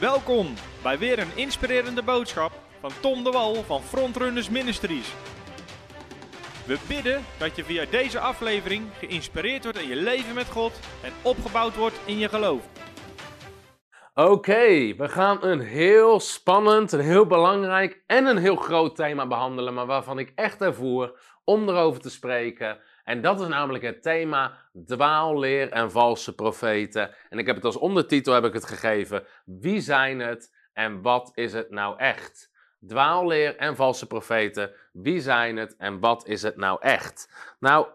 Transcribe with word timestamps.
Welkom 0.00 0.54
bij 0.82 0.98
weer 0.98 1.18
een 1.18 1.36
inspirerende 1.36 2.02
boodschap 2.02 2.52
van 2.80 2.90
Tom 3.00 3.24
de 3.24 3.30
Wal 3.30 3.54
van 3.54 3.82
Frontrunners 3.82 4.48
Ministries. 4.48 5.14
We 6.66 6.78
bidden 6.88 7.24
dat 7.38 7.56
je 7.56 7.64
via 7.64 7.84
deze 7.90 8.18
aflevering 8.18 8.84
geïnspireerd 8.98 9.62
wordt 9.62 9.78
in 9.78 9.88
je 9.88 9.96
leven 9.96 10.34
met 10.34 10.46
God 10.46 10.80
en 11.02 11.12
opgebouwd 11.22 11.76
wordt 11.76 12.00
in 12.04 12.18
je 12.18 12.28
geloof. 12.28 12.68
Oké, 14.14 14.94
we 14.96 15.08
gaan 15.08 15.44
een 15.44 15.60
heel 15.60 16.20
spannend, 16.20 16.92
een 16.92 17.00
heel 17.00 17.26
belangrijk 17.26 18.02
en 18.06 18.26
een 18.26 18.38
heel 18.38 18.56
groot 18.56 18.96
thema 18.96 19.26
behandelen, 19.26 19.74
maar 19.74 19.86
waarvan 19.86 20.18
ik 20.18 20.32
echt 20.34 20.60
ervoer 20.60 21.18
om 21.44 21.68
erover 21.68 22.00
te 22.00 22.10
spreken. 22.10 22.78
En 23.08 23.20
dat 23.20 23.40
is 23.40 23.48
namelijk 23.48 23.84
het 23.84 24.02
thema 24.02 24.58
dwaalleer 24.84 25.72
en 25.72 25.90
valse 25.90 26.34
profeten. 26.34 27.14
En 27.28 27.38
ik 27.38 27.46
heb 27.46 27.56
het 27.56 27.64
als 27.64 27.76
ondertitel 27.76 28.34
heb 28.34 28.44
ik 28.44 28.52
het 28.52 28.64
gegeven. 28.64 29.24
Wie 29.44 29.80
zijn 29.80 30.20
het 30.20 30.54
en 30.72 31.02
wat 31.02 31.30
is 31.34 31.52
het 31.52 31.70
nou 31.70 31.98
echt? 31.98 32.50
Dwaalleer 32.86 33.56
en 33.56 33.76
valse 33.76 34.06
profeten. 34.06 34.74
Wie 34.92 35.20
zijn 35.20 35.56
het 35.56 35.76
en 35.76 36.00
wat 36.00 36.26
is 36.26 36.42
het 36.42 36.56
nou 36.56 36.78
echt? 36.80 37.32
Nou, 37.60 37.86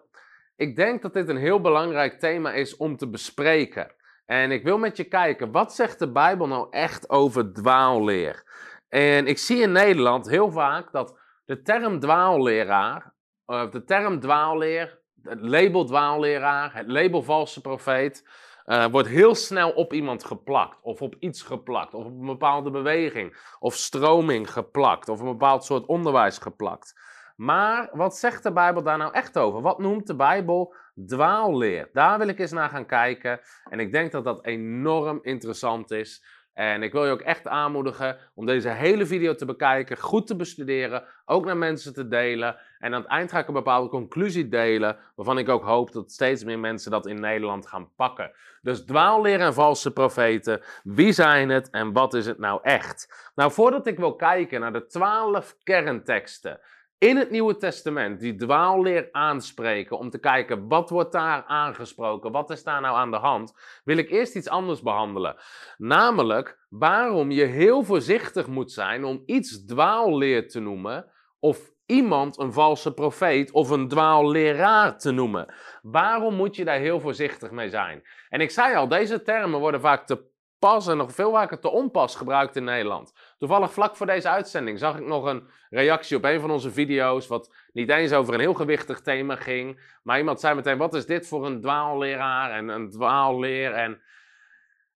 ik 0.55 0.75
denk 0.75 1.01
dat 1.01 1.13
dit 1.13 1.29
een 1.29 1.37
heel 1.37 1.61
belangrijk 1.61 2.19
thema 2.19 2.53
is 2.53 2.77
om 2.77 2.97
te 2.97 3.09
bespreken. 3.09 3.91
En 4.25 4.51
ik 4.51 4.63
wil 4.63 4.77
met 4.77 4.97
je 4.97 5.03
kijken, 5.03 5.51
wat 5.51 5.73
zegt 5.73 5.99
de 5.99 6.11
Bijbel 6.11 6.47
nou 6.47 6.67
echt 6.69 7.09
over 7.09 7.53
dwaalleer? 7.53 8.43
En 8.89 9.27
ik 9.27 9.37
zie 9.37 9.61
in 9.61 9.71
Nederland 9.71 10.29
heel 10.29 10.51
vaak 10.51 10.91
dat 10.91 11.19
de 11.45 11.61
term 11.61 11.99
dwaalleraar, 11.99 13.13
of 13.45 13.69
de 13.69 13.83
term 13.83 14.19
dwaalleer, 14.19 15.01
het 15.23 15.41
label 15.41 15.85
dwaalleraar, 15.85 16.73
het 16.73 16.87
label 16.87 17.23
valse 17.23 17.61
profeet, 17.61 18.27
uh, 18.65 18.85
wordt 18.85 19.07
heel 19.07 19.35
snel 19.35 19.71
op 19.71 19.93
iemand 19.93 20.23
geplakt. 20.23 20.79
Of 20.81 21.01
op 21.01 21.15
iets 21.19 21.41
geplakt. 21.41 21.93
Of 21.93 22.05
op 22.05 22.19
een 22.19 22.25
bepaalde 22.25 22.71
beweging 22.71 23.55
of 23.59 23.75
stroming 23.75 24.51
geplakt. 24.51 25.09
Of 25.09 25.19
een 25.19 25.25
bepaald 25.25 25.63
soort 25.63 25.85
onderwijs 25.85 26.37
geplakt. 26.37 27.01
Maar 27.35 27.89
wat 27.91 28.17
zegt 28.17 28.43
de 28.43 28.51
Bijbel 28.51 28.83
daar 28.83 28.97
nou 28.97 29.13
echt 29.13 29.37
over? 29.37 29.61
Wat 29.61 29.79
noemt 29.79 30.07
de 30.07 30.15
Bijbel 30.15 30.75
dwaalleer? 31.07 31.89
Daar 31.93 32.17
wil 32.17 32.27
ik 32.27 32.39
eens 32.39 32.51
naar 32.51 32.69
gaan 32.69 32.85
kijken. 32.85 33.39
En 33.69 33.79
ik 33.79 33.91
denk 33.91 34.11
dat 34.11 34.23
dat 34.23 34.45
enorm 34.45 35.19
interessant 35.21 35.91
is. 35.91 36.23
En 36.53 36.83
ik 36.83 36.91
wil 36.91 37.05
je 37.05 37.11
ook 37.11 37.21
echt 37.21 37.47
aanmoedigen 37.47 38.17
om 38.33 38.45
deze 38.45 38.69
hele 38.69 39.05
video 39.05 39.35
te 39.35 39.45
bekijken, 39.45 39.97
goed 39.97 40.27
te 40.27 40.35
bestuderen, 40.35 41.03
ook 41.25 41.45
naar 41.45 41.57
mensen 41.57 41.93
te 41.93 42.07
delen. 42.07 42.55
En 42.79 42.93
aan 42.93 43.01
het 43.01 43.09
eind 43.09 43.31
ga 43.31 43.39
ik 43.39 43.47
een 43.47 43.53
bepaalde 43.53 43.89
conclusie 43.89 44.47
delen, 44.47 44.97
waarvan 45.15 45.37
ik 45.37 45.49
ook 45.49 45.63
hoop 45.63 45.91
dat 45.91 46.11
steeds 46.11 46.43
meer 46.43 46.59
mensen 46.59 46.91
dat 46.91 47.05
in 47.05 47.19
Nederland 47.19 47.67
gaan 47.67 47.89
pakken. 47.95 48.31
Dus 48.61 48.85
dwaalleer 48.85 49.39
en 49.39 49.53
valse 49.53 49.93
profeten, 49.93 50.61
wie 50.83 51.11
zijn 51.11 51.49
het 51.49 51.69
en 51.69 51.93
wat 51.93 52.13
is 52.13 52.25
het 52.25 52.37
nou 52.39 52.59
echt? 52.63 53.31
Nou, 53.35 53.51
voordat 53.51 53.87
ik 53.87 53.97
wil 53.97 54.15
kijken 54.15 54.59
naar 54.59 54.73
de 54.73 54.85
twaalf 54.85 55.55
kernteksten 55.63 56.59
in 57.03 57.17
het 57.17 57.29
Nieuwe 57.29 57.57
Testament 57.57 58.19
die 58.19 58.35
dwaalleer 58.35 59.09
aanspreken, 59.11 59.97
om 59.97 60.09
te 60.09 60.19
kijken 60.19 60.67
wat 60.67 60.89
wordt 60.89 61.11
daar 61.11 61.43
aangesproken, 61.43 62.31
wat 62.31 62.49
is 62.49 62.63
daar 62.63 62.81
nou 62.81 62.95
aan 62.95 63.11
de 63.11 63.17
hand, 63.17 63.53
wil 63.83 63.97
ik 63.97 64.09
eerst 64.09 64.35
iets 64.35 64.49
anders 64.49 64.81
behandelen. 64.81 65.35
Namelijk 65.77 66.65
waarom 66.69 67.31
je 67.31 67.43
heel 67.43 67.83
voorzichtig 67.83 68.47
moet 68.47 68.71
zijn 68.71 69.03
om 69.03 69.23
iets 69.25 69.65
dwaalleer 69.65 70.47
te 70.47 70.59
noemen 70.59 71.11
of 71.39 71.71
iemand 71.85 72.39
een 72.39 72.53
valse 72.53 72.93
profeet 72.93 73.51
of 73.51 73.69
een 73.69 73.87
dwaalleraar 73.87 74.97
te 74.97 75.11
noemen. 75.11 75.53
Waarom 75.81 76.35
moet 76.35 76.55
je 76.55 76.65
daar 76.65 76.79
heel 76.79 76.99
voorzichtig 76.99 77.51
mee 77.51 77.69
zijn? 77.69 78.03
En 78.29 78.41
ik 78.41 78.51
zei 78.51 78.75
al, 78.75 78.87
deze 78.87 79.21
termen 79.21 79.59
worden 79.59 79.81
vaak 79.81 80.05
te 80.05 80.31
pas 80.59 80.87
en 80.87 80.97
nog 80.97 81.11
veel 81.11 81.31
vaker 81.31 81.59
te 81.59 81.69
onpas 81.69 82.15
gebruikt 82.15 82.55
in 82.55 82.63
Nederland. 82.63 83.13
Toevallig 83.43 83.73
vlak 83.73 83.95
voor 83.95 84.05
deze 84.05 84.29
uitzending 84.29 84.79
zag 84.79 84.97
ik 84.97 85.05
nog 85.05 85.25
een 85.25 85.43
reactie 85.69 86.17
op 86.17 86.23
een 86.23 86.39
van 86.39 86.51
onze 86.51 86.71
video's, 86.71 87.27
wat 87.27 87.53
niet 87.73 87.89
eens 87.89 88.13
over 88.13 88.33
een 88.33 88.39
heel 88.39 88.53
gewichtig 88.53 89.01
thema 89.01 89.35
ging. 89.35 89.79
Maar 90.03 90.17
iemand 90.17 90.39
zei 90.39 90.55
meteen, 90.55 90.77
wat 90.77 90.93
is 90.93 91.05
dit 91.05 91.27
voor 91.27 91.45
een 91.45 91.61
dwaalleraar 91.61 92.51
en 92.51 92.67
een 92.67 92.89
dwaalleer 92.89 93.71
en... 93.71 94.01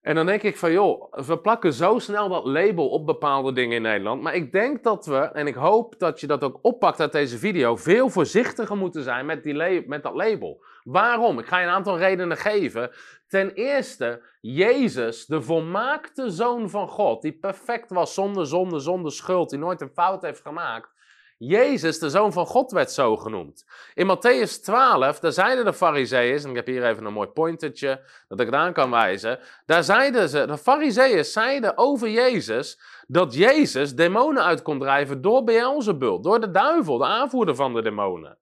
En 0.02 0.16
dan 0.16 0.26
denk 0.26 0.44
ik 0.44 0.58
van, 0.58 0.72
joh, 0.72 1.14
we 1.14 1.40
plakken 1.40 1.74
zo 1.74 2.00
snel 2.00 2.30
dat 2.30 2.46
label 2.46 2.90
op 2.90 3.06
bepaalde 3.06 3.54
dingen 3.54 3.76
in 3.76 3.82
Nederland. 3.82 4.22
Maar 4.22 4.36
ik 4.36 4.52
denk 4.52 4.84
dat 4.84 5.06
we, 5.06 5.18
en 5.18 5.48
ik 5.48 5.56
hoop 5.56 6.00
dat 6.00 6.20
je 6.20 6.28
dat 6.28 6.44
ook 6.44 6.60
oppakt 6.62 7.00
uit 7.00 7.12
deze 7.12 7.38
video, 7.38 7.76
veel 7.76 8.10
voorzichtiger 8.10 8.78
moeten 8.78 9.04
zijn 9.04 9.26
met, 9.26 9.44
die 9.44 9.88
met 9.88 10.04
dat 10.04 10.14
label. 10.14 10.64
Waarom? 10.88 11.40
Ik 11.40 11.46
ga 11.46 11.60
je 11.60 11.66
een 11.66 11.74
aantal 11.74 11.98
redenen 11.98 12.38
geven. 12.38 12.92
Ten 13.28 13.54
eerste, 13.54 14.22
Jezus, 14.42 15.26
de 15.26 15.42
volmaakte 15.42 16.30
zoon 16.30 16.70
van 16.70 16.88
God, 16.88 17.22
die 17.22 17.40
perfect 17.40 17.90
was 17.90 18.14
zonder 18.14 18.48
zonde, 18.48 18.80
zonder 18.80 19.12
schuld, 19.12 19.50
die 19.50 19.60
nooit 19.60 19.82
een 19.82 19.90
fout 19.94 20.22
heeft 20.22 20.42
gemaakt. 20.42 20.96
Jezus, 21.38 22.00
de 22.00 22.10
zoon 22.10 22.34
van 22.34 22.46
God, 22.46 22.72
werd 22.72 22.92
zo 22.92 23.18
genoemd. 23.18 23.66
In 23.94 24.16
Matthäus 24.16 24.62
12, 24.64 25.20
daar 25.20 25.32
zeiden 25.32 25.66
de 25.66 25.74
fariseeën, 25.74 26.44
en 26.44 26.50
ik 26.50 26.56
heb 26.56 26.66
hier 26.66 26.86
even 26.86 27.06
een 27.06 27.14
mooi 27.14 27.28
pointertje 27.28 28.02
dat 28.28 28.40
ik 28.40 28.54
aan 28.54 28.74
kan 28.74 28.92
wijzen. 28.92 29.40
Daar 29.66 29.84
zeiden 29.84 30.30
ze, 30.30 30.46
de 30.46 30.58
fariseeën 30.58 31.26
zeiden 31.26 31.78
over 31.78 32.10
Jezus, 32.10 32.82
dat 33.08 33.34
Jezus 33.34 33.96
demonen 33.96 34.44
uit 34.44 34.62
kon 34.62 34.80
drijven 34.80 35.22
door 35.22 35.44
Beelzebul, 35.44 36.22
door 36.22 36.40
de 36.40 36.52
duivel, 36.52 36.98
de 36.98 37.06
aanvoerder 37.06 37.56
van 37.56 37.74
de 37.74 37.82
demonen. 37.82 38.38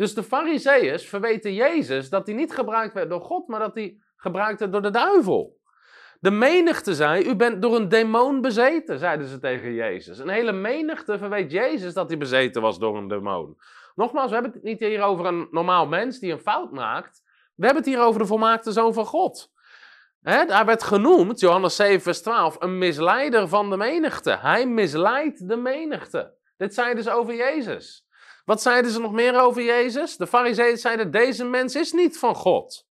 Dus 0.00 0.14
de 0.14 0.22
fariseeën 0.22 0.98
verweten 0.98 1.54
Jezus 1.54 2.08
dat 2.08 2.26
hij 2.26 2.34
niet 2.34 2.52
gebruikt 2.52 2.94
werd 2.94 3.10
door 3.10 3.20
God, 3.20 3.48
maar 3.48 3.60
dat 3.60 3.74
hij 3.74 4.00
gebruikt 4.16 4.60
werd 4.60 4.72
door 4.72 4.82
de 4.82 4.90
duivel. 4.90 5.58
De 6.20 6.30
menigte 6.30 6.94
zei, 6.94 7.24
u 7.24 7.36
bent 7.36 7.62
door 7.62 7.76
een 7.76 7.88
demon 7.88 8.40
bezeten, 8.40 8.98
zeiden 8.98 9.26
ze 9.26 9.38
tegen 9.38 9.72
Jezus. 9.72 10.18
Een 10.18 10.28
hele 10.28 10.52
menigte 10.52 11.18
verweet 11.18 11.50
Jezus 11.52 11.94
dat 11.94 12.08
hij 12.08 12.18
bezeten 12.18 12.62
was 12.62 12.78
door 12.78 12.96
een 12.96 13.08
demon. 13.08 13.58
Nogmaals, 13.94 14.28
we 14.28 14.34
hebben 14.34 14.52
het 14.52 14.62
niet 14.62 14.80
hier 14.80 15.02
over 15.02 15.26
een 15.26 15.48
normaal 15.50 15.86
mens 15.86 16.18
die 16.18 16.32
een 16.32 16.40
fout 16.40 16.72
maakt. 16.72 17.22
We 17.54 17.64
hebben 17.64 17.82
het 17.82 17.92
hier 17.92 18.02
over 18.02 18.20
de 18.20 18.26
volmaakte 18.26 18.72
zoon 18.72 18.94
van 18.94 19.06
God. 19.06 19.52
He, 20.20 20.44
daar 20.44 20.66
werd 20.66 20.82
genoemd, 20.82 21.40
Johannes 21.40 21.76
7, 21.76 22.00
vers 22.00 22.22
12, 22.22 22.56
een 22.58 22.78
misleider 22.78 23.48
van 23.48 23.70
de 23.70 23.76
menigte. 23.76 24.36
Hij 24.36 24.66
misleidt 24.66 25.48
de 25.48 25.56
menigte. 25.56 26.34
Dit 26.56 26.74
zeiden 26.74 27.04
ze 27.04 27.10
over 27.10 27.34
Jezus. 27.34 28.08
Wat 28.44 28.62
zeiden 28.62 28.90
ze 28.90 29.00
nog 29.00 29.12
meer 29.12 29.40
over 29.40 29.62
Jezus? 29.62 30.16
De 30.16 30.26
fariseeën 30.26 30.76
zeiden, 30.76 31.10
deze 31.10 31.44
mens 31.44 31.74
is 31.74 31.92
niet 31.92 32.18
van 32.18 32.34
God. 32.34 32.88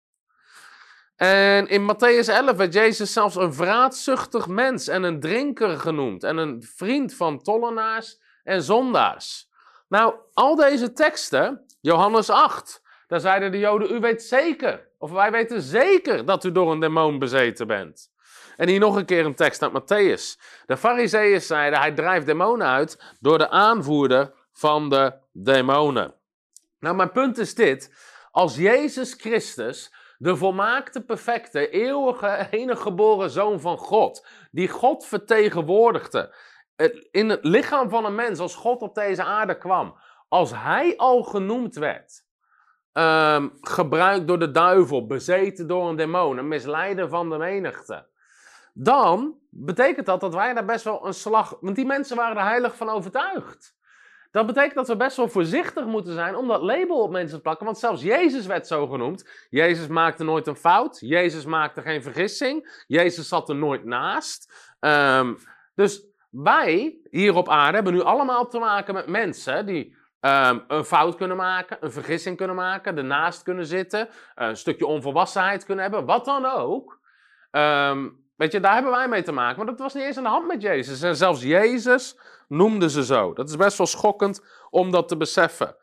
En 1.16 1.68
in 1.68 1.82
Matthäus 1.92 2.28
11 2.28 2.56
werd 2.56 2.72
Jezus 2.72 3.12
zelfs 3.12 3.36
een 3.36 3.54
vraatzuchtig 3.54 4.46
mens 4.46 4.88
en 4.88 5.02
een 5.02 5.20
drinker 5.20 5.78
genoemd. 5.78 6.24
En 6.24 6.36
een 6.36 6.62
vriend 6.76 7.14
van 7.14 7.42
tollenaars 7.42 8.20
en 8.44 8.62
zondaars. 8.62 9.48
Nou, 9.88 10.14
al 10.32 10.54
deze 10.54 10.92
teksten, 10.92 11.66
Johannes 11.80 12.30
8, 12.30 12.82
daar 13.06 13.20
zeiden 13.20 13.52
de 13.52 13.58
Joden, 13.58 13.94
u 13.94 14.00
weet 14.00 14.22
zeker, 14.22 14.88
of 14.98 15.10
wij 15.10 15.30
weten 15.30 15.62
zeker 15.62 16.24
dat 16.24 16.44
u 16.44 16.52
door 16.52 16.72
een 16.72 16.80
demon 16.80 17.18
bezeten 17.18 17.66
bent. 17.66 18.12
En 18.56 18.68
hier 18.68 18.78
nog 18.78 18.96
een 18.96 19.04
keer 19.04 19.24
een 19.24 19.34
tekst 19.34 19.62
uit 19.62 19.72
Matthäus. 19.72 20.40
De 20.66 20.76
fariseeën 20.76 21.40
zeiden, 21.40 21.78
hij 21.78 21.92
drijft 21.92 22.26
demonen 22.26 22.66
uit 22.66 23.14
door 23.20 23.38
de 23.38 23.50
aanvoerder 23.50 24.32
van 24.52 24.90
de 24.90 25.12
demonen. 25.34 26.14
Nou, 26.78 26.96
mijn 26.96 27.12
punt 27.12 27.38
is 27.38 27.54
dit. 27.54 27.94
Als 28.30 28.56
Jezus 28.56 29.14
Christus 29.14 29.94
de 30.18 30.36
volmaakte, 30.36 31.04
perfecte, 31.04 31.68
eeuwige, 31.68 32.46
enige 32.50 32.82
geboren 32.82 33.30
zoon 33.30 33.60
van 33.60 33.78
God, 33.78 34.26
die 34.50 34.68
God 34.68 35.06
vertegenwoordigde, 35.06 36.34
in 37.10 37.28
het 37.28 37.44
lichaam 37.44 37.88
van 37.90 38.04
een 38.04 38.14
mens, 38.14 38.38
als 38.38 38.54
God 38.54 38.80
op 38.80 38.94
deze 38.94 39.24
aarde 39.24 39.58
kwam, 39.58 39.96
als 40.28 40.50
hij 40.54 40.96
al 40.96 41.22
genoemd 41.22 41.74
werd, 41.74 42.24
um, 42.92 43.52
gebruikt 43.60 44.26
door 44.26 44.38
de 44.38 44.50
duivel, 44.50 45.06
bezeten 45.06 45.66
door 45.66 45.88
een 45.88 45.96
demon, 45.96 46.38
een 46.38 46.48
misleider 46.48 47.08
van 47.08 47.30
de 47.30 47.36
menigte, 47.36 48.06
dan 48.72 49.38
betekent 49.50 50.06
dat 50.06 50.20
dat 50.20 50.34
wij 50.34 50.54
daar 50.54 50.64
best 50.64 50.84
wel 50.84 51.06
een 51.06 51.14
slag, 51.14 51.56
want 51.60 51.76
die 51.76 51.86
mensen 51.86 52.16
waren 52.16 52.36
er 52.36 52.42
heilig 52.42 52.76
van 52.76 52.88
overtuigd. 52.88 53.76
Dat 54.34 54.46
betekent 54.46 54.74
dat 54.74 54.88
we 54.88 54.96
best 54.96 55.16
wel 55.16 55.28
voorzichtig 55.28 55.84
moeten 55.84 56.12
zijn 56.12 56.36
om 56.36 56.48
dat 56.48 56.62
label 56.62 57.02
op 57.02 57.10
mensen 57.10 57.36
te 57.36 57.42
plakken. 57.42 57.64
Want 57.64 57.78
zelfs 57.78 58.02
Jezus 58.02 58.46
werd 58.46 58.66
zo 58.66 58.86
genoemd. 58.86 59.46
Jezus 59.50 59.86
maakte 59.86 60.24
nooit 60.24 60.46
een 60.46 60.56
fout. 60.56 60.98
Jezus 61.00 61.44
maakte 61.44 61.82
geen 61.82 62.02
vergissing. 62.02 62.84
Jezus 62.86 63.28
zat 63.28 63.48
er 63.48 63.54
nooit 63.54 63.84
naast. 63.84 64.52
Um, 64.80 65.38
dus 65.74 66.06
wij 66.30 66.98
hier 67.10 67.34
op 67.34 67.48
aarde 67.48 67.74
hebben 67.74 67.92
nu 67.92 68.02
allemaal 68.02 68.48
te 68.48 68.58
maken 68.58 68.94
met 68.94 69.06
mensen 69.06 69.66
die 69.66 69.96
um, 70.20 70.64
een 70.68 70.84
fout 70.84 71.14
kunnen 71.14 71.36
maken, 71.36 71.76
een 71.80 71.92
vergissing 71.92 72.36
kunnen 72.36 72.56
maken, 72.56 72.96
ernaast 72.96 73.42
kunnen 73.42 73.66
zitten, 73.66 74.08
een 74.34 74.56
stukje 74.56 74.86
onvolwassenheid 74.86 75.64
kunnen 75.64 75.84
hebben, 75.84 76.04
wat 76.04 76.24
dan 76.24 76.44
ook. 76.44 77.00
Um, 77.50 78.23
weet 78.36 78.52
je, 78.52 78.60
daar 78.60 78.74
hebben 78.74 78.92
wij 78.92 79.08
mee 79.08 79.22
te 79.22 79.32
maken. 79.32 79.56
Maar 79.56 79.66
dat 79.66 79.78
was 79.78 79.94
niet 79.94 80.04
eens 80.04 80.16
aan 80.16 80.22
de 80.22 80.28
hand 80.28 80.46
met 80.46 80.62
Jezus. 80.62 81.02
En 81.02 81.16
zelfs 81.16 81.42
Jezus 81.42 82.18
noemden 82.48 82.90
ze 82.90 83.04
zo. 83.04 83.32
Dat 83.32 83.48
is 83.48 83.56
best 83.56 83.78
wel 83.78 83.86
schokkend 83.86 84.44
om 84.70 84.90
dat 84.90 85.08
te 85.08 85.16
beseffen. 85.16 85.76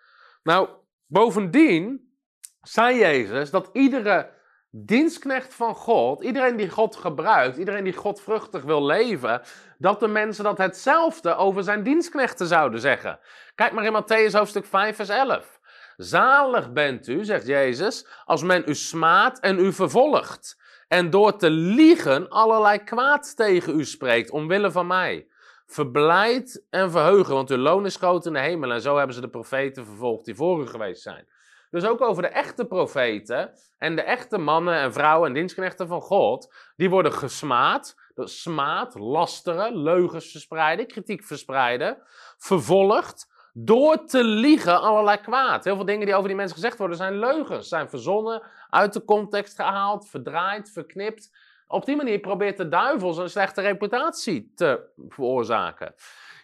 Nou, 0.44 0.70
bovendien 1.06 2.14
zei 2.62 2.98
Jezus 2.98 3.52
dat 3.52 3.70
iedere 3.74 4.30
dienstknecht 4.70 5.54
van 5.54 5.76
God, 5.76 6.24
iedereen 6.24 6.56
die 6.56 6.70
God 6.70 6.96
gebruikt, 6.96 7.58
iedereen 7.58 7.84
die 7.84 7.94
godvruchtig 7.94 8.64
wil 8.64 8.86
leven, 8.86 9.42
dat 9.78 10.00
de 10.00 10.08
mensen 10.08 10.44
dat 10.44 10.58
hetzelfde 10.58 11.36
over 11.36 11.64
zijn 11.64 11.84
dienstknechten 11.84 12.48
zouden 12.48 12.80
zeggen. 12.80 13.20
Kijk 13.56 13.72
maar 13.72 13.86
in 13.86 14.04
Matthäus 14.04 14.32
hoofdstuk 14.32 14.66
5, 14.66 14.96
vers 14.96 15.10
11. 15.10 15.60
Zalig 15.98 16.72
bent 16.72 17.08
u, 17.08 17.26
zegt 17.26 17.48
Jezus, 17.48 18.08
als 18.26 18.44
men 18.44 18.64
u 18.66 18.76
smaadt 18.76 19.40
en 19.40 19.60
u 19.60 19.74
vervolgt. 19.74 20.60
En 20.92 21.10
door 21.10 21.38
te 21.38 21.50
liegen 21.50 22.30
allerlei 22.30 22.84
kwaad 22.84 23.36
tegen 23.36 23.80
u 23.80 23.86
spreekt, 23.86 24.32
omwille 24.32 24.72
van 24.72 24.88
mij. 24.88 25.28
Verblijd 25.66 26.66
en 26.70 26.92
verheugen, 26.92 27.34
want 27.34 27.50
uw 27.50 27.58
loon 27.58 27.86
is 27.86 27.96
groot 27.96 28.26
in 28.26 28.34
de 28.34 28.40
hemel. 28.40 28.72
En 28.72 28.82
zo 28.82 28.98
hebben 28.98 29.16
ze 29.16 29.22
de 29.22 29.30
profeten 29.30 29.86
vervolgd 29.86 30.26
die 30.26 30.36
voor 30.36 30.62
u 30.62 30.68
geweest 30.68 31.02
zijn. 31.02 31.28
Dus 31.70 31.86
ook 31.86 32.02
over 32.02 32.22
de 32.22 32.28
echte 32.28 32.66
profeten 32.66 33.54
en 33.78 33.96
de 33.96 34.02
echte 34.02 34.38
mannen 34.38 34.76
en 34.76 34.94
vrouwen 34.94 35.28
en 35.28 35.34
dienstknechten 35.34 35.88
van 35.88 36.02
God, 36.02 36.54
die 36.76 36.90
worden 36.90 37.14
gesmaad. 37.14 37.96
Smaad, 38.16 38.96
lasteren, 38.96 39.78
leugens 39.78 40.32
verspreiden, 40.32 40.88
kritiek 40.88 41.24
verspreiden, 41.24 41.98
vervolgd 42.38 43.31
door 43.54 44.06
te 44.06 44.24
liegen 44.24 44.82
allerlei 44.82 45.18
kwaad. 45.18 45.64
Heel 45.64 45.76
veel 45.76 45.86
dingen 45.86 46.06
die 46.06 46.16
over 46.16 46.28
die 46.28 46.38
mensen 46.38 46.56
gezegd 46.56 46.78
worden 46.78 46.98
zijn 46.98 47.20
leugens, 47.20 47.68
zijn 47.68 47.90
verzonnen, 47.90 48.42
uit 48.70 48.94
de 48.94 49.06
context 49.06 49.56
gehaald, 49.56 50.10
verdraaid, 50.10 50.72
verknipt. 50.72 51.32
Op 51.68 51.86
die 51.86 51.96
manier 51.96 52.20
probeert 52.20 52.58
de 52.58 52.68
duivel 52.68 53.14
zijn 53.14 53.30
slechte 53.30 53.62
reputatie 53.62 54.52
te 54.56 54.90
veroorzaken. 55.10 55.94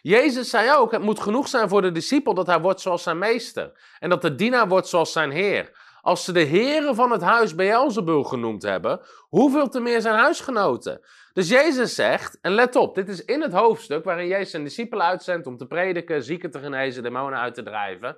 Jezus 0.02 0.50
zei 0.50 0.76
ook, 0.76 0.92
het 0.92 1.02
moet 1.02 1.20
genoeg 1.20 1.48
zijn 1.48 1.68
voor 1.68 1.82
de 1.82 1.92
discipel 1.92 2.34
dat 2.34 2.46
hij 2.46 2.60
wordt 2.60 2.80
zoals 2.80 3.02
zijn 3.02 3.18
meester. 3.18 3.72
En 3.98 4.08
dat 4.08 4.22
de 4.22 4.34
dienaar 4.34 4.68
wordt 4.68 4.88
zoals 4.88 5.12
zijn 5.12 5.30
heer. 5.30 5.77
Als 6.00 6.24
ze 6.24 6.32
de 6.32 6.40
heren 6.40 6.94
van 6.94 7.10
het 7.10 7.22
huis 7.22 7.54
Beelzebul 7.54 8.22
genoemd 8.22 8.62
hebben, 8.62 9.00
hoeveel 9.28 9.68
te 9.68 9.80
meer 9.80 10.00
zijn 10.00 10.14
huisgenoten? 10.14 11.00
Dus 11.32 11.48
Jezus 11.48 11.94
zegt, 11.94 12.38
en 12.40 12.52
let 12.52 12.76
op, 12.76 12.94
dit 12.94 13.08
is 13.08 13.24
in 13.24 13.42
het 13.42 13.52
hoofdstuk 13.52 14.04
waarin 14.04 14.26
Jezus 14.26 14.50
zijn 14.50 14.64
discipelen 14.64 15.06
uitzendt 15.06 15.46
om 15.46 15.56
te 15.56 15.66
prediken, 15.66 16.22
zieken 16.22 16.50
te 16.50 16.58
genezen, 16.58 17.02
demonen 17.02 17.38
uit 17.38 17.54
te 17.54 17.62
drijven. 17.62 18.16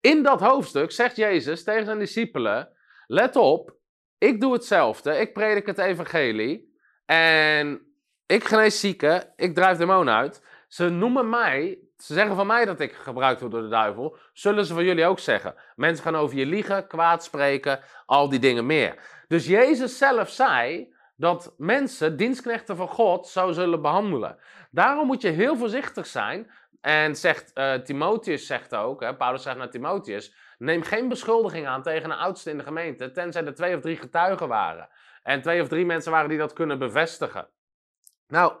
In 0.00 0.22
dat 0.22 0.40
hoofdstuk 0.40 0.92
zegt 0.92 1.16
Jezus 1.16 1.64
tegen 1.64 1.84
zijn 1.84 1.98
discipelen, 1.98 2.68
let 3.06 3.36
op, 3.36 3.76
ik 4.18 4.40
doe 4.40 4.52
hetzelfde, 4.52 5.16
ik 5.18 5.32
predik 5.32 5.66
het 5.66 5.78
evangelie 5.78 6.76
en 7.06 7.80
ik 8.26 8.44
genees 8.44 8.80
zieken, 8.80 9.32
ik 9.36 9.54
drijf 9.54 9.78
demonen 9.78 10.14
uit. 10.14 10.42
Ze 10.68 10.88
noemen 10.88 11.28
mij, 11.28 11.78
ze 11.96 12.14
zeggen 12.14 12.36
van 12.36 12.46
mij 12.46 12.64
dat 12.64 12.80
ik 12.80 12.92
gebruikt 12.92 13.40
word 13.40 13.52
door 13.52 13.62
de 13.62 13.68
duivel. 13.68 14.16
Zullen 14.32 14.64
ze 14.64 14.74
van 14.74 14.84
jullie 14.84 15.06
ook 15.06 15.18
zeggen. 15.18 15.54
Mensen 15.76 16.04
gaan 16.04 16.16
over 16.16 16.36
je 16.36 16.46
liegen, 16.46 16.86
kwaad 16.86 17.24
spreken, 17.24 17.80
al 18.06 18.28
die 18.28 18.38
dingen 18.38 18.66
meer. 18.66 18.98
Dus 19.28 19.46
Jezus 19.46 19.98
zelf 19.98 20.28
zei 20.28 20.94
dat 21.16 21.54
mensen 21.56 22.16
dienstknechten 22.16 22.76
van 22.76 22.88
God 22.88 23.28
zo 23.28 23.52
zullen 23.52 23.82
behandelen. 23.82 24.38
Daarom 24.70 25.06
moet 25.06 25.22
je 25.22 25.28
heel 25.28 25.56
voorzichtig 25.56 26.06
zijn. 26.06 26.50
En 26.80 27.16
zegt 27.16 27.50
uh, 27.54 27.74
Timotheus 27.74 28.46
zegt 28.46 28.74
ook, 28.74 29.00
hè, 29.00 29.16
Paulus 29.16 29.42
zegt 29.42 29.56
naar 29.56 29.70
Timotheus, 29.70 30.34
neem 30.58 30.82
geen 30.82 31.08
beschuldiging 31.08 31.66
aan 31.66 31.82
tegen 31.82 32.10
een 32.10 32.16
oudste 32.16 32.50
in 32.50 32.58
de 32.58 32.64
gemeente, 32.64 33.10
tenzij 33.10 33.44
er 33.44 33.54
twee 33.54 33.76
of 33.76 33.80
drie 33.80 33.96
getuigen 33.96 34.48
waren. 34.48 34.88
En 35.22 35.42
twee 35.42 35.62
of 35.62 35.68
drie 35.68 35.86
mensen 35.86 36.12
waren 36.12 36.28
die 36.28 36.38
dat 36.38 36.52
kunnen 36.52 36.78
bevestigen. 36.78 37.48
Nou, 38.28 38.52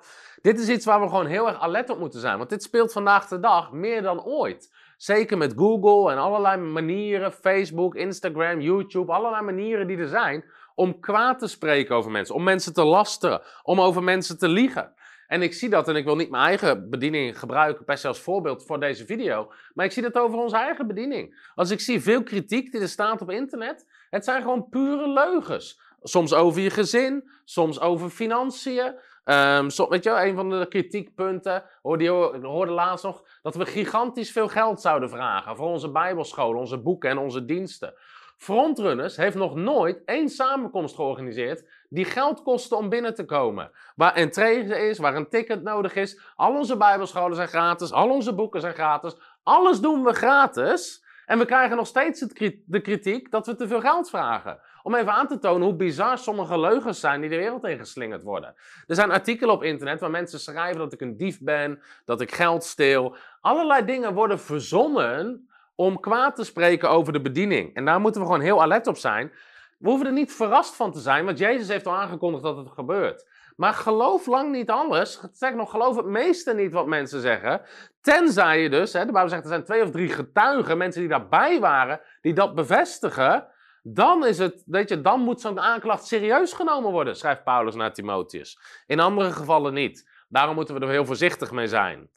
dit 0.42 0.60
is 0.60 0.68
iets 0.68 0.84
waar 0.84 1.00
we 1.00 1.08
gewoon 1.08 1.26
heel 1.26 1.48
erg 1.48 1.60
alert 1.60 1.90
op 1.90 1.98
moeten 1.98 2.20
zijn. 2.20 2.38
Want 2.38 2.50
dit 2.50 2.62
speelt 2.62 2.92
vandaag 2.92 3.28
de 3.28 3.40
dag 3.40 3.72
meer 3.72 4.02
dan 4.02 4.24
ooit. 4.24 4.72
Zeker 4.96 5.38
met 5.38 5.52
Google 5.56 6.12
en 6.12 6.18
allerlei 6.18 6.60
manieren, 6.60 7.32
Facebook, 7.32 7.94
Instagram, 7.94 8.60
YouTube, 8.60 9.12
allerlei 9.12 9.42
manieren 9.42 9.86
die 9.86 9.98
er 9.98 10.08
zijn 10.08 10.44
om 10.74 11.00
kwaad 11.00 11.38
te 11.38 11.46
spreken 11.46 11.96
over 11.96 12.10
mensen, 12.10 12.34
om 12.34 12.42
mensen 12.42 12.74
te 12.74 12.84
lasteren, 12.84 13.42
om 13.62 13.80
over 13.80 14.02
mensen 14.02 14.38
te 14.38 14.48
liegen. 14.48 14.94
En 15.26 15.42
ik 15.42 15.54
zie 15.54 15.68
dat, 15.68 15.88
en 15.88 15.96
ik 15.96 16.04
wil 16.04 16.16
niet 16.16 16.30
mijn 16.30 16.44
eigen 16.44 16.90
bediening 16.90 17.38
gebruiken 17.38 17.84
per 17.84 17.98
se 17.98 18.08
als 18.08 18.20
voorbeeld 18.20 18.64
voor 18.66 18.80
deze 18.80 19.06
video, 19.06 19.52
maar 19.74 19.84
ik 19.84 19.92
zie 19.92 20.02
dat 20.02 20.14
over 20.14 20.38
onze 20.38 20.56
eigen 20.56 20.86
bediening. 20.86 21.50
Als 21.54 21.70
ik 21.70 21.80
zie 21.80 22.02
veel 22.02 22.22
kritiek 22.22 22.72
die 22.72 22.80
er 22.80 22.88
staat 22.88 23.22
op 23.22 23.30
internet, 23.30 23.86
het 24.10 24.24
zijn 24.24 24.42
gewoon 24.42 24.68
pure 24.68 25.08
leugens. 25.08 25.80
Soms 26.02 26.34
over 26.34 26.60
je 26.60 26.70
gezin, 26.70 27.30
soms 27.44 27.80
over 27.80 28.10
financiën, 28.10 28.94
Je, 29.24 30.10
een 30.10 30.34
van 30.34 30.50
de 30.50 30.66
kritiekpunten, 30.68 31.64
hoorde, 31.82 32.08
hoorde 32.42 32.72
laatst 32.72 33.04
nog, 33.04 33.22
dat 33.42 33.54
we 33.54 33.66
gigantisch 33.66 34.32
veel 34.32 34.48
geld 34.48 34.80
zouden 34.80 35.10
vragen 35.10 35.56
voor 35.56 35.68
onze 35.68 35.90
bijbelscholen, 35.90 36.60
onze 36.60 36.78
boeken 36.78 37.10
en 37.10 37.18
onze 37.18 37.44
diensten. 37.44 37.94
Frontrunners 38.36 39.16
heeft 39.16 39.36
nog 39.36 39.54
nooit 39.54 40.02
één 40.04 40.28
samenkomst 40.28 40.94
georganiseerd 40.94 41.68
die 41.88 42.04
geld 42.04 42.42
kostte 42.42 42.76
om 42.76 42.88
binnen 42.88 43.14
te 43.14 43.24
komen. 43.24 43.70
Waar 43.96 44.14
entree 44.14 44.88
is, 44.88 44.98
waar 44.98 45.16
een 45.16 45.28
ticket 45.28 45.62
nodig 45.62 45.94
is. 45.94 46.20
Al 46.36 46.56
onze 46.56 46.76
bijbelscholen 46.76 47.36
zijn 47.36 47.48
gratis, 47.48 47.92
al 47.92 48.10
onze 48.10 48.34
boeken 48.34 48.60
zijn 48.60 48.74
gratis. 48.74 49.16
Alles 49.42 49.80
doen 49.80 50.04
we 50.04 50.12
gratis. 50.12 51.04
En 51.26 51.38
we 51.38 51.44
krijgen 51.44 51.76
nog 51.76 51.86
steeds 51.86 52.20
de 52.66 52.80
kritiek 52.80 53.30
dat 53.30 53.46
we 53.46 53.54
te 53.54 53.68
veel 53.68 53.80
geld 53.80 54.10
vragen. 54.10 54.60
Om 54.86 54.94
even 54.94 55.12
aan 55.12 55.26
te 55.26 55.38
tonen 55.38 55.66
hoe 55.66 55.76
bizar 55.76 56.18
sommige 56.18 56.60
leugens 56.60 57.00
zijn 57.00 57.20
die 57.20 57.30
de 57.30 57.36
wereld 57.36 57.64
in 57.64 57.78
geslingerd 57.78 58.22
worden. 58.22 58.54
Er 58.86 58.94
zijn 58.94 59.10
artikelen 59.10 59.54
op 59.54 59.62
internet 59.62 60.00
waar 60.00 60.10
mensen 60.10 60.40
schrijven 60.40 60.78
dat 60.78 60.92
ik 60.92 61.00
een 61.00 61.16
dief 61.16 61.40
ben, 61.40 61.82
dat 62.04 62.20
ik 62.20 62.34
geld 62.34 62.64
steel. 62.64 63.16
Allerlei 63.40 63.84
dingen 63.84 64.14
worden 64.14 64.40
verzonnen 64.40 65.48
om 65.74 66.00
kwaad 66.00 66.36
te 66.36 66.44
spreken 66.44 66.90
over 66.90 67.12
de 67.12 67.20
bediening. 67.20 67.74
En 67.74 67.84
daar 67.84 68.00
moeten 68.00 68.20
we 68.20 68.26
gewoon 68.26 68.42
heel 68.42 68.62
alert 68.62 68.86
op 68.86 68.96
zijn. 68.96 69.32
We 69.78 69.88
hoeven 69.88 70.06
er 70.06 70.12
niet 70.12 70.32
verrast 70.32 70.74
van 70.74 70.92
te 70.92 71.00
zijn, 71.00 71.24
want 71.24 71.38
Jezus 71.38 71.68
heeft 71.68 71.86
al 71.86 71.96
aangekondigd 71.96 72.42
dat 72.42 72.56
het 72.56 72.70
gebeurt. 72.70 73.26
Maar 73.56 73.74
geloof 73.74 74.26
lang 74.26 74.52
niet 74.52 74.70
alles. 74.70 75.20
Zeg 75.32 75.54
nog, 75.54 75.70
geloof 75.70 75.96
het 75.96 76.06
meeste 76.06 76.54
niet 76.54 76.72
wat 76.72 76.86
mensen 76.86 77.20
zeggen. 77.20 77.60
Tenzij 78.00 78.62
je 78.62 78.70
dus, 78.70 78.92
hè, 78.92 79.06
de 79.06 79.12
Bijbel 79.12 79.30
zegt 79.30 79.42
er 79.42 79.48
zijn 79.48 79.64
twee 79.64 79.82
of 79.82 79.90
drie 79.90 80.08
getuigen, 80.08 80.78
mensen 80.78 81.00
die 81.00 81.10
daarbij 81.10 81.60
waren, 81.60 82.00
die 82.20 82.32
dat 82.32 82.54
bevestigen. 82.54 83.52
Dan, 83.86 84.26
is 84.26 84.38
het, 84.38 84.62
weet 84.66 84.88
je, 84.88 85.00
dan 85.00 85.20
moet 85.20 85.40
zo'n 85.40 85.60
aanklacht 85.60 86.06
serieus 86.06 86.52
genomen 86.52 86.90
worden, 86.90 87.16
schrijft 87.16 87.44
Paulus 87.44 87.74
naar 87.74 87.92
Timotheus. 87.92 88.58
In 88.86 89.00
andere 89.00 89.32
gevallen 89.32 89.74
niet. 89.74 90.08
Daarom 90.28 90.54
moeten 90.54 90.74
we 90.74 90.80
er 90.80 90.88
heel 90.88 91.04
voorzichtig 91.04 91.50
mee 91.50 91.66
zijn. 91.66 92.10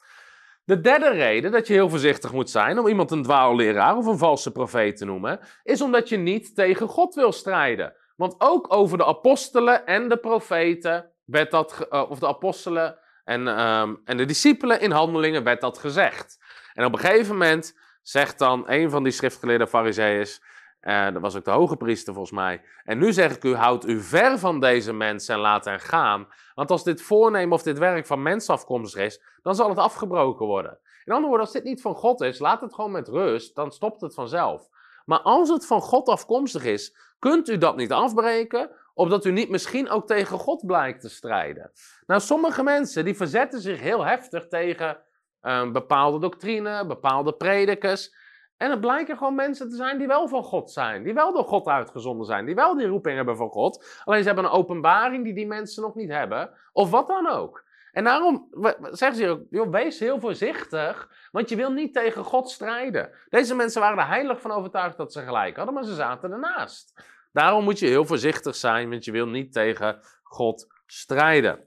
De 0.64 0.82
derde 0.82 1.10
reden 1.10 1.52
dat 1.52 1.68
je 1.68 1.74
heel 1.74 1.90
voorzichtig 1.90 2.32
moet 2.32 2.50
zijn 2.50 2.80
om 2.80 2.88
iemand 2.88 3.12
een 3.12 3.24
dwaalleraar 3.24 3.98
of 3.98 4.06
een 4.06 4.18
valse 4.18 4.52
profeet 4.52 4.98
te 4.98 5.06
noemen, 5.06 5.40
is 5.64 5.82
omdat 5.82 6.10
je 6.10 6.18
niet 6.18 6.56
tegen 6.56 6.88
God 6.88 7.16
wil 7.16 7.32
strijden. 7.32 7.94
Want 8.16 8.36
ook 8.38 8.74
over 8.74 8.98
de 8.98 9.06
apostelen 9.06 9.86
en 9.86 10.10
de 10.10 10.18
profeten 10.18 11.12
werd 11.26 11.52
dat, 11.52 11.88
uh, 11.90 12.10
of 12.10 12.20
de 12.20 12.28
apostelen 12.28 12.98
en, 13.24 13.48
um, 13.48 14.02
en 14.06 14.18
de 14.18 14.26
discipelen 14.26 14.82
in 14.82 14.92
handelingen 14.92 15.44
werd 15.44 15.62
dat 15.62 15.78
gezegd. 15.78 16.40
En 16.74 16.86
op 16.86 16.94
een 16.94 17.00
gegeven 17.00 17.32
moment 17.32 17.78
zegt 18.02 18.40
dan 18.40 18.64
een 18.68 18.90
van 18.90 19.04
die 19.04 19.12
schriftgeleerde 19.12 19.68
fariseeërs, 19.68 20.42
uh, 20.88 21.14
dat 21.14 21.22
was 21.22 21.36
ook 21.36 21.46
de 21.46 21.52
hoge 21.52 21.78
priester 21.78 22.14
volgens 22.14 22.36
mij. 22.36 22.62
En 22.84 22.98
nu 22.98 23.14
zeg 23.14 23.36
ik 23.36 23.44
u, 23.44 23.56
houd 23.56 23.86
u 23.86 24.02
ver 24.02 24.40
van 24.40 24.60
deze 24.60 24.94
mensen 24.94 25.36
en 25.36 25.42
laat 25.42 25.66
hen 25.66 25.80
gaan. 25.80 26.28
Want 26.56 26.72
als 26.72 26.84
dit 26.84 27.02
voornemen 27.02 27.54
of 27.54 27.64
dit 27.64 27.78
werk 27.78 28.06
van 28.06 28.22
mensen 28.22 28.54
afkomstig 28.54 29.02
is, 29.02 29.22
dan 29.42 29.56
zal 29.56 29.70
het 29.70 29.78
afgebroken 29.78 30.46
worden. 30.46 30.80
In 31.06 31.14
andere 31.14 31.28
woorden, 31.28 31.46
als 31.46 31.56
dit 31.56 31.64
niet 31.64 31.82
van 31.82 31.96
God 31.96 32.22
is, 32.22 32.40
laat 32.40 32.62
het 32.62 32.74
gewoon 32.74 32.92
met 32.92 33.08
rust, 33.08 33.56
dan 33.56 33.72
stopt 33.72 34.02
het 34.02 34.14
vanzelf. 34.14 34.70
Maar 35.06 35.20
als 35.20 35.50
het 35.50 35.66
van 35.66 35.82
God 35.82 36.08
afkomstig 36.08 36.64
is, 36.64 36.96
kunt 37.20 37.50
u 37.50 37.58
dat 37.58 37.76
niet 37.76 37.92
afbreken, 37.92 38.70
opdat 38.94 39.26
u 39.26 39.32
niet 39.32 39.50
misschien 39.50 39.90
ook 39.90 40.08
tegen 40.08 40.40
God 40.40 40.66
blijkt 40.66 41.02
te 41.02 41.10
strijden. 41.10 41.72
Nou, 42.06 42.22
sommige 42.22 42.64
mensen 42.64 43.06
die 43.06 43.16
verzetten 43.16 43.62
zich 43.62 43.80
heel 43.80 44.06
heftig 44.06 44.48
tegen 44.48 44.98
uh, 45.42 45.72
bepaalde 45.72 46.20
doctrine, 46.20 46.86
bepaalde 46.86 47.34
predikers. 47.34 48.16
En 48.58 48.70
het 48.70 48.82
blijken 48.82 49.18
gewoon 49.18 49.36
mensen 49.36 49.70
te 49.70 49.76
zijn 49.76 49.98
die 49.98 50.08
wel 50.08 50.28
van 50.28 50.44
God 50.44 50.72
zijn. 50.72 51.04
Die 51.04 51.14
wel 51.14 51.34
door 51.34 51.44
God 51.44 51.68
uitgezonden 51.68 52.26
zijn. 52.26 52.46
Die 52.46 52.56
wel 52.56 52.76
die 52.76 52.88
roeping 52.88 53.16
hebben 53.16 53.38
van 53.38 53.50
God. 53.50 54.02
Alleen 54.04 54.22
ze 54.22 54.28
hebben 54.28 54.46
een 54.46 54.52
openbaring 54.52 55.24
die 55.24 55.34
die 55.34 55.48
mensen 55.48 55.84
nog 55.84 55.96
niet 55.96 56.12
hebben. 56.12 56.50
Of 56.74 56.90
wat 56.90 57.08
dan 57.08 57.28
ook. 57.28 57.66
En 57.92 58.04
daarom 58.04 58.48
zeggen 58.92 59.18
ze 59.18 59.30
ook, 59.30 59.42
joh, 59.50 59.72
wees 59.72 60.00
heel 60.00 60.20
voorzichtig, 60.20 61.10
want 61.32 61.50
je 61.50 61.56
wil 61.56 61.72
niet 61.72 61.94
tegen 61.94 62.24
God 62.24 62.50
strijden. 62.50 63.10
Deze 63.30 63.56
mensen 63.56 63.82
waren 63.82 63.98
er 63.98 64.08
heilig 64.08 64.42
van 64.42 64.52
overtuigd 64.52 64.98
dat 64.98 65.14
ze 65.14 65.22
gelijk 65.22 65.56
hadden, 65.56 65.74
maar 65.74 65.84
ze 65.84 65.96
zaten 65.96 66.32
ernaast. 66.32 67.04
Daarom 67.32 67.64
moet 67.64 67.80
je 67.80 67.88
heel 67.88 68.06
voorzichtig 68.06 68.56
zijn, 68.56 68.90
want 68.90 69.06
je 69.06 69.12
wil 69.12 69.28
niet 69.28 69.54
tegen 69.54 70.00
God 70.24 70.68
strijden. 70.86 71.67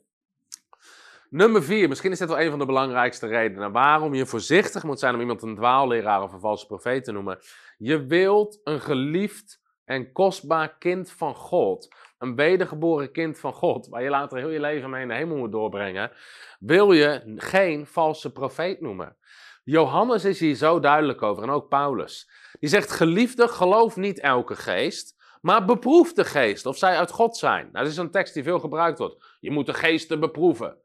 Nummer 1.30 1.62
vier, 1.62 1.88
misschien 1.88 2.10
is 2.10 2.18
dit 2.18 2.28
wel 2.28 2.40
een 2.40 2.50
van 2.50 2.58
de 2.58 2.66
belangrijkste 2.66 3.26
redenen 3.26 3.72
waarom 3.72 4.14
je 4.14 4.26
voorzichtig 4.26 4.82
moet 4.82 4.98
zijn 4.98 5.14
om 5.14 5.20
iemand 5.20 5.42
een 5.42 5.54
dwaalleraar 5.54 6.22
of 6.22 6.32
een 6.32 6.40
valse 6.40 6.66
profeet 6.66 7.04
te 7.04 7.12
noemen. 7.12 7.38
Je 7.78 8.06
wilt 8.06 8.60
een 8.64 8.80
geliefd 8.80 9.62
en 9.84 10.12
kostbaar 10.12 10.78
kind 10.78 11.10
van 11.10 11.34
God, 11.34 11.94
een 12.18 12.34
wedergeboren 12.34 13.12
kind 13.12 13.38
van 13.38 13.52
God, 13.52 13.88
waar 13.88 14.02
je 14.02 14.08
later 14.08 14.38
heel 14.38 14.48
je 14.48 14.60
leven 14.60 14.90
mee 14.90 15.02
in 15.02 15.08
de 15.08 15.14
hemel 15.14 15.36
moet 15.36 15.52
doorbrengen, 15.52 16.12
wil 16.58 16.92
je 16.92 17.32
geen 17.36 17.86
valse 17.86 18.32
profeet 18.32 18.80
noemen. 18.80 19.16
Johannes 19.64 20.24
is 20.24 20.40
hier 20.40 20.54
zo 20.54 20.80
duidelijk 20.80 21.22
over 21.22 21.42
en 21.42 21.50
ook 21.50 21.68
Paulus. 21.68 22.30
Die 22.60 22.68
zegt: 22.68 22.90
Geliefde, 22.90 23.48
geloof 23.48 23.96
niet 23.96 24.20
elke 24.20 24.56
geest, 24.56 25.16
maar 25.40 25.64
beproef 25.64 26.12
de 26.12 26.24
geest 26.24 26.66
of 26.66 26.76
zij 26.76 26.96
uit 26.96 27.10
God 27.10 27.36
zijn. 27.36 27.68
Nou, 27.72 27.84
dat 27.84 27.92
is 27.92 27.96
een 27.96 28.10
tekst 28.10 28.34
die 28.34 28.42
veel 28.42 28.60
gebruikt 28.60 28.98
wordt. 28.98 29.36
Je 29.40 29.50
moet 29.50 29.66
de 29.66 29.74
geesten 29.74 30.20
beproeven. 30.20 30.78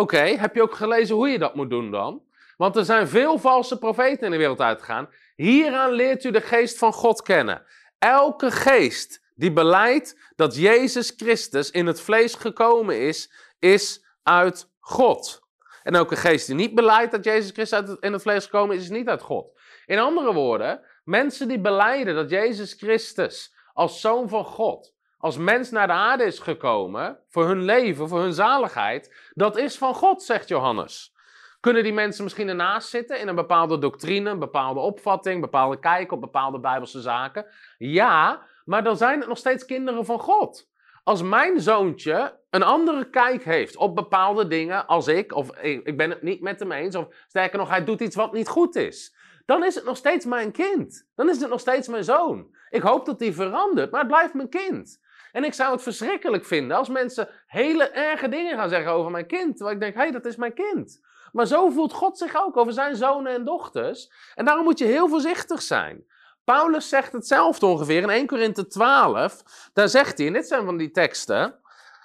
Oké, 0.00 0.18
heb 0.18 0.54
je 0.54 0.62
ook 0.62 0.74
gelezen 0.74 1.14
hoe 1.14 1.28
je 1.28 1.38
dat 1.38 1.54
moet 1.54 1.70
doen 1.70 1.90
dan? 1.90 2.22
Want 2.56 2.76
er 2.76 2.84
zijn 2.84 3.08
veel 3.08 3.38
valse 3.38 3.78
profeten 3.78 4.24
in 4.24 4.30
de 4.30 4.36
wereld 4.36 4.60
uitgegaan. 4.60 5.08
Hieraan 5.36 5.90
leert 5.90 6.24
u 6.24 6.30
de 6.30 6.40
geest 6.40 6.78
van 6.78 6.92
God 6.92 7.22
kennen. 7.22 7.62
Elke 7.98 8.50
geest 8.50 9.22
die 9.34 9.52
beleidt 9.52 10.32
dat 10.36 10.56
Jezus 10.56 11.12
Christus 11.16 11.70
in 11.70 11.86
het 11.86 12.00
vlees 12.00 12.34
gekomen 12.34 13.00
is, 13.00 13.32
is 13.58 14.04
uit 14.22 14.70
God. 14.80 15.42
En 15.82 15.94
elke 15.94 16.16
geest 16.16 16.46
die 16.46 16.54
niet 16.54 16.74
beleidt 16.74 17.12
dat 17.12 17.24
Jezus 17.24 17.50
Christus 17.50 17.96
in 18.00 18.12
het 18.12 18.22
vlees 18.22 18.44
gekomen 18.44 18.76
is, 18.76 18.82
is 18.82 18.90
niet 18.90 19.08
uit 19.08 19.22
God. 19.22 19.60
In 19.86 19.98
andere 19.98 20.32
woorden, 20.32 20.80
mensen 21.04 21.48
die 21.48 21.60
beleiden 21.60 22.14
dat 22.14 22.30
Jezus 22.30 22.72
Christus 22.72 23.54
als 23.72 24.00
zoon 24.00 24.28
van 24.28 24.44
God, 24.44 24.93
als 25.24 25.36
mens 25.36 25.70
naar 25.70 25.86
de 25.86 25.92
aarde 25.92 26.24
is 26.24 26.38
gekomen, 26.38 27.18
voor 27.28 27.46
hun 27.46 27.62
leven, 27.62 28.08
voor 28.08 28.20
hun 28.20 28.32
zaligheid, 28.32 29.30
dat 29.34 29.56
is 29.56 29.78
van 29.78 29.94
God, 29.94 30.22
zegt 30.22 30.48
Johannes. 30.48 31.14
Kunnen 31.60 31.82
die 31.82 31.92
mensen 31.92 32.24
misschien 32.24 32.48
ernaast 32.48 32.88
zitten 32.88 33.20
in 33.20 33.28
een 33.28 33.34
bepaalde 33.34 33.78
doctrine, 33.78 34.30
een 34.30 34.38
bepaalde 34.38 34.80
opvatting, 34.80 35.40
bepaalde 35.40 35.78
kijk 35.78 36.12
op 36.12 36.20
bepaalde 36.20 36.60
bijbelse 36.60 37.00
zaken? 37.00 37.46
Ja, 37.78 38.42
maar 38.64 38.84
dan 38.84 38.96
zijn 38.96 39.18
het 39.18 39.28
nog 39.28 39.38
steeds 39.38 39.64
kinderen 39.64 40.04
van 40.04 40.18
God. 40.18 40.68
Als 41.04 41.22
mijn 41.22 41.60
zoontje 41.60 42.40
een 42.50 42.62
andere 42.62 43.10
kijk 43.10 43.44
heeft 43.44 43.76
op 43.76 43.94
bepaalde 43.94 44.46
dingen 44.46 44.86
als 44.86 45.06
ik, 45.06 45.34
of 45.34 45.56
ik 45.60 45.96
ben 45.96 46.10
het 46.10 46.22
niet 46.22 46.40
met 46.40 46.58
hem 46.58 46.72
eens, 46.72 46.96
of 46.96 47.06
sterker 47.28 47.58
nog, 47.58 47.68
hij 47.68 47.84
doet 47.84 48.00
iets 48.00 48.16
wat 48.16 48.32
niet 48.32 48.48
goed 48.48 48.76
is, 48.76 49.16
dan 49.46 49.64
is 49.64 49.74
het 49.74 49.84
nog 49.84 49.96
steeds 49.96 50.24
mijn 50.24 50.52
kind. 50.52 51.08
Dan 51.14 51.28
is 51.28 51.40
het 51.40 51.50
nog 51.50 51.60
steeds 51.60 51.88
mijn 51.88 52.04
zoon. 52.04 52.54
Ik 52.70 52.82
hoop 52.82 53.06
dat 53.06 53.18
die 53.18 53.34
verandert, 53.34 53.90
maar 53.90 54.00
het 54.00 54.08
blijft 54.08 54.34
mijn 54.34 54.48
kind. 54.48 55.02
En 55.34 55.44
ik 55.44 55.54
zou 55.54 55.72
het 55.72 55.82
verschrikkelijk 55.82 56.44
vinden 56.44 56.76
als 56.76 56.88
mensen 56.88 57.28
hele 57.46 57.88
erge 57.88 58.28
dingen 58.28 58.56
gaan 58.56 58.68
zeggen 58.68 58.92
over 58.92 59.10
mijn 59.10 59.26
kind. 59.26 59.56
Terwijl 59.56 59.76
ik 59.76 59.82
denk, 59.82 59.94
hé, 59.94 60.00
hey, 60.00 60.10
dat 60.10 60.24
is 60.24 60.36
mijn 60.36 60.54
kind. 60.54 61.00
Maar 61.32 61.46
zo 61.46 61.70
voelt 61.70 61.92
God 61.92 62.18
zich 62.18 62.36
ook 62.36 62.56
over 62.56 62.72
zijn 62.72 62.96
zonen 62.96 63.32
en 63.32 63.44
dochters. 63.44 64.12
En 64.34 64.44
daarom 64.44 64.64
moet 64.64 64.78
je 64.78 64.84
heel 64.84 65.08
voorzichtig 65.08 65.62
zijn. 65.62 66.04
Paulus 66.44 66.88
zegt 66.88 67.12
hetzelfde 67.12 67.66
ongeveer 67.66 68.02
in 68.02 68.10
1 68.10 68.26
Korinthe 68.26 68.66
12. 68.66 69.42
Daar 69.72 69.88
zegt 69.88 70.18
hij, 70.18 70.26
en 70.26 70.32
dit 70.32 70.46
zijn 70.46 70.64
van 70.64 70.76
die 70.76 70.90
teksten. 70.90 71.58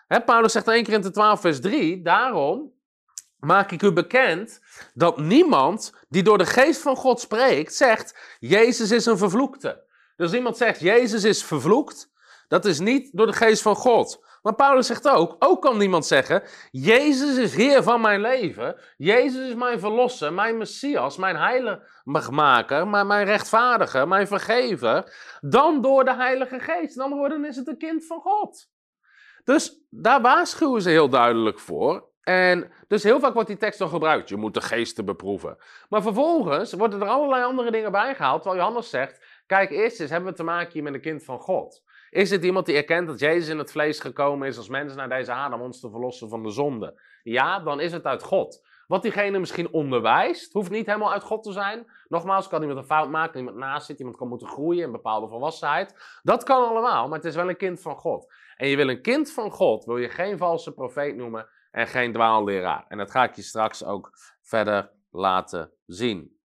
Hè, 0.08 0.22
Paulus 0.22 0.52
zegt 0.52 0.68
in 0.68 0.74
1 0.74 0.84
Korinthe 0.84 1.12
12 1.12 1.42
vers 1.42 1.62
3, 1.62 2.02
daarom 2.02 2.74
maak 3.40 3.72
ik 3.72 3.82
u 3.82 3.92
bekend 3.92 4.62
dat 4.94 5.18
niemand 5.18 5.94
die 6.08 6.24
door 6.24 6.38
de 6.38 6.46
geest 6.46 6.82
van 6.82 6.96
God 6.96 7.20
spreekt, 7.20 7.74
zegt, 7.74 8.38
Jezus 8.40 8.92
is 8.92 9.06
een 9.06 9.18
vervloekte. 9.18 9.84
Dus 10.16 10.34
iemand 10.34 10.58
zegt, 10.58 10.80
Jezus 10.80 11.24
is 11.24 11.44
vervloekt, 11.44 12.10
dat 12.50 12.65
is 12.65 12.79
niet 12.79 13.10
door 13.13 13.25
de 13.25 13.34
geest 13.34 13.62
van 13.62 13.75
God. 13.75 14.27
Maar 14.41 14.56
Paulus 14.56 14.88
zegt 14.88 15.10
ook, 15.10 15.36
ook 15.39 15.62
kan 15.62 15.77
niemand 15.77 16.06
zeggen, 16.06 16.44
Jezus 16.72 17.38
is 17.38 17.56
Heer 17.56 17.84
van 17.84 18.01
mijn 18.01 18.22
leven, 18.22 18.75
Jezus 18.98 19.48
is 19.48 19.56
mijn 19.56 19.79
verlosser, 19.79 20.34
mijn 20.34 20.58
Messias, 20.58 21.18
mijn 21.18 21.36
heiligmaker, 21.36 22.88
mijn 22.88 23.24
rechtvaardiger, 23.24 24.08
mijn 24.08 24.27
vergever, 24.27 25.13
dan 25.39 25.82
door 25.82 26.06
de 26.06 26.15
Heilige 26.15 26.60
Geest. 26.60 26.96
In 26.96 27.01
andere 27.01 27.22
woorden 27.22 27.46
is 27.46 27.56
het 27.56 27.68
een 27.68 27.77
kind 27.77 28.06
van 28.06 28.22
God. 28.22 28.68
Dus 29.44 29.82
daar 29.89 30.22
waarschuwen 30.22 30.82
ze 30.82 30.89
heel 30.89 31.10
duidelijk 31.10 31.60
voor. 31.60 32.08
En 32.22 32.72
dus 32.88 33.03
heel 33.03 33.20
vaak 33.20 33.34
wordt 33.34 33.48
die 33.48 33.58
tekst 33.58 33.79
dan 33.79 33.89
gebruikt. 33.89 34.29
Je 34.29 34.38
moet 34.38 34.53
de 34.53 34.62
geesten 34.62 35.06
beproeven. 35.06 35.58
Maar 35.89 36.01
vervolgens 36.01 36.74
worden 36.74 37.01
er 37.01 37.08
allerlei 37.08 37.44
andere 37.44 37.72
dingen 37.72 37.91
bijgehaald. 37.91 38.41
Terwijl 38.41 38.63
Johannes 38.63 38.89
zegt: 38.89 39.25
Kijk, 39.46 39.70
eerst 39.70 40.00
eens 40.00 40.10
hebben 40.10 40.29
we 40.29 40.36
te 40.36 40.44
maken 40.44 40.74
hier 40.74 40.84
met 40.84 40.94
een 40.94 41.01
kind 41.01 41.24
van 41.24 41.39
God. 41.39 41.84
Is 42.10 42.30
het 42.30 42.44
iemand 42.44 42.66
die 42.66 42.75
erkent 42.75 43.08
dat 43.08 43.20
Jezus 43.20 43.50
in 43.50 43.58
het 43.58 43.72
vlees 43.72 44.00
gekomen 44.00 44.48
is 44.48 44.58
als 44.58 44.70
mens 44.70 44.96
naar 44.96 45.10
deze 45.10 45.32
aarde 45.32 45.56
om 45.56 45.62
ons 45.62 45.80
te 45.80 45.89
verlossen 45.89 46.30
van 46.30 46.44
de 46.44 46.50
zonde? 46.50 47.01
Ja, 47.24 47.60
dan 47.60 47.80
is 47.80 47.92
het 47.92 48.06
uit 48.06 48.24
God. 48.24 48.68
Wat 48.88 49.01
diegene 49.01 49.39
misschien 49.39 49.72
onderwijst, 49.72 50.54
hoeft 50.54 50.70
niet 50.70 50.86
helemaal 50.86 51.13
uit 51.13 51.24
God 51.24 51.44
te 51.44 51.51
zijn. 51.51 51.92
Nogmaals, 52.08 52.48
kan 52.48 52.62
iemand 52.62 52.80
een 52.80 52.86
fout 52.86 53.10
maken, 53.10 53.39
iemand 53.39 53.58
naast 53.58 53.86
zit, 53.86 54.00
iemand 54.00 54.18
kan 54.18 54.28
moeten 54.28 54.48
groeien 54.48 54.84
in 54.84 54.92
bepaalde 54.92 55.28
volwassenheid. 55.28 56.20
Dat 56.24 56.44
kan 56.44 56.68
allemaal, 56.68 57.08
maar 57.08 57.18
het 57.18 57.28
is 57.28 57.36
wel 57.36 57.50
een 57.50 57.58
kind 57.58 57.82
van 57.82 57.96
God. 57.96 58.34
En 58.56 58.68
je 58.68 58.75
wil 58.75 58.89
een 58.89 59.01
kind 59.01 59.32
van 59.32 59.51
God, 59.51 59.86
wil 59.86 59.98
je 59.98 60.10
geen 60.10 60.38
valse 60.38 60.74
profeet 60.74 61.16
noemen 61.16 61.48
en 61.72 61.88
geen 61.88 62.13
dwaalleraar. 62.13 62.86
En 62.88 62.98
dat 62.98 63.12
ga 63.12 63.24
ik 63.24 63.36
je 63.36 63.42
straks 63.42 63.84
ook 63.84 64.12
verder 64.42 64.92
laten 65.12 65.72
zien. 65.86 66.38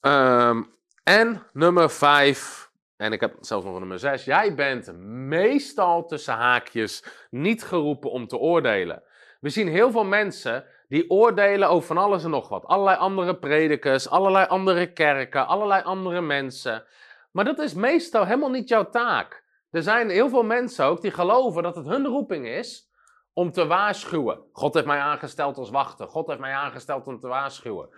Ehm, 0.00 0.62
en 1.02 1.46
nummer 1.52 1.90
5 1.90 2.67
en 2.98 3.12
ik 3.12 3.20
heb 3.20 3.36
zelfs 3.40 3.64
nog 3.64 3.74
een 3.74 3.80
nummer 3.80 3.98
6. 3.98 4.24
Jij 4.24 4.54
bent 4.54 4.92
meestal 5.02 6.06
tussen 6.06 6.34
haakjes 6.34 7.04
niet 7.30 7.64
geroepen 7.64 8.10
om 8.10 8.26
te 8.26 8.36
oordelen. 8.36 9.02
We 9.40 9.48
zien 9.48 9.68
heel 9.68 9.90
veel 9.90 10.04
mensen 10.04 10.64
die 10.88 11.10
oordelen 11.10 11.68
over 11.68 11.86
van 11.86 11.98
alles 11.98 12.24
en 12.24 12.30
nog 12.30 12.48
wat. 12.48 12.64
Allerlei 12.64 12.96
andere 12.96 13.36
predikers, 13.36 14.08
allerlei 14.08 14.46
andere 14.46 14.92
kerken, 14.92 15.46
allerlei 15.46 15.82
andere 15.82 16.20
mensen. 16.20 16.84
Maar 17.30 17.44
dat 17.44 17.58
is 17.58 17.74
meestal 17.74 18.24
helemaal 18.24 18.50
niet 18.50 18.68
jouw 18.68 18.88
taak. 18.90 19.44
Er 19.70 19.82
zijn 19.82 20.10
heel 20.10 20.28
veel 20.28 20.42
mensen 20.42 20.84
ook 20.84 21.00
die 21.00 21.10
geloven 21.10 21.62
dat 21.62 21.76
het 21.76 21.86
hun 21.86 22.06
roeping 22.06 22.46
is 22.46 22.90
om 23.32 23.52
te 23.52 23.66
waarschuwen. 23.66 24.40
God 24.52 24.74
heeft 24.74 24.86
mij 24.86 25.00
aangesteld 25.00 25.56
als 25.56 25.70
wachter. 25.70 26.08
God 26.08 26.26
heeft 26.26 26.40
mij 26.40 26.52
aangesteld 26.52 27.06
om 27.06 27.20
te 27.20 27.28
waarschuwen. 27.28 27.88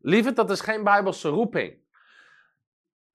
Lieve, 0.00 0.32
dat 0.32 0.50
is 0.50 0.60
geen 0.60 0.84
bijbelse 0.84 1.28
roeping. 1.28 1.84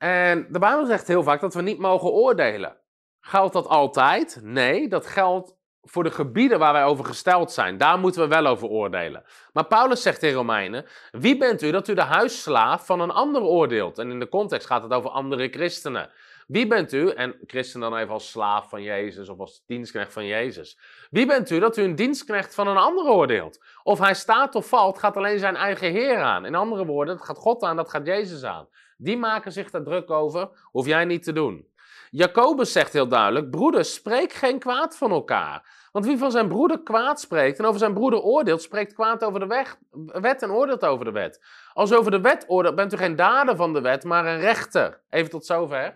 En 0.01 0.47
de 0.49 0.59
Bijbel 0.59 0.85
zegt 0.85 1.07
heel 1.07 1.23
vaak 1.23 1.41
dat 1.41 1.53
we 1.53 1.61
niet 1.61 1.79
mogen 1.79 2.11
oordelen. 2.11 2.77
Geldt 3.19 3.53
dat 3.53 3.67
altijd? 3.67 4.39
Nee, 4.43 4.87
dat 4.87 5.05
geldt 5.05 5.55
voor 5.81 6.03
de 6.03 6.11
gebieden 6.11 6.59
waar 6.59 6.73
wij 6.73 6.83
over 6.83 7.05
gesteld 7.05 7.51
zijn. 7.51 7.77
Daar 7.77 7.99
moeten 7.99 8.21
we 8.21 8.27
wel 8.27 8.45
over 8.45 8.67
oordelen. 8.67 9.23
Maar 9.53 9.65
Paulus 9.65 10.01
zegt 10.01 10.23
in 10.23 10.33
Romeinen: 10.33 10.85
Wie 11.11 11.37
bent 11.37 11.61
u 11.61 11.71
dat 11.71 11.87
u 11.87 11.93
de 11.93 12.01
huisslaaf 12.01 12.85
van 12.85 12.99
een 12.99 13.11
ander 13.11 13.41
oordeelt? 13.41 13.97
En 13.97 14.11
in 14.11 14.19
de 14.19 14.29
context 14.29 14.67
gaat 14.67 14.83
het 14.83 14.93
over 14.93 15.09
andere 15.09 15.47
christenen. 15.47 16.09
Wie 16.47 16.67
bent 16.67 16.93
u, 16.93 17.09
en 17.09 17.35
christen 17.47 17.79
dan 17.79 17.95
even 17.97 18.13
als 18.13 18.29
slaaf 18.29 18.69
van 18.69 18.81
Jezus 18.81 19.29
of 19.29 19.39
als 19.39 19.63
dienstknecht 19.67 20.13
van 20.13 20.25
Jezus. 20.25 20.79
Wie 21.09 21.25
bent 21.25 21.49
u 21.49 21.59
dat 21.59 21.77
u 21.77 21.83
een 21.83 21.95
dienstknecht 21.95 22.55
van 22.55 22.67
een 22.67 22.77
ander 22.77 23.05
oordeelt? 23.05 23.63
Of 23.83 23.99
hij 23.99 24.13
staat 24.13 24.55
of 24.55 24.67
valt, 24.67 24.99
gaat 24.99 25.17
alleen 25.17 25.39
zijn 25.39 25.55
eigen 25.55 25.91
Heer 25.91 26.17
aan. 26.17 26.45
In 26.45 26.55
andere 26.55 26.85
woorden, 26.85 27.17
dat 27.17 27.25
gaat 27.25 27.37
God 27.37 27.63
aan, 27.63 27.75
dat 27.75 27.89
gaat 27.89 28.05
Jezus 28.05 28.43
aan. 28.43 28.67
Die 29.03 29.17
maken 29.17 29.51
zich 29.51 29.69
daar 29.69 29.83
druk 29.83 30.09
over, 30.09 30.49
hoef 30.63 30.85
jij 30.85 31.05
niet 31.05 31.23
te 31.23 31.33
doen. 31.33 31.69
Jacobus 32.09 32.71
zegt 32.71 32.93
heel 32.93 33.07
duidelijk: 33.07 33.49
Broeders, 33.49 33.93
spreek 33.93 34.33
geen 34.33 34.59
kwaad 34.59 34.97
van 34.97 35.11
elkaar. 35.11 35.79
Want 35.91 36.05
wie 36.05 36.17
van 36.17 36.31
zijn 36.31 36.47
broeder 36.47 36.83
kwaad 36.83 37.19
spreekt 37.19 37.59
en 37.59 37.65
over 37.65 37.79
zijn 37.79 37.93
broeder 37.93 38.21
oordeelt, 38.21 38.61
spreekt 38.61 38.93
kwaad 38.93 39.23
over 39.23 39.39
de 39.39 39.77
wet 40.21 40.41
en 40.41 40.51
oordeelt 40.51 40.85
over 40.85 41.05
de 41.05 41.11
wet. 41.11 41.41
Als 41.73 41.93
over 41.93 42.11
de 42.11 42.21
wet 42.21 42.45
oordeelt, 42.47 42.75
bent 42.75 42.93
u 42.93 42.97
geen 42.97 43.15
dader 43.15 43.55
van 43.55 43.73
de 43.73 43.81
wet, 43.81 44.03
maar 44.03 44.25
een 44.25 44.39
rechter. 44.39 45.01
Even 45.09 45.29
tot 45.29 45.45
zover. 45.45 45.95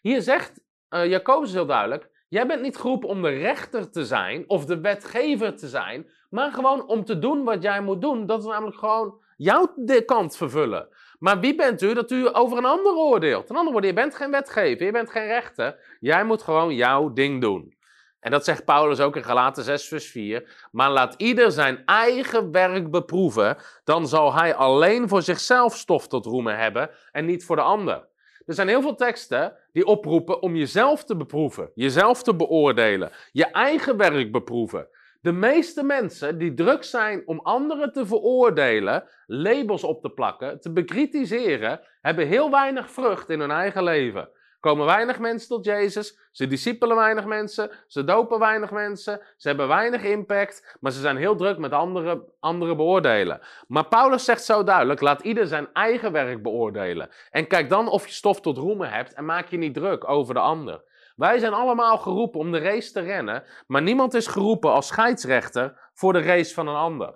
Hier 0.00 0.22
zegt 0.22 0.60
uh, 0.90 1.06
Jacobus 1.06 1.52
heel 1.52 1.66
duidelijk: 1.66 2.10
Jij 2.28 2.46
bent 2.46 2.62
niet 2.62 2.76
geroepen 2.76 3.08
om 3.08 3.22
de 3.22 3.28
rechter 3.28 3.90
te 3.90 4.04
zijn 4.04 4.44
of 4.46 4.64
de 4.64 4.80
wetgever 4.80 5.56
te 5.56 5.68
zijn, 5.68 6.10
maar 6.30 6.52
gewoon 6.52 6.86
om 6.86 7.04
te 7.04 7.18
doen 7.18 7.44
wat 7.44 7.62
jij 7.62 7.80
moet 7.80 8.00
doen. 8.00 8.26
Dat 8.26 8.38
is 8.38 8.46
namelijk 8.46 8.78
gewoon 8.78 9.22
jouw 9.36 9.74
kant 10.06 10.36
vervullen. 10.36 10.88
Maar 11.24 11.40
wie 11.40 11.54
bent 11.54 11.82
u 11.82 11.94
dat 11.94 12.10
u 12.10 12.28
over 12.32 12.58
een 12.58 12.64
ander 12.64 12.94
oordeelt? 12.94 13.50
Een 13.50 13.56
ander 13.56 13.72
woorden, 13.72 13.90
je 13.90 13.96
bent 13.96 14.14
geen 14.14 14.30
wetgever, 14.30 14.86
je 14.86 14.92
bent 14.92 15.10
geen 15.10 15.26
rechter. 15.26 15.96
Jij 16.00 16.24
moet 16.24 16.42
gewoon 16.42 16.74
jouw 16.74 17.12
ding 17.12 17.40
doen. 17.40 17.76
En 18.20 18.30
dat 18.30 18.44
zegt 18.44 18.64
Paulus 18.64 19.00
ook 19.00 19.16
in 19.16 19.24
Galaten 19.24 19.62
6, 19.62 19.88
vers 19.88 20.06
4. 20.06 20.68
Maar 20.72 20.90
laat 20.90 21.14
ieder 21.16 21.52
zijn 21.52 21.82
eigen 21.84 22.50
werk 22.50 22.90
beproeven, 22.90 23.56
dan 23.84 24.08
zal 24.08 24.34
hij 24.34 24.54
alleen 24.54 25.08
voor 25.08 25.22
zichzelf 25.22 25.76
stof 25.76 26.08
tot 26.08 26.26
roemen 26.26 26.58
hebben 26.58 26.90
en 27.12 27.24
niet 27.24 27.44
voor 27.44 27.56
de 27.56 27.62
ander. 27.62 28.08
Er 28.46 28.54
zijn 28.54 28.68
heel 28.68 28.82
veel 28.82 28.94
teksten 28.94 29.56
die 29.72 29.86
oproepen 29.86 30.42
om 30.42 30.56
jezelf 30.56 31.04
te 31.04 31.16
beproeven, 31.16 31.70
jezelf 31.74 32.22
te 32.22 32.34
beoordelen, 32.34 33.12
je 33.32 33.44
eigen 33.44 33.96
werk 33.96 34.32
beproeven. 34.32 34.88
De 35.24 35.32
meeste 35.32 35.84
mensen 35.84 36.38
die 36.38 36.54
druk 36.54 36.84
zijn 36.84 37.22
om 37.26 37.40
anderen 37.42 37.92
te 37.92 38.06
veroordelen, 38.06 39.08
labels 39.26 39.84
op 39.84 40.00
te 40.00 40.10
plakken, 40.10 40.60
te 40.60 40.72
bekritiseren, 40.72 41.80
hebben 42.00 42.26
heel 42.26 42.50
weinig 42.50 42.90
vrucht 42.90 43.30
in 43.30 43.40
hun 43.40 43.50
eigen 43.50 43.82
leven. 43.82 44.28
Komen 44.60 44.86
weinig 44.86 45.18
mensen 45.18 45.48
tot 45.48 45.64
Jezus, 45.64 46.18
ze 46.32 46.46
discipelen 46.46 46.96
weinig 46.96 47.24
mensen, 47.24 47.70
ze 47.86 48.04
dopen 48.04 48.38
weinig 48.38 48.70
mensen, 48.70 49.20
ze 49.36 49.48
hebben 49.48 49.68
weinig 49.68 50.02
impact, 50.02 50.76
maar 50.80 50.92
ze 50.92 51.00
zijn 51.00 51.16
heel 51.16 51.36
druk 51.36 51.58
met 51.58 51.72
andere, 51.72 52.24
andere 52.40 52.76
beoordelen. 52.76 53.40
Maar 53.68 53.86
Paulus 53.86 54.24
zegt 54.24 54.44
zo 54.44 54.64
duidelijk: 54.64 55.00
laat 55.00 55.22
ieder 55.22 55.46
zijn 55.46 55.68
eigen 55.72 56.12
werk 56.12 56.42
beoordelen. 56.42 57.08
En 57.30 57.46
kijk 57.46 57.68
dan 57.68 57.88
of 57.88 58.06
je 58.06 58.12
stof 58.12 58.40
tot 58.40 58.56
roemen 58.56 58.90
hebt 58.90 59.14
en 59.14 59.24
maak 59.24 59.48
je 59.48 59.56
niet 59.56 59.74
druk 59.74 60.08
over 60.08 60.34
de 60.34 60.40
ander. 60.40 60.82
Wij 61.14 61.38
zijn 61.38 61.52
allemaal 61.52 61.98
geroepen 61.98 62.40
om 62.40 62.52
de 62.52 62.58
race 62.58 62.92
te 62.92 63.00
rennen, 63.00 63.44
maar 63.66 63.82
niemand 63.82 64.14
is 64.14 64.26
geroepen 64.26 64.72
als 64.72 64.86
scheidsrechter 64.86 65.90
voor 65.92 66.12
de 66.12 66.22
race 66.22 66.54
van 66.54 66.68
een 66.68 66.76
ander. 66.76 67.14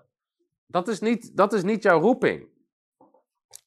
Dat 0.66 0.88
is 0.88 1.00
niet, 1.00 1.36
dat 1.36 1.52
is 1.52 1.62
niet 1.62 1.82
jouw 1.82 2.00
roeping. 2.00 2.48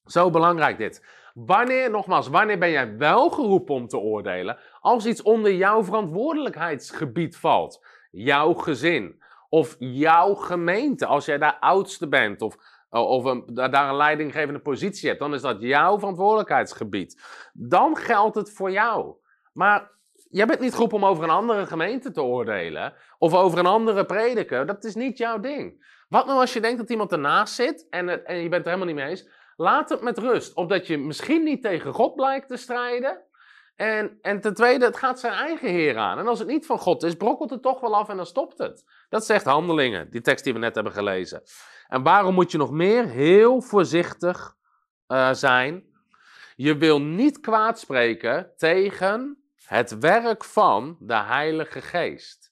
Zo 0.05 0.29
belangrijk 0.29 0.77
dit. 0.77 1.05
Wanneer, 1.33 1.89
nogmaals, 1.89 2.27
wanneer 2.27 2.59
ben 2.59 2.71
jij 2.71 2.97
wel 2.97 3.29
geroepen 3.29 3.75
om 3.75 3.87
te 3.87 3.97
oordelen? 3.97 4.57
Als 4.79 5.05
iets 5.05 5.21
onder 5.21 5.53
jouw 5.53 5.83
verantwoordelijkheidsgebied 5.83 7.37
valt. 7.37 7.85
Jouw 8.11 8.53
gezin. 8.53 9.23
Of 9.49 9.75
jouw 9.79 10.33
gemeente. 10.33 11.05
Als 11.05 11.25
jij 11.25 11.37
daar 11.37 11.57
oudste 11.59 12.07
bent. 12.07 12.41
Of, 12.41 12.55
of 12.89 13.23
een, 13.25 13.43
daar 13.53 13.89
een 13.89 13.95
leidinggevende 13.95 14.59
positie 14.59 15.07
hebt. 15.07 15.21
Dan 15.21 15.33
is 15.33 15.41
dat 15.41 15.61
jouw 15.61 15.99
verantwoordelijkheidsgebied. 15.99 17.21
Dan 17.53 17.97
geldt 17.97 18.35
het 18.35 18.51
voor 18.51 18.71
jou. 18.71 19.15
Maar 19.53 19.91
jij 20.31 20.45
bent 20.45 20.59
niet 20.59 20.73
geroepen 20.73 20.97
om 20.97 21.05
over 21.05 21.23
een 21.23 21.29
andere 21.29 21.65
gemeente 21.65 22.11
te 22.11 22.21
oordelen. 22.21 22.93
Of 23.17 23.33
over 23.33 23.59
een 23.59 23.65
andere 23.65 24.05
prediker. 24.05 24.65
Dat 24.65 24.83
is 24.83 24.95
niet 24.95 25.17
jouw 25.17 25.39
ding. 25.39 25.85
Wat 26.09 26.25
nou 26.25 26.39
als 26.39 26.53
je 26.53 26.61
denkt 26.61 26.77
dat 26.77 26.89
iemand 26.89 27.11
ernaast 27.11 27.53
zit 27.53 27.87
en, 27.89 28.25
en 28.25 28.35
je 28.35 28.49
bent 28.49 28.65
er 28.65 28.71
helemaal 28.71 28.93
niet 28.93 29.03
mee 29.03 29.09
eens? 29.09 29.29
Laat 29.55 29.89
het 29.89 30.01
met 30.01 30.17
rust. 30.17 30.53
Opdat 30.53 30.87
je 30.87 30.97
misschien 30.97 31.43
niet 31.43 31.61
tegen 31.61 31.93
God 31.93 32.15
blijkt 32.15 32.47
te 32.47 32.57
strijden. 32.57 33.21
En, 33.75 34.17
en 34.21 34.41
ten 34.41 34.53
tweede, 34.53 34.85
het 34.85 34.97
gaat 34.97 35.19
zijn 35.19 35.33
eigen 35.33 35.69
Heer 35.69 35.97
aan. 35.97 36.19
En 36.19 36.27
als 36.27 36.39
het 36.39 36.47
niet 36.47 36.65
van 36.65 36.79
God 36.79 37.03
is, 37.03 37.15
brokkelt 37.15 37.49
het 37.49 37.61
toch 37.61 37.79
wel 37.79 37.95
af 37.95 38.09
en 38.09 38.15
dan 38.15 38.25
stopt 38.25 38.57
het. 38.57 38.83
Dat 39.09 39.25
zegt 39.25 39.45
Handelingen, 39.45 40.11
die 40.11 40.21
tekst 40.21 40.43
die 40.43 40.53
we 40.53 40.59
net 40.59 40.75
hebben 40.75 40.93
gelezen. 40.93 41.41
En 41.87 42.03
waarom 42.03 42.33
moet 42.33 42.51
je 42.51 42.57
nog 42.57 42.71
meer 42.71 43.05
heel 43.05 43.61
voorzichtig 43.61 44.55
uh, 45.07 45.33
zijn? 45.33 45.83
Je 46.55 46.77
wil 46.77 47.01
niet 47.01 47.39
kwaad 47.39 47.79
spreken 47.79 48.53
tegen 48.57 49.40
het 49.71 49.99
werk 49.99 50.43
van 50.43 50.97
de 50.99 51.15
Heilige 51.15 51.81
Geest. 51.81 52.51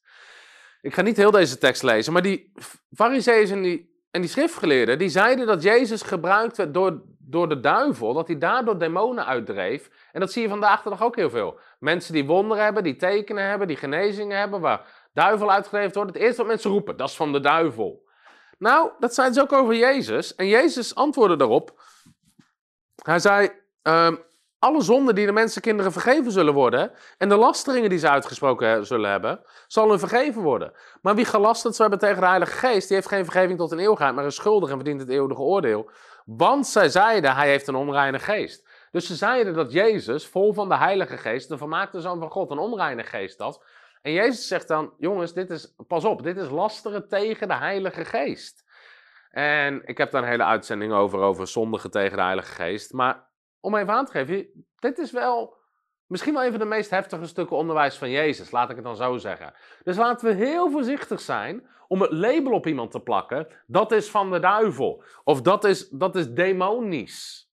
Ik 0.82 0.94
ga 0.94 1.02
niet 1.02 1.18
heel 1.18 1.32
deze 1.32 1.58
tekst 1.58 1.84
lezen, 1.84 2.14
maar 2.14 2.22
die 2.22 2.52
fariseeën 2.92 3.52
en 3.52 3.62
die 3.62 3.90
en 4.12 4.22
die 4.22 4.30
schriftgeleerden, 4.30 5.00
die 5.00 5.10
zeiden 5.10 5.46
dat 5.46 5.64
Jezus 5.64 6.02
gebruikt 6.02 6.58
werd 6.58 6.74
door, 6.74 7.02
door 7.20 7.50
de 7.50 7.60
duivel, 7.60 8.14
dat 8.14 8.28
hij 8.28 8.38
daardoor 8.38 8.80
demonen 8.80 9.26
uitdreef. 9.26 9.90
En 10.12 10.20
dat 10.20 10.32
zie 10.32 10.42
je 10.42 10.50
vandaag 10.50 10.84
de 10.84 10.90
dag 10.90 11.04
ook 11.04 11.16
heel 11.16 11.30
veel. 11.30 11.60
Mensen 11.80 12.14
die 12.14 12.26
wonderen 12.26 12.64
hebben, 12.64 12.84
die 12.84 12.96
tekenen 12.96 13.44
hebben, 13.44 13.68
die 13.68 13.78
genezingen 13.78 14.38
hebben, 14.38 14.62
waar 14.62 15.10
duivel 15.14 15.52
uitgedreven 15.52 15.94
wordt. 15.94 16.14
Het 16.14 16.22
eerste 16.22 16.38
wat 16.38 16.48
mensen 16.48 16.72
roepen, 16.72 16.98
dat 16.98 17.10
is 17.10 17.16
van 17.16 17.32
de 17.32 17.40
duivel. 17.40 18.08
Nou, 18.58 18.92
dat 19.00 19.14
zeiden 19.14 19.36
ze 19.36 19.42
ook 19.42 19.54
over 19.54 19.76
Jezus. 19.76 20.36
En 20.36 20.48
Jezus 20.48 20.96
antwoordde 20.96 21.36
daarop. 21.36 21.82
Hij 22.96 23.20
zei, 23.20 23.50
ehm, 23.82 24.16
alle 24.60 24.82
zonden 24.82 25.16
die 25.16 25.26
de 25.26 25.32
mensenkinderen 25.32 25.92
vergeven 25.92 26.32
zullen 26.32 26.54
worden 26.54 26.92
en 27.18 27.30
de 27.30 27.36
lasteringen 27.36 27.90
die 27.90 28.00
ze 28.00 28.10
uitgesproken 28.10 28.86
zullen 28.86 29.10
hebben, 29.10 29.42
zal 29.68 29.90
hun 29.90 30.00
vergeven 30.00 30.42
worden. 30.42 30.74
Maar 31.02 31.16
wie 31.16 31.26
gelasterd 31.26 31.76
zou 31.76 31.90
hebben 31.90 32.08
tegen 32.08 32.24
de 32.24 32.30
Heilige 32.30 32.58
Geest, 32.58 32.88
die 32.88 32.96
heeft 32.96 33.10
geen 33.10 33.24
vergeving 33.24 33.58
tot 33.58 33.72
een 33.72 33.80
eeuwigheid, 33.80 34.16
maar 34.16 34.26
is 34.26 34.36
schuldig 34.36 34.70
en 34.70 34.76
verdient 34.76 35.02
het 35.02 35.10
eeuwige 35.10 35.42
oordeel. 35.42 35.90
Want 36.26 36.68
zij 36.68 36.90
zeiden, 36.90 37.36
hij 37.36 37.50
heeft 37.50 37.68
een 37.68 37.76
onreine 37.76 38.20
geest. 38.20 38.68
Dus 38.92 39.08
ze 39.08 39.16
zeiden 39.16 39.54
dat 39.54 39.72
Jezus, 39.72 40.28
vol 40.28 40.54
van 40.54 40.70
de 40.70 40.78
Heilige 40.78 41.18
Geest, 41.18 41.50
de 41.50 41.58
vermaakte 41.58 42.02
Zoon 42.02 42.20
van 42.20 42.30
God, 42.30 42.52
een 42.52 42.58
onreine 42.58 43.04
geest 43.04 43.40
had. 43.40 43.64
En 44.02 44.12
Jezus 44.12 44.48
zegt 44.48 44.68
dan, 44.68 44.94
jongens, 44.98 45.34
dit 45.34 45.50
is, 45.50 45.76
pas 45.88 46.06
op, 46.06 46.24
dit 46.24 46.38
is 46.38 46.50
lasteren 46.50 47.08
tegen 47.08 47.48
de 47.48 47.56
Heilige 47.56 48.06
Geest. 48.06 48.64
En 49.30 49.82
ik 49.86 49.98
heb 49.98 50.12
daar 50.12 50.24
een 50.24 50.30
hele 50.30 50.44
uitzending 50.44 50.94
over, 50.94 51.20
over 51.20 51.48
zondigen 51.48 51.92
tegen 51.92 52.18
de 52.18 52.24
Heilige 52.24 52.52
Geest. 52.52 52.94
Maar 52.94 53.28
om 53.60 53.76
even 53.76 53.94
aan 53.94 54.06
te 54.06 54.12
geven, 54.12 54.66
dit 54.76 54.98
is 54.98 55.12
wel 55.12 55.58
misschien 56.06 56.34
wel 56.34 56.44
een 56.44 56.52
van 56.52 56.60
de 56.60 56.66
meest 56.66 56.90
heftige 56.90 57.26
stukken 57.26 57.58
onderwijs 57.58 57.98
van 57.98 58.10
Jezus, 58.10 58.52
laat 58.52 58.70
ik 58.70 58.76
het 58.76 58.86
dan 58.86 58.96
zo 58.96 59.18
zeggen. 59.18 59.54
Dus 59.84 59.98
laten 59.98 60.28
we 60.28 60.46
heel 60.46 60.72
voorzichtig 60.72 61.20
zijn 61.20 61.70
om 61.88 62.02
het 62.02 62.12
label 62.12 62.52
op 62.52 62.68
iemand 62.68 62.92
te 62.92 63.00
plakken, 63.00 63.48
dat 63.68 63.92
is 63.92 64.10
van 64.10 64.32
de 64.32 64.40
duivel, 64.40 65.04
of 65.24 65.42
dat 65.42 65.64
is, 65.64 65.90
dat 65.90 66.16
is 66.16 66.30
demonisch. 66.30 67.50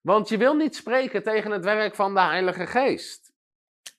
Want 0.00 0.28
je 0.28 0.36
wil 0.36 0.54
niet 0.54 0.76
spreken 0.76 1.22
tegen 1.22 1.50
het 1.50 1.64
werk 1.64 1.94
van 1.94 2.14
de 2.14 2.20
Heilige 2.20 2.66
Geest. 2.66 3.32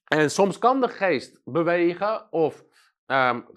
En 0.07 0.31
soms 0.31 0.57
kan 0.57 0.81
de 0.81 0.89
geest 0.89 1.41
bewegen 1.43 2.31
of 2.31 2.63
um, 3.05 3.47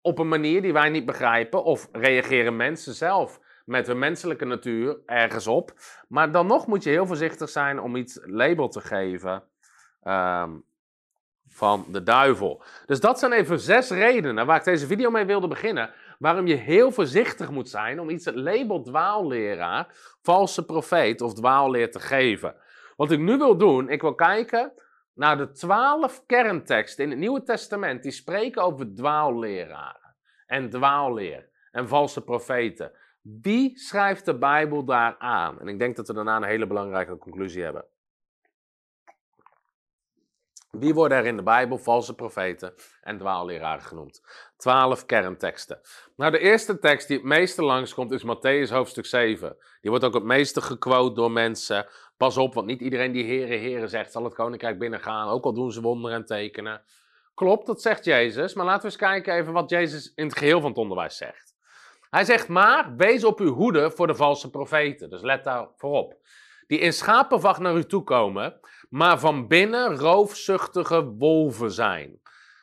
op 0.00 0.18
een 0.18 0.28
manier 0.28 0.62
die 0.62 0.72
wij 0.72 0.88
niet 0.88 1.06
begrijpen, 1.06 1.64
of 1.64 1.88
reageren 1.92 2.56
mensen 2.56 2.94
zelf 2.94 3.40
met 3.64 3.88
een 3.88 3.98
menselijke 3.98 4.44
natuur 4.44 4.98
ergens 5.06 5.46
op. 5.46 5.72
Maar 6.08 6.32
dan 6.32 6.46
nog 6.46 6.66
moet 6.66 6.82
je 6.82 6.90
heel 6.90 7.06
voorzichtig 7.06 7.48
zijn 7.48 7.80
om 7.80 7.96
iets 7.96 8.18
label 8.22 8.68
te 8.68 8.80
geven 8.80 9.42
um, 10.04 10.64
van 11.48 11.84
de 11.88 12.02
duivel. 12.02 12.62
Dus 12.86 13.00
dat 13.00 13.18
zijn 13.18 13.32
even 13.32 13.60
zes 13.60 13.90
redenen 13.90 14.46
waar 14.46 14.56
ik 14.56 14.64
deze 14.64 14.86
video 14.86 15.10
mee 15.10 15.24
wilde 15.24 15.48
beginnen. 15.48 15.90
Waarom 16.18 16.46
je 16.46 16.54
heel 16.54 16.90
voorzichtig 16.90 17.50
moet 17.50 17.68
zijn 17.68 18.00
om 18.00 18.10
iets 18.10 18.24
het 18.24 18.34
label 18.34 18.82
dwaalleraar, 18.82 19.94
valse 20.22 20.64
profeet 20.64 21.20
of 21.20 21.34
dwaalleer 21.34 21.90
te 21.90 22.00
geven. 22.00 22.54
Wat 22.96 23.10
ik 23.10 23.18
nu 23.18 23.36
wil 23.36 23.56
doen, 23.56 23.88
ik 23.88 24.00
wil 24.00 24.14
kijken 24.14 24.72
naar 25.14 25.36
de 25.36 25.50
twaalf 25.50 26.22
kernteksten 26.26 27.04
in 27.04 27.10
het 27.10 27.18
Nieuwe 27.18 27.42
Testament 27.42 28.02
die 28.02 28.12
spreken 28.12 28.62
over 28.62 28.94
dwaalleraren 28.94 30.14
en 30.46 30.70
dwaalleer 30.70 31.48
en 31.70 31.88
valse 31.88 32.24
profeten. 32.24 32.92
Wie 33.22 33.78
schrijft 33.78 34.24
de 34.24 34.38
Bijbel 34.38 34.84
daar 34.84 35.16
aan? 35.18 35.60
En 35.60 35.68
ik 35.68 35.78
denk 35.78 35.96
dat 35.96 36.06
we 36.06 36.14
daarna 36.14 36.36
een 36.36 36.42
hele 36.42 36.66
belangrijke 36.66 37.18
conclusie 37.18 37.62
hebben. 37.62 37.84
Wie 40.70 40.94
worden 40.94 41.18
er 41.18 41.26
in 41.26 41.36
de 41.36 41.42
Bijbel 41.42 41.78
valse 41.78 42.14
profeten 42.14 42.74
en 43.00 43.18
dwaalleraren 43.18 43.84
genoemd? 43.84 44.22
Twaalf 44.56 45.06
kernteksten. 45.06 45.80
Nou, 46.16 46.30
de 46.30 46.38
eerste 46.38 46.78
tekst 46.78 47.08
die 47.08 47.16
het 47.16 47.26
meeste 47.26 47.64
langskomt 47.64 48.12
is 48.12 48.24
Matthäus 48.24 48.72
hoofdstuk 48.72 49.06
7. 49.06 49.56
Die 49.80 49.90
wordt 49.90 50.04
ook 50.04 50.14
het 50.14 50.24
meeste 50.24 50.60
gequote 50.60 51.14
door 51.14 51.30
mensen. 51.30 51.86
Pas 52.16 52.36
op, 52.36 52.54
want 52.54 52.66
niet 52.66 52.80
iedereen 52.80 53.12
die 53.12 53.24
heren, 53.24 53.58
heren 53.58 53.88
zegt 53.88 54.12
zal 54.12 54.24
het 54.24 54.34
koninkrijk 54.34 54.78
binnengaan, 54.78 55.28
ook 55.28 55.44
al 55.44 55.52
doen 55.52 55.72
ze 55.72 55.80
wonderen 55.80 56.16
en 56.16 56.24
tekenen. 56.24 56.82
Klopt, 57.34 57.66
dat 57.66 57.82
zegt 57.82 58.04
Jezus, 58.04 58.54
maar 58.54 58.64
laten 58.64 58.80
we 58.80 58.86
eens 58.86 58.96
kijken 58.96 59.34
even 59.34 59.52
wat 59.52 59.70
Jezus 59.70 60.12
in 60.14 60.26
het 60.26 60.36
geheel 60.36 60.60
van 60.60 60.70
het 60.70 60.78
onderwijs 60.78 61.16
zegt. 61.16 61.51
Hij 62.12 62.24
zegt 62.24 62.48
maar, 62.48 62.96
wees 62.96 63.24
op 63.24 63.40
uw 63.40 63.54
hoede 63.54 63.90
voor 63.90 64.06
de 64.06 64.14
valse 64.14 64.50
profeten. 64.50 65.10
Dus 65.10 65.22
let 65.22 65.44
daar 65.44 65.68
voorop. 65.76 66.16
Die 66.66 66.78
in 66.78 66.92
schapenvacht 66.92 67.60
naar 67.60 67.76
u 67.76 67.84
toe 67.84 68.04
komen, 68.04 68.60
maar 68.88 69.18
van 69.18 69.48
binnen 69.48 69.96
roofzuchtige 69.96 71.04
wolven 71.04 71.70
zijn. 71.70 72.20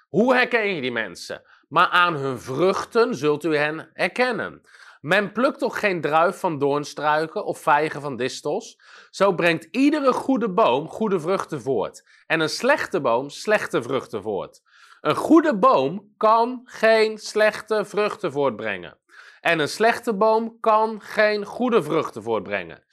Hoe 0.07 0.35
herken 0.35 0.75
je 0.75 0.81
die 0.81 0.91
mensen? 0.91 1.41
Maar 1.67 1.88
aan 1.88 2.15
hun 2.15 2.39
vruchten 2.39 3.15
zult 3.15 3.43
u 3.43 3.55
hen 3.55 3.89
herkennen. 3.93 4.62
Men 5.01 5.31
plukt 5.31 5.59
toch 5.59 5.79
geen 5.79 6.01
druif 6.01 6.39
van 6.39 6.59
doornstruiken 6.59 7.45
of 7.45 7.59
vijgen 7.59 8.01
van 8.01 8.15
distels? 8.15 8.79
Zo 9.09 9.33
brengt 9.33 9.67
iedere 9.71 10.13
goede 10.13 10.49
boom 10.49 10.89
goede 10.89 11.19
vruchten 11.19 11.62
voort. 11.62 12.07
En 12.27 12.39
een 12.39 12.49
slechte 12.49 13.01
boom 13.01 13.29
slechte 13.29 13.81
vruchten 13.81 14.21
voort. 14.21 14.62
Een 15.01 15.15
goede 15.15 15.57
boom 15.57 16.13
kan 16.17 16.62
geen 16.63 17.17
slechte 17.17 17.85
vruchten 17.85 18.31
voortbrengen. 18.31 18.97
En 19.41 19.60
een 19.60 19.67
slechte 19.67 20.13
boom 20.13 20.60
kan 20.60 21.02
geen 21.02 21.45
goede 21.45 21.84
vruchten 21.84 22.23
voortbrengen. 22.23 22.84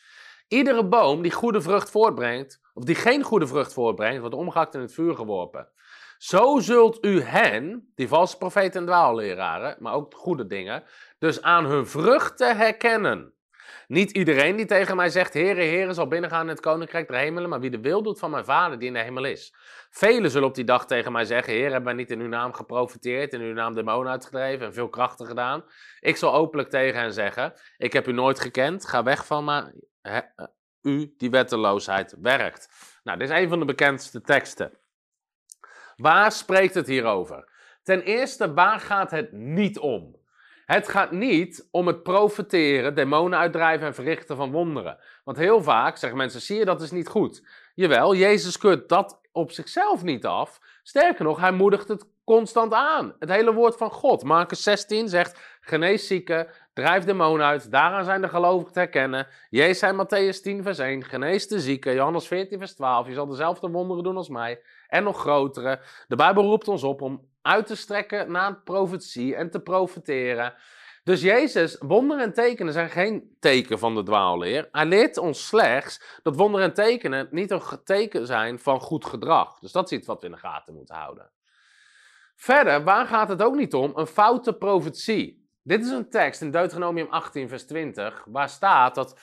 Iedere 0.48 0.84
boom 0.84 1.22
die 1.22 1.32
goede 1.32 1.60
vrucht 1.60 1.90
voortbrengt, 1.90 2.60
of 2.74 2.84
die 2.84 2.94
geen 2.94 3.22
goede 3.22 3.46
vrucht 3.46 3.72
voortbrengt, 3.72 4.20
wordt 4.20 4.34
omgehakt 4.34 4.74
in 4.74 4.80
het 4.80 4.92
vuur 4.94 5.14
geworpen. 5.14 5.68
Zo 6.18 6.58
zult 6.58 7.04
u 7.04 7.22
hen, 7.22 7.92
die 7.94 8.08
valse 8.08 8.38
profeten 8.38 8.80
en 8.80 8.86
dwaalleraren, 8.86 9.76
maar 9.78 9.94
ook 9.94 10.14
goede 10.14 10.46
dingen, 10.46 10.84
dus 11.18 11.42
aan 11.42 11.64
hun 11.64 11.86
vruchten 11.86 12.56
herkennen. 12.56 13.35
Niet 13.86 14.10
iedereen 14.10 14.56
die 14.56 14.66
tegen 14.66 14.96
mij 14.96 15.08
zegt, 15.08 15.34
Heere, 15.34 15.60
Heere, 15.60 15.92
zal 15.92 16.06
binnengaan 16.06 16.42
in 16.42 16.48
het 16.48 16.60
koninkrijk 16.60 17.08
der 17.08 17.18
hemelen, 17.18 17.50
maar 17.50 17.60
wie 17.60 17.70
de 17.70 17.80
wil 17.80 18.02
doet 18.02 18.18
van 18.18 18.30
mijn 18.30 18.44
vader 18.44 18.78
die 18.78 18.88
in 18.88 18.94
de 18.94 19.00
hemel 19.00 19.24
is. 19.24 19.54
Velen 19.90 20.30
zullen 20.30 20.48
op 20.48 20.54
die 20.54 20.64
dag 20.64 20.86
tegen 20.86 21.12
mij 21.12 21.24
zeggen, 21.24 21.52
Heer, 21.52 21.70
hebben 21.70 21.84
wij 21.84 21.94
niet 21.94 22.10
in 22.10 22.20
uw 22.20 22.28
naam 22.28 22.52
geprofiteerd, 22.52 23.32
in 23.32 23.40
uw 23.40 23.52
naam 23.52 23.74
demonen 23.74 24.12
uitgedreven 24.12 24.66
en 24.66 24.72
veel 24.72 24.88
krachten 24.88 25.26
gedaan? 25.26 25.64
Ik 26.00 26.16
zal 26.16 26.34
openlijk 26.34 26.70
tegen 26.70 27.00
hen 27.00 27.12
zeggen, 27.12 27.52
ik 27.76 27.92
heb 27.92 28.08
u 28.08 28.12
nooit 28.12 28.40
gekend, 28.40 28.86
ga 28.86 29.02
weg 29.02 29.26
van 29.26 29.44
mij, 29.44 29.72
u 30.82 31.14
die 31.16 31.30
wetteloosheid 31.30 32.16
werkt. 32.20 32.68
Nou, 33.02 33.18
dit 33.18 33.30
is 33.30 33.38
een 33.38 33.48
van 33.48 33.58
de 33.58 33.64
bekendste 33.64 34.20
teksten. 34.20 34.78
Waar 35.96 36.32
spreekt 36.32 36.74
het 36.74 36.86
hier 36.86 37.04
over? 37.04 37.48
Ten 37.82 38.02
eerste, 38.02 38.54
waar 38.54 38.80
gaat 38.80 39.10
het 39.10 39.32
niet 39.32 39.78
om? 39.78 40.24
Het 40.66 40.88
gaat 40.88 41.10
niet 41.10 41.68
om 41.70 41.86
het 41.86 42.02
profeteren, 42.02 42.94
demonen 42.94 43.38
uitdrijven 43.38 43.86
en 43.86 43.94
verrichten 43.94 44.36
van 44.36 44.50
wonderen. 44.50 44.98
Want 45.24 45.36
heel 45.36 45.62
vaak 45.62 45.96
zeggen 45.96 46.18
mensen, 46.18 46.40
zie 46.40 46.58
je, 46.58 46.64
dat 46.64 46.80
is 46.80 46.90
niet 46.90 47.08
goed. 47.08 47.48
Jawel, 47.74 48.14
Jezus 48.14 48.58
keurt 48.58 48.88
dat 48.88 49.20
op 49.32 49.52
zichzelf 49.52 50.02
niet 50.02 50.26
af. 50.26 50.60
Sterker 50.82 51.24
nog, 51.24 51.40
hij 51.40 51.52
moedigt 51.52 51.88
het 51.88 52.06
constant 52.24 52.72
aan. 52.72 53.14
Het 53.18 53.28
hele 53.28 53.52
woord 53.52 53.76
van 53.76 53.90
God. 53.90 54.24
Marcus 54.24 54.62
16 54.62 55.08
zegt, 55.08 55.58
genees 55.60 56.06
zieken, 56.06 56.48
drijf 56.72 57.04
demonen 57.04 57.46
uit, 57.46 57.70
daaraan 57.70 58.04
zijn 58.04 58.20
de 58.20 58.28
gelovigen 58.28 58.72
te 58.72 58.78
herkennen. 58.78 59.26
Jezus 59.50 59.78
zei 59.78 60.04
Matthäus 60.04 60.42
10 60.42 60.62
vers 60.62 60.78
1, 60.78 61.04
genees 61.04 61.48
de 61.48 61.60
zieken. 61.60 61.94
Johannes 61.94 62.26
14 62.26 62.58
vers 62.58 62.74
12, 62.74 63.06
je 63.06 63.14
zal 63.14 63.26
dezelfde 63.26 63.68
wonderen 63.68 64.02
doen 64.02 64.16
als 64.16 64.28
mij. 64.28 64.60
En 64.88 65.04
nog 65.04 65.20
grotere. 65.20 65.80
De 66.08 66.16
Bijbel 66.16 66.42
roept 66.42 66.68
ons 66.68 66.82
op 66.82 67.02
om 67.02 67.28
uit 67.46 67.66
te 67.66 67.76
strekken 67.76 68.32
naar 68.32 68.60
profetie 68.62 69.34
en 69.34 69.50
te 69.50 69.60
profeteren. 69.60 70.54
Dus 71.04 71.20
Jezus, 71.20 71.76
wonderen 71.78 72.24
en 72.24 72.32
tekenen 72.32 72.72
zijn 72.72 72.90
geen 72.90 73.36
teken 73.40 73.78
van 73.78 73.94
de 73.94 74.02
dwaalleer. 74.02 74.68
Hij 74.72 74.86
leert 74.86 75.16
ons 75.16 75.46
slechts 75.46 76.20
dat 76.22 76.36
wonderen 76.36 76.66
en 76.66 76.74
tekenen 76.74 77.28
niet 77.30 77.50
een 77.50 77.62
teken 77.84 78.26
zijn 78.26 78.58
van 78.58 78.80
goed 78.80 79.04
gedrag. 79.04 79.58
Dus 79.58 79.72
dat 79.72 79.90
is 79.90 79.98
iets 79.98 80.06
wat 80.06 80.20
we 80.20 80.26
in 80.26 80.32
de 80.32 80.38
gaten 80.38 80.74
moeten 80.74 80.94
houden. 80.94 81.30
Verder, 82.36 82.84
waar 82.84 83.06
gaat 83.06 83.28
het 83.28 83.42
ook 83.42 83.54
niet 83.54 83.74
om? 83.74 83.92
Een 83.94 84.06
foute 84.06 84.52
profetie. 84.52 85.48
Dit 85.62 85.84
is 85.84 85.90
een 85.90 86.10
tekst 86.10 86.40
in 86.40 86.50
Deuteronomium 86.50 87.06
18, 87.10 87.48
vers 87.48 87.66
20, 87.66 88.24
waar 88.28 88.48
staat 88.48 88.94
dat, 88.94 89.08
dit 89.08 89.18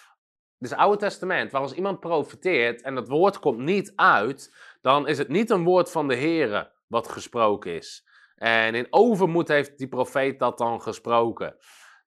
is 0.60 0.70
het 0.70 0.80
Oude 0.80 0.98
Testament, 0.98 1.52
waar 1.52 1.62
als 1.62 1.74
iemand 1.74 2.00
profeteert 2.00 2.82
en 2.82 2.96
dat 2.96 3.08
woord 3.08 3.40
komt 3.40 3.60
niet 3.60 3.94
uit, 3.96 4.56
dan 4.82 5.08
is 5.08 5.18
het 5.18 5.28
niet 5.28 5.50
een 5.50 5.64
woord 5.64 5.92
van 5.92 6.08
de 6.08 6.16
Here 6.16 6.72
wat 6.88 7.08
gesproken 7.08 7.76
is. 7.76 8.12
En 8.36 8.76
in 8.76 8.88
overmoed 8.90 9.48
heeft 9.48 9.78
die 9.78 9.88
profeet 9.88 10.40
dat 10.40 10.58
dan 10.58 10.82
gesproken. 10.82 11.56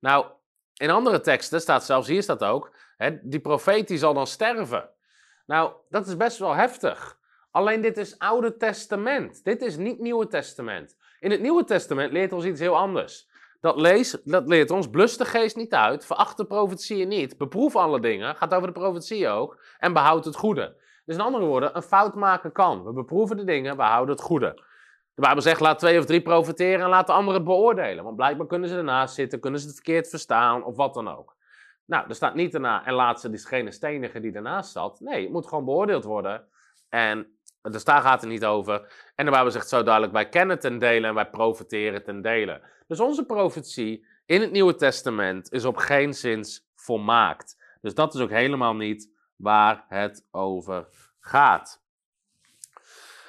Nou, 0.00 0.26
in 0.74 0.90
andere 0.90 1.20
teksten 1.20 1.60
staat 1.60 1.84
zelfs, 1.84 2.08
hier 2.08 2.22
staat 2.22 2.44
ook, 2.44 2.74
hè, 2.96 3.18
die 3.22 3.40
profeet 3.40 3.88
die 3.88 3.98
zal 3.98 4.14
dan 4.14 4.26
sterven. 4.26 4.90
Nou, 5.46 5.72
dat 5.88 6.06
is 6.06 6.16
best 6.16 6.38
wel 6.38 6.54
heftig. 6.54 7.18
Alleen 7.50 7.80
dit 7.80 7.96
is 7.96 8.18
Oude 8.18 8.56
Testament. 8.56 9.44
Dit 9.44 9.62
is 9.62 9.76
niet 9.76 9.98
Nieuwe 9.98 10.26
Testament. 10.26 10.96
In 11.20 11.30
het 11.30 11.40
Nieuwe 11.40 11.64
Testament 11.64 12.12
leert 12.12 12.32
ons 12.32 12.44
iets 12.44 12.60
heel 12.60 12.76
anders. 12.76 13.28
Dat, 13.60 13.76
lees, 13.76 14.18
dat 14.24 14.48
leert 14.48 14.70
ons, 14.70 14.90
blus 14.90 15.16
de 15.16 15.24
geest 15.24 15.56
niet 15.56 15.74
uit, 15.74 16.06
veracht 16.06 16.36
de 16.36 16.46
profetieën 16.46 17.08
niet, 17.08 17.38
beproef 17.38 17.76
alle 17.76 18.00
dingen, 18.00 18.36
gaat 18.36 18.54
over 18.54 18.66
de 18.66 18.80
profetie 18.80 19.28
ook, 19.28 19.62
en 19.78 19.92
behoud 19.92 20.24
het 20.24 20.36
goede. 20.36 20.76
Dus 21.04 21.14
in 21.14 21.20
andere 21.20 21.44
woorden, 21.44 21.76
een 21.76 21.82
fout 21.82 22.14
maken 22.14 22.52
kan. 22.52 22.84
We 22.84 22.92
beproeven 22.92 23.36
de 23.36 23.44
dingen, 23.44 23.76
we 23.76 23.82
houden 23.82 24.14
het 24.14 24.24
goede. 24.24 24.62
De 25.16 25.22
Bijbel 25.22 25.42
zegt, 25.42 25.60
laat 25.60 25.78
twee 25.78 25.98
of 25.98 26.04
drie 26.04 26.22
profiteren 26.22 26.80
en 26.80 26.88
laat 26.88 27.06
de 27.06 27.12
anderen 27.12 27.34
het 27.34 27.48
beoordelen. 27.48 28.04
Want 28.04 28.16
blijkbaar 28.16 28.46
kunnen 28.46 28.68
ze 28.68 28.76
ernaast 28.76 29.14
zitten, 29.14 29.40
kunnen 29.40 29.60
ze 29.60 29.66
het 29.66 29.74
verkeerd 29.74 30.08
verstaan 30.08 30.64
of 30.64 30.76
wat 30.76 30.94
dan 30.94 31.08
ook. 31.08 31.36
Nou, 31.84 32.08
er 32.08 32.14
staat 32.14 32.34
niet 32.34 32.52
daarna, 32.52 32.86
en 32.86 32.94
laat 32.94 33.20
ze 33.20 33.30
diegene 33.30 33.70
stenigen 33.70 34.22
die 34.22 34.32
ernaast 34.32 34.72
zat. 34.72 35.00
Nee, 35.00 35.22
het 35.22 35.32
moet 35.32 35.46
gewoon 35.46 35.64
beoordeeld 35.64 36.04
worden. 36.04 36.48
En 36.88 37.38
dus 37.62 37.84
daar 37.84 38.00
gaat 38.00 38.20
het 38.20 38.30
niet 38.30 38.44
over. 38.44 38.92
En 39.14 39.24
de 39.24 39.30
Bijbel 39.30 39.50
zegt 39.50 39.68
zo 39.68 39.82
duidelijk, 39.82 40.12
wij 40.12 40.28
kennen 40.28 40.58
ten 40.58 40.78
dele 40.78 41.06
en 41.06 41.14
wij 41.14 41.30
profiteren 41.30 42.02
ten 42.02 42.22
dele. 42.22 42.62
Dus 42.86 43.00
onze 43.00 43.26
profetie 43.26 44.06
in 44.26 44.40
het 44.40 44.50
Nieuwe 44.50 44.74
Testament 44.74 45.52
is 45.52 45.64
op 45.64 45.76
geen 45.76 46.14
zins 46.14 46.68
volmaakt. 46.74 47.76
Dus 47.80 47.94
dat 47.94 48.14
is 48.14 48.20
ook 48.20 48.30
helemaal 48.30 48.74
niet 48.74 49.10
waar 49.36 49.84
het 49.88 50.26
over 50.30 50.88
gaat. 51.20 51.84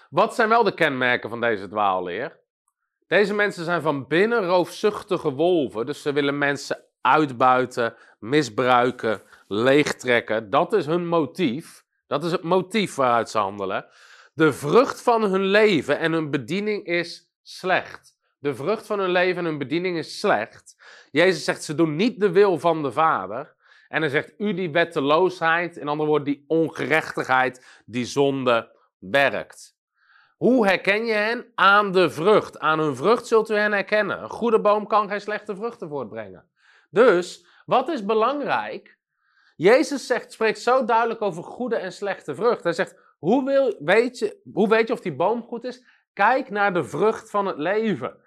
Wat 0.09 0.35
zijn 0.35 0.49
wel 0.49 0.63
de 0.63 0.73
kenmerken 0.73 1.29
van 1.29 1.41
deze 1.41 1.67
dwaalleer? 1.67 2.39
Deze 3.07 3.33
mensen 3.33 3.65
zijn 3.65 3.81
van 3.81 4.07
binnen 4.07 4.45
roofzuchtige 4.45 5.31
wolven, 5.31 5.85
dus 5.85 6.01
ze 6.01 6.13
willen 6.13 6.37
mensen 6.37 6.83
uitbuiten, 7.01 7.95
misbruiken, 8.19 9.21
leegtrekken. 9.47 10.49
Dat 10.49 10.73
is 10.73 10.85
hun 10.85 11.07
motief. 11.07 11.85
Dat 12.07 12.23
is 12.23 12.31
het 12.31 12.43
motief 12.43 12.95
waaruit 12.95 13.29
ze 13.29 13.37
handelen. 13.37 13.85
De 14.33 14.53
vrucht 14.53 15.01
van 15.01 15.23
hun 15.23 15.45
leven 15.45 15.99
en 15.99 16.11
hun 16.11 16.31
bediening 16.31 16.85
is 16.85 17.31
slecht. 17.41 18.17
De 18.39 18.55
vrucht 18.55 18.85
van 18.85 18.99
hun 18.99 19.09
leven 19.09 19.37
en 19.37 19.45
hun 19.45 19.57
bediening 19.57 19.97
is 19.97 20.19
slecht. 20.19 20.75
Jezus 21.11 21.43
zegt, 21.43 21.63
ze 21.63 21.75
doen 21.75 21.95
niet 21.95 22.19
de 22.19 22.31
wil 22.31 22.59
van 22.59 22.83
de 22.83 22.91
Vader. 22.91 23.55
En 23.87 24.01
hij 24.01 24.09
zegt, 24.09 24.33
u 24.37 24.53
die 24.53 24.71
wetteloosheid, 24.71 25.77
in 25.77 25.87
andere 25.87 26.09
woorden 26.09 26.33
die 26.33 26.43
ongerechtigheid, 26.47 27.81
die 27.85 28.05
zonde 28.05 28.75
werkt. 28.99 29.76
Hoe 30.37 30.67
herken 30.67 31.05
je 31.05 31.13
hen? 31.13 31.51
Aan 31.55 31.91
de 31.91 32.09
vrucht. 32.09 32.59
Aan 32.59 32.79
hun 32.79 32.95
vrucht 32.95 33.27
zult 33.27 33.49
u 33.49 33.55
hen 33.55 33.71
herkennen. 33.71 34.21
Een 34.21 34.29
goede 34.29 34.61
boom 34.61 34.87
kan 34.87 35.09
geen 35.09 35.21
slechte 35.21 35.55
vruchten 35.55 35.89
voortbrengen. 35.89 36.49
Dus, 36.89 37.45
wat 37.65 37.89
is 37.89 38.05
belangrijk? 38.05 38.97
Jezus 39.55 40.07
zegt, 40.07 40.31
spreekt 40.31 40.59
zo 40.59 40.85
duidelijk 40.85 41.21
over 41.21 41.43
goede 41.43 41.75
en 41.75 41.91
slechte 41.91 42.35
vrucht. 42.35 42.63
Hij 42.63 42.73
zegt, 42.73 42.95
hoe, 43.19 43.45
wil, 43.45 43.75
weet 43.79 44.19
je, 44.19 44.41
hoe 44.53 44.69
weet 44.69 44.87
je 44.87 44.93
of 44.93 44.99
die 44.99 45.15
boom 45.15 45.41
goed 45.43 45.63
is? 45.63 45.83
Kijk 46.13 46.49
naar 46.49 46.73
de 46.73 46.83
vrucht 46.83 47.29
van 47.29 47.45
het 47.45 47.57
leven. 47.57 48.17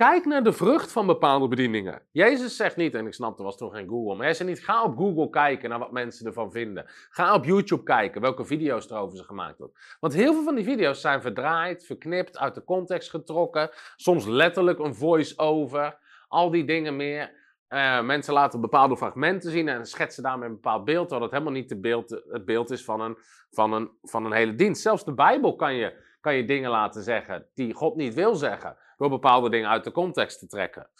Kijk 0.00 0.24
naar 0.24 0.42
de 0.42 0.52
vrucht 0.52 0.92
van 0.92 1.06
bepaalde 1.06 1.48
bedieningen. 1.48 2.02
Jezus 2.12 2.56
zegt 2.56 2.76
niet, 2.76 2.94
en 2.94 3.06
ik 3.06 3.12
snap, 3.12 3.38
er 3.38 3.44
was 3.44 3.56
toen 3.56 3.70
geen 3.70 3.88
Google, 3.88 4.16
maar 4.16 4.44
niet, 4.44 4.64
ga 4.64 4.82
op 4.82 4.96
Google 4.96 5.30
kijken 5.30 5.70
naar 5.70 5.78
wat 5.78 5.92
mensen 5.92 6.26
ervan 6.26 6.52
vinden. 6.52 6.84
Ga 7.10 7.34
op 7.34 7.44
YouTube 7.44 7.82
kijken 7.82 8.20
welke 8.20 8.44
video's 8.44 8.90
er 8.90 8.96
over 8.96 9.16
ze 9.16 9.24
gemaakt 9.24 9.58
worden. 9.58 9.76
Want 10.00 10.14
heel 10.14 10.32
veel 10.32 10.42
van 10.42 10.54
die 10.54 10.64
video's 10.64 11.00
zijn 11.00 11.22
verdraaid, 11.22 11.86
verknipt, 11.86 12.38
uit 12.38 12.54
de 12.54 12.64
context 12.64 13.10
getrokken. 13.10 13.70
Soms 13.96 14.26
letterlijk 14.26 14.78
een 14.78 14.94
voice-over, 14.94 15.98
al 16.28 16.50
die 16.50 16.64
dingen 16.64 16.96
meer. 16.96 17.38
Uh, 17.68 18.02
mensen 18.02 18.34
laten 18.34 18.60
bepaalde 18.60 18.96
fragmenten 18.96 19.50
zien 19.50 19.68
en 19.68 19.86
schetsen 19.86 20.22
daarmee 20.22 20.48
een 20.48 20.54
bepaald 20.54 20.84
beeld, 20.84 21.08
terwijl 21.08 21.30
het 21.30 21.38
helemaal 21.38 21.60
niet 21.60 21.80
beeld, 21.80 22.10
het 22.10 22.44
beeld 22.44 22.70
is 22.70 22.84
van 22.84 23.00
een, 23.00 23.18
van, 23.50 23.72
een, 23.72 23.90
van 24.02 24.24
een 24.24 24.32
hele 24.32 24.54
dienst. 24.54 24.82
Zelfs 24.82 25.04
de 25.04 25.14
Bijbel 25.14 25.56
kan 25.56 25.74
je, 25.74 25.94
kan 26.20 26.34
je 26.34 26.44
dingen 26.44 26.70
laten 26.70 27.02
zeggen 27.02 27.46
die 27.54 27.74
God 27.74 27.96
niet 27.96 28.14
wil 28.14 28.34
zeggen 28.34 28.76
door 29.00 29.08
bepaalde 29.08 29.50
dingen 29.50 29.68
uit 29.68 29.84
de 29.84 29.92
context 29.92 30.38
te 30.38 30.46
trekken. 30.46 30.90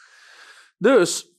Dus, 0.78 1.34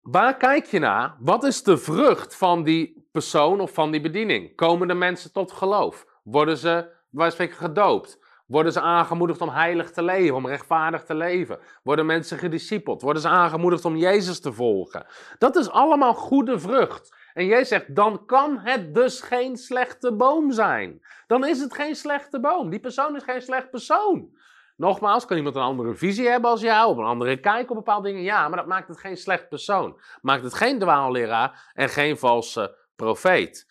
waar 0.00 0.36
kijk 0.36 0.66
je 0.66 0.78
naar? 0.78 1.16
Wat 1.20 1.44
is 1.44 1.62
de 1.62 1.78
vrucht 1.78 2.36
van 2.36 2.62
die 2.62 3.08
persoon 3.12 3.60
of 3.60 3.72
van 3.72 3.90
die 3.90 4.00
bediening? 4.00 4.56
Komen 4.56 4.88
de 4.88 4.94
mensen 4.94 5.32
tot 5.32 5.52
geloof? 5.52 6.06
Worden 6.22 6.56
ze, 6.56 6.90
waar 7.10 7.32
spreken, 7.32 7.56
gedoopt? 7.56 8.26
Worden 8.46 8.72
ze 8.72 8.80
aangemoedigd 8.80 9.40
om 9.40 9.48
heilig 9.48 9.90
te 9.90 10.02
leven, 10.02 10.36
om 10.36 10.46
rechtvaardig 10.46 11.04
te 11.04 11.14
leven? 11.14 11.58
Worden 11.82 12.06
mensen 12.06 12.38
gediscipeld? 12.38 13.02
Worden 13.02 13.22
ze 13.22 13.28
aangemoedigd 13.28 13.84
om 13.84 13.96
Jezus 13.96 14.40
te 14.40 14.52
volgen? 14.52 15.06
Dat 15.38 15.56
is 15.56 15.70
allemaal 15.70 16.14
goede 16.14 16.58
vrucht. 16.58 17.16
En 17.34 17.46
jij 17.46 17.64
zegt, 17.64 17.94
dan 17.94 18.26
kan 18.26 18.58
het 18.58 18.94
dus 18.94 19.20
geen 19.20 19.56
slechte 19.56 20.12
boom 20.12 20.52
zijn. 20.52 21.00
Dan 21.26 21.46
is 21.46 21.60
het 21.60 21.74
geen 21.74 21.96
slechte 21.96 22.40
boom. 22.40 22.70
Die 22.70 22.80
persoon 22.80 23.16
is 23.16 23.22
geen 23.22 23.42
slecht 23.42 23.70
persoon. 23.70 24.37
Nogmaals, 24.78 25.24
kan 25.24 25.36
iemand 25.36 25.56
een 25.56 25.62
andere 25.62 25.94
visie 25.94 26.28
hebben 26.28 26.50
als 26.50 26.60
jou, 26.60 26.90
of 26.90 26.96
een 26.96 27.04
andere 27.04 27.40
kijk 27.40 27.70
op 27.70 27.76
bepaalde 27.76 28.08
dingen? 28.08 28.22
Ja, 28.22 28.48
maar 28.48 28.58
dat 28.58 28.66
maakt 28.66 28.88
het 28.88 28.98
geen 28.98 29.16
slecht 29.16 29.48
persoon. 29.48 30.00
Maakt 30.20 30.42
het 30.42 30.54
geen 30.54 30.78
dwaalleraar 30.78 31.70
en 31.72 31.88
geen 31.88 32.18
valse 32.18 32.76
profeet. 32.96 33.66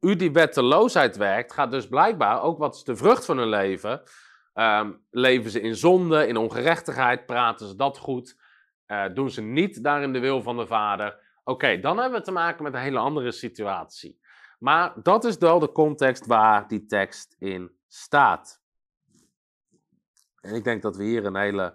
U 0.00 0.16
die 0.16 0.32
wetteloosheid 0.32 1.16
werkt, 1.16 1.52
gaat 1.52 1.70
dus 1.70 1.88
blijkbaar 1.88 2.42
ook 2.42 2.58
wat 2.58 2.74
is 2.74 2.84
de 2.84 2.96
vrucht 2.96 3.24
van 3.24 3.38
hun 3.38 3.48
leven. 3.48 4.02
Um, 4.54 5.04
leven 5.10 5.50
ze 5.50 5.60
in 5.60 5.76
zonde, 5.76 6.26
in 6.26 6.36
ongerechtigheid, 6.36 7.26
praten 7.26 7.66
ze 7.66 7.76
dat 7.76 7.98
goed, 7.98 8.38
uh, 8.86 9.04
doen 9.14 9.30
ze 9.30 9.42
niet 9.42 9.84
daarin 9.84 10.12
de 10.12 10.18
wil 10.18 10.42
van 10.42 10.56
de 10.56 10.66
Vader. 10.66 11.18
Oké, 11.44 11.80
dan 11.80 11.98
hebben 11.98 12.18
we 12.18 12.24
te 12.24 12.32
maken 12.32 12.62
met 12.62 12.74
een 12.74 12.80
hele 12.80 12.98
andere 12.98 13.32
situatie. 13.32 14.20
Maar 14.58 14.92
dat 15.02 15.24
is 15.24 15.36
wel 15.36 15.58
de 15.58 15.72
context 15.72 16.26
waar 16.26 16.68
die 16.68 16.86
tekst 16.86 17.36
in 17.38 17.70
staat. 17.88 18.61
En 20.42 20.54
ik 20.54 20.64
denk 20.64 20.82
dat 20.82 20.96
we 20.96 21.04
hier 21.04 21.26
een 21.26 21.36
hele 21.36 21.74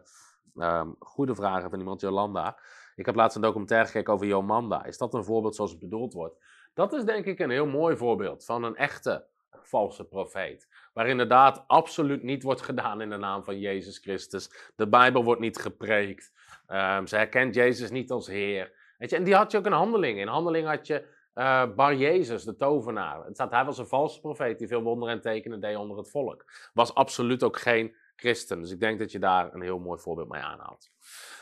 um, 0.56 0.95
goede 0.99 1.36
vraag 1.36 1.53
hebben 1.53 1.69
van 1.69 1.80
iemand, 1.80 2.01
Jolanda. 2.01 2.58
Ik 2.95 3.06
heb 3.06 3.15
laatst 3.15 3.36
een 3.36 3.41
documentaire 3.41 3.88
gekeken 3.88 4.13
over 4.13 4.27
Jomanda. 4.27 4.86
Is 4.86 4.97
dat 4.97 5.13
een 5.13 5.23
voorbeeld 5.23 5.56
zoals 5.56 5.71
het 5.71 5.80
bedoeld 5.80 6.13
wordt? 6.13 6.43
Dat 6.73 6.93
is 6.93 7.03
denk 7.03 7.25
ik 7.25 7.39
een 7.39 7.49
heel 7.49 7.65
mooi 7.65 7.97
voorbeeld 7.97 8.45
van 8.45 8.63
een 8.63 8.75
echte 8.75 9.25
valse 9.62 10.03
profeet. 10.06 10.67
Waar 10.93 11.08
inderdaad 11.08 11.63
absoluut 11.67 12.23
niet 12.23 12.43
wordt 12.43 12.62
gedaan 12.62 13.01
in 13.01 13.10
de 13.10 13.17
naam 13.17 13.43
van 13.43 13.60
Jezus 13.60 13.97
Christus. 13.97 14.71
De 14.75 14.88
Bijbel 14.88 15.23
wordt 15.23 15.41
niet 15.41 15.58
gepreekt. 15.58 16.32
Um, 16.67 17.08
ze 17.08 17.15
herkent 17.15 17.56
Jezus 17.56 17.89
niet 17.89 18.12
als 18.12 18.27
Heer. 18.27 18.73
Weet 18.97 19.10
je, 19.10 19.15
en 19.15 19.23
die 19.23 19.36
had 19.36 19.51
je 19.51 19.58
ook 19.58 19.65
in 19.65 19.71
handeling. 19.71 20.19
In 20.19 20.27
handeling 20.27 20.67
had 20.67 20.88
je 20.88 21.15
uh, 21.36 21.75
Bar 21.75 21.95
Jezus, 21.95 22.43
de 22.43 22.56
tovenaar. 22.56 23.25
Het 23.25 23.34
staat, 23.34 23.51
hij 23.51 23.65
was 23.65 23.77
een 23.77 23.88
valse 23.88 24.19
profeet 24.19 24.60
die 24.60 24.67
veel 24.67 24.82
wonderen 24.82 25.15
en 25.15 25.21
tekenen 25.21 25.60
deed 25.60 25.77
onder 25.77 25.97
het 25.97 26.10
volk. 26.10 26.45
Was 26.73 26.93
absoluut 26.93 27.43
ook 27.43 27.60
geen 27.60 27.95
Dus 28.21 28.71
ik 28.71 28.80
denk 28.80 28.99
dat 28.99 29.12
je 29.12 29.19
daar 29.19 29.53
een 29.53 29.62
heel 29.62 29.80
mooi 29.80 29.99
voorbeeld 29.99 30.30
mee 30.30 30.41
aanhaalt. 30.41 30.89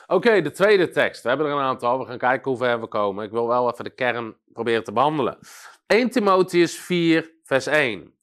Oké, 0.07 0.41
de 0.41 0.51
tweede 0.51 0.89
tekst. 0.89 1.23
We 1.23 1.29
hebben 1.29 1.47
er 1.47 1.53
een 1.53 1.59
aantal. 1.59 1.99
We 1.99 2.05
gaan 2.05 2.17
kijken 2.17 2.51
hoe 2.51 2.59
ver 2.59 2.79
we 2.79 2.87
komen. 2.87 3.25
Ik 3.25 3.31
wil 3.31 3.47
wel 3.47 3.71
even 3.71 3.83
de 3.83 3.89
kern 3.89 4.37
proberen 4.53 4.83
te 4.83 4.91
behandelen. 4.91 5.37
1 5.87 6.09
Timotheus 6.09 6.79
4, 6.79 7.31
vers 7.43 7.65
1. 7.65 8.13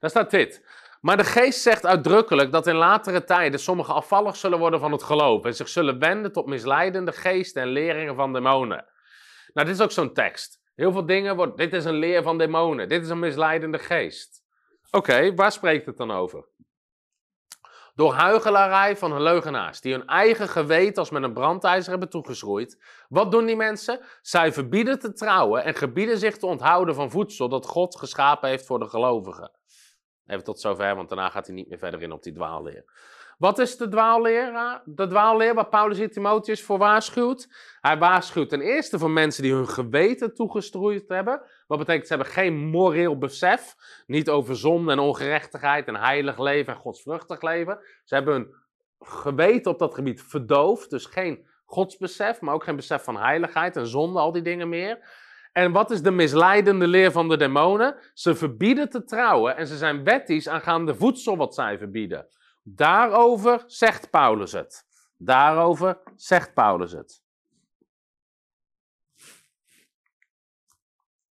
Daar 0.00 0.10
staat 0.10 0.30
dit. 0.30 0.62
Maar 1.00 1.16
de 1.16 1.24
geest 1.24 1.60
zegt 1.60 1.86
uitdrukkelijk 1.86 2.52
dat 2.52 2.66
in 2.66 2.74
latere 2.74 3.24
tijden 3.24 3.60
sommigen 3.60 3.94
afvallig 3.94 4.36
zullen 4.36 4.58
worden 4.58 4.80
van 4.80 4.92
het 4.92 5.02
geloof 5.02 5.44
en 5.44 5.54
zich 5.54 5.68
zullen 5.68 5.98
wenden 5.98 6.32
tot 6.32 6.46
misleidende 6.46 7.12
geesten 7.12 7.62
en 7.62 7.68
leringen 7.68 8.14
van 8.14 8.32
demonen. 8.32 8.86
Nou, 9.52 9.66
dit 9.66 9.76
is 9.76 9.82
ook 9.82 9.90
zo'n 9.90 10.12
tekst. 10.12 10.60
Heel 10.74 10.92
veel 10.92 11.06
dingen 11.06 11.36
wordt, 11.36 11.56
dit 11.56 11.72
is 11.72 11.84
een 11.84 11.94
leer 11.94 12.22
van 12.22 12.38
demonen, 12.38 12.88
dit 12.88 13.02
is 13.02 13.08
een 13.08 13.18
misleidende 13.18 13.78
geest. 13.78 14.42
Oké, 14.90 15.34
waar 15.34 15.52
spreekt 15.52 15.86
het 15.86 15.96
dan 15.96 16.10
over? 16.10 16.48
Door 17.94 18.12
huigelarij 18.12 18.96
van 18.96 19.12
hun 19.12 19.22
leugenaars, 19.22 19.80
die 19.80 19.92
hun 19.92 20.06
eigen 20.06 20.48
geweten 20.48 20.96
als 20.96 21.10
met 21.10 21.22
een 21.22 21.32
brandijzer 21.32 21.90
hebben 21.90 22.08
toegeschroeid. 22.08 22.82
Wat 23.08 23.30
doen 23.30 23.46
die 23.46 23.56
mensen? 23.56 24.00
Zij 24.20 24.52
verbieden 24.52 24.98
te 24.98 25.12
trouwen 25.12 25.64
en 25.64 25.74
gebieden 25.74 26.18
zich 26.18 26.36
te 26.36 26.46
onthouden 26.46 26.94
van 26.94 27.10
voedsel 27.10 27.48
dat 27.48 27.66
God 27.66 27.98
geschapen 27.98 28.48
heeft 28.48 28.66
voor 28.66 28.78
de 28.78 28.88
gelovigen. 28.88 29.50
Even 30.26 30.44
tot 30.44 30.60
zover, 30.60 30.96
want 30.96 31.08
daarna 31.08 31.28
gaat 31.28 31.46
hij 31.46 31.54
niet 31.54 31.68
meer 31.68 31.78
verder 31.78 32.02
in 32.02 32.12
op 32.12 32.22
die 32.22 32.32
dwaalleer. 32.32 32.84
Wat 33.42 33.58
is 33.58 33.76
de 33.76 33.88
dwaalleer? 33.88 34.80
De 34.84 35.06
dwaalleer 35.06 35.54
waar 35.54 35.68
Paulus 35.68 35.98
hier 35.98 36.10
Timotheus 36.10 36.62
voor 36.62 36.78
waarschuwt? 36.78 37.48
Hij 37.80 37.98
waarschuwt 37.98 38.48
ten 38.48 38.60
eerste 38.60 38.98
voor 38.98 39.10
mensen 39.10 39.42
die 39.42 39.52
hun 39.52 39.68
geweten 39.68 40.34
toegestroeid 40.34 41.08
hebben. 41.08 41.42
Wat 41.66 41.78
betekent 41.78 42.06
ze 42.06 42.14
hebben 42.14 42.32
geen 42.32 42.54
moreel 42.54 43.18
besef. 43.18 43.74
Niet 44.06 44.30
over 44.30 44.56
zonde 44.56 44.92
en 44.92 44.98
ongerechtigheid 44.98 45.86
en 45.86 45.96
heilig 45.96 46.38
leven 46.38 46.72
en 46.72 46.78
godsvruchtig 46.78 47.42
leven. 47.42 47.78
Ze 48.04 48.14
hebben 48.14 48.34
hun 48.34 48.54
geweten 49.00 49.72
op 49.72 49.78
dat 49.78 49.94
gebied 49.94 50.22
verdoofd. 50.22 50.90
Dus 50.90 51.06
geen 51.06 51.46
godsbesef, 51.64 52.40
maar 52.40 52.54
ook 52.54 52.64
geen 52.64 52.76
besef 52.76 53.04
van 53.04 53.16
heiligheid 53.16 53.76
en 53.76 53.86
zonde, 53.86 54.18
al 54.18 54.32
die 54.32 54.42
dingen 54.42 54.68
meer. 54.68 54.98
En 55.52 55.72
wat 55.72 55.90
is 55.90 56.02
de 56.02 56.10
misleidende 56.10 56.86
leer 56.86 57.12
van 57.12 57.28
de 57.28 57.36
demonen? 57.36 57.96
Ze 58.14 58.34
verbieden 58.34 58.90
te 58.90 59.04
trouwen 59.04 59.56
en 59.56 59.66
ze 59.66 59.76
zijn 59.76 60.04
wettisch 60.04 60.48
aangaande 60.48 60.94
voedsel 60.94 61.36
wat 61.36 61.54
zij 61.54 61.78
verbieden. 61.78 62.26
Daarover 62.62 63.64
zegt 63.66 64.10
Paulus 64.10 64.52
het. 64.52 64.86
Daarover 65.16 66.02
zegt 66.16 66.54
Paulus 66.54 66.92
het. 66.92 67.22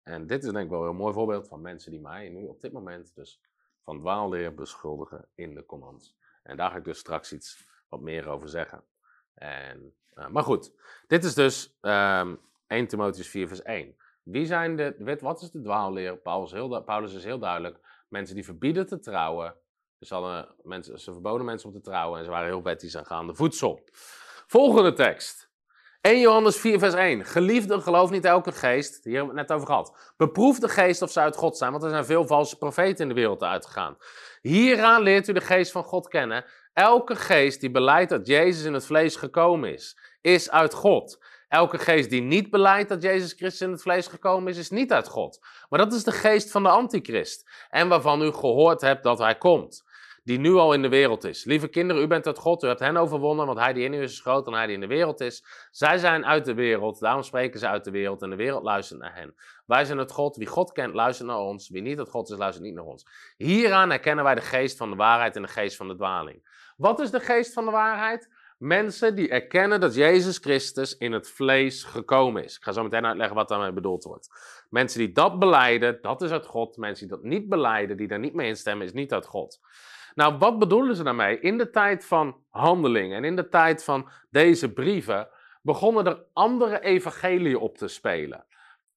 En 0.04 0.28
dit 0.28 0.44
is 0.44 0.52
denk 0.52 0.66
ik 0.66 0.70
wel 0.70 0.86
een 0.86 0.96
mooi 0.96 1.14
voorbeeld 1.14 1.48
van 1.48 1.62
mensen 1.62 1.92
die 1.92 2.02
mij 2.02 2.30
nu 2.30 2.46
op 2.46 2.62
dit 2.62 2.72
moment 2.72 3.16
dus 3.16 3.42
van 3.84 4.00
dwaalleer 4.00 4.54
beschuldigen 4.54 5.28
in 5.36 5.56
de 5.56 5.66
commands. 5.66 6.18
En 6.44 6.58
daar 6.58 6.72
ga 6.72 6.78
ik 6.78 6.84
dus 6.84 7.00
straks 7.00 7.34
iets 7.34 7.68
wat 7.90 8.02
meer 8.02 8.28
over 8.28 8.50
zeggen. 8.50 8.84
En, 9.34 9.96
uh, 10.14 10.28
maar 10.28 10.44
goed, 10.44 10.72
dit 11.08 11.24
is 11.24 11.34
dus 11.34 11.78
um, 11.82 11.92
ehm, 11.92 12.36
1 12.68 12.88
Timotheus 12.88 13.30
4 13.30 13.48
vers 13.48 13.62
1. 13.62 13.96
Wie 14.24 14.46
zijn 14.46 14.76
de, 14.76 15.18
wat 15.20 15.42
is 15.42 15.52
de 15.52 15.62
dwaalleer? 15.62 16.18
Paulus, 16.18 16.52
heel, 16.52 16.84
Paulus 16.84 17.14
is 17.14 17.24
heel 17.24 17.40
duidelijk. 17.40 18.04
Mensen 18.08 18.36
die 18.36 18.46
verbieden 18.46 18.88
te 18.88 19.00
trouwen. 19.00 19.56
Dus 20.06 20.14
hadden 20.14 20.48
mensen, 20.64 21.00
ze 21.00 21.12
verboden 21.12 21.46
mensen 21.46 21.70
om 21.70 21.76
te 21.76 21.82
trouwen 21.82 22.20
en 22.20 22.26
ze 22.26 22.32
waren 22.32 22.48
heel 22.48 22.64
wettisch 22.64 22.98
aangaande 22.98 23.36
voedsel. 23.36 23.84
Volgende 24.48 24.94
tekst. 24.94 25.50
1 26.02 26.20
Johannes 26.20 26.58
4, 26.58 26.80
vers 26.80 26.94
1. 26.94 27.26
Geliefde, 27.26 27.82
geloof 27.82 28.10
niet 28.10 28.26
elke 28.26 28.52
geest. 28.52 29.04
Hier 29.04 29.16
hebben 29.16 29.34
we 29.34 29.40
het 29.40 29.48
net 29.48 29.58
over 29.58 29.68
gehad. 29.68 30.14
Beproef 30.18 30.60
de 30.60 30.70
geest 30.70 31.02
of 31.02 31.12
ze 31.12 31.20
uit 31.20 31.36
God 31.36 31.58
zijn, 31.58 31.72
want 31.72 31.84
er 31.84 31.90
zijn 31.90 32.06
veel 32.06 32.28
valse 32.28 32.58
profeten 32.58 32.98
in 32.98 33.08
de 33.08 33.14
wereld 33.14 33.44
uitgegaan. 33.44 33.98
Hieraan 34.42 35.02
leert 35.02 35.28
u 35.28 35.34
de 35.34 35.42
geest 35.42 35.72
van 35.72 35.84
God 35.84 36.08
kennen. 36.08 36.46
Elke 36.74 37.16
geest 37.16 37.60
die 37.60 37.72
beleidt 37.72 38.10
dat 38.10 38.28
Jezus 38.28 38.66
in 38.66 38.74
het 38.74 38.86
vlees 38.86 39.16
gekomen 39.16 39.74
is, 39.74 39.98
is 40.22 40.52
uit 40.52 40.74
God. 40.74 41.24
Elke 41.48 41.78
geest 41.78 42.10
die 42.10 42.22
niet 42.22 42.50
beleidt 42.50 42.90
dat 42.90 43.02
Jezus 43.02 43.34
Christus 43.34 43.62
in 43.62 43.72
het 43.72 43.82
vlees 43.82 44.08
gekomen 44.08 44.52
is, 44.52 44.58
is 44.58 44.70
niet 44.70 44.92
uit 44.92 45.08
God. 45.08 45.40
Maar 45.70 45.80
dat 45.80 45.94
is 45.94 46.04
de 46.04 46.12
geest 46.12 46.52
van 46.52 46.64
de 46.64 46.70
antichrist. 46.70 47.50
En 47.70 47.88
waarvan 47.88 48.22
u 48.22 48.32
gehoord 48.32 48.82
hebt 48.82 49.04
dat 49.04 49.20
hij 49.20 49.36
komt. 49.36 49.85
Die 50.26 50.40
nu 50.40 50.54
al 50.54 50.74
in 50.74 50.82
de 50.82 50.90
wereld 50.90 51.24
is. 51.24 51.44
Lieve 51.44 51.68
kinderen, 51.68 52.04
u 52.04 52.08
bent 52.08 52.26
uit 52.28 52.38
God, 52.38 52.64
u 52.64 52.68
hebt 52.68 52.80
hen 52.80 52.98
overwonnen, 52.98 53.46
want 53.46 53.60
hij 53.60 53.74
die 53.74 53.84
in 53.84 53.94
u 53.94 54.02
is 54.02 54.12
is 54.12 54.22
groter 54.22 54.44
dan 54.44 54.54
hij 54.54 54.66
die 54.66 54.76
in 54.76 54.82
de 54.82 54.88
wereld 54.88 55.20
is. 55.22 55.46
Zij 55.72 55.98
zijn 55.98 56.26
uit 56.26 56.46
de 56.46 56.54
wereld, 56.54 57.00
daarom 57.00 57.24
spreken 57.24 57.60
ze 57.60 57.68
uit 57.68 57.84
de 57.84 57.92
wereld 57.92 58.22
en 58.22 58.30
de 58.30 58.36
wereld 58.36 58.64
luistert 58.64 59.00
naar 59.00 59.16
hen. 59.16 59.36
Wij 59.66 59.86
zijn 59.86 59.98
het 59.98 60.12
God, 60.12 60.36
wie 60.36 60.48
God 60.48 60.72
kent 60.72 60.94
luistert 60.94 61.28
naar 61.28 61.40
ons, 61.40 61.70
wie 61.70 61.82
niet 61.82 61.98
het 61.98 62.10
God 62.10 62.30
is 62.30 62.38
luistert 62.38 62.66
niet 62.66 62.76
naar 62.76 62.84
ons. 62.84 63.08
Hieraan 63.38 63.90
herkennen 63.90 64.24
wij 64.24 64.36
de 64.36 64.42
geest 64.42 64.78
van 64.78 64.90
de 64.90 64.96
waarheid 64.96 65.36
en 65.36 65.42
de 65.42 65.48
geest 65.48 65.76
van 65.76 65.88
de 65.88 65.96
dwaling. 65.96 66.48
Wat 66.78 67.00
is 67.00 67.12
de 67.12 67.20
geest 67.20 67.54
van 67.54 67.66
de 67.66 67.72
waarheid? 67.72 68.30
Mensen 68.58 69.16
die 69.16 69.30
erkennen 69.30 69.80
dat 69.80 69.96
Jezus 69.96 70.38
Christus 70.38 70.98
in 70.98 71.12
het 71.12 71.30
vlees 71.30 71.84
gekomen 71.84 72.44
is. 72.44 72.56
Ik 72.56 72.64
ga 72.64 72.72
zo 72.72 72.84
meteen 72.84 73.06
uitleggen 73.06 73.36
wat 73.36 73.48
daarmee 73.48 73.72
bedoeld 73.72 74.04
wordt. 74.04 74.30
Mensen 74.70 75.00
die 75.00 75.12
dat 75.12 75.40
beleiden, 75.40 76.00
dat 76.02 76.22
is 76.22 76.32
uit 76.32 76.46
God. 76.46 76.78
Mensen 76.78 77.08
die 77.08 77.18
dat 77.18 77.26
niet 77.26 77.50
beleiden, 77.50 77.98
die 77.98 78.08
daar 78.08 78.20
niet 78.20 78.34
mee 78.34 78.48
instemmen, 78.48 78.86
is 78.86 78.94
niet 78.94 79.14
uit 79.14 79.26
God. 79.26 79.60
Nou, 80.16 80.38
wat 80.38 80.60
bedoelen 80.60 80.96
ze 80.96 81.04
daarmee? 81.04 81.40
In 81.40 81.58
de 81.58 81.70
tijd 81.70 82.06
van 82.06 82.44
handelingen 82.50 83.18
en 83.18 83.24
in 83.24 83.36
de 83.36 83.50
tijd 83.50 83.84
van 83.84 84.10
deze 84.30 84.74
brieven 84.74 85.28
begonnen 85.62 86.06
er 86.06 86.24
andere 86.34 86.80
evangeliën 86.80 87.58
op 87.58 87.78
te 87.78 87.88
spelen. 87.88 88.46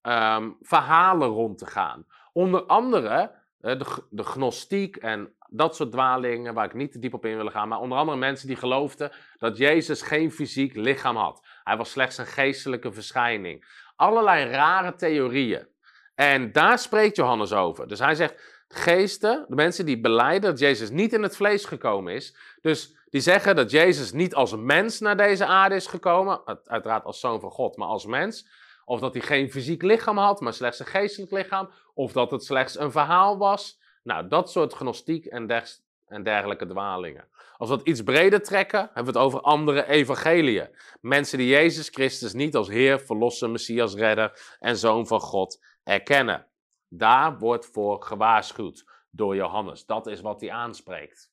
Um, 0.02 0.56
verhalen 0.60 1.28
rond 1.28 1.58
te 1.58 1.66
gaan. 1.66 2.06
Onder 2.32 2.62
andere 2.62 3.34
uh, 3.60 3.78
de, 3.78 4.06
de 4.10 4.22
gnostiek 4.22 4.96
en 4.96 5.34
dat 5.50 5.76
soort 5.76 5.92
dwalingen 5.92 6.54
waar 6.54 6.64
ik 6.64 6.74
niet 6.74 6.92
te 6.92 6.98
diep 6.98 7.14
op 7.14 7.24
in 7.24 7.36
wil 7.36 7.50
gaan. 7.50 7.68
Maar 7.68 7.80
onder 7.80 7.98
andere 7.98 8.18
mensen 8.18 8.46
die 8.46 8.56
geloofden 8.56 9.12
dat 9.38 9.56
Jezus 9.56 10.02
geen 10.02 10.32
fysiek 10.32 10.76
lichaam 10.76 11.16
had. 11.16 11.46
Hij 11.64 11.76
was 11.76 11.90
slechts 11.90 12.18
een 12.18 12.26
geestelijke 12.26 12.92
verschijning. 12.92 13.64
Allerlei 13.96 14.50
rare 14.50 14.94
theorieën. 14.94 15.68
En 16.14 16.52
daar 16.52 16.78
spreekt 16.78 17.16
Johannes 17.16 17.52
over. 17.52 17.88
Dus 17.88 17.98
hij 17.98 18.14
zegt, 18.14 18.57
geesten, 18.68 19.44
de 19.48 19.54
mensen 19.54 19.86
die 19.86 20.00
beleiden 20.00 20.50
dat 20.50 20.58
Jezus 20.58 20.90
niet 20.90 21.12
in 21.12 21.22
het 21.22 21.36
vlees 21.36 21.64
gekomen 21.64 22.14
is. 22.14 22.36
Dus 22.60 22.96
die 23.10 23.20
zeggen 23.20 23.56
dat 23.56 23.70
Jezus 23.70 24.12
niet 24.12 24.34
als 24.34 24.56
mens 24.56 25.00
naar 25.00 25.16
deze 25.16 25.46
aarde 25.46 25.74
is 25.74 25.86
gekomen. 25.86 26.40
Uiteraard 26.64 27.04
als 27.04 27.20
zoon 27.20 27.40
van 27.40 27.50
God, 27.50 27.76
maar 27.76 27.88
als 27.88 28.06
mens. 28.06 28.46
Of 28.84 29.00
dat 29.00 29.12
hij 29.12 29.22
geen 29.22 29.50
fysiek 29.50 29.82
lichaam 29.82 30.18
had, 30.18 30.40
maar 30.40 30.52
slechts 30.52 30.78
een 30.78 30.86
geestelijk 30.86 31.32
lichaam. 31.32 31.70
Of 31.94 32.12
dat 32.12 32.30
het 32.30 32.44
slechts 32.44 32.78
een 32.78 32.92
verhaal 32.92 33.38
was. 33.38 33.80
Nou, 34.02 34.28
dat 34.28 34.50
soort 34.50 34.74
gnostiek 34.74 35.26
en, 35.26 35.64
en 36.08 36.22
dergelijke 36.22 36.66
dwalingen. 36.66 37.24
Als 37.56 37.68
we 37.68 37.74
het 37.74 37.86
iets 37.86 38.02
breder 38.02 38.42
trekken, 38.42 38.80
hebben 38.80 39.12
we 39.12 39.18
het 39.18 39.28
over 39.28 39.40
andere 39.40 39.86
evangeliën. 39.86 40.68
Mensen 41.00 41.38
die 41.38 41.48
Jezus 41.48 41.88
Christus 41.88 42.32
niet 42.32 42.56
als 42.56 42.68
Heer, 42.68 43.00
Verlosser, 43.00 43.50
Messias, 43.50 43.94
Redder 43.94 44.56
en 44.60 44.76
Zoon 44.76 45.06
van 45.06 45.20
God 45.20 45.60
erkennen. 45.84 46.46
Daar 46.88 47.38
wordt 47.38 47.66
voor 47.66 48.02
gewaarschuwd 48.02 48.84
door 49.10 49.34
Johannes. 49.34 49.86
Dat 49.86 50.06
is 50.06 50.20
wat 50.20 50.40
hij 50.40 50.50
aanspreekt. 50.50 51.30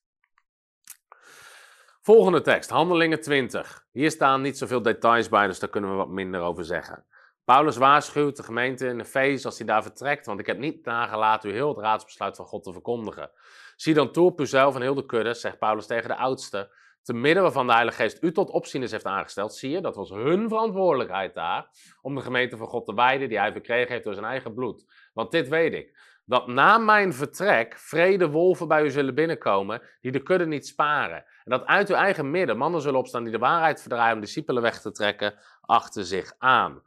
Volgende 2.00 2.40
tekst, 2.40 2.70
Handelingen 2.70 3.20
20. 3.20 3.86
Hier 3.92 4.10
staan 4.10 4.40
niet 4.40 4.58
zoveel 4.58 4.82
details 4.82 5.28
bij, 5.28 5.46
dus 5.46 5.58
daar 5.58 5.68
kunnen 5.68 5.90
we 5.90 5.96
wat 5.96 6.08
minder 6.08 6.40
over 6.40 6.64
zeggen. 6.64 7.04
Paulus 7.44 7.76
waarschuwt 7.76 8.36
de 8.36 8.42
gemeente 8.42 8.86
in 8.86 9.00
Efeze 9.00 9.46
als 9.46 9.58
hij 9.58 9.66
daar 9.66 9.82
vertrekt, 9.82 10.26
want 10.26 10.40
ik 10.40 10.46
heb 10.46 10.58
niet 10.58 10.84
nagelaten 10.84 11.50
u 11.50 11.52
heel 11.52 11.68
het 11.68 11.78
raadsbesluit 11.78 12.36
van 12.36 12.46
God 12.46 12.62
te 12.62 12.72
verkondigen. 12.72 13.30
Zie 13.76 13.94
dan 13.94 14.12
toe 14.12 14.26
op 14.26 14.40
uzelf 14.40 14.74
en 14.74 14.80
heel 14.80 14.94
de 14.94 15.06
kudde, 15.06 15.34
zegt 15.34 15.58
Paulus 15.58 15.86
tegen 15.86 16.08
de 16.08 16.16
oudste, 16.16 16.70
te 17.06 17.12
midden 17.12 17.42
waarvan 17.42 17.66
de 17.66 17.72
Heilige 17.72 17.96
Geest 17.96 18.22
u 18.22 18.32
tot 18.32 18.50
opzieners 18.50 18.90
heeft 18.90 19.04
aangesteld. 19.04 19.54
Zie 19.54 19.70
je, 19.70 19.80
dat 19.80 19.96
was 19.96 20.10
hun 20.10 20.48
verantwoordelijkheid 20.48 21.34
daar, 21.34 21.68
om 22.00 22.14
de 22.14 22.20
gemeente 22.20 22.56
van 22.56 22.66
God 22.66 22.86
te 22.86 22.94
wijden 22.94 23.28
die 23.28 23.38
hij 23.38 23.52
verkregen 23.52 23.92
heeft 23.92 24.04
door 24.04 24.14
zijn 24.14 24.26
eigen 24.26 24.54
bloed. 24.54 25.10
Want 25.12 25.30
dit 25.30 25.48
weet 25.48 25.72
ik, 25.72 25.98
dat 26.24 26.46
na 26.46 26.78
mijn 26.78 27.12
vertrek 27.12 27.74
vrede 27.78 28.30
wolven 28.30 28.68
bij 28.68 28.82
u 28.82 28.90
zullen 28.90 29.14
binnenkomen, 29.14 29.82
die 30.00 30.12
de 30.12 30.22
kudde 30.22 30.46
niet 30.46 30.66
sparen. 30.66 31.16
En 31.16 31.50
dat 31.50 31.66
uit 31.66 31.88
uw 31.88 31.96
eigen 31.96 32.30
midden 32.30 32.56
mannen 32.56 32.80
zullen 32.80 32.98
opstaan 32.98 33.22
die 33.22 33.32
de 33.32 33.38
waarheid 33.38 33.80
verdraaien 33.80 34.14
om 34.14 34.20
discipelen 34.20 34.62
weg 34.62 34.80
te 34.80 34.92
trekken 34.92 35.34
achter 35.60 36.04
zich 36.04 36.34
aan. 36.38 36.82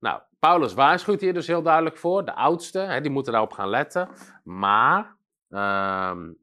Nou, 0.00 0.20
Paulus 0.38 0.74
waarschuwt 0.74 1.20
hier 1.20 1.34
dus 1.34 1.46
heel 1.46 1.62
duidelijk 1.62 1.96
voor. 1.96 2.24
De 2.24 2.34
oudste, 2.34 2.78
hè, 2.78 3.00
die 3.00 3.10
moeten 3.10 3.32
daarop 3.32 3.52
gaan 3.52 3.68
letten. 3.68 4.08
Maar, 4.44 5.16
um, 5.48 6.38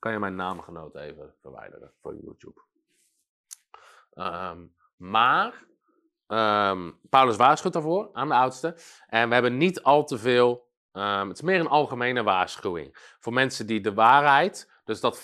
kan 0.00 0.12
je 0.12 0.18
mijn 0.18 0.34
naamgenoot 0.34 0.96
even 0.96 1.34
verwijderen 1.40 1.92
voor 2.00 2.16
YouTube? 2.22 2.60
Um, 4.14 4.74
maar, 4.96 5.64
um, 6.26 6.98
Paulus 7.08 7.36
waarschuwt 7.36 7.72
daarvoor 7.72 8.08
aan 8.12 8.28
de 8.28 8.34
oudste. 8.34 8.76
En 9.06 9.28
we 9.28 9.34
hebben 9.34 9.56
niet 9.56 9.82
al 9.82 10.04
te 10.04 10.18
veel, 10.18 10.68
het 10.92 11.32
is 11.32 11.42
meer 11.42 11.60
een 11.60 11.68
algemene 11.68 12.22
waarschuwing. 12.22 13.14
Voor 13.20 13.32
mensen 13.32 13.66
die 13.66 13.80
de 13.80 13.94
waarheid, 13.94 14.80
dus 14.84 15.00
dat 15.00 15.22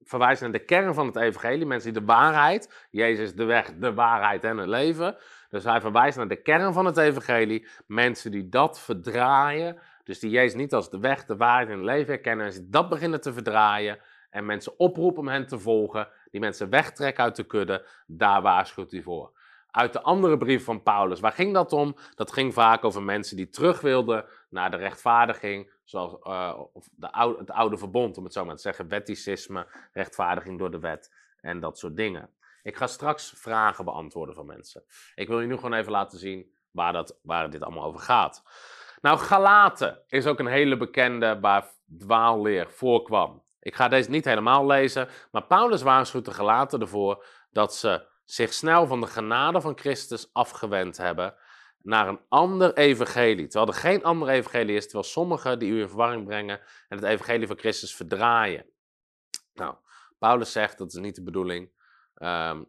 verwijst 0.00 0.40
naar 0.40 0.52
de 0.52 0.64
kern 0.64 0.94
van 0.94 1.06
het 1.06 1.16
evangelie. 1.16 1.66
Mensen 1.66 1.92
die 1.92 2.00
de 2.00 2.06
waarheid, 2.06 2.86
Jezus 2.90 3.34
de 3.34 3.44
weg, 3.44 3.74
de 3.78 3.94
waarheid 3.94 4.44
en 4.44 4.56
het 4.56 4.68
leven. 4.68 5.16
Dus 5.48 5.64
hij 5.64 5.80
verwijst 5.80 6.16
naar 6.16 6.28
de 6.28 6.42
kern 6.42 6.72
van 6.72 6.84
het 6.86 6.96
evangelie. 6.96 7.68
Mensen 7.86 8.30
die 8.30 8.48
dat 8.48 8.80
verdraaien, 8.80 9.78
dus 10.08 10.18
die 10.18 10.30
Jezus 10.30 10.54
niet 10.54 10.74
als 10.74 10.90
de 10.90 10.98
weg, 10.98 11.24
de 11.24 11.36
waarheid 11.36 11.68
en 11.68 11.74
het 11.74 11.84
leven 11.84 12.12
herkennen. 12.12 12.46
En 12.46 12.70
dat 12.70 12.88
beginnen 12.88 13.20
te 13.20 13.32
verdraaien 13.32 13.98
en 14.30 14.46
mensen 14.46 14.78
oproepen 14.78 15.20
om 15.20 15.28
hen 15.28 15.46
te 15.46 15.58
volgen. 15.58 16.08
Die 16.30 16.40
mensen 16.40 16.70
wegtrekken 16.70 17.24
uit 17.24 17.36
de 17.36 17.44
kudde, 17.44 17.86
daar 18.06 18.42
waarschuwt 18.42 18.90
hij 18.90 19.02
voor. 19.02 19.32
Uit 19.70 19.92
de 19.92 20.02
andere 20.02 20.38
brief 20.38 20.64
van 20.64 20.82
Paulus, 20.82 21.20
waar 21.20 21.32
ging 21.32 21.54
dat 21.54 21.72
om? 21.72 21.96
Dat 22.14 22.32
ging 22.32 22.54
vaak 22.54 22.84
over 22.84 23.02
mensen 23.02 23.36
die 23.36 23.48
terug 23.48 23.80
wilden 23.80 24.24
naar 24.50 24.70
de 24.70 24.76
rechtvaardiging, 24.76 25.72
zoals 25.84 26.16
uh, 26.22 26.60
de 26.96 27.12
oude, 27.12 27.38
het 27.38 27.50
oude 27.50 27.78
verbond, 27.78 28.18
om 28.18 28.24
het 28.24 28.32
zo 28.32 28.44
maar 28.44 28.54
te 28.54 28.60
zeggen, 28.60 28.88
wetticisme, 28.88 29.66
rechtvaardiging 29.92 30.58
door 30.58 30.70
de 30.70 30.78
wet 30.78 31.14
en 31.40 31.60
dat 31.60 31.78
soort 31.78 31.96
dingen. 31.96 32.30
Ik 32.62 32.76
ga 32.76 32.86
straks 32.86 33.32
vragen 33.36 33.84
beantwoorden 33.84 34.34
van 34.34 34.46
mensen. 34.46 34.82
Ik 35.14 35.28
wil 35.28 35.40
je 35.40 35.46
nu 35.46 35.54
gewoon 35.54 35.74
even 35.74 35.92
laten 35.92 36.18
zien 36.18 36.52
waar, 36.70 36.92
dat, 36.92 37.18
waar 37.22 37.50
dit 37.50 37.62
allemaal 37.62 37.84
over 37.84 38.00
gaat. 38.00 38.42
Nou, 39.00 39.18
Galaten 39.18 40.02
is 40.06 40.26
ook 40.26 40.38
een 40.38 40.46
hele 40.46 40.76
bekende 40.76 41.38
waar 41.40 41.70
dwaalleer 41.98 42.70
voorkwam. 42.70 43.42
Ik 43.60 43.74
ga 43.74 43.88
deze 43.88 44.10
niet 44.10 44.24
helemaal 44.24 44.66
lezen, 44.66 45.08
maar 45.30 45.44
Paulus 45.44 45.82
waarschuwt 45.82 46.24
de 46.24 46.30
Galaten 46.30 46.80
ervoor 46.80 47.24
dat 47.50 47.74
ze 47.74 48.06
zich 48.24 48.52
snel 48.52 48.86
van 48.86 49.00
de 49.00 49.06
genade 49.06 49.60
van 49.60 49.78
Christus 49.78 50.30
afgewend 50.32 50.96
hebben 50.96 51.34
naar 51.82 52.08
een 52.08 52.20
ander 52.28 52.74
evangelie. 52.74 53.46
Terwijl 53.46 53.72
er 53.72 53.78
geen 53.78 54.04
ander 54.04 54.28
evangelie 54.28 54.76
is, 54.76 54.84
terwijl 54.84 55.04
sommigen 55.04 55.58
die 55.58 55.70
u 55.70 55.80
in 55.80 55.88
verwarring 55.88 56.24
brengen 56.24 56.60
en 56.88 56.96
het 56.96 57.06
evangelie 57.06 57.46
van 57.46 57.58
Christus 57.58 57.96
verdraaien. 57.96 58.66
Nou, 59.54 59.74
Paulus 60.18 60.52
zegt, 60.52 60.78
dat 60.78 60.92
is 60.92 61.00
niet 61.00 61.14
de 61.14 61.22
bedoeling. 61.22 61.70
Ehm, 62.14 62.62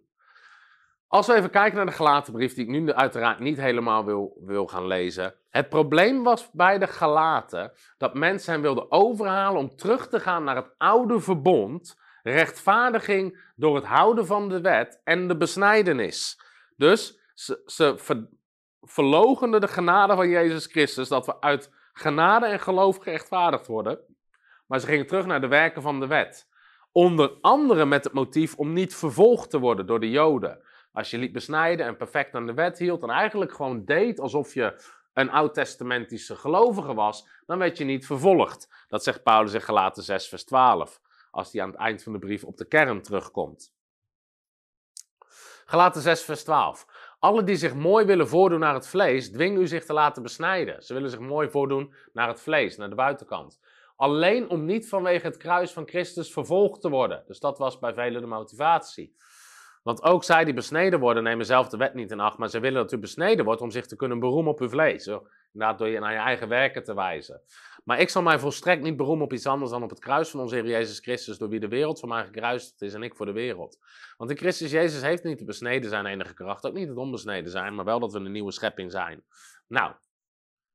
als 1.08 1.28
we 1.28 1.34
even 1.34 1.50
kijken 1.50 1.76
naar 1.76 1.86
de 1.86 1.92
Galatenbrief, 1.92 2.54
die 2.54 2.64
ik 2.64 2.70
nu 2.70 2.94
uiteraard 2.94 3.40
niet 3.40 3.58
helemaal 3.58 4.06
wil, 4.06 4.38
wil 4.46 4.68
gaan 4.68 4.88
lezen. 4.88 5.36
Het 5.50 5.70
probleem 5.70 6.24
was 6.24 6.52
bij 6.52 6.78
de 6.78 6.88
Galaten 6.88 7.72
dat 7.98 8.14
mensen 8.14 8.54
hen 8.54 8.62
wilden 8.62 8.92
overhalen 8.92 9.62
om 9.62 9.76
terug 9.76 10.08
te 10.08 10.20
gaan 10.20 10.44
naar 10.44 10.56
het 10.56 10.74
oude 10.78 11.20
verbond, 11.20 12.00
rechtvaardiging 12.24 13.52
door 13.56 13.76
het 13.76 13.86
houden 13.86 14.26
van 14.26 14.50
de 14.50 14.62
wet 14.62 15.02
en 15.04 15.28
de 15.28 15.38
besnijdenis. 15.38 16.42
Dus 16.76 17.20
ze, 17.34 17.62
ze 17.66 17.96
de 19.60 19.68
genade 19.68 20.16
van 20.16 20.30
Jezus 20.30 20.66
Christus, 20.66 21.08
dat 21.08 21.26
we 21.26 21.42
uit 21.42 21.74
genade 21.94 22.46
en 22.46 22.60
geloof 22.60 22.98
gerechtvaardigd 22.98 23.68
worden. 23.68 24.00
Maar 24.68 24.80
ze 24.80 24.88
gingen 24.88 25.08
terug 25.08 25.26
naar 25.26 25.42
de 25.42 25.48
werken 25.48 25.82
van 25.82 26.00
de 26.00 26.08
wet. 26.08 26.48
Onder 26.92 27.32
andere 27.42 27.86
met 27.86 28.04
het 28.04 28.14
motief 28.14 28.56
om 28.56 28.74
niet 28.74 28.96
vervolgd 28.96 29.50
te 29.50 29.60
worden 29.60 29.86
door 29.86 30.00
de 30.00 30.10
Joden. 30.10 30.62
Als 30.94 31.10
je 31.10 31.18
liet 31.18 31.32
besnijden 31.32 31.86
en 31.86 31.98
perfect 31.98 32.36
aan 32.36 32.46
de 32.46 32.54
wet 32.54 32.78
hield 32.78 33.04
en 33.04 33.10
eigenlijk 33.10 33.54
gewoon 33.54 33.86
deed 33.86 34.20
alsof 34.20 34.54
je 34.54 34.98
een 35.20 35.32
oud-testamentische 35.32 36.36
gelovige 36.36 36.94
was, 36.94 37.28
dan 37.46 37.58
werd 37.58 37.78
je 37.78 37.84
niet 37.84 38.06
vervolgd. 38.06 38.86
Dat 38.88 39.04
zegt 39.04 39.24
Paulus 39.24 39.54
in 39.54 39.62
Galaten 39.62 40.04
6, 40.04 40.28
vers 40.28 40.44
12, 40.44 41.02
als 41.32 41.52
hij 41.52 41.62
aan 41.62 41.70
het 41.70 41.80
eind 41.80 42.04
van 42.04 42.14
de 42.14 42.20
brief 42.20 42.44
op 42.44 42.58
de 42.58 42.68
kern 42.68 43.02
terugkomt. 43.02 43.74
Galaten 45.66 46.02
6, 46.02 46.24
vers 46.24 46.44
12. 46.44 46.86
Alle 47.20 47.44
die 47.44 47.56
zich 47.56 47.74
mooi 47.74 48.06
willen 48.06 48.28
voordoen 48.28 48.60
naar 48.60 48.74
het 48.74 48.88
vlees, 48.88 49.32
dwingen 49.32 49.62
u 49.62 49.68
zich 49.68 49.86
te 49.86 49.94
laten 49.94 50.24
besnijden. 50.24 50.84
Ze 50.84 50.94
willen 50.94 51.10
zich 51.10 51.20
mooi 51.20 51.50
voordoen 51.50 51.94
naar 52.14 52.28
het 52.28 52.42
vlees, 52.42 52.78
naar 52.78 52.90
de 52.90 52.96
buitenkant. 52.96 53.60
Alleen 53.96 54.50
om 54.50 54.66
niet 54.66 54.90
vanwege 54.90 55.26
het 55.26 55.38
kruis 55.38 55.72
van 55.72 55.88
Christus 55.88 56.34
vervolgd 56.34 56.82
te 56.82 56.90
worden. 56.90 57.24
Dus 57.28 57.40
dat 57.40 57.58
was 57.58 57.80
bij 57.80 57.94
velen 57.94 58.22
de 58.22 58.28
motivatie. 58.28 59.16
Want 59.82 60.04
ook 60.04 60.24
zij 60.24 60.46
die 60.46 60.54
besneden 60.54 61.00
worden, 61.00 61.24
nemen 61.24 61.46
zelf 61.46 61.70
de 61.70 61.78
wet 61.78 61.94
niet 61.94 62.12
in 62.12 62.20
acht, 62.20 62.38
maar 62.38 62.50
ze 62.50 62.60
willen 62.60 62.82
dat 62.82 62.92
u 62.92 62.98
besneden 62.98 63.46
wordt 63.46 63.62
om 63.62 63.72
zich 63.72 63.86
te 63.86 63.96
kunnen 63.96 64.20
beroemen 64.20 64.52
op 64.52 64.60
uw 64.60 64.70
vlees. 64.70 65.08
Inderdaad, 65.54 65.78
door 65.78 65.88
je 65.88 66.00
naar 66.00 66.12
je 66.12 66.18
eigen 66.18 66.48
werken 66.48 66.84
te 66.84 66.96
wijzen. 66.96 67.42
Maar 67.84 68.00
ik 68.00 68.10
zal 68.10 68.22
mij 68.22 68.40
volstrekt 68.40 68.82
niet 68.82 68.98
beroemen 68.98 69.26
op 69.26 69.34
iets 69.34 69.46
anders 69.46 69.72
dan 69.72 69.84
op 69.84 69.90
het 69.90 70.00
kruis 70.00 70.30
van 70.30 70.40
onze 70.40 70.56
Heer 70.56 70.68
Jezus 70.68 71.00
Christus, 71.00 71.38
door 71.38 71.50
wie 71.50 71.60
de 71.60 71.68
wereld 71.68 72.00
voor 72.00 72.10
mij 72.10 72.26
gekruist 72.26 72.82
is 72.82 72.94
en 72.94 73.04
ik 73.04 73.16
voor 73.16 73.26
de 73.26 73.32
wereld. 73.32 73.78
Want 74.18 74.30
in 74.30 74.38
Christus 74.38 74.72
Jezus 74.72 75.02
heeft 75.02 75.24
niet 75.24 75.40
de 75.40 75.46
besneden 75.46 75.90
zijn 75.90 76.06
enige 76.06 76.34
kracht, 76.34 76.66
ook 76.66 76.74
niet 76.74 76.88
het 76.88 76.98
onbesneden 76.98 77.52
zijn, 77.52 77.76
maar 77.76 77.86
wel 77.86 78.00
dat 78.00 78.14
we 78.14 78.20
een 78.20 78.32
nieuwe 78.32 78.52
schepping 78.52 78.92
zijn. 78.92 79.24
Nou, 79.68 79.94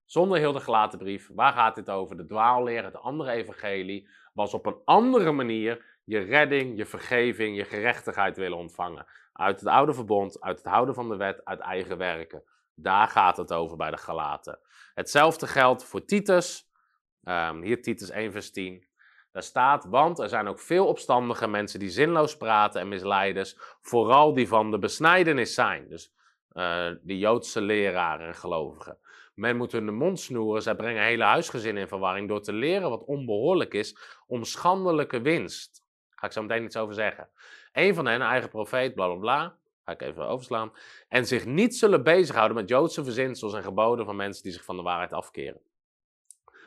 zonder 0.05 0.39
heel 0.39 0.53
de 0.53 0.61
gelaten 0.61 0.99
brief, 0.99 1.31
waar 1.35 1.53
gaat 1.53 1.75
dit 1.75 1.91
over? 1.91 2.17
De 2.17 2.27
dwaalleer, 2.27 2.85
het 2.85 2.97
andere 2.97 3.31
evangelie, 3.31 4.09
was 4.33 4.55
op 4.55 4.67
een 4.67 4.81
andere 4.85 5.33
manier 5.33 5.94
je 6.05 6.19
redding, 6.19 6.77
je 6.77 6.87
vergeving, 6.87 7.57
je 7.57 7.65
gerechtigheid 7.65 8.37
willen 8.37 8.59
ontvangen. 8.59 9.07
Uit 9.33 9.61
het 9.61 9.69
oude 9.69 9.95
verbond, 9.95 10.41
uit 10.41 10.59
het 10.59 10.67
houden 10.67 10.95
van 10.95 11.09
de 11.09 11.17
wet, 11.17 11.45
uit 11.45 11.61
eigen 11.61 11.99
werken. 11.99 12.43
Daar 12.75 13.09
gaat 13.09 13.37
het 13.37 13.53
over 13.53 13.77
bij 13.77 13.91
de 13.91 13.97
Galaten. 13.97 14.59
Hetzelfde 14.95 15.47
geldt 15.47 15.85
voor 15.85 16.05
Titus. 16.05 16.71
Um, 17.23 17.63
hier 17.63 17.83
Titus 17.83 18.11
1 18.11 18.33
vers 18.33 18.51
10. 18.51 18.87
Daar 19.33 19.43
staat, 19.43 19.85
want 19.85 20.19
er 20.19 20.29
zijn 20.29 20.49
ook 20.49 20.61
veel 20.61 20.87
opstandige 20.87 21.49
mensen 21.49 21.79
die 21.79 21.89
zinloos 21.89 22.37
praten 22.37 22.81
en 22.81 22.89
misleiders, 22.89 23.57
vooral 23.81 24.35
die 24.35 24.49
van 24.49 24.71
de 24.71 24.79
besnijdenis 24.79 25.55
zijn. 25.55 25.89
Dus 25.89 26.13
uh, 26.53 26.91
de 27.03 27.19
Joodse 27.19 27.61
leraren 27.61 28.27
en 28.27 28.35
gelovigen. 28.35 28.99
Men 29.35 29.57
moet 29.57 29.73
hun 29.73 29.87
de 29.87 29.93
mond 29.93 30.21
snoeren, 30.21 30.63
zij 30.63 30.75
brengen 30.75 31.03
hele 31.03 31.25
huisgezinnen 31.25 31.83
in 31.83 31.89
verwarring 31.89 32.29
door 32.29 32.43
te 32.43 32.53
leren 32.53 32.91
wat 32.91 33.05
onbehoorlijk 33.05 33.75
is 33.75 33.97
om 34.27 34.45
schandelijke 34.45 35.21
winst. 35.21 35.84
Ga 36.25 36.31
ik 36.31 36.37
zo 36.37 36.43
meteen 36.43 36.65
iets 36.65 36.77
over 36.77 36.95
zeggen. 36.95 37.29
Een 37.73 37.95
van 37.95 38.07
hen, 38.07 38.21
eigen 38.21 38.49
profeet, 38.49 38.95
bla 38.95 39.07
bla 39.07 39.17
bla. 39.17 39.57
Ga 39.85 39.93
ik 39.93 40.03
even 40.03 40.29
overslaan. 40.29 40.73
En 41.09 41.27
zich 41.27 41.47
niet 41.47 41.77
zullen 41.77 42.03
bezighouden 42.03 42.57
met 42.57 42.69
Joodse 42.69 43.05
verzinsels 43.05 43.55
en 43.55 43.63
geboden 43.63 44.05
van 44.05 44.17
mensen 44.17 44.43
die 44.43 44.53
zich 44.53 44.65
van 44.65 44.77
de 44.77 44.83
waarheid 44.83 45.13
afkeren. 45.13 45.61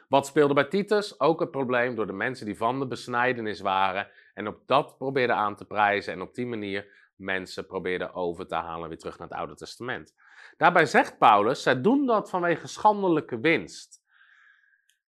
Wat 0.07 0.25
speelde 0.25 0.53
bij 0.53 0.63
Titus? 0.63 1.19
Ook 1.19 1.39
het 1.39 1.51
probleem 1.51 1.95
door 1.95 2.07
de 2.07 2.13
mensen 2.13 2.45
die 2.45 2.57
van 2.57 2.79
de 2.79 2.87
besnijdenis 2.87 3.59
waren. 3.59 4.09
En 4.33 4.47
op 4.47 4.61
dat 4.65 4.97
probeerden 4.97 5.35
aan 5.35 5.55
te 5.55 5.65
prijzen. 5.65 6.13
En 6.13 6.21
op 6.21 6.33
die 6.33 6.47
manier 6.47 7.11
mensen 7.15 7.65
probeerden 7.65 8.13
over 8.13 8.47
te 8.47 8.55
halen 8.55 8.89
weer 8.89 8.97
terug 8.97 9.17
naar 9.17 9.27
het 9.27 9.37
Oude 9.37 9.55
Testament. 9.55 10.15
Daarbij 10.57 10.85
zegt 10.85 11.17
Paulus, 11.17 11.63
zij 11.63 11.81
doen 11.81 12.05
dat 12.05 12.29
vanwege 12.29 12.67
schandelijke 12.67 13.39
winst. 13.39 14.05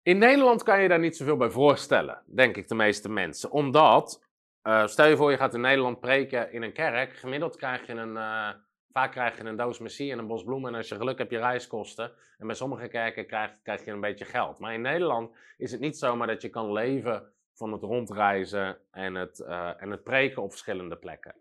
In 0.02 0.18
Nederland 0.18 0.64
kan 0.64 0.82
je 0.82 0.88
daar 0.88 1.00
niet 1.00 1.18
zoveel 1.18 1.38
bij 1.38 1.50
voorstellen, 1.50 2.24
denk 2.26 2.58
ik 2.58 2.68
de 2.68 2.76
meeste 2.76 3.10
mensen. 3.10 3.52
Omdat 3.52 4.25
uh, 4.68 4.88
stel 4.88 5.08
je 5.08 5.16
voor, 5.16 5.32
je 5.32 5.38
gaat 5.38 5.54
in 5.54 5.62
Nederland 5.62 6.00
preken 6.00 6.52
in 6.52 6.64
een 6.64 6.74
kerk. 6.74 7.14
Gemiddeld 7.14 7.56
krijg 7.56 7.88
je 7.88 7.94
een, 7.94 8.16
uh, 8.16 8.50
vaak 8.92 9.12
krijg 9.12 9.38
je 9.38 9.44
een 9.44 9.56
doos 9.56 9.80
messie 9.80 10.12
en 10.12 10.20
een 10.20 10.28
bos 10.28 10.44
bloemen. 10.44 10.72
En 10.72 10.78
als 10.78 10.88
je 10.88 10.96
geluk 10.96 11.18
hebt, 11.18 11.32
je 11.32 11.38
reiskosten. 11.38 12.12
En 12.38 12.48
bij 12.48 12.56
sommige 12.56 12.88
kerken 12.88 13.26
krijg, 13.26 13.86
je 13.86 13.92
een 13.92 14.02
beetje 14.02 14.26
geld. 14.26 14.60
Maar 14.60 14.74
in 14.74 14.82
Nederland 14.82 15.38
is 15.58 15.72
het 15.72 15.82
niet 15.82 15.98
zomaar 15.98 16.28
dat 16.28 16.42
je 16.42 16.50
kan 16.50 16.72
leven 16.72 17.32
van 17.54 17.72
het 17.72 17.82
rondreizen 17.82 18.78
en 18.92 19.16
het, 19.16 19.40
uh, 19.40 19.82
en 19.82 19.92
het 19.92 20.04
preken 20.04 20.42
op 20.42 20.50
verschillende 20.50 20.98
plekken. 20.98 21.36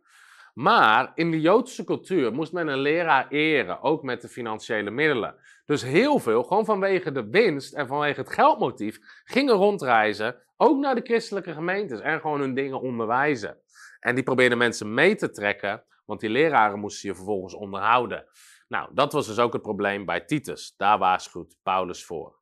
Maar 0.54 1.12
in 1.14 1.30
de 1.30 1.40
Joodse 1.40 1.84
cultuur 1.84 2.32
moest 2.32 2.52
men 2.52 2.68
een 2.68 2.78
leraar 2.78 3.28
eren, 3.28 3.82
ook 3.82 4.02
met 4.02 4.20
de 4.20 4.28
financiële 4.28 4.90
middelen. 4.90 5.36
Dus 5.64 5.82
heel 5.82 6.18
veel, 6.18 6.42
gewoon 6.42 6.64
vanwege 6.64 7.12
de 7.12 7.28
winst 7.28 7.74
en 7.74 7.86
vanwege 7.86 8.20
het 8.20 8.32
geldmotief, 8.32 8.98
gingen 9.24 9.54
rondreizen, 9.54 10.36
ook 10.56 10.78
naar 10.78 10.94
de 10.94 11.00
christelijke 11.00 11.52
gemeentes 11.52 12.00
en 12.00 12.20
gewoon 12.20 12.40
hun 12.40 12.54
dingen 12.54 12.80
onderwijzen. 12.80 13.58
En 14.00 14.14
die 14.14 14.24
probeerden 14.24 14.58
mensen 14.58 14.94
mee 14.94 15.14
te 15.14 15.30
trekken, 15.30 15.84
want 16.04 16.20
die 16.20 16.30
leraren 16.30 16.78
moesten 16.78 17.08
je 17.08 17.14
vervolgens 17.14 17.54
onderhouden. 17.54 18.24
Nou, 18.68 18.90
dat 18.94 19.12
was 19.12 19.26
dus 19.26 19.38
ook 19.38 19.52
het 19.52 19.62
probleem 19.62 20.04
bij 20.04 20.20
Titus. 20.20 20.74
Daar 20.76 20.98
waarschuwt 20.98 21.56
Paulus 21.62 22.04
voor. 22.04 22.38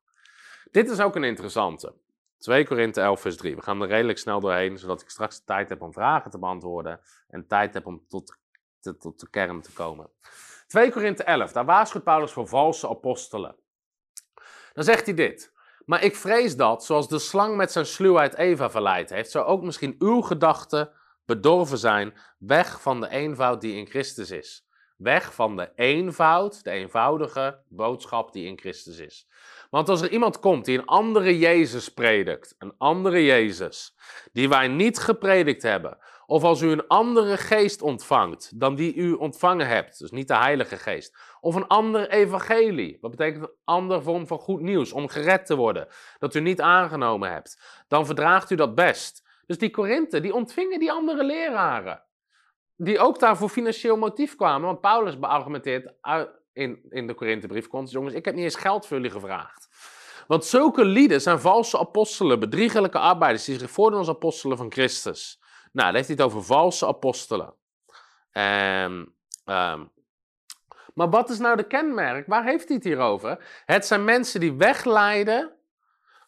Dit 0.71 0.89
is 0.89 0.99
ook 0.99 1.15
een 1.15 1.23
interessante. 1.23 1.95
2 2.43 2.65
Korinthe 2.65 3.01
11, 3.01 3.21
vers 3.21 3.37
3. 3.37 3.55
We 3.55 3.61
gaan 3.61 3.81
er 3.81 3.87
redelijk 3.87 4.17
snel 4.17 4.39
doorheen, 4.39 4.77
zodat 4.77 5.01
ik 5.01 5.09
straks 5.09 5.43
tijd 5.43 5.69
heb 5.69 5.81
om 5.81 5.93
vragen 5.93 6.31
te 6.31 6.39
beantwoorden 6.39 6.99
en 7.27 7.47
tijd 7.47 7.73
heb 7.73 7.85
om 7.85 8.05
tot, 8.07 8.37
tot 8.99 9.19
de 9.19 9.29
kern 9.29 9.61
te 9.61 9.71
komen. 9.71 10.09
2 10.67 10.91
Korinthe 10.91 11.23
11, 11.23 11.51
daar 11.51 11.65
waarschuwt 11.65 12.03
Paulus 12.03 12.31
voor 12.31 12.47
valse 12.47 12.89
apostelen. 12.89 13.55
Dan 14.73 14.83
zegt 14.83 15.05
hij 15.05 15.15
dit. 15.15 15.53
Maar 15.85 16.03
ik 16.03 16.15
vrees 16.15 16.55
dat, 16.55 16.85
zoals 16.85 17.07
de 17.07 17.19
slang 17.19 17.55
met 17.55 17.71
zijn 17.71 17.85
sluwheid 17.85 18.35
Eva 18.35 18.69
verleid 18.69 19.09
heeft, 19.09 19.31
zou 19.31 19.45
ook 19.45 19.61
misschien 19.61 19.95
uw 19.99 20.21
gedachten 20.21 20.91
bedorven 21.25 21.77
zijn, 21.77 22.13
weg 22.37 22.81
van 22.81 23.01
de 23.01 23.09
eenvoud 23.09 23.61
die 23.61 23.75
in 23.75 23.87
Christus 23.87 24.31
is. 24.31 24.67
Weg 25.03 25.33
van 25.33 25.55
de 25.55 25.71
eenvoud, 25.75 26.63
de 26.63 26.71
eenvoudige 26.71 27.59
boodschap 27.69 28.33
die 28.33 28.45
in 28.45 28.59
Christus 28.59 28.99
is. 28.99 29.27
Want 29.69 29.89
als 29.89 30.01
er 30.01 30.11
iemand 30.11 30.39
komt 30.39 30.65
die 30.65 30.77
een 30.77 30.85
andere 30.85 31.37
Jezus 31.37 31.89
predikt, 31.89 32.55
een 32.57 32.73
andere 32.77 33.23
Jezus, 33.23 33.95
die 34.31 34.49
wij 34.49 34.67
niet 34.67 34.99
gepredikt 34.99 35.63
hebben, 35.63 35.97
of 36.25 36.43
als 36.43 36.61
u 36.61 36.71
een 36.71 36.87
andere 36.87 37.37
geest 37.37 37.81
ontvangt 37.81 38.59
dan 38.59 38.75
die 38.75 38.95
u 38.95 39.13
ontvangen 39.13 39.67
hebt, 39.67 39.99
dus 39.99 40.11
niet 40.11 40.27
de 40.27 40.35
Heilige 40.35 40.77
Geest, 40.77 41.17
of 41.39 41.55
een 41.55 41.67
ander 41.67 42.09
evangelie, 42.09 42.97
wat 43.01 43.11
betekent 43.11 43.43
een 43.43 43.55
andere 43.63 44.01
vorm 44.01 44.27
van 44.27 44.37
goed 44.39 44.61
nieuws, 44.61 44.91
om 44.91 45.07
gered 45.07 45.45
te 45.45 45.55
worden, 45.55 45.87
dat 46.19 46.35
u 46.35 46.39
niet 46.39 46.61
aangenomen 46.61 47.31
hebt, 47.31 47.83
dan 47.87 48.05
verdraagt 48.05 48.51
u 48.51 48.55
dat 48.55 48.75
best. 48.75 49.23
Dus 49.45 49.57
die 49.57 49.69
Korinthe, 49.69 50.19
die 50.19 50.33
ontvingen 50.33 50.79
die 50.79 50.91
andere 50.91 51.23
leraren, 51.23 52.03
die 52.75 52.99
ook 52.99 53.19
daar 53.19 53.37
voor 53.37 53.49
financieel 53.49 53.97
motief 53.97 54.35
kwamen, 54.35 54.67
want 54.67 54.81
Paulus 54.81 55.19
beargumenteert 55.19 55.93
in, 56.53 56.79
in 56.89 57.07
de 57.07 57.13
Korinthebrief, 57.13 57.67
jongens, 57.71 58.13
ik 58.13 58.25
heb 58.25 58.35
niet 58.35 58.43
eens 58.43 58.55
geld 58.55 58.87
voor 58.87 58.97
jullie 58.97 59.11
gevraagd. 59.11 59.69
Want 60.27 60.45
zulke 60.45 60.85
lieden 60.85 61.21
zijn 61.21 61.39
valse 61.39 61.79
apostelen, 61.79 62.39
bedriegelijke 62.39 62.99
arbeiders 62.99 63.45
die 63.45 63.59
zich 63.59 63.71
voordoen 63.71 63.99
als 63.99 64.09
apostelen 64.09 64.57
van 64.57 64.71
Christus. 64.71 65.39
Nou, 65.71 65.87
dan 65.87 65.95
heeft 65.95 66.07
hij 66.07 66.15
het 66.17 66.25
over 66.25 66.43
valse 66.43 66.87
apostelen. 66.87 67.53
Um, 68.31 69.15
um, 69.45 69.91
maar 70.93 71.09
wat 71.09 71.29
is 71.29 71.39
nou 71.39 71.55
de 71.55 71.67
kenmerk? 71.67 72.27
Waar 72.27 72.43
heeft 72.43 72.67
hij 72.67 72.75
het 72.75 72.85
hier 72.85 72.99
over? 72.99 73.61
Het 73.65 73.85
zijn 73.85 74.03
mensen 74.03 74.39
die 74.39 74.53
wegleiden 74.53 75.51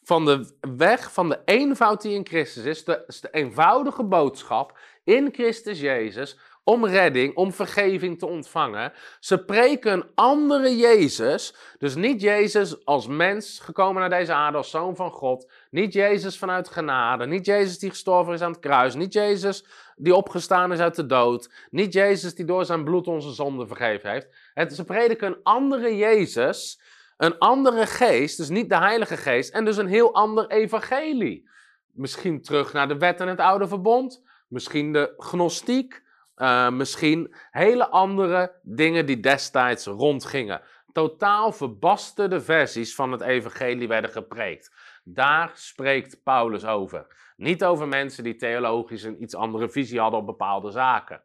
van 0.06 0.26
de 0.26 0.56
weg 0.76 1.14
van 1.14 1.30
de 1.30 1.40
eenvoud 1.46 2.02
die 2.02 2.14
in 2.14 2.28
Christus 2.28 2.64
is. 2.64 2.84
De, 2.84 3.28
eenvoudige 3.32 4.04
boodschap 4.04 4.78
in 5.04 5.30
Christus 5.34 5.80
Jezus 5.80 6.38
om 6.64 6.86
redding, 6.86 7.36
om 7.36 7.54
vergeving 7.54 8.20
te 8.20 8.26
ontvangen. 8.26 8.94
Ze 9.20 9.46
preken 9.46 9.92
een 9.92 10.06
andere 10.16 10.76
Jezus. 10.76 11.56
Dus 11.78 11.96
niet 11.96 12.22
Jezus 12.22 12.86
als 12.86 13.08
mens 13.08 13.60
gekomen 13.60 14.00
naar 14.00 14.20
deze 14.20 14.34
aarde 14.34 14.58
als 14.58 14.70
zoon 14.70 14.96
van 14.96 15.12
God. 15.12 15.52
Niet 15.70 15.94
Jezus 15.94 16.38
vanuit 16.38 16.70
genade. 16.70 17.26
Niet 17.26 17.46
Jezus 17.46 17.80
die 17.80 17.90
gestorven 17.90 18.34
is 18.34 18.42
aan 18.42 18.52
het 18.52 18.60
kruis. 18.60 18.96
Niet 18.96 19.14
Jezus 19.14 19.66
die 19.96 20.16
opgestaan 20.16 20.74
is 20.74 20.80
uit 20.80 20.96
de 20.96 21.06
dood. 21.06 21.50
Niet 21.70 21.94
Jezus 21.94 22.36
die 22.36 22.46
door 22.46 22.66
zijn 22.66 22.84
bloed 22.84 23.08
onze 23.08 23.34
zonde 23.34 23.68
vergeven 23.68 24.10
heeft. 24.10 24.28
Het, 24.54 24.76
ze 24.76 24.84
prediken 24.84 25.28
een 25.28 25.40
andere 25.44 25.96
Jezus. 25.96 26.80
Een 27.18 27.38
andere 27.38 27.86
geest, 27.86 28.38
dus 28.38 28.50
niet 28.50 28.70
de 28.70 28.78
Heilige 28.78 29.18
Geest. 29.18 29.54
En 29.54 29.66
dus 29.66 29.78
een 29.78 29.88
heel 29.88 30.14
ander 30.14 30.48
evangelie. 30.48 31.50
Misschien 31.92 32.42
terug 32.42 32.74
naar 32.74 32.88
de 32.88 32.98
wet 32.98 33.20
en 33.20 33.28
het 33.28 33.40
oude 33.40 33.68
verbond. 33.68 34.24
Misschien 34.48 34.94
de 34.94 35.14
gnostiek. 35.18 36.04
Uh, 36.38 36.70
misschien 36.70 37.36
hele 37.52 37.90
andere 37.90 38.60
dingen 38.62 39.06
die 39.06 39.20
destijds 39.20 39.86
rondgingen. 39.86 40.62
Totaal 40.92 41.52
verbasterde 41.52 42.42
versies 42.42 42.96
van 42.96 43.12
het 43.12 43.22
evangelie 43.22 43.88
werden 43.88 44.10
gepreekt. 44.10 44.74
Daar 45.04 45.52
spreekt 45.54 46.24
Paulus 46.24 46.66
over. 46.66 47.08
Niet 47.36 47.64
over 47.64 47.88
mensen 47.88 48.24
die 48.24 48.36
theologisch 48.36 49.04
een 49.04 49.22
iets 49.22 49.36
andere 49.36 49.70
visie 49.70 50.00
hadden 50.00 50.20
op 50.20 50.26
bepaalde 50.26 50.72
zaken. 50.72 51.22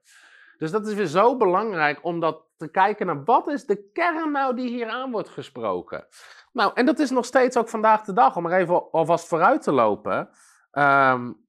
Dus 0.61 0.71
dat 0.71 0.87
is 0.87 0.95
weer 0.95 1.07
zo 1.07 1.37
belangrijk 1.37 2.05
om 2.05 2.21
dat 2.21 2.43
te 2.57 2.71
kijken 2.71 3.07
naar 3.07 3.25
wat 3.25 3.49
is 3.49 3.67
de 3.67 3.91
kern 3.93 4.33
nou 4.33 4.57
die 4.57 4.69
hier 4.69 4.89
aan 4.89 5.11
wordt 5.11 5.29
gesproken. 5.29 6.07
Nou, 6.53 6.73
en 6.75 6.87
dat 6.87 6.99
is 6.99 7.11
nog 7.11 7.25
steeds 7.25 7.57
ook 7.57 7.69
vandaag 7.69 8.03
de 8.03 8.13
dag, 8.13 8.37
om 8.37 8.47
er 8.47 8.59
even 8.59 8.91
alvast 8.91 9.29
vooruit 9.29 9.63
te 9.63 9.73
lopen. 9.73 10.31
Um, 10.73 11.47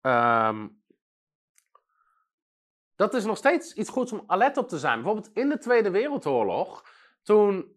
um, 0.00 0.82
dat 2.96 3.14
is 3.14 3.24
nog 3.24 3.36
steeds 3.36 3.74
iets 3.74 3.90
goeds 3.90 4.12
om 4.12 4.24
alert 4.26 4.56
op 4.56 4.68
te 4.68 4.78
zijn. 4.78 5.02
Bijvoorbeeld 5.02 5.30
in 5.34 5.48
de 5.48 5.58
Tweede 5.58 5.90
Wereldoorlog, 5.90 6.84
toen 7.22 7.76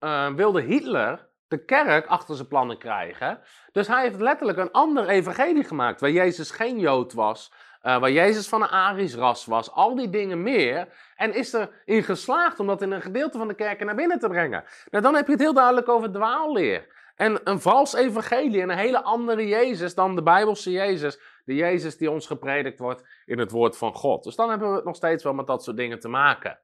uh, 0.00 0.32
wilde 0.32 0.60
Hitler 0.60 1.28
de 1.48 1.64
kerk 1.64 2.06
achter 2.06 2.36
zijn 2.36 2.48
plannen 2.48 2.78
krijgen. 2.78 3.40
Dus 3.72 3.86
hij 3.86 4.02
heeft 4.02 4.20
letterlijk 4.20 4.58
een 4.58 4.70
ander 4.70 5.08
evangelie 5.08 5.64
gemaakt, 5.64 6.00
waar 6.00 6.10
Jezus 6.10 6.50
geen 6.50 6.78
Jood 6.78 7.12
was, 7.12 7.52
uh, 7.82 7.98
waar 7.98 8.10
Jezus 8.10 8.48
van 8.48 8.62
een 8.62 8.68
Arisch 8.68 9.14
ras 9.14 9.46
was, 9.46 9.70
al 9.70 9.94
die 9.94 10.10
dingen 10.10 10.42
meer. 10.42 10.88
En 11.16 11.34
is 11.34 11.52
erin 11.52 12.02
geslaagd 12.02 12.60
om 12.60 12.66
dat 12.66 12.82
in 12.82 12.90
een 12.90 13.02
gedeelte 13.02 13.38
van 13.38 13.48
de 13.48 13.54
kerken 13.54 13.86
naar 13.86 13.94
binnen 13.94 14.18
te 14.18 14.28
brengen. 14.28 14.64
Nou, 14.90 15.04
dan 15.04 15.14
heb 15.14 15.26
je 15.26 15.32
het 15.32 15.40
heel 15.40 15.54
duidelijk 15.54 15.88
over 15.88 16.12
dwaalleer. 16.12 16.98
En 17.16 17.40
een 17.44 17.60
vals 17.60 17.94
evangelie 17.94 18.62
en 18.62 18.70
een 18.70 18.78
hele 18.78 19.02
andere 19.02 19.46
Jezus 19.46 19.94
dan 19.94 20.14
de 20.14 20.22
Bijbelse 20.22 20.70
Jezus. 20.70 21.18
De 21.44 21.54
Jezus 21.54 21.96
die 21.96 22.10
ons 22.10 22.26
gepredikt 22.26 22.78
wordt 22.78 23.04
in 23.24 23.38
het 23.38 23.50
woord 23.50 23.76
van 23.76 23.94
God. 23.94 24.24
Dus 24.24 24.36
dan 24.36 24.50
hebben 24.50 24.68
we 24.68 24.74
het 24.74 24.84
nog 24.84 24.96
steeds 24.96 25.24
wel 25.24 25.32
met 25.34 25.46
dat 25.46 25.64
soort 25.64 25.76
dingen 25.76 26.00
te 26.00 26.08
maken. 26.08 26.58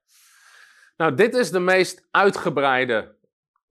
Nou, 0.97 1.15
dit 1.15 1.35
is 1.35 1.51
de 1.51 1.61
meest 1.61 2.09
uitgebreide 2.11 3.17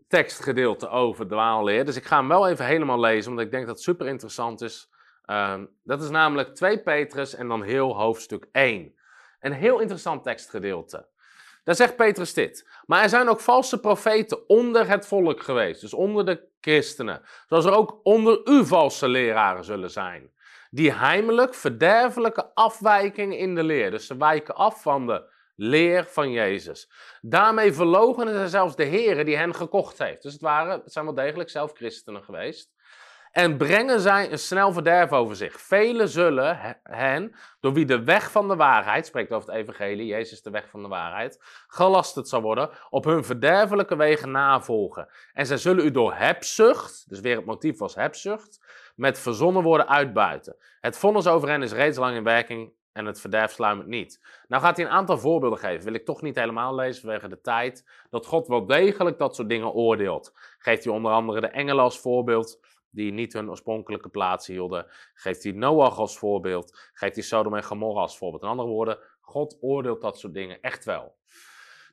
tekstgedeelte 0.07 0.89
over 0.89 1.27
dwaalleer. 1.27 1.85
Dus 1.85 1.95
ik 1.95 2.05
ga 2.05 2.17
hem 2.17 2.27
wel 2.27 2.47
even 2.47 2.65
helemaal 2.65 2.99
lezen, 2.99 3.31
omdat 3.31 3.45
ik 3.45 3.51
denk 3.51 3.65
dat 3.65 3.75
het 3.75 3.83
super 3.83 4.07
interessant 4.07 4.61
is. 4.61 4.89
Um, 5.27 5.69
dat 5.83 6.01
is 6.01 6.09
namelijk 6.09 6.55
2 6.55 6.79
Petrus 6.79 7.35
en 7.35 7.47
dan 7.47 7.63
heel 7.63 7.97
hoofdstuk 7.97 8.47
1. 8.51 8.95
Een 9.39 9.53
heel 9.53 9.79
interessant 9.79 10.23
tekstgedeelte. 10.23 11.07
Daar 11.63 11.75
zegt 11.75 11.95
Petrus 11.95 12.33
dit. 12.33 12.69
Maar 12.85 13.03
er 13.03 13.09
zijn 13.09 13.29
ook 13.29 13.39
valse 13.39 13.79
profeten 13.79 14.49
onder 14.49 14.87
het 14.87 15.07
volk 15.07 15.41
geweest, 15.41 15.81
dus 15.81 15.93
onder 15.93 16.25
de 16.25 16.47
christenen. 16.59 17.21
Zoals 17.47 17.65
er 17.65 17.75
ook 17.75 17.99
onder 18.03 18.41
u 18.43 18.65
valse 18.65 19.07
leraren 19.07 19.63
zullen 19.63 19.91
zijn. 19.91 20.33
Die 20.69 20.93
heimelijk 20.93 21.53
verderfelijke 21.53 22.53
afwijkingen 22.53 23.37
in 23.37 23.55
de 23.55 23.63
leer. 23.63 23.91
Dus 23.91 24.07
ze 24.07 24.17
wijken 24.17 24.55
af 24.55 24.81
van 24.81 25.07
de 25.07 25.33
leer 25.55 26.05
van 26.05 26.31
Jezus. 26.31 26.91
Daarmee 27.21 27.73
verloochenen 27.73 28.33
ze 28.33 28.49
zelfs 28.49 28.75
de 28.75 28.83
heren 28.83 29.25
die 29.25 29.37
hen 29.37 29.55
gekocht 29.55 29.97
heeft. 29.97 30.21
Dus 30.21 30.33
het, 30.33 30.41
waren, 30.41 30.81
het 30.83 30.91
zijn 30.91 31.05
wel 31.05 31.13
degelijk 31.13 31.49
zelf 31.49 31.71
christenen 31.73 32.23
geweest. 32.23 32.73
En 33.35 33.57
brengen 33.57 33.99
zij 33.99 34.31
een 34.31 34.39
snel 34.39 34.73
verderf 34.73 35.11
over 35.11 35.35
zich. 35.35 35.61
Velen 35.61 36.09
zullen 36.09 36.79
hen, 36.83 37.35
door 37.59 37.73
wie 37.73 37.85
de 37.85 38.03
weg 38.03 38.31
van 38.31 38.47
de 38.47 38.55
waarheid, 38.55 39.05
spreekt 39.05 39.31
over 39.31 39.49
het 39.49 39.57
evangelie, 39.57 40.05
Jezus 40.05 40.41
de 40.41 40.49
weg 40.49 40.69
van 40.69 40.81
de 40.81 40.87
waarheid, 40.87 41.39
gelasterd 41.67 42.27
zal 42.27 42.41
worden, 42.41 42.69
op 42.89 43.05
hun 43.05 43.23
verderfelijke 43.23 43.95
wegen 43.95 44.31
navolgen. 44.31 45.07
En 45.33 45.45
zij 45.45 45.57
zullen 45.57 45.85
u 45.85 45.91
door 45.91 46.13
hebzucht, 46.13 47.09
dus 47.09 47.19
weer 47.19 47.35
het 47.35 47.45
motief 47.45 47.77
was 47.77 47.95
hebzucht, 47.95 48.59
met 48.95 49.19
verzonnen 49.19 49.63
woorden 49.63 49.87
uitbuiten. 49.87 50.55
Het 50.79 50.97
vonnis 50.97 51.27
over 51.27 51.49
hen 51.49 51.61
is 51.61 51.71
reeds 51.71 51.97
lang 51.97 52.15
in 52.15 52.23
werking 52.23 52.73
en 52.93 53.05
het 53.05 53.19
verderf 53.19 53.51
sluimert 53.51 53.87
niet. 53.87 54.21
Nou 54.47 54.63
gaat 54.63 54.77
hij 54.77 54.85
een 54.85 54.91
aantal 54.91 55.17
voorbeelden 55.17 55.59
geven. 55.59 55.85
Wil 55.85 55.93
ik 55.93 56.05
toch 56.05 56.21
niet 56.21 56.35
helemaal 56.35 56.75
lezen 56.75 57.01
vanwege 57.01 57.27
de 57.27 57.41
tijd. 57.41 57.85
Dat 58.09 58.25
God 58.25 58.47
wel 58.47 58.65
degelijk 58.65 59.17
dat 59.17 59.35
soort 59.35 59.49
dingen 59.49 59.71
oordeelt. 59.71 60.33
Geeft 60.57 60.83
hij 60.83 60.93
onder 60.93 61.11
andere 61.11 61.41
de 61.41 61.47
engelen 61.47 61.83
als 61.83 61.99
voorbeeld 61.99 62.59
die 62.95 63.11
niet 63.11 63.33
hun 63.33 63.49
oorspronkelijke 63.49 64.09
plaats 64.09 64.47
hielden. 64.47 64.85
Geeft 65.13 65.43
hij 65.43 65.51
Noach 65.51 65.97
als 65.97 66.17
voorbeeld. 66.17 66.89
Geeft 66.93 67.15
hij 67.15 67.23
Sodom 67.23 67.55
en 67.55 67.63
Gomorra 67.63 68.01
als 68.01 68.17
voorbeeld. 68.17 68.43
In 68.43 68.49
andere 68.49 68.69
woorden, 68.69 68.97
God 69.21 69.57
oordeelt 69.61 70.01
dat 70.01 70.19
soort 70.19 70.33
dingen 70.33 70.61
echt 70.61 70.85
wel. 70.85 71.15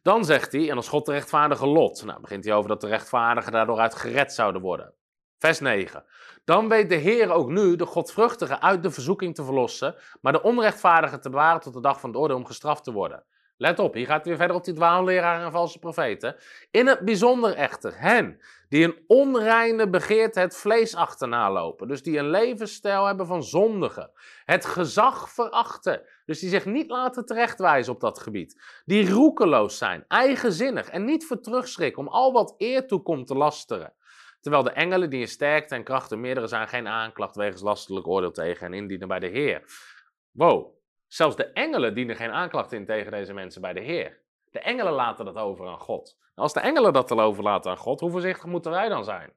Dan 0.02 0.24
zegt 0.24 0.52
hij, 0.52 0.70
en 0.70 0.76
als 0.76 0.88
God 0.88 1.06
de 1.06 1.12
rechtvaardige 1.12 1.66
lot. 1.66 2.04
Nou, 2.04 2.20
begint 2.20 2.44
hij 2.44 2.54
over 2.54 2.68
dat 2.68 2.80
de 2.80 2.88
rechtvaardigen 2.88 3.52
daardoor 3.52 3.78
uit 3.78 3.94
gered 3.94 4.32
zouden 4.32 4.62
worden. 4.62 4.94
Vers 5.38 5.60
9. 5.60 6.04
Dan 6.44 6.68
weet 6.68 6.88
de 6.88 6.94
Heer 6.94 7.30
ook 7.30 7.48
nu 7.48 7.76
de 7.76 7.86
godvruchtige 7.86 8.60
uit 8.60 8.82
de 8.82 8.90
verzoeking 8.90 9.34
te 9.34 9.44
verlossen, 9.44 9.94
maar 10.20 10.32
de 10.32 10.42
onrechtvaardige 10.42 11.18
te 11.18 11.30
bewaren 11.30 11.60
tot 11.60 11.72
de 11.74 11.80
dag 11.80 12.00
van 12.00 12.10
het 12.10 12.18
oordeel 12.18 12.36
om 12.36 12.46
gestraft 12.46 12.84
te 12.84 12.92
worden. 12.92 13.24
Let 13.62 13.78
op, 13.78 13.94
hier 13.94 14.06
gaat 14.06 14.24
weer 14.24 14.36
verder 14.36 14.56
op 14.56 14.64
die 14.64 14.74
dwaalleraar 14.74 15.44
en 15.44 15.50
valse 15.50 15.78
profeten. 15.78 16.36
In 16.70 16.86
het 16.86 17.00
bijzonder 17.00 17.54
echter 17.54 18.00
hen 18.00 18.40
die 18.68 18.84
een 18.84 19.04
onreine 19.06 19.88
begeerte 19.88 20.40
het 20.40 20.56
vlees 20.56 20.94
achterna 20.94 21.52
lopen. 21.52 21.88
Dus 21.88 22.02
die 22.02 22.18
een 22.18 22.30
levensstijl 22.30 23.06
hebben 23.06 23.26
van 23.26 23.42
zondigen. 23.42 24.10
Het 24.44 24.64
gezag 24.64 25.30
verachten. 25.30 26.02
Dus 26.24 26.38
die 26.38 26.48
zich 26.48 26.64
niet 26.64 26.90
laten 26.90 27.26
terechtwijzen 27.26 27.92
op 27.92 28.00
dat 28.00 28.18
gebied. 28.18 28.62
Die 28.84 29.10
roekeloos 29.10 29.78
zijn, 29.78 30.04
eigenzinnig 30.08 30.88
en 30.88 31.04
niet 31.04 31.26
voor 31.26 31.40
terugschrikken 31.40 32.02
om 32.02 32.08
al 32.08 32.32
wat 32.32 32.54
eer 32.58 32.86
toekomt 32.86 33.26
te 33.26 33.34
lasteren. 33.34 33.92
Terwijl 34.40 34.62
de 34.62 34.70
engelen 34.70 35.10
die 35.10 35.20
in 35.20 35.28
sterkte 35.28 35.74
en 35.74 35.84
krachten 35.84 36.20
meerdere 36.20 36.46
zijn, 36.46 36.68
geen 36.68 36.88
aanklacht 36.88 37.36
wegens 37.36 37.62
lastelijk 37.62 38.06
oordeel 38.06 38.32
tegen 38.32 38.66
en 38.66 38.74
indienen 38.74 39.08
bij 39.08 39.18
de 39.18 39.28
Heer. 39.28 39.62
Wow, 40.30 40.81
zelfs 41.12 41.36
de 41.36 41.46
engelen 41.52 41.94
dienen 41.94 42.16
geen 42.16 42.30
aanklacht 42.30 42.72
in 42.72 42.86
tegen 42.86 43.12
deze 43.12 43.32
mensen 43.32 43.60
bij 43.60 43.72
de 43.72 43.80
Heer. 43.80 44.18
De 44.50 44.60
engelen 44.60 44.92
laten 44.92 45.24
dat 45.24 45.36
over 45.36 45.68
aan 45.68 45.78
God. 45.78 46.18
Als 46.34 46.52
de 46.52 46.60
engelen 46.60 46.92
dat 46.92 47.10
al 47.10 47.20
overlaten 47.20 47.70
aan 47.70 47.76
God, 47.76 48.00
hoe 48.00 48.10
voorzichtig 48.10 48.44
moeten 48.44 48.70
wij 48.70 48.88
dan 48.88 49.04
zijn? 49.04 49.32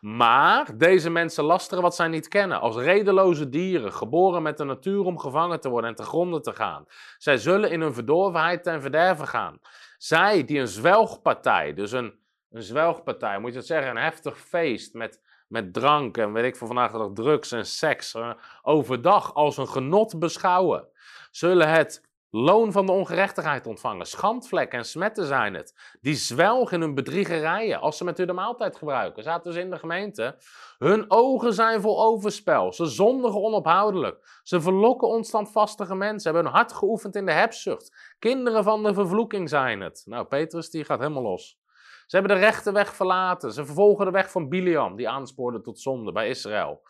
Maar 0.00 0.76
deze 0.76 1.10
mensen 1.10 1.44
lasteren 1.44 1.82
wat 1.82 1.94
zij 1.94 2.08
niet 2.08 2.28
kennen, 2.28 2.60
als 2.60 2.76
redeloze 2.76 3.48
dieren, 3.48 3.92
geboren 3.92 4.42
met 4.42 4.56
de 4.56 4.64
natuur 4.64 5.04
om 5.04 5.18
gevangen 5.18 5.60
te 5.60 5.68
worden 5.68 5.90
en 5.90 5.96
te 5.96 6.02
gronden 6.02 6.42
te 6.42 6.52
gaan. 6.52 6.86
Zij 7.18 7.38
zullen 7.38 7.70
in 7.70 7.80
hun 7.80 7.94
verdorvenheid 7.94 8.62
ten 8.62 8.80
verderven 8.80 9.26
gaan. 9.26 9.58
Zij 9.98 10.44
die 10.44 10.60
een 10.60 10.68
zwelgpartij, 10.68 11.74
dus 11.74 11.92
een, 11.92 12.14
een 12.50 12.62
zwelgpartij, 12.62 13.38
moet 13.38 13.52
je 13.52 13.58
het 13.58 13.66
zeggen, 13.66 13.90
een 13.90 14.02
heftig 14.02 14.38
feest 14.38 14.94
met, 14.94 15.20
met 15.48 15.72
drank 15.72 16.16
en 16.16 16.32
weet 16.32 16.44
ik 16.44 16.56
voor 16.56 16.66
vandaag 16.66 16.92
nog 16.92 17.12
drugs 17.12 17.52
en 17.52 17.66
seks, 17.66 18.14
uh, 18.14 18.30
overdag 18.62 19.34
als 19.34 19.56
een 19.56 19.68
genot 19.68 20.18
beschouwen, 20.18 20.88
zullen 21.36 21.68
het 21.68 22.02
loon 22.30 22.72
van 22.72 22.86
de 22.86 22.92
ongerechtigheid 22.92 23.66
ontvangen. 23.66 24.06
Schandvlek 24.06 24.72
en 24.72 24.84
smetten 24.84 25.26
zijn 25.26 25.54
het. 25.54 25.96
Die 26.00 26.14
zwelgen 26.14 26.76
in 26.76 26.80
hun 26.80 26.94
bedriegerijen 26.94 27.80
als 27.80 27.96
ze 27.96 28.04
met 28.04 28.18
u 28.18 28.24
de 28.24 28.32
maaltijd 28.32 28.76
gebruiken. 28.76 29.22
Zaten 29.22 29.52
dus 29.52 29.62
in 29.62 29.70
de 29.70 29.78
gemeente. 29.78 30.36
Hun 30.78 31.04
ogen 31.08 31.52
zijn 31.52 31.80
vol 31.80 32.02
overspel. 32.02 32.72
Ze 32.72 32.86
zondigen 32.86 33.42
onophoudelijk. 33.42 34.40
Ze 34.42 34.60
verlokken 34.60 35.08
onstandvastige 35.08 35.94
mensen. 35.94 36.32
Hebben 36.32 36.52
hun 36.52 36.60
hart 36.60 36.72
geoefend 36.72 37.16
in 37.16 37.26
de 37.26 37.32
hebzucht. 37.32 38.14
Kinderen 38.18 38.64
van 38.64 38.82
de 38.82 38.94
vervloeking 38.94 39.48
zijn 39.48 39.80
het. 39.80 40.02
Nou, 40.04 40.24
Petrus 40.24 40.70
die 40.70 40.84
gaat 40.84 40.98
helemaal 40.98 41.22
los. 41.22 41.58
Ze 42.06 42.16
hebben 42.16 42.36
de 42.36 42.42
rechte 42.42 42.72
weg 42.72 42.94
verlaten. 42.94 43.52
Ze 43.52 43.64
vervolgen 43.64 44.04
de 44.04 44.10
weg 44.10 44.30
van 44.30 44.48
Biliam, 44.48 44.96
die 44.96 45.08
aanspoorde 45.08 45.60
tot 45.60 45.80
zonde 45.80 46.12
bij 46.12 46.28
Israël. 46.28 46.82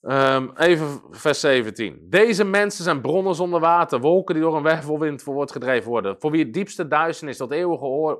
Um, 0.00 0.50
even 0.56 1.00
vers 1.10 1.40
17. 1.40 2.06
Deze 2.10 2.44
mensen 2.44 2.84
zijn 2.84 3.00
bronnen 3.00 3.34
zonder 3.34 3.60
water, 3.60 4.00
wolken 4.00 4.34
die 4.34 4.44
door 4.44 4.56
een 4.56 4.62
wervelwind 4.62 5.22
voor 5.22 5.34
wordt 5.34 5.52
gedreven 5.52 5.90
worden. 5.90 6.20
Voor 6.20 6.30
wie 6.30 6.44
het 6.44 6.52
diepste 6.52 6.88
duisternis 6.88 7.36
tot, 7.36 7.50
eeuwige 7.50 8.18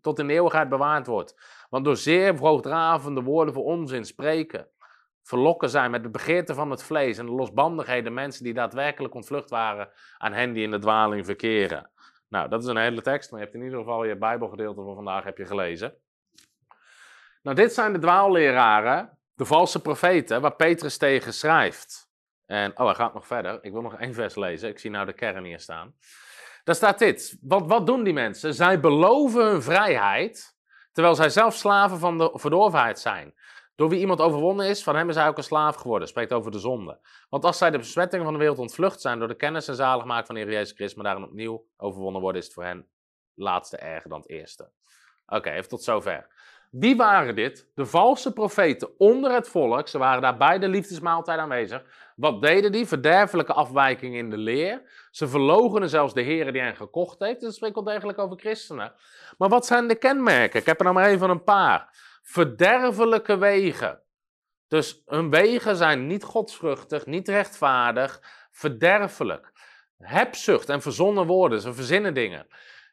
tot 0.00 0.18
in 0.18 0.26
de 0.26 0.32
eeuwigheid 0.32 0.68
bewaard 0.68 1.06
wordt. 1.06 1.34
Want 1.70 1.84
door 1.84 1.96
zeer 1.96 2.38
hoogdravende 2.38 3.22
woorden 3.22 3.54
voor 3.54 3.64
onzin 3.64 4.04
spreken, 4.04 4.68
verlokken 5.22 5.70
zijn 5.70 5.90
met 5.90 6.02
de 6.02 6.10
begeerte 6.10 6.54
van 6.54 6.70
het 6.70 6.82
vlees 6.82 7.18
en 7.18 7.26
de 7.26 7.32
losbandigheden 7.32 8.14
mensen 8.14 8.44
die 8.44 8.54
daadwerkelijk 8.54 9.14
ontvlucht 9.14 9.50
waren 9.50 9.90
aan 10.18 10.32
hen 10.32 10.52
die 10.52 10.62
in 10.62 10.70
de 10.70 10.78
dwaling 10.78 11.24
verkeren. 11.24 11.90
Nou, 12.28 12.48
dat 12.48 12.62
is 12.62 12.68
een 12.68 12.76
hele 12.76 13.02
tekst, 13.02 13.30
maar 13.30 13.40
je 13.40 13.44
hebt 13.44 13.58
in 13.58 13.64
ieder 13.64 13.78
geval 13.78 14.04
je 14.04 14.16
Bijbelgedeelte 14.16 14.82
van 14.82 14.94
vandaag 14.94 15.24
heb 15.24 15.38
je 15.38 15.46
gelezen. 15.46 15.94
Nou, 17.42 17.56
dit 17.56 17.72
zijn 17.72 17.92
de 17.92 17.98
dwaalleraren 17.98 19.15
de 19.36 19.44
valse 19.44 19.80
profeten 19.80 20.40
waar 20.40 20.56
Petrus 20.56 20.96
tegen 20.96 21.32
schrijft. 21.32 22.10
En, 22.46 22.78
oh, 22.78 22.86
hij 22.86 22.94
gaat 22.94 23.14
nog 23.14 23.26
verder. 23.26 23.58
Ik 23.64 23.72
wil 23.72 23.82
nog 23.82 23.94
één 23.94 24.14
vers 24.14 24.34
lezen. 24.34 24.68
Ik 24.68 24.78
zie 24.78 24.90
nou 24.90 25.06
de 25.06 25.12
kern 25.12 25.44
hier 25.44 25.60
staan. 25.60 25.94
Daar 26.64 26.74
staat 26.74 26.98
dit. 26.98 27.38
Wat, 27.40 27.66
wat 27.66 27.86
doen 27.86 28.04
die 28.04 28.12
mensen? 28.12 28.54
Zij 28.54 28.80
beloven 28.80 29.46
hun 29.46 29.62
vrijheid, 29.62 30.56
terwijl 30.92 31.14
zij 31.14 31.28
zelf 31.28 31.54
slaven 31.54 31.98
van 31.98 32.18
de 32.18 32.30
verdorvenheid 32.34 32.98
zijn. 32.98 33.34
Door 33.74 33.88
wie 33.88 34.00
iemand 34.00 34.20
overwonnen 34.20 34.66
is, 34.66 34.82
van 34.82 34.96
hem 34.96 35.08
is 35.08 35.14
hij 35.14 35.28
ook 35.28 35.36
een 35.36 35.42
slaaf 35.42 35.76
geworden. 35.76 36.08
Spreekt 36.08 36.32
over 36.32 36.50
de 36.50 36.58
zonde. 36.58 36.98
Want 37.28 37.44
als 37.44 37.58
zij 37.58 37.70
de 37.70 37.78
besmettingen 37.78 38.24
van 38.24 38.34
de 38.34 38.40
wereld 38.40 38.58
ontvlucht 38.58 39.00
zijn 39.00 39.18
door 39.18 39.28
de 39.28 39.36
kennis 39.36 39.68
en 39.68 39.74
zaligmaak 39.74 40.26
van 40.26 40.34
de 40.34 40.40
Heer 40.40 40.50
Jezus 40.50 40.72
Christus, 40.72 40.94
maar 40.94 41.04
daarin 41.04 41.24
opnieuw 41.24 41.66
overwonnen 41.76 42.20
worden, 42.20 42.40
is 42.40 42.46
het 42.46 42.54
voor 42.54 42.64
hen 42.64 42.88
laatste 43.34 43.76
erger 43.76 44.10
dan 44.10 44.20
het 44.20 44.28
eerste. 44.28 44.70
Oké, 45.26 45.50
even 45.50 45.68
tot 45.68 45.82
zover. 45.82 46.26
Wie 46.70 46.96
waren 46.96 47.34
dit? 47.34 47.68
De 47.74 47.86
valse 47.86 48.32
profeten 48.32 48.98
onder 48.98 49.32
het 49.32 49.48
volk. 49.48 49.88
Ze 49.88 49.98
waren 49.98 50.22
daar 50.22 50.36
bij 50.36 50.58
de 50.58 50.68
liefdesmaaltijd 50.68 51.38
aanwezig. 51.38 51.82
Wat 52.16 52.42
deden 52.42 52.72
die? 52.72 52.86
Verderfelijke 52.86 53.52
afwijkingen 53.52 54.18
in 54.18 54.30
de 54.30 54.36
leer. 54.36 54.82
Ze 55.10 55.28
verlogenen 55.28 55.88
zelfs 55.88 56.14
de 56.14 56.20
Heer 56.20 56.52
die 56.52 56.62
hen 56.62 56.76
gekocht 56.76 57.18
heeft. 57.18 57.40
Dat 57.40 57.54
spreekt 57.54 57.74
wel 57.74 57.84
degelijk 57.84 58.18
over 58.18 58.38
christenen. 58.38 58.92
Maar 59.38 59.48
wat 59.48 59.66
zijn 59.66 59.88
de 59.88 59.94
kenmerken? 59.94 60.60
Ik 60.60 60.66
heb 60.66 60.78
er 60.78 60.84
nou 60.84 60.96
maar 60.96 61.08
even 61.08 61.30
een 61.30 61.44
paar. 61.44 61.88
Verderfelijke 62.22 63.36
wegen. 63.38 64.00
Dus 64.68 65.02
hun 65.06 65.30
wegen 65.30 65.76
zijn 65.76 66.06
niet 66.06 66.24
godsvruchtig, 66.24 67.06
niet 67.06 67.28
rechtvaardig, 67.28 68.20
verderfelijk. 68.50 69.52
Hebzucht 69.98 70.68
en 70.68 70.82
verzonnen 70.82 71.26
woorden, 71.26 71.60
ze 71.60 71.74
verzinnen 71.74 72.14
dingen. 72.14 72.46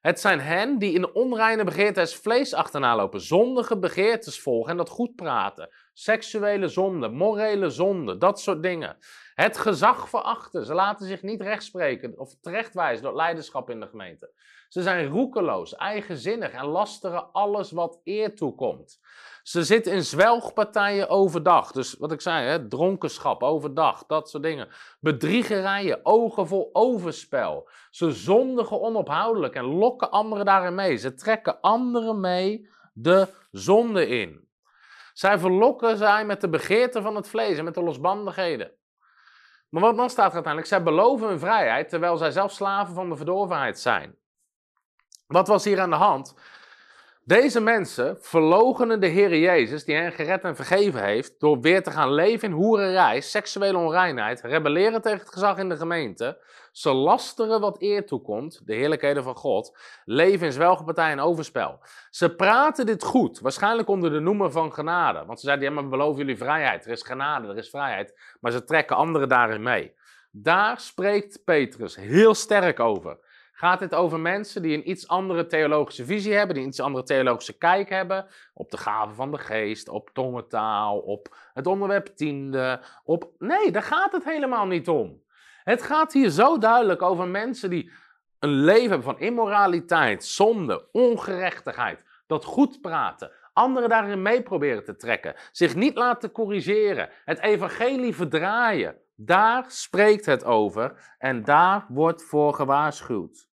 Het 0.03 0.19
zijn 0.19 0.39
hen 0.39 0.77
die 0.77 0.93
in 0.93 1.13
onreine 1.13 1.63
begeertes 1.63 2.15
vlees 2.15 2.53
achterna 2.53 2.95
lopen, 2.95 3.21
zondige 3.21 3.79
begeertes 3.79 4.41
volgen 4.41 4.71
en 4.71 4.77
dat 4.77 4.89
goed 4.89 5.15
praten. 5.15 5.69
Seksuele 5.93 6.67
zonde, 6.67 7.09
morele 7.09 7.69
zonde, 7.69 8.17
dat 8.17 8.39
soort 8.39 8.63
dingen. 8.63 8.97
Het 9.35 9.57
gezag 9.57 10.09
verachten. 10.09 10.65
Ze 10.65 10.73
laten 10.73 11.07
zich 11.07 11.21
niet 11.21 11.41
rechtspreken 11.41 12.19
of 12.19 12.35
terechtwijzen 12.41 13.03
door 13.03 13.15
leiderschap 13.15 13.69
in 13.69 13.79
de 13.79 13.87
gemeente. 13.87 14.31
Ze 14.69 14.81
zijn 14.81 15.07
roekeloos, 15.07 15.75
eigenzinnig 15.75 16.51
en 16.51 16.65
lasteren 16.65 17.31
alles 17.31 17.71
wat 17.71 18.01
eer 18.03 18.35
toekomt. 18.35 18.99
Ze 19.43 19.63
zitten 19.63 19.93
in 19.93 20.03
zwelgpartijen 20.03 21.09
overdag. 21.09 21.71
Dus 21.71 21.93
wat 21.93 22.11
ik 22.11 22.21
zei, 22.21 22.47
hè, 22.47 22.67
dronkenschap 22.67 23.43
overdag, 23.43 24.05
dat 24.05 24.29
soort 24.29 24.43
dingen. 24.43 24.67
Bedriegerijen, 24.99 25.99
ogen 26.03 26.47
vol 26.47 26.69
overspel. 26.73 27.69
Ze 27.91 28.11
zondigen 28.11 28.81
onophoudelijk 28.81 29.55
en 29.55 29.65
lokken 29.65 30.11
anderen 30.11 30.45
daarin 30.45 30.75
mee. 30.75 30.95
Ze 30.95 31.13
trekken 31.13 31.61
anderen 31.61 32.19
mee 32.19 32.69
de 32.93 33.27
zonde 33.51 34.07
in. 34.07 34.47
Zij 35.13 35.39
verlokken 35.39 35.97
zij 35.97 36.25
met 36.25 36.41
de 36.41 36.49
begeerte 36.49 37.01
van 37.01 37.15
het 37.15 37.27
vlees 37.27 37.57
en 37.57 37.63
met 37.63 37.73
de 37.73 37.83
losbandigheden. 37.83 38.71
Maar 39.69 39.81
wat 39.81 39.95
dan 39.95 40.09
staat 40.09 40.27
er 40.27 40.33
uiteindelijk? 40.33 40.73
Zij 40.73 40.83
beloven 40.83 41.27
hun 41.27 41.39
vrijheid 41.39 41.89
terwijl 41.89 42.17
zij 42.17 42.31
zelf 42.31 42.51
slaven 42.51 42.93
van 42.93 43.09
de 43.09 43.15
verdorvenheid 43.15 43.79
zijn. 43.79 44.15
Wat 45.27 45.47
was 45.47 45.63
hier 45.63 45.79
aan 45.79 45.89
de 45.89 45.95
hand? 45.95 46.35
Deze 47.25 47.59
mensen 47.59 48.17
verlogenen 48.21 48.99
de 48.99 49.07
Heer 49.07 49.37
Jezus, 49.37 49.85
die 49.85 49.95
hen 49.95 50.11
gered 50.11 50.43
en 50.43 50.55
vergeven 50.55 51.03
heeft, 51.03 51.39
door 51.39 51.59
weer 51.59 51.83
te 51.83 51.91
gaan 51.91 52.13
leven 52.13 52.47
in 52.47 52.55
hoererij, 52.55 53.21
seksuele 53.21 53.77
onreinheid, 53.77 54.41
rebelleren 54.41 55.01
tegen 55.01 55.19
het 55.19 55.33
gezag 55.33 55.57
in 55.57 55.69
de 55.69 55.77
gemeente. 55.77 56.41
Ze 56.73 56.93
lasteren 56.93 57.59
wat 57.59 57.81
eer 57.81 58.05
toekomt, 58.05 58.61
de 58.65 58.73
heerlijkheden 58.73 59.23
van 59.23 59.35
God, 59.35 59.77
leven 60.05 60.45
in 60.45 60.53
zwelgepartij 60.53 61.11
en 61.11 61.19
overspel. 61.19 61.79
Ze 62.09 62.35
praten 62.35 62.85
dit 62.85 63.03
goed, 63.03 63.39
waarschijnlijk 63.39 63.87
onder 63.87 64.11
de 64.11 64.19
noemer 64.19 64.51
van 64.51 64.73
genade. 64.73 65.25
Want 65.25 65.39
ze 65.39 65.45
zeiden, 65.45 65.67
ja, 65.67 65.73
maar 65.73 65.83
we 65.83 65.89
beloven 65.89 66.17
jullie 66.17 66.37
vrijheid. 66.37 66.85
Er 66.85 66.91
is 66.91 67.03
genade, 67.03 67.47
er 67.47 67.57
is 67.57 67.69
vrijheid. 67.69 68.35
Maar 68.39 68.51
ze 68.51 68.63
trekken 68.63 68.95
anderen 68.95 69.29
daarin 69.29 69.63
mee. 69.63 69.93
Daar 70.31 70.79
spreekt 70.79 71.43
Petrus 71.43 71.95
heel 71.95 72.33
sterk 72.33 72.79
over 72.79 73.19
gaat 73.63 73.79
het 73.79 73.95
over 73.95 74.19
mensen 74.19 74.61
die 74.61 74.77
een 74.77 74.89
iets 74.89 75.07
andere 75.07 75.45
theologische 75.45 76.05
visie 76.05 76.33
hebben, 76.33 76.55
die 76.55 76.63
een 76.63 76.69
iets 76.69 76.79
andere 76.79 77.03
theologische 77.03 77.57
kijk 77.57 77.89
hebben 77.89 78.25
op 78.53 78.71
de 78.71 78.77
gaven 78.77 79.15
van 79.15 79.31
de 79.31 79.37
geest, 79.37 79.89
op 79.89 80.09
tongentaal, 80.13 80.99
op 80.99 81.35
het 81.53 81.67
onderwerp 81.67 82.05
tiende, 82.05 82.81
op... 83.03 83.29
Nee, 83.37 83.71
daar 83.71 83.83
gaat 83.83 84.11
het 84.11 84.23
helemaal 84.23 84.65
niet 84.65 84.87
om. 84.87 85.21
Het 85.63 85.81
gaat 85.81 86.13
hier 86.13 86.29
zo 86.29 86.57
duidelijk 86.57 87.01
over 87.01 87.27
mensen 87.27 87.69
die 87.69 87.91
een 88.39 88.49
leven 88.49 88.89
hebben 88.89 89.03
van 89.03 89.19
immoraliteit, 89.19 90.25
zonde, 90.25 90.91
ongerechtigheid, 90.91 92.03
dat 92.27 92.45
goed 92.45 92.81
praten, 92.81 93.31
anderen 93.53 93.89
daarin 93.89 94.21
mee 94.21 94.43
proberen 94.43 94.83
te 94.83 94.95
trekken, 94.95 95.35
zich 95.51 95.75
niet 95.75 95.95
laten 95.95 96.31
corrigeren, 96.31 97.09
het 97.25 97.39
evangelie 97.39 98.15
verdraaien. 98.15 98.97
Daar 99.15 99.65
spreekt 99.71 100.25
het 100.25 100.43
over 100.43 101.15
en 101.17 101.43
daar 101.43 101.85
wordt 101.89 102.23
voor 102.23 102.53
gewaarschuwd. 102.53 103.51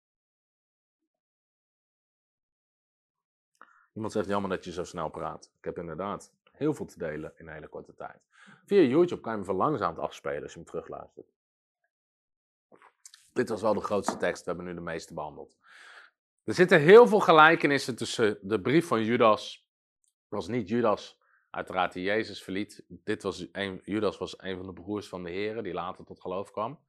Iemand 3.92 4.12
zegt 4.12 4.28
jammer 4.28 4.50
dat 4.50 4.64
je 4.64 4.72
zo 4.72 4.84
snel 4.84 5.08
praat. 5.08 5.52
Ik 5.58 5.64
heb 5.64 5.78
inderdaad 5.78 6.32
heel 6.52 6.74
veel 6.74 6.86
te 6.86 6.98
delen 6.98 7.32
in 7.36 7.46
een 7.46 7.52
hele 7.52 7.68
korte 7.68 7.94
tijd. 7.94 8.20
Via 8.64 8.80
YouTube 8.80 9.20
kan 9.20 9.30
je 9.30 9.36
hem 9.36 9.46
verlangzaamd 9.46 9.98
afspelen 9.98 10.42
als 10.42 10.52
je 10.52 10.58
hem 10.58 10.68
terugluistert. 10.68 11.35
Dit 13.36 13.48
was 13.48 13.62
wel 13.62 13.74
de 13.74 13.80
grootste 13.80 14.16
tekst, 14.16 14.44
we 14.44 14.50
hebben 14.50 14.66
nu 14.66 14.74
de 14.74 14.80
meeste 14.80 15.14
behandeld. 15.14 15.56
Er 16.44 16.54
zitten 16.54 16.80
heel 16.80 17.06
veel 17.06 17.20
gelijkenissen 17.20 17.96
tussen 17.96 18.38
de 18.42 18.60
brief 18.60 18.86
van 18.86 19.04
Judas. 19.04 19.68
Het 20.22 20.30
was 20.38 20.48
niet 20.48 20.68
Judas, 20.68 21.20
uiteraard, 21.50 21.92
die 21.92 22.02
Jezus 22.02 22.42
verliet. 22.42 22.84
Dit 22.88 23.22
was 23.22 23.46
Judas 23.82 24.18
was 24.18 24.34
een 24.42 24.56
van 24.56 24.66
de 24.66 24.72
broers 24.72 25.08
van 25.08 25.22
de 25.22 25.30
Heren, 25.30 25.62
die 25.62 25.72
later 25.72 26.04
tot 26.04 26.20
geloof 26.20 26.50
kwam. 26.50 26.80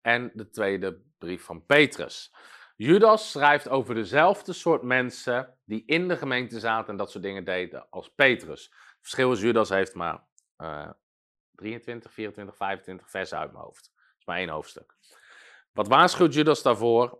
En 0.00 0.30
de 0.34 0.50
tweede 0.50 1.00
brief 1.18 1.42
van 1.42 1.66
Petrus. 1.66 2.34
Judas 2.76 3.30
schrijft 3.30 3.68
over 3.68 3.94
dezelfde 3.94 4.52
soort 4.52 4.82
mensen 4.82 5.58
die 5.64 5.82
in 5.86 6.08
de 6.08 6.16
gemeente 6.16 6.60
zaten 6.60 6.90
en 6.90 6.96
dat 6.96 7.10
soort 7.10 7.24
dingen 7.24 7.44
deden 7.44 7.90
als 7.90 8.14
Petrus. 8.14 8.64
Het 8.64 8.98
verschil 9.00 9.32
is, 9.32 9.40
Judas 9.40 9.68
heeft 9.68 9.94
maar 9.94 10.24
uh, 10.58 10.90
23, 11.50 12.12
24, 12.12 12.56
25 12.56 13.10
versen 13.10 13.38
uit 13.38 13.52
mijn 13.52 13.64
hoofd. 13.64 13.92
Dat 13.94 14.18
is 14.18 14.24
maar 14.24 14.38
één 14.38 14.48
hoofdstuk. 14.48 14.96
Wat 15.74 15.88
waarschuwt 15.88 16.34
Judas 16.34 16.62
daarvoor? 16.62 17.18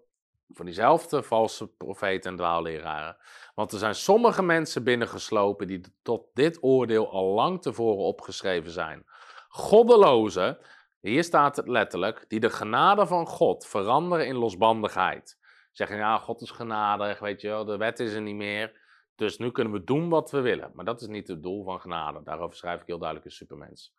Voor 0.48 0.64
diezelfde 0.64 1.22
valse 1.22 1.68
profeten 1.68 2.30
en 2.30 2.36
dwaalleraren. 2.36 3.16
Want 3.54 3.72
er 3.72 3.78
zijn 3.78 3.94
sommige 3.94 4.42
mensen 4.42 4.84
binnengeslopen 4.84 5.66
die 5.66 5.80
tot 6.02 6.26
dit 6.34 6.62
oordeel 6.62 7.10
al 7.10 7.34
lang 7.34 7.62
tevoren 7.62 8.04
opgeschreven 8.04 8.70
zijn. 8.70 9.06
Goddelozen, 9.48 10.58
hier 11.00 11.24
staat 11.24 11.56
het 11.56 11.68
letterlijk, 11.68 12.24
die 12.28 12.40
de 12.40 12.50
genade 12.50 13.06
van 13.06 13.26
God 13.26 13.66
veranderen 13.66 14.26
in 14.26 14.36
losbandigheid 14.36 15.38
zeggen, 15.72 15.96
ja, 15.96 16.18
God 16.18 16.40
is 16.40 16.50
genadig, 16.50 17.18
weet 17.18 17.40
je 17.40 17.48
wel, 17.48 17.64
de 17.64 17.76
wet 17.76 18.00
is 18.00 18.12
er 18.12 18.22
niet 18.22 18.34
meer. 18.34 18.80
Dus 19.14 19.38
nu 19.38 19.50
kunnen 19.50 19.72
we 19.72 19.84
doen 19.84 20.08
wat 20.08 20.30
we 20.30 20.40
willen. 20.40 20.70
Maar 20.74 20.84
dat 20.84 21.00
is 21.00 21.06
niet 21.06 21.28
het 21.28 21.42
doel 21.42 21.64
van 21.64 21.80
genade. 21.80 22.22
Daarover 22.22 22.56
schrijf 22.56 22.80
ik 22.80 22.86
heel 22.86 22.98
duidelijk 22.98 23.28
in 23.28 23.36
Supermens. 23.36 23.94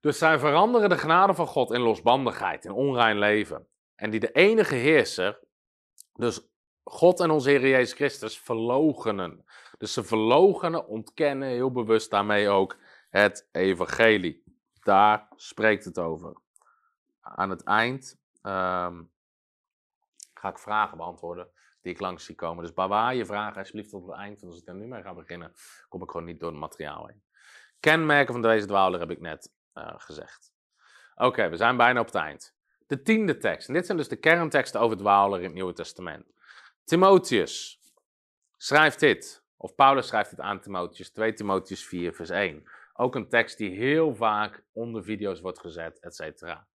Dus 0.00 0.18
zij 0.18 0.38
veranderen 0.38 0.88
de 0.88 0.98
genade 0.98 1.34
van 1.34 1.46
God 1.46 1.70
in 1.70 1.80
losbandigheid, 1.80 2.64
in 2.64 2.72
onrein 2.72 3.18
leven. 3.18 3.66
En 3.94 4.10
die 4.10 4.20
de 4.20 4.32
enige 4.32 4.74
heerser, 4.74 5.40
dus 6.14 6.48
God 6.84 7.20
en 7.20 7.30
onze 7.30 7.50
Heer 7.50 7.68
Jezus 7.68 7.92
Christus, 7.92 8.38
verlogenen. 8.38 9.44
Dus 9.78 9.92
ze 9.92 10.04
verlogenen, 10.04 10.86
ontkennen 10.86 11.48
heel 11.48 11.72
bewust 11.72 12.10
daarmee 12.10 12.48
ook 12.48 12.76
het 13.10 13.48
evangelie. 13.52 14.42
Daar 14.80 15.28
spreekt 15.36 15.84
het 15.84 15.98
over. 15.98 16.36
Aan 17.20 17.50
het 17.50 17.62
eind 17.62 18.20
ehm, 18.42 19.02
ga 20.34 20.48
ik 20.48 20.58
vragen 20.58 20.96
beantwoorden 20.96 21.48
die 21.82 21.92
ik 21.92 22.00
langs 22.00 22.24
zie 22.24 22.34
komen. 22.34 22.64
Dus 22.64 22.74
bewaar 22.74 23.14
je 23.14 23.26
vragen 23.26 23.58
alsjeblieft 23.58 23.90
tot 23.90 24.06
het 24.06 24.16
eind. 24.16 24.40
Want 24.40 24.52
als 24.52 24.62
ik 24.62 24.68
er 24.68 24.74
nu 24.74 24.86
mee 24.86 25.02
ga 25.02 25.14
beginnen, 25.14 25.52
kom 25.88 26.02
ik 26.02 26.10
gewoon 26.10 26.26
niet 26.26 26.40
door 26.40 26.50
het 26.50 26.60
materiaal 26.60 27.06
heen. 27.06 27.22
Kenmerken 27.80 28.32
van 28.32 28.42
deze 28.42 28.66
dwaler 28.66 29.00
heb 29.00 29.10
ik 29.10 29.20
net 29.20 29.52
gezegd. 29.96 30.52
Oké, 31.14 31.48
we 31.48 31.56
zijn 31.56 31.76
bijna 31.76 32.00
op 32.00 32.06
het 32.06 32.14
eind. 32.14 32.56
De 32.86 33.02
tiende 33.02 33.36
tekst. 33.36 33.68
En 33.68 33.74
dit 33.74 33.86
zijn 33.86 33.98
dus 33.98 34.08
de 34.08 34.16
kernteksten 34.16 34.80
over 34.80 34.96
dwaler 34.96 35.38
in 35.38 35.44
het 35.44 35.54
Nieuwe 35.54 35.72
Testament. 35.72 36.32
Timotheus 36.84 37.80
schrijft 38.56 39.00
dit. 39.00 39.46
Of 39.56 39.74
Paulus 39.74 40.06
schrijft 40.06 40.30
dit 40.30 40.40
aan 40.40 40.60
Timotheus. 40.60 41.10
2 41.10 41.32
Timotheus 41.32 41.86
4 41.86 42.14
vers 42.14 42.30
1. 42.30 42.68
Ook 42.92 43.14
een 43.14 43.28
tekst 43.28 43.58
die 43.58 43.70
heel 43.70 44.14
vaak 44.14 44.62
onder 44.72 45.04
video's 45.04 45.40
wordt 45.40 45.58
gezet, 45.58 45.98
et 45.98 46.14
cetera. 46.14 46.67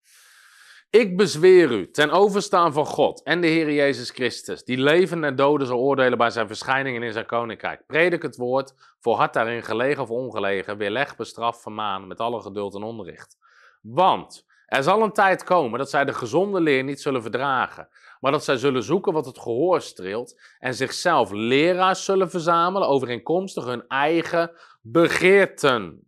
Ik 0.94 1.18
bezweer 1.18 1.72
u, 1.72 1.92
ten 1.92 2.12
overstaan 2.12 2.74
van 2.74 2.86
God 2.86 3.24
en 3.24 3.42
de 3.42 3.48
Heer 3.48 3.72
Jezus 3.72 4.10
Christus, 4.10 4.64
die 4.64 4.78
leven 4.78 5.24
en 5.24 5.36
doden 5.36 5.68
zal 5.68 5.80
oordelen 5.80 6.18
bij 6.18 6.30
zijn 6.30 6.48
verschijningen 6.48 7.04
in 7.04 7.14
zijn 7.14 7.26
koninkrijk. 7.26 7.86
Predik 7.88 8.22
het 8.22 8.36
woord, 8.36 8.74
hart 9.02 9.34
daarin 9.34 9.64
gelegen 9.64 10.04
of 10.04 10.10
ongelegen, 10.10 10.78
weerleg, 10.78 11.16
bestraf, 11.16 11.62
vermaan, 11.62 12.08
met 12.08 12.20
alle 12.20 12.42
geduld 12.42 12.76
en 12.76 12.84
onderricht. 12.84 13.38
Want 13.82 14.46
er 14.66 14.84
zal 14.84 15.02
een 15.02 15.12
tijd 15.12 15.44
komen 15.44 15.80
dat 15.80 15.90
zij 15.90 16.06
de 16.06 16.14
gezonde 16.14 16.62
leer 16.62 16.84
niet 16.84 17.02
zullen 17.02 17.22
verdragen, 17.22 17.88
maar 18.20 18.32
dat 18.32 18.44
zij 18.44 18.58
zullen 18.58 18.84
zoeken 18.84 19.14
wat 19.14 19.26
het 19.26 19.40
gehoor 19.40 19.82
streelt 19.82 20.42
en 20.60 20.74
zichzelf 20.74 21.32
leraars 21.32 22.06
zullen 22.06 22.30
verzamelen 22.30 22.88
overeenkomstig 22.88 23.66
hun 23.66 23.88
eigen 23.88 24.52
begeerten 24.82 26.08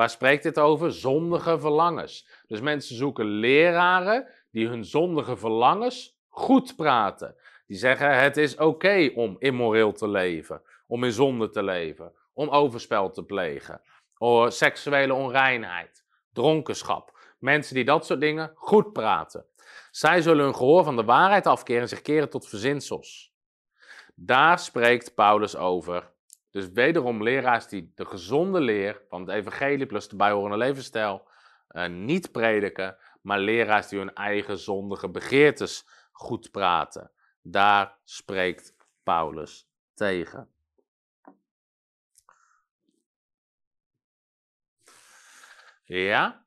Waar 0.00 0.10
spreekt 0.10 0.42
dit 0.42 0.58
over? 0.58 0.92
Zondige 0.92 1.58
verlangens. 1.58 2.28
Dus 2.46 2.60
mensen 2.60 2.96
zoeken 2.96 3.24
leraren 3.24 4.26
die 4.50 4.68
hun 4.68 4.84
zondige 4.84 5.36
verlangens 5.36 6.18
goed 6.28 6.76
praten. 6.76 7.36
Die 7.66 7.76
zeggen 7.76 8.20
het 8.20 8.36
is 8.36 8.56
oké 8.56 9.10
om 9.14 9.36
immoreel 9.38 9.92
te 9.92 10.08
leven, 10.08 10.62
om 10.86 11.04
in 11.04 11.12
zonde 11.12 11.50
te 11.50 11.62
leven, 11.62 12.12
om 12.32 12.48
overspel 12.48 13.10
te 13.10 13.24
plegen, 13.24 13.80
of 14.18 14.52
seksuele 14.52 15.14
onreinheid, 15.14 16.04
dronkenschap. 16.32 17.18
Mensen 17.38 17.74
die 17.74 17.84
dat 17.84 18.06
soort 18.06 18.20
dingen 18.20 18.52
goed 18.54 18.92
praten. 18.92 19.46
Zij 19.90 20.22
zullen 20.22 20.44
hun 20.44 20.56
gehoor 20.56 20.84
van 20.84 20.96
de 20.96 21.04
waarheid 21.04 21.46
afkeren 21.46 21.82
en 21.82 21.88
zich 21.88 22.02
keren 22.02 22.30
tot 22.30 22.48
verzinsels. 22.48 23.32
Daar 24.14 24.58
spreekt 24.58 25.14
Paulus 25.14 25.56
over. 25.56 26.10
Dus 26.50 26.68
wederom 26.68 27.22
leraars 27.22 27.68
die 27.68 27.92
de 27.94 28.04
gezonde 28.04 28.60
leer 28.60 29.02
van 29.08 29.20
het 29.20 29.30
evangelie 29.30 29.86
plus 29.86 30.08
de 30.08 30.16
bijhorende 30.16 30.56
levensstijl 30.56 31.28
uh, 31.70 31.86
niet 31.86 32.32
prediken, 32.32 32.96
maar 33.22 33.38
leraars 33.38 33.88
die 33.88 33.98
hun 33.98 34.14
eigen 34.14 34.58
zondige 34.58 35.08
begeertes 35.08 35.86
goed 36.12 36.50
praten. 36.50 37.10
Daar 37.42 37.98
spreekt 38.04 38.74
Paulus 39.02 39.68
tegen. 39.94 40.48
Ja? 45.84 46.39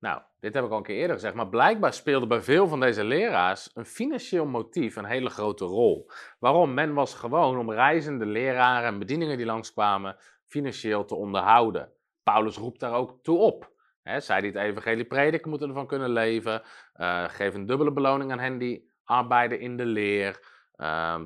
Nou, 0.00 0.22
dit 0.40 0.54
heb 0.54 0.64
ik 0.64 0.70
al 0.70 0.76
een 0.76 0.82
keer 0.82 0.96
eerder 0.96 1.16
gezegd, 1.16 1.34
maar 1.34 1.48
blijkbaar 1.48 1.92
speelde 1.92 2.26
bij 2.26 2.40
veel 2.40 2.68
van 2.68 2.80
deze 2.80 3.04
leraars 3.04 3.70
een 3.74 3.84
financieel 3.84 4.46
motief 4.46 4.96
een 4.96 5.04
hele 5.04 5.30
grote 5.30 5.64
rol. 5.64 6.10
Waarom? 6.38 6.74
Men 6.74 6.94
was 6.94 7.14
gewoon 7.14 7.58
om 7.58 7.72
reizende 7.72 8.26
leraren 8.26 8.88
en 8.88 8.98
bedieningen 8.98 9.36
die 9.36 9.46
langskwamen 9.46 10.16
financieel 10.44 11.04
te 11.04 11.14
onderhouden. 11.14 11.92
Paulus 12.22 12.56
roept 12.56 12.80
daar 12.80 12.92
ook 12.92 13.22
toe 13.22 13.38
op. 13.38 13.72
He, 14.02 14.20
zij 14.20 14.40
die 14.40 14.50
het 14.50 14.60
evangelie 14.60 15.04
prediken 15.04 15.50
moeten 15.50 15.68
ervan 15.68 15.86
kunnen 15.86 16.10
leven. 16.10 16.62
Uh, 16.96 17.24
geef 17.28 17.54
een 17.54 17.66
dubbele 17.66 17.92
beloning 17.92 18.32
aan 18.32 18.38
hen 18.38 18.58
die 18.58 18.90
arbeiden 19.04 19.60
in 19.60 19.76
de 19.76 19.86
leer. 19.86 20.40
Uh, 20.76 21.20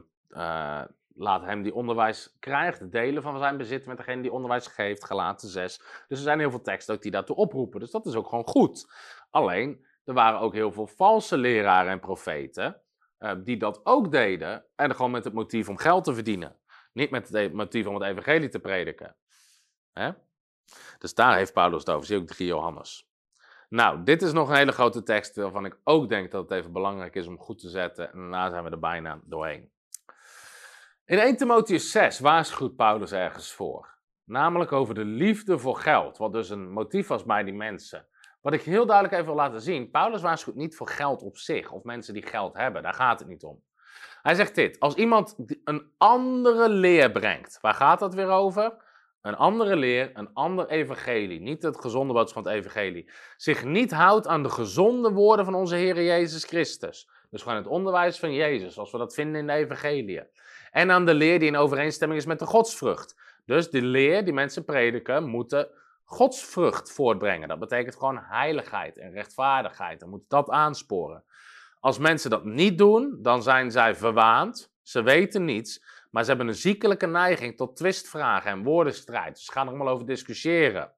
laat 1.15 1.43
hem 1.43 1.63
die 1.63 1.75
onderwijs 1.75 2.37
krijgt, 2.39 2.91
delen 2.91 3.23
van 3.23 3.39
zijn 3.39 3.57
bezit 3.57 3.87
met 3.87 3.97
degene 3.97 4.23
die 4.23 4.33
onderwijs 4.33 4.67
geeft, 4.67 5.05
gelaten 5.05 5.49
6. 5.49 5.77
Dus 6.09 6.19
er 6.19 6.25
zijn 6.25 6.39
heel 6.39 6.51
veel 6.51 6.63
teksten 6.63 6.95
ook 6.95 7.03
die 7.03 7.11
daartoe 7.11 7.37
oproepen. 7.37 7.81
Dus 7.81 7.91
dat 7.91 8.07
is 8.07 8.15
ook 8.15 8.29
gewoon 8.29 8.49
goed. 8.49 8.93
Alleen, 9.31 9.87
er 10.05 10.15
waren 10.15 10.41
ook 10.41 10.55
heel 10.55 10.73
veel 10.73 10.87
valse 10.87 11.37
leraren 11.37 11.93
en 11.93 12.01
profeten 12.01 12.83
uh, 13.19 13.33
die 13.45 13.57
dat 13.57 13.81
ook 13.85 14.11
deden. 14.11 14.65
En 14.77 14.95
gewoon 14.95 15.11
met 15.11 15.25
het 15.25 15.33
motief 15.33 15.69
om 15.69 15.79
geld 15.79 16.05
te 16.05 16.15
verdienen. 16.15 16.57
Niet 16.93 17.11
met 17.11 17.29
het 17.29 17.37
e-, 17.37 17.55
motief 17.55 17.87
om 17.87 17.95
het 17.95 18.03
evangelie 18.03 18.49
te 18.49 18.61
prediken. 18.61 19.17
Hè? 19.93 20.11
Dus 20.99 21.15
daar 21.15 21.37
heeft 21.37 21.53
Paulus 21.53 21.81
het 21.81 21.91
over. 21.91 22.07
Zie 22.07 22.17
ook 22.17 22.27
3 22.27 22.49
Johannes. 22.49 23.11
Nou, 23.69 24.03
dit 24.03 24.23
is 24.23 24.33
nog 24.33 24.49
een 24.49 24.57
hele 24.57 24.73
grote 24.73 25.03
tekst 25.03 25.37
waarvan 25.37 25.65
ik 25.65 25.79
ook 25.85 26.09
denk 26.09 26.31
dat 26.31 26.43
het 26.43 26.59
even 26.59 26.73
belangrijk 26.73 27.15
is 27.15 27.27
om 27.27 27.39
goed 27.39 27.59
te 27.59 27.69
zetten. 27.69 28.13
En 28.13 28.19
daarna 28.19 28.51
zijn 28.51 28.65
we 28.65 28.71
er 28.71 28.79
bijna 28.79 29.21
doorheen. 29.25 29.72
In 31.13 31.19
1 31.19 31.37
Timotheus 31.37 31.91
6 31.91 32.19
waarschuwt 32.19 32.77
Paulus 32.77 33.13
ergens 33.13 33.53
voor. 33.53 33.99
Namelijk 34.25 34.73
over 34.73 34.95
de 34.95 35.05
liefde 35.05 35.59
voor 35.59 35.77
geld, 35.77 36.19
wat 36.19 36.33
dus 36.33 36.51
een 36.51 36.71
motief 36.71 37.07
was 37.07 37.25
bij 37.25 37.45
die 37.45 37.55
mensen. 37.55 38.07
Wat 38.41 38.53
ik 38.53 38.63
heel 38.63 38.87
duidelijk 38.87 39.15
even 39.15 39.27
wil 39.27 39.43
laten 39.43 39.61
zien, 39.61 39.91
Paulus 39.91 40.23
waarschuwt 40.23 40.57
niet 40.57 40.77
voor 40.77 40.89
geld 40.89 41.23
op 41.23 41.37
zich, 41.37 41.73
of 41.73 41.83
mensen 41.83 42.15
die 42.15 42.27
geld 42.27 42.57
hebben, 42.57 42.83
daar 42.83 42.95
gaat 42.95 43.19
het 43.19 43.29
niet 43.29 43.43
om. 43.43 43.63
Hij 44.23 44.35
zegt 44.35 44.55
dit, 44.55 44.81
als 44.81 44.95
iemand 44.95 45.37
een 45.65 45.93
andere 45.99 46.69
leer 46.69 47.11
brengt, 47.11 47.59
waar 47.61 47.75
gaat 47.75 47.99
dat 47.99 48.15
weer 48.15 48.29
over? 48.29 48.75
Een 49.21 49.37
andere 49.37 49.77
leer, 49.77 50.11
een 50.15 50.31
ander 50.33 50.69
evangelie, 50.69 51.41
niet 51.41 51.63
het 51.63 51.81
gezonde 51.81 52.13
boodschap 52.13 52.43
van 52.43 52.53
het 52.53 52.63
evangelie, 52.63 53.11
zich 53.37 53.65
niet 53.65 53.91
houdt 53.91 54.27
aan 54.27 54.43
de 54.43 54.51
gezonde 54.51 55.11
woorden 55.11 55.45
van 55.45 55.55
onze 55.55 55.77
Heer 55.77 56.03
Jezus 56.03 56.45
Christus. 56.45 57.09
Dus 57.31 57.43
gewoon 57.43 57.57
het 57.57 57.67
onderwijs 57.67 58.19
van 58.19 58.33
Jezus, 58.33 58.75
zoals 58.75 58.93
we 58.93 58.99
dat 58.99 59.15
vinden 59.15 59.41
in 59.41 59.47
de 59.47 59.53
evangelie. 59.53 60.23
En 60.73 60.91
aan 60.91 61.07
de 61.07 61.15
leer 61.15 61.39
die 61.39 61.49
in 61.49 61.57
overeenstemming 61.57 62.21
is 62.21 62.27
met 62.27 62.39
de 62.39 62.47
godsvrucht. 62.47 63.17
Dus 63.45 63.71
de 63.71 63.83
leer 63.83 64.25
die 64.25 64.33
mensen 64.33 64.65
prediken, 64.65 65.25
moeten 65.25 65.69
godsvrucht 66.05 66.93
voortbrengen. 66.93 67.49
Dat 67.49 67.59
betekent 67.59 67.95
gewoon 67.95 68.19
heiligheid 68.19 68.99
en 68.99 69.13
rechtvaardigheid. 69.13 70.01
Dan 70.01 70.09
moet 70.09 70.25
dat 70.29 70.51
aansporen. 70.51 71.25
Als 71.81 71.99
mensen 71.99 72.31
dat 72.31 72.45
niet 72.45 72.79
doen, 72.79 73.19
dan 73.23 73.43
zijn 73.43 73.71
zij 73.71 73.95
verwaand. 73.95 74.73
Ze 74.83 75.03
weten 75.03 75.45
niets, 75.45 75.85
maar 76.11 76.23
ze 76.23 76.29
hebben 76.29 76.49
een 76.49 76.55
ziekelijke 76.55 77.07
neiging 77.07 77.57
tot 77.57 77.77
twistvragen 77.77 78.51
en 78.51 78.63
woordenstrijd. 78.63 79.35
Dus 79.35 79.45
ze 79.45 79.53
gaan 79.53 79.67
er 79.67 79.75
allemaal 79.75 79.93
over 79.93 80.07
discussiëren. 80.07 80.93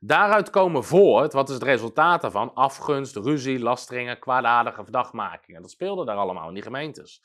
Daaruit 0.00 0.50
komen 0.50 0.84
voort, 0.84 1.32
wat 1.32 1.48
is 1.48 1.54
het 1.54 1.62
resultaat 1.62 2.20
daarvan? 2.20 2.54
Afgunst, 2.54 3.16
ruzie, 3.16 3.58
lasteringen, 3.58 4.18
kwaadaardige 4.18 4.82
verdachtmakingen. 4.82 5.62
Dat 5.62 5.70
speelde 5.70 6.04
daar 6.04 6.16
allemaal 6.16 6.48
in 6.48 6.54
die 6.54 6.62
gemeentes. 6.62 7.22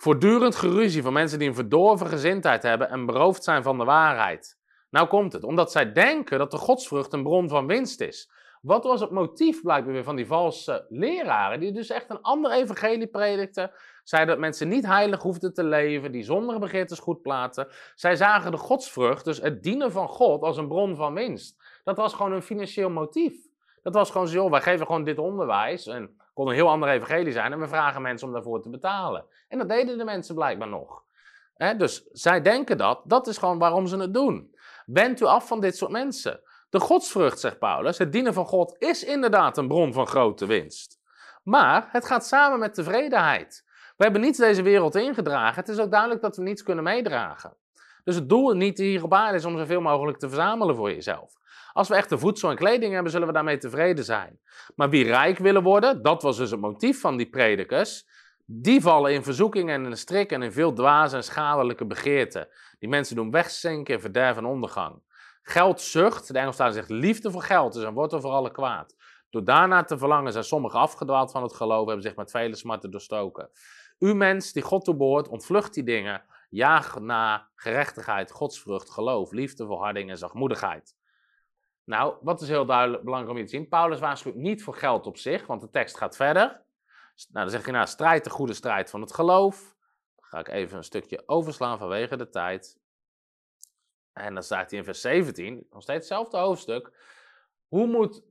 Voortdurend 0.00 0.56
geruzie 0.56 1.02
van 1.02 1.12
mensen 1.12 1.38
die 1.38 1.48
een 1.48 1.54
verdorven 1.54 2.06
gezindheid 2.06 2.62
hebben 2.62 2.90
en 2.90 3.06
beroofd 3.06 3.44
zijn 3.44 3.62
van 3.62 3.78
de 3.78 3.84
waarheid. 3.84 4.58
Nou 4.90 5.08
komt 5.08 5.32
het, 5.32 5.44
omdat 5.44 5.72
zij 5.72 5.92
denken 5.92 6.38
dat 6.38 6.50
de 6.50 6.56
godsvrucht 6.56 7.12
een 7.12 7.22
bron 7.22 7.48
van 7.48 7.66
winst 7.66 8.00
is. 8.00 8.30
Wat 8.62 8.84
was 8.84 9.00
het 9.00 9.10
motief 9.10 9.62
blijkbaar 9.62 9.92
weer 9.92 10.04
van 10.04 10.16
die 10.16 10.26
valse 10.26 10.86
leraren, 10.88 11.60
die 11.60 11.72
dus 11.72 11.90
echt 11.90 12.10
een 12.10 12.22
ander 12.22 12.52
evangelie 12.52 13.06
predikten? 13.06 13.70
Zeiden 14.04 14.30
dat 14.30 14.44
mensen 14.44 14.68
niet 14.68 14.86
heilig 14.86 15.22
hoefden 15.22 15.54
te 15.54 15.64
leven, 15.64 16.12
die 16.12 16.22
zonder 16.22 16.58
begeertes 16.58 16.98
goed 16.98 17.22
plaatsen. 17.22 17.68
Zij 17.94 18.16
zagen 18.16 18.50
de 18.50 18.56
godsvrucht, 18.56 19.24
dus 19.24 19.40
het 19.40 19.62
dienen 19.62 19.92
van 19.92 20.08
God, 20.08 20.42
als 20.42 20.56
een 20.56 20.68
bron 20.68 20.96
van 20.96 21.14
winst. 21.14 21.80
Dat 21.84 21.96
was 21.96 22.14
gewoon 22.14 22.32
een 22.32 22.42
financieel 22.42 22.90
motief. 22.90 23.36
Dat 23.82 23.94
was 23.94 24.10
gewoon 24.10 24.28
zo, 24.28 24.50
wij 24.50 24.60
geven 24.60 24.86
gewoon 24.86 25.04
dit 25.04 25.18
onderwijs 25.18 25.86
en 25.86 26.16
kon 26.38 26.48
een 26.48 26.54
heel 26.54 26.68
ander 26.68 26.88
evangelie 26.88 27.32
zijn 27.32 27.52
en 27.52 27.58
we 27.58 27.68
vragen 27.68 28.02
mensen 28.02 28.26
om 28.26 28.32
daarvoor 28.32 28.62
te 28.62 28.70
betalen. 28.70 29.24
En 29.48 29.58
dat 29.58 29.68
deden 29.68 29.98
de 29.98 30.04
mensen 30.04 30.34
blijkbaar 30.34 30.68
nog. 30.68 31.04
dus 31.76 32.08
zij 32.12 32.42
denken 32.42 32.78
dat, 32.78 33.00
dat 33.04 33.26
is 33.26 33.38
gewoon 33.38 33.58
waarom 33.58 33.86
ze 33.86 33.96
het 33.96 34.14
doen. 34.14 34.56
Bent 34.86 35.20
u 35.20 35.24
af 35.24 35.46
van 35.46 35.60
dit 35.60 35.76
soort 35.76 35.90
mensen. 35.90 36.40
De 36.70 36.80
godsvrucht, 36.80 37.40
zegt 37.40 37.58
Paulus, 37.58 37.98
het 37.98 38.12
dienen 38.12 38.34
van 38.34 38.46
God 38.46 38.76
is 38.78 39.04
inderdaad 39.04 39.56
een 39.56 39.68
bron 39.68 39.92
van 39.92 40.06
grote 40.06 40.46
winst. 40.46 41.00
Maar 41.42 41.88
het 41.90 42.04
gaat 42.04 42.26
samen 42.26 42.58
met 42.58 42.74
tevredenheid. 42.74 43.64
We 43.96 44.04
hebben 44.04 44.20
niets 44.20 44.38
deze 44.38 44.62
wereld 44.62 44.94
ingedragen. 44.94 45.60
Het 45.60 45.68
is 45.68 45.78
ook 45.78 45.90
duidelijk 45.90 46.20
dat 46.20 46.36
we 46.36 46.42
niets 46.42 46.62
kunnen 46.62 46.84
meedragen. 46.84 47.56
Dus 48.04 48.14
het 48.14 48.28
doel 48.28 48.54
niet 48.54 48.78
hier 48.78 49.04
op 49.04 49.14
aarde 49.14 49.36
is 49.36 49.44
om 49.44 49.58
zoveel 49.58 49.80
mogelijk 49.80 50.18
te 50.18 50.28
verzamelen 50.28 50.76
voor 50.76 50.90
jezelf. 50.90 51.37
Als 51.78 51.88
we 51.88 51.94
echte 51.94 52.18
voedsel 52.18 52.50
en 52.50 52.56
kleding 52.56 52.92
hebben, 52.92 53.12
zullen 53.12 53.26
we 53.26 53.32
daarmee 53.32 53.58
tevreden 53.58 54.04
zijn. 54.04 54.40
Maar 54.76 54.90
wie 54.90 55.04
rijk 55.04 55.38
willen 55.38 55.62
worden, 55.62 56.02
dat 56.02 56.22
was 56.22 56.36
dus 56.36 56.50
het 56.50 56.60
motief 56.60 57.00
van 57.00 57.16
die 57.16 57.28
predikers, 57.28 58.06
die 58.44 58.80
vallen 58.80 59.12
in 59.12 59.22
verzoeking 59.22 59.70
en 59.70 59.84
in 59.84 59.96
strik 59.96 60.32
en 60.32 60.42
in 60.42 60.52
veel 60.52 60.72
dwaze 60.72 61.16
en 61.16 61.24
schadelijke 61.24 61.86
begeerten. 61.86 62.48
Die 62.78 62.88
mensen 62.88 63.16
doen 63.16 63.30
wegzinken 63.30 63.94
in 63.94 64.00
verderf 64.00 64.36
en 64.36 64.44
ondergang. 64.44 65.02
Geldzucht, 65.42 66.32
de 66.32 66.38
Engelstaal 66.38 66.72
zegt 66.72 66.88
liefde 66.88 67.30
voor 67.30 67.42
geld, 67.42 67.74
is 67.74 67.82
een 67.82 67.94
wortel 67.94 68.20
voor 68.20 68.32
alle 68.32 68.50
kwaad. 68.50 68.96
Door 69.30 69.44
daarna 69.44 69.84
te 69.84 69.98
verlangen 69.98 70.32
zijn 70.32 70.44
sommigen 70.44 70.78
afgedwaald 70.78 71.30
van 71.30 71.42
het 71.42 71.54
geloof, 71.54 71.86
hebben 71.86 72.04
zich 72.04 72.16
met 72.16 72.30
vele 72.30 72.56
smarten 72.56 72.90
doorstoken. 72.90 73.50
U 73.98 74.14
mens 74.14 74.52
die 74.52 74.62
God 74.62 74.84
toebehoort, 74.84 75.28
ontvlucht 75.28 75.74
die 75.74 75.84
dingen. 75.84 76.22
Jaag 76.50 77.00
na 77.00 77.48
gerechtigheid, 77.54 78.30
godsvrucht, 78.30 78.90
geloof, 78.90 79.32
liefde, 79.32 79.66
volharding 79.66 80.10
en 80.10 80.18
zachtmoedigheid. 80.18 80.97
Nou, 81.88 82.14
wat 82.20 82.40
is 82.40 82.48
heel 82.48 82.66
duidelijk 82.66 83.02
belangrijk 83.02 83.32
om 83.32 83.38
je 83.38 83.44
te 83.44 83.56
zien? 83.56 83.68
Paulus 83.68 83.98
waarschuwt 83.98 84.34
niet 84.34 84.62
voor 84.62 84.74
geld 84.74 85.06
op 85.06 85.16
zich, 85.16 85.46
want 85.46 85.60
de 85.60 85.70
tekst 85.70 85.96
gaat 85.96 86.16
verder. 86.16 86.42
Nou, 86.44 86.60
dan 87.32 87.50
zeg 87.50 87.66
je 87.66 87.72
nou, 87.72 87.86
strijd 87.86 88.24
de 88.24 88.30
goede 88.30 88.54
strijd 88.54 88.90
van 88.90 89.00
het 89.00 89.14
geloof. 89.14 89.76
Dan 90.16 90.24
ga 90.24 90.38
ik 90.38 90.48
even 90.48 90.76
een 90.76 90.84
stukje 90.84 91.22
overslaan 91.26 91.78
vanwege 91.78 92.16
de 92.16 92.28
tijd. 92.28 92.78
En 94.12 94.34
dan 94.34 94.42
staat 94.42 94.70
hij 94.70 94.78
in 94.78 94.84
vers 94.84 95.00
17, 95.00 95.66
nog 95.70 95.82
steeds 95.82 95.98
hetzelfde 95.98 96.38
hoofdstuk. 96.38 96.92
Hoe 97.68 97.86
moet 97.86 98.22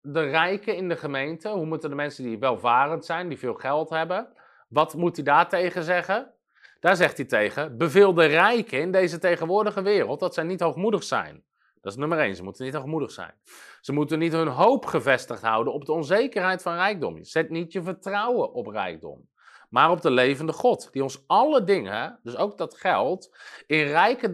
de 0.00 0.22
rijken 0.22 0.76
in 0.76 0.88
de 0.88 0.96
gemeente, 0.96 1.48
hoe 1.48 1.66
moeten 1.66 1.90
de 1.90 1.96
mensen 1.96 2.24
die 2.24 2.38
welvarend 2.38 3.04
zijn, 3.04 3.28
die 3.28 3.38
veel 3.38 3.54
geld 3.54 3.90
hebben, 3.90 4.32
wat 4.68 4.94
moet 4.94 5.16
hij 5.16 5.24
daar 5.24 5.48
tegen 5.48 5.82
zeggen? 5.82 6.34
Daar 6.80 6.96
zegt 6.96 7.16
hij 7.16 7.26
tegen, 7.26 7.76
beveel 7.76 8.14
de 8.14 8.26
rijken 8.26 8.80
in 8.80 8.92
deze 8.92 9.18
tegenwoordige 9.18 9.82
wereld 9.82 10.20
dat 10.20 10.34
zij 10.34 10.44
niet 10.44 10.60
hoogmoedig 10.60 11.02
zijn. 11.02 11.46
Dat 11.80 11.92
is 11.92 11.98
nummer 11.98 12.18
één. 12.18 12.36
Ze 12.36 12.42
moeten 12.42 12.64
niet 12.64 12.74
hoogmoedig 12.74 13.10
zijn. 13.10 13.34
Ze 13.80 13.92
moeten 13.92 14.18
niet 14.18 14.32
hun 14.32 14.48
hoop 14.48 14.86
gevestigd 14.86 15.42
houden 15.42 15.72
op 15.72 15.84
de 15.84 15.92
onzekerheid 15.92 16.62
van 16.62 16.74
rijkdom. 16.74 17.24
Zet 17.24 17.50
niet 17.50 17.72
je 17.72 17.82
vertrouwen 17.82 18.52
op 18.52 18.66
rijkdom, 18.66 19.28
maar 19.70 19.90
op 19.90 20.00
de 20.00 20.10
levende 20.10 20.52
God, 20.52 20.92
die 20.92 21.02
ons 21.02 21.24
alle 21.26 21.64
dingen, 21.64 22.20
dus 22.22 22.36
ook 22.36 22.58
dat 22.58 22.76
geld, 22.76 23.36
in 23.66 23.86
rijke 23.86 24.28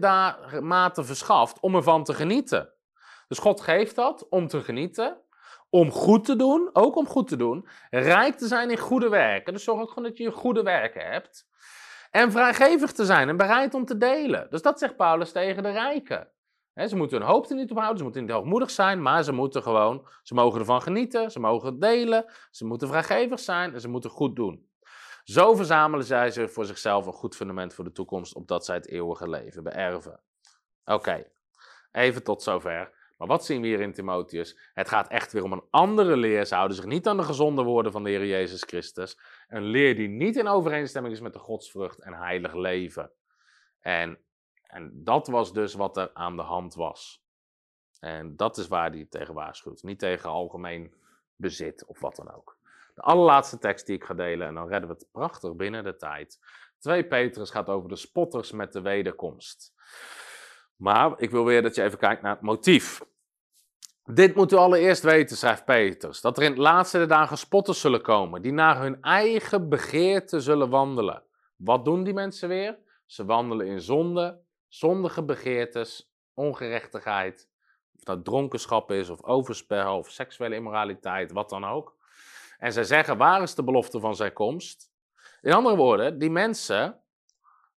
mate 0.61 1.03
verschaft 1.03 1.59
om 1.59 1.75
ervan 1.75 2.03
te 2.03 2.13
genieten. 2.13 2.73
Dus 3.27 3.39
God 3.39 3.61
geeft 3.61 3.95
dat 3.95 4.29
om 4.29 4.47
te 4.47 4.61
genieten, 4.61 5.21
om 5.69 5.91
goed 5.91 6.25
te 6.25 6.35
doen, 6.35 6.69
ook 6.73 6.95
om 6.95 7.07
goed 7.07 7.27
te 7.27 7.35
doen, 7.35 7.67
rijk 7.89 8.35
te 8.35 8.47
zijn 8.47 8.71
in 8.71 8.77
goede 8.77 9.09
werken. 9.09 9.53
Dus 9.53 9.63
zorg 9.63 9.81
ook 9.81 9.89
gewoon 9.89 10.03
dat 10.03 10.17
je 10.17 10.31
goede 10.31 10.63
werken 10.63 11.11
hebt. 11.11 11.47
En 12.11 12.31
vrijgevig 12.31 12.91
te 12.91 13.05
zijn 13.05 13.29
en 13.29 13.37
bereid 13.37 13.73
om 13.73 13.85
te 13.85 13.97
delen. 13.97 14.47
Dus 14.49 14.61
dat 14.61 14.79
zegt 14.79 14.95
Paulus 14.95 15.31
tegen 15.31 15.63
de 15.63 15.71
rijken. 15.71 16.29
Ze 16.75 16.95
moeten 16.95 17.17
hun 17.17 17.27
hoop 17.27 17.49
er 17.49 17.55
niet 17.55 17.71
op 17.71 17.77
houden, 17.77 17.97
ze 17.97 18.03
moeten 18.03 18.21
niet 18.21 18.31
hoogmoedig 18.31 18.69
zijn, 18.69 19.01
maar 19.01 19.23
ze 19.23 19.31
moeten 19.31 19.63
gewoon, 19.63 20.07
ze 20.23 20.33
mogen 20.33 20.59
ervan 20.59 20.81
genieten, 20.81 21.31
ze 21.31 21.39
mogen 21.39 21.69
het 21.69 21.81
delen, 21.81 22.25
ze 22.51 22.65
moeten 22.65 22.87
vrijgevig 22.87 23.39
zijn 23.39 23.73
en 23.73 23.81
ze 23.81 23.87
moeten 23.87 24.09
goed 24.09 24.35
doen. 24.35 24.69
Zo 25.23 25.55
verzamelen 25.55 26.05
zij 26.05 26.31
zich 26.31 26.51
voor 26.51 26.65
zichzelf 26.65 27.05
een 27.05 27.13
goed 27.13 27.35
fundament 27.35 27.73
voor 27.73 27.83
de 27.83 27.91
toekomst, 27.91 28.35
opdat 28.35 28.65
zij 28.65 28.75
het 28.75 28.87
eeuwige 28.87 29.29
leven 29.29 29.63
beërven. 29.63 30.21
Oké, 30.85 31.27
even 31.91 32.23
tot 32.23 32.43
zover. 32.43 32.93
Maar 33.17 33.27
wat 33.27 33.45
zien 33.45 33.61
we 33.61 33.67
hier 33.67 33.81
in 33.81 33.93
Timotheus? 33.93 34.59
Het 34.73 34.89
gaat 34.89 35.07
echt 35.07 35.33
weer 35.33 35.43
om 35.43 35.51
een 35.51 35.67
andere 35.69 36.17
leer. 36.17 36.45
Ze 36.45 36.55
houden 36.55 36.77
zich 36.77 36.85
niet 36.85 37.07
aan 37.07 37.17
de 37.17 37.23
gezonde 37.23 37.63
woorden 37.63 37.91
van 37.91 38.03
de 38.03 38.09
Heer 38.09 38.25
Jezus 38.25 38.63
Christus. 38.63 39.19
Een 39.47 39.63
leer 39.63 39.95
die 39.95 40.07
niet 40.07 40.35
in 40.35 40.47
overeenstemming 40.47 41.13
is 41.13 41.21
met 41.21 41.33
de 41.33 41.39
godsvrucht 41.39 42.01
en 42.01 42.13
heilig 42.13 42.53
leven. 42.53 43.11
En, 43.79 44.24
en 44.75 45.03
dat 45.03 45.27
was 45.27 45.53
dus 45.53 45.73
wat 45.73 45.97
er 45.97 46.11
aan 46.13 46.35
de 46.35 46.41
hand 46.41 46.73
was. 46.73 47.23
En 47.99 48.35
dat 48.35 48.57
is 48.57 48.67
waar 48.67 48.91
hij 48.91 49.07
tegen 49.09 49.33
waarschuwt. 49.33 49.83
Niet 49.83 49.99
tegen 49.99 50.29
algemeen 50.29 50.93
bezit 51.35 51.85
of 51.85 51.99
wat 51.99 52.15
dan 52.15 52.33
ook. 52.33 52.57
De 52.95 53.01
allerlaatste 53.01 53.57
tekst 53.57 53.85
die 53.85 53.95
ik 53.95 54.03
ga 54.03 54.13
delen, 54.13 54.47
en 54.47 54.53
dan 54.53 54.67
redden 54.67 54.89
we 54.89 54.95
het 54.95 55.11
prachtig 55.11 55.55
binnen 55.55 55.83
de 55.83 55.95
tijd. 55.95 56.39
2 56.79 57.05
Petrus 57.05 57.49
gaat 57.49 57.69
over 57.69 57.89
de 57.89 57.95
spotters 57.95 58.51
met 58.51 58.73
de 58.73 58.81
wederkomst. 58.81 59.73
Maar 60.75 61.13
ik 61.17 61.31
wil 61.31 61.45
weer 61.45 61.61
dat 61.61 61.75
je 61.75 61.83
even 61.83 61.97
kijkt 61.99 62.21
naar 62.21 62.33
het 62.33 62.41
motief. 62.41 63.01
Dit 64.03 64.35
moet 64.35 64.51
u 64.51 64.55
allereerst 64.55 65.03
weten, 65.03 65.37
schrijft 65.37 65.65
Petrus, 65.65 66.21
dat 66.21 66.37
er 66.37 66.43
in 66.43 66.49
het 66.49 66.59
laatste 66.59 66.97
de 66.97 67.05
dagen 67.05 67.37
spotters 67.37 67.79
zullen 67.79 68.01
komen, 68.01 68.41
die 68.41 68.51
naar 68.51 68.81
hun 68.81 69.01
eigen 69.01 69.69
begeerte 69.69 70.39
zullen 70.39 70.69
wandelen. 70.69 71.23
Wat 71.55 71.85
doen 71.85 72.03
die 72.03 72.13
mensen 72.13 72.49
weer? 72.49 72.77
Ze 73.05 73.25
wandelen 73.25 73.67
in 73.67 73.81
zonde, 73.81 74.43
zondige 74.67 75.23
begeertes, 75.23 76.13
ongerechtigheid, 76.33 77.49
of 77.95 78.03
dat 78.03 78.25
dronkenschap 78.25 78.91
is, 78.91 79.09
of 79.09 79.23
overspel, 79.23 79.97
of 79.97 80.09
seksuele 80.09 80.55
immoraliteit, 80.55 81.31
wat 81.31 81.49
dan 81.49 81.65
ook. 81.65 81.97
En 82.57 82.73
zij 82.73 82.83
zeggen, 82.83 83.17
waar 83.17 83.41
is 83.41 83.55
de 83.55 83.63
belofte 83.63 83.99
van 83.99 84.15
zijn 84.15 84.33
komst? 84.33 84.93
In 85.41 85.53
andere 85.53 85.75
woorden, 85.75 86.19
die 86.19 86.31
mensen 86.31 86.99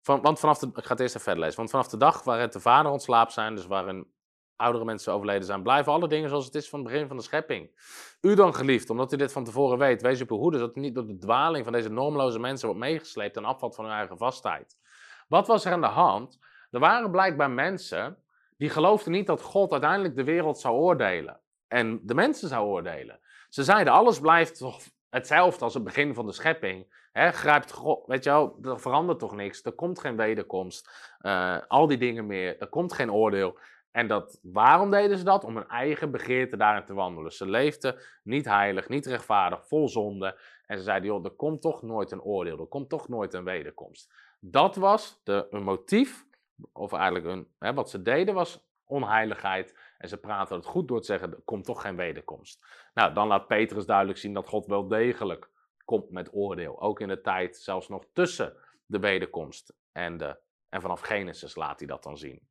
van, 0.02 0.22
want 0.22 0.40
vanaf 0.40 0.58
de, 0.58 0.68
ik 0.68 0.86
ga 0.86 0.92
het 0.92 1.00
eerst 1.00 1.16
even 1.16 1.26
verder 1.26 1.44
lezen. 1.44 1.58
Want 1.58 1.70
vanaf 1.70 1.88
de 1.88 1.98
dag 1.98 2.24
waarin 2.24 2.50
de 2.50 2.60
vader 2.60 2.92
ontslaap 2.92 3.30
zijn, 3.30 3.56
dus 3.56 3.66
waarin 3.66 4.12
oudere 4.56 4.86
mensen 4.86 5.14
overleden 5.14 5.46
zijn, 5.46 5.64
blijven 5.64 5.92
alle 5.92 6.08
dingen 6.08 6.30
zoals 6.30 6.46
het 6.46 6.56
is 6.56 6.70
van 6.70 6.80
het 6.80 6.88
begin 6.88 7.08
van 7.08 7.18
de 7.18 7.24
schepping. 7.24 7.72
U 8.22 8.36
dan 8.36 8.56
geliefd, 8.56 8.90
omdat 8.90 9.14
u 9.14 9.18
dit 9.18 9.32
van 9.32 9.44
tevoren 9.44 9.78
weet, 9.78 10.02
wees 10.02 10.22
op 10.22 10.32
uw 10.32 10.38
hoede, 10.38 10.58
zodat 10.58 10.76
u 10.76 10.80
niet 10.80 10.96
door 10.96 11.06
de 11.06 11.18
dwaling 11.18 11.64
van 11.64 11.74
deze 11.74 11.90
normloze 11.90 12.40
mensen 12.40 12.68
wordt 12.68 12.82
meegesleept 12.82 13.38
en 13.38 13.46
afvalt 13.46 13.76
van 13.76 13.86
uw 13.86 13.92
eigen 13.92 14.18
vastheid. 14.18 14.78
Wat 15.28 15.48
was 15.48 15.66
er 15.66 15.72
aan 15.72 15.82
de 15.82 15.88
hand? 15.88 16.40
Er 16.72 16.80
waren 16.80 17.11
blijkbaar 17.11 17.51
mensen 17.51 18.18
die 18.57 18.70
geloofden 18.70 19.11
niet 19.11 19.28
dat 19.28 19.41
God 19.41 19.72
uiteindelijk 19.72 20.15
de 20.15 20.24
wereld 20.24 20.59
zou 20.59 20.76
oordelen 20.76 21.39
en 21.68 21.99
de 22.03 22.13
mensen 22.13 22.49
zou 22.49 22.68
oordelen. 22.68 23.20
Ze 23.49 23.63
zeiden, 23.63 23.93
alles 23.93 24.20
blijft 24.20 24.57
toch 24.57 24.82
hetzelfde 25.09 25.63
als 25.63 25.74
het 25.74 25.84
begin 25.84 26.13
van 26.13 26.26
de 26.26 26.32
schepping. 26.32 26.95
Grijpt 27.13 27.72
God, 27.72 28.07
weet 28.07 28.24
je 28.24 28.30
wel, 28.30 28.57
er 28.61 28.80
verandert 28.80 29.20
toch 29.20 29.36
niks. 29.36 29.63
Er 29.63 29.72
komt 29.72 29.99
geen 29.99 30.15
wederkomst. 30.15 31.15
Uh, 31.22 31.57
al 31.68 31.88
die 31.88 31.97
dingen 31.97 32.26
meer. 32.26 32.59
Er 32.59 32.68
komt 32.68 32.93
geen 32.93 33.11
oordeel. 33.11 33.59
En 33.91 34.07
dat, 34.07 34.39
waarom 34.41 34.91
deden 34.91 35.18
ze 35.18 35.24
dat? 35.24 35.43
Om 35.43 35.55
hun 35.55 35.68
eigen 35.68 36.11
begeerte 36.11 36.57
daarin 36.57 36.86
te 36.86 36.93
wandelen. 36.93 37.32
Ze 37.32 37.49
leefden 37.49 37.99
niet 38.24 38.45
heilig, 38.45 38.89
niet 38.89 39.05
rechtvaardig, 39.05 39.68
vol 39.68 39.89
zonde. 39.89 40.39
En 40.65 40.78
ze 40.78 40.84
zeiden, 40.84 41.09
joh, 41.09 41.26
er 41.26 41.32
komt 41.32 41.61
toch 41.61 41.82
nooit 41.82 42.11
een 42.11 42.22
oordeel. 42.22 42.59
Er 42.59 42.68
komt 42.68 42.89
toch 42.89 43.07
nooit 43.07 43.34
een 43.34 43.43
wederkomst. 43.43 44.13
Dat 44.39 44.76
was 44.76 45.22
de, 45.24 45.47
een 45.49 45.63
motief, 45.63 46.26
of 46.72 46.93
eigenlijk 46.93 47.26
een, 47.26 47.47
hè, 47.60 47.74
wat 47.74 47.89
ze 47.89 48.01
deden 48.01 48.34
was 48.34 48.66
onheiligheid. 48.86 49.80
En 49.97 50.10
ze 50.10 50.18
praten 50.18 50.55
het 50.55 50.66
goed 50.66 50.88
door 50.88 50.99
te 50.99 51.05
zeggen, 51.05 51.32
er 51.32 51.41
komt 51.45 51.66
toch 51.66 51.82
geen 51.82 51.95
wederkomst. 51.95 52.66
Nou, 52.93 53.14
dan 53.14 53.28
laat 53.28 53.47
Petrus 53.47 53.86
duidelijk 53.86 54.18
zien 54.18 54.34
dat 54.34 54.47
God 54.47 54.66
wel 54.66 54.88
degelijk 54.88 55.49
komt 55.86 56.10
met 56.10 56.34
oordeel. 56.34 56.82
Ook 56.82 56.99
in 56.99 57.08
de 57.08 57.22
tijd, 57.22 57.58
zelfs 57.58 57.88
nog 57.88 58.05
tussen 58.14 58.58
de 58.86 58.99
wederkomst 58.99 59.74
en, 59.91 60.18
de, 60.18 60.39
en 60.70 60.82
vanaf 60.82 61.01
Genesis 61.01 61.55
laat 61.55 61.80
hij 61.80 61.88
dat 61.88 62.03
dan 62.03 62.18
zien. 62.18 62.49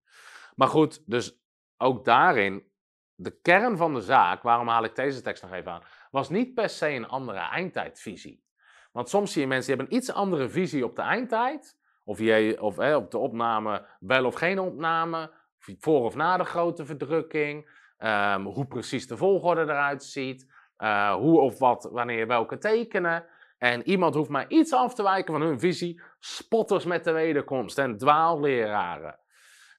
Maar 0.54 0.68
goed, 0.68 1.10
dus 1.10 1.40
ook 1.76 2.04
daarin, 2.04 2.70
de 3.14 3.40
kern 3.40 3.76
van 3.76 3.94
de 3.94 4.00
zaak, 4.00 4.42
waarom 4.42 4.68
haal 4.68 4.84
ik 4.84 4.94
deze 4.94 5.22
tekst 5.22 5.42
nog 5.42 5.52
even 5.52 5.72
aan, 5.72 5.82
was 6.10 6.28
niet 6.28 6.54
per 6.54 6.68
se 6.68 6.88
een 6.88 7.08
andere 7.08 7.38
eindtijdvisie. 7.38 8.44
Want 8.92 9.08
soms 9.08 9.32
zie 9.32 9.40
je 9.40 9.46
mensen 9.46 9.66
die 9.66 9.76
hebben 9.76 9.94
een 9.94 10.02
iets 10.02 10.12
andere 10.12 10.48
visie 10.48 10.84
op 10.84 10.96
de 10.96 11.02
eindtijd. 11.02 11.78
Of, 12.08 12.18
je, 12.18 12.56
of 12.60 12.78
op 12.78 13.10
de 13.10 13.18
opname 13.18 13.86
wel 14.00 14.24
of 14.24 14.34
geen 14.34 14.58
opname. 14.58 15.30
Voor 15.58 16.04
of 16.04 16.14
na 16.14 16.36
de 16.36 16.44
grote 16.44 16.84
verdrukking. 16.84 17.70
Ehm, 17.98 18.44
hoe 18.44 18.66
precies 18.66 19.06
de 19.06 19.16
volgorde 19.16 19.60
eruit 19.60 20.04
ziet. 20.04 20.54
Uh, 20.78 21.14
hoe 21.14 21.40
of 21.40 21.58
wat, 21.58 21.88
wanneer 21.92 22.26
welke 22.26 22.58
tekenen. 22.58 23.26
En 23.58 23.88
iemand 23.88 24.14
hoeft 24.14 24.30
maar 24.30 24.48
iets 24.48 24.72
af 24.72 24.94
te 24.94 25.02
wijken 25.02 25.32
van 25.32 25.42
hun 25.42 25.60
visie. 25.60 26.00
Spotters 26.18 26.84
met 26.84 27.04
de 27.04 27.12
wederkomst 27.12 27.78
en 27.78 27.98
dwaalleraren. 27.98 29.18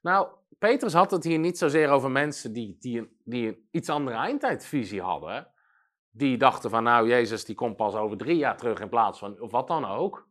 Nou, 0.02 0.28
Petrus 0.60 0.94
had 0.94 1.12
het 1.12 1.24
hier 1.24 1.40
niet 1.40 1.58
zozeer 1.58 1.90
over 1.90 2.12
mensen 2.12 2.54
die, 2.54 2.78
die, 2.80 3.00
een, 3.00 3.10
die 3.24 3.68
iets 3.72 3.90
andere 3.90 4.18
eindtijdvisie 4.18 5.02
hadden. 5.02 5.48
Die 6.12 6.38
dachten 6.38 6.70
van, 6.70 6.84
nou, 6.84 7.08
Jezus 7.08 7.46
die 7.46 7.56
komt 7.56 7.76
pas 7.76 7.94
over 7.94 8.18
drie 8.18 8.38
jaar 8.38 8.58
terug 8.58 8.80
in 8.80 8.90
plaats 8.90 9.20
van, 9.20 9.42
of 9.42 9.52
wat 9.52 9.68
dan 9.68 9.86
ook. 9.86 10.28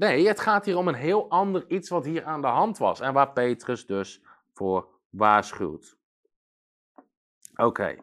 Nee, 0.00 0.28
het 0.28 0.40
gaat 0.40 0.64
hier 0.64 0.76
om 0.76 0.88
een 0.88 0.94
heel 0.94 1.30
ander 1.30 1.64
iets 1.68 1.88
wat 1.88 2.04
hier 2.04 2.24
aan 2.24 2.40
de 2.40 2.46
hand 2.46 2.78
was. 2.78 3.00
En 3.00 3.12
waar 3.12 3.32
Petrus 3.32 3.86
dus 3.86 4.22
voor 4.52 4.88
waarschuwt. 5.10 5.96
Oké. 7.56 7.96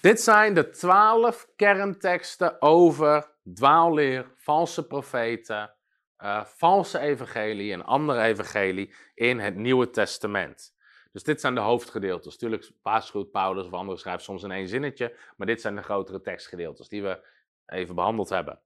Dit 0.00 0.20
zijn 0.20 0.54
de 0.54 0.70
twaalf 0.70 1.48
kernteksten 1.56 2.62
over 2.62 3.30
dwaalleer, 3.54 4.32
valse 4.36 4.86
profeten, 4.86 5.74
uh, 6.18 6.44
valse 6.44 6.98
evangelie 6.98 7.72
en 7.72 7.84
andere 7.84 8.22
evangelie 8.22 8.94
in 9.14 9.38
het 9.38 9.54
Nieuwe 9.54 9.90
Testament. 9.90 10.74
Dus 11.12 11.22
dit 11.22 11.40
zijn 11.40 11.54
de 11.54 11.60
hoofdgedeeltes. 11.60 12.32
Natuurlijk 12.32 12.70
waarschuwt 12.82 13.30
Paulus 13.30 13.66
of 13.66 13.72
anderen 13.72 14.00
schrijven 14.00 14.24
soms 14.24 14.42
in 14.42 14.50
één 14.50 14.68
zinnetje, 14.68 15.16
maar 15.36 15.46
dit 15.46 15.60
zijn 15.60 15.76
de 15.76 15.82
grotere 15.82 16.20
tekstgedeeltes 16.20 16.88
die 16.88 17.02
we 17.02 17.26
even 17.66 17.94
behandeld 17.94 18.28
hebben. 18.28 18.60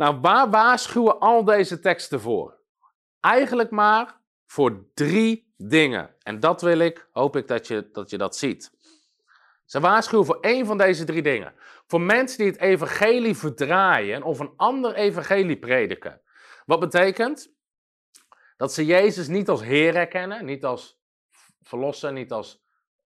Nou, 0.00 0.20
waar 0.20 0.50
waarschuwen 0.50 1.18
al 1.18 1.44
deze 1.44 1.80
teksten 1.80 2.20
voor? 2.20 2.58
Eigenlijk 3.20 3.70
maar 3.70 4.20
voor 4.46 4.84
drie 4.94 5.54
dingen. 5.56 6.14
En 6.22 6.40
dat 6.40 6.62
wil 6.62 6.78
ik, 6.78 7.08
hoop 7.12 7.36
ik 7.36 7.48
dat 7.48 7.66
je 7.66 7.90
dat, 7.92 8.10
je 8.10 8.18
dat 8.18 8.36
ziet. 8.36 8.72
Ze 9.64 9.80
waarschuwen 9.80 10.26
voor 10.26 10.40
één 10.40 10.66
van 10.66 10.78
deze 10.78 11.04
drie 11.04 11.22
dingen. 11.22 11.54
Voor 11.86 12.00
mensen 12.00 12.38
die 12.38 12.46
het 12.46 12.60
evangelie 12.60 13.36
verdraaien 13.36 14.22
of 14.22 14.38
een 14.38 14.52
ander 14.56 14.94
evangelie 14.94 15.58
prediken. 15.58 16.20
Wat 16.66 16.80
betekent? 16.80 17.52
Dat 18.56 18.72
ze 18.72 18.84
Jezus 18.84 19.28
niet 19.28 19.48
als 19.48 19.62
Heer 19.62 19.94
herkennen, 19.94 20.44
niet 20.44 20.64
als 20.64 21.00
verlosser, 21.62 22.12
niet 22.12 22.32
als 22.32 22.64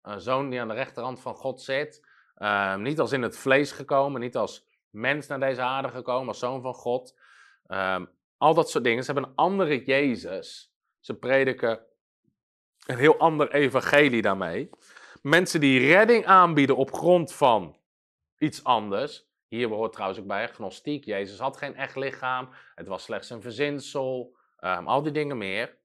een 0.02 0.22
zoon 0.22 0.50
die 0.50 0.62
aan 0.62 0.68
de 0.68 0.74
rechterhand 0.74 1.20
van 1.20 1.36
God 1.36 1.62
zit. 1.62 2.08
Uh, 2.38 2.76
niet 2.76 3.00
als 3.00 3.12
in 3.12 3.22
het 3.22 3.38
vlees 3.38 3.72
gekomen, 3.72 4.22
niet 4.22 4.36
als 4.36 4.68
mens 4.96 5.28
naar 5.28 5.40
deze 5.40 5.62
aarde 5.62 5.90
gekomen, 5.90 6.28
als 6.28 6.40
zoon 6.40 6.62
van 6.62 6.74
God. 6.74 7.20
Uh, 7.68 8.02
al 8.38 8.54
dat 8.54 8.70
soort 8.70 8.84
dingen. 8.84 9.04
Ze 9.04 9.12
hebben 9.12 9.30
een 9.30 9.36
andere 9.36 9.84
Jezus. 9.84 10.74
Ze 11.00 11.14
prediken 11.14 11.80
een 12.86 12.98
heel 12.98 13.18
ander 13.18 13.52
evangelie 13.52 14.22
daarmee. 14.22 14.70
Mensen 15.22 15.60
die 15.60 15.88
redding 15.88 16.26
aanbieden 16.26 16.76
op 16.76 16.94
grond 16.94 17.34
van 17.34 17.78
iets 18.38 18.64
anders. 18.64 19.28
Hier 19.48 19.68
hoort 19.68 19.92
trouwens 19.94 20.20
ook 20.20 20.28
bij 20.28 20.48
gnostiek. 20.48 21.06
Jezus 21.06 21.40
had 21.40 21.58
geen 21.58 21.76
echt 21.76 21.96
lichaam. 21.96 22.50
Het 22.76 22.88
was 22.88 23.04
slechts 23.04 23.30
een 23.30 23.42
verzinsel. 23.42 24.38
Um, 24.60 24.88
al 24.88 25.02
die 25.02 25.12
dingen 25.12 25.38
meer. 25.38 25.78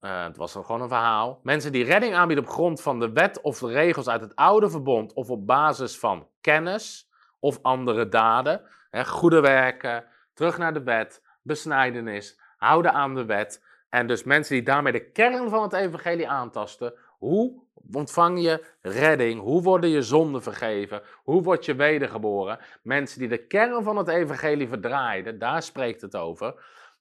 Uh, 0.00 0.24
het 0.24 0.36
was 0.36 0.52
gewoon 0.52 0.80
een 0.80 0.88
verhaal. 0.88 1.40
Mensen 1.42 1.72
die 1.72 1.84
redding 1.84 2.14
aanbieden 2.14 2.44
op 2.44 2.50
grond 2.50 2.82
van 2.82 3.00
de 3.00 3.12
wet 3.12 3.40
of 3.40 3.58
de 3.58 3.66
regels 3.72 4.08
uit 4.08 4.20
het 4.20 4.36
oude 4.36 4.70
verbond. 4.70 5.12
Of 5.12 5.30
op 5.30 5.46
basis 5.46 5.98
van 5.98 6.28
kennis 6.40 7.10
of 7.42 7.58
andere 7.62 8.08
daden. 8.08 8.60
Hè, 8.90 9.04
goede 9.04 9.40
werken, 9.40 10.04
terug 10.34 10.58
naar 10.58 10.72
de 10.72 10.82
wet, 10.82 11.22
besnijdenis, 11.42 12.40
houden 12.56 12.92
aan 12.92 13.14
de 13.14 13.24
wet. 13.24 13.64
En 13.88 14.06
dus 14.06 14.24
mensen 14.24 14.54
die 14.54 14.64
daarmee 14.64 14.92
de 14.92 15.10
kern 15.10 15.48
van 15.48 15.62
het 15.62 15.72
evangelie 15.72 16.28
aantasten. 16.28 16.94
Hoe 17.18 17.62
ontvang 17.92 18.42
je 18.42 18.64
redding? 18.80 19.40
Hoe 19.40 19.62
worden 19.62 19.90
je 19.90 20.02
zonden 20.02 20.42
vergeven? 20.42 21.02
Hoe 21.22 21.42
word 21.42 21.64
je 21.64 21.74
wedergeboren? 21.74 22.58
Mensen 22.82 23.18
die 23.18 23.28
de 23.28 23.46
kern 23.46 23.82
van 23.82 23.96
het 23.96 24.08
evangelie 24.08 24.68
verdraaiden, 24.68 25.38
daar 25.38 25.62
spreekt 25.62 26.00
het 26.00 26.16
over. 26.16 26.54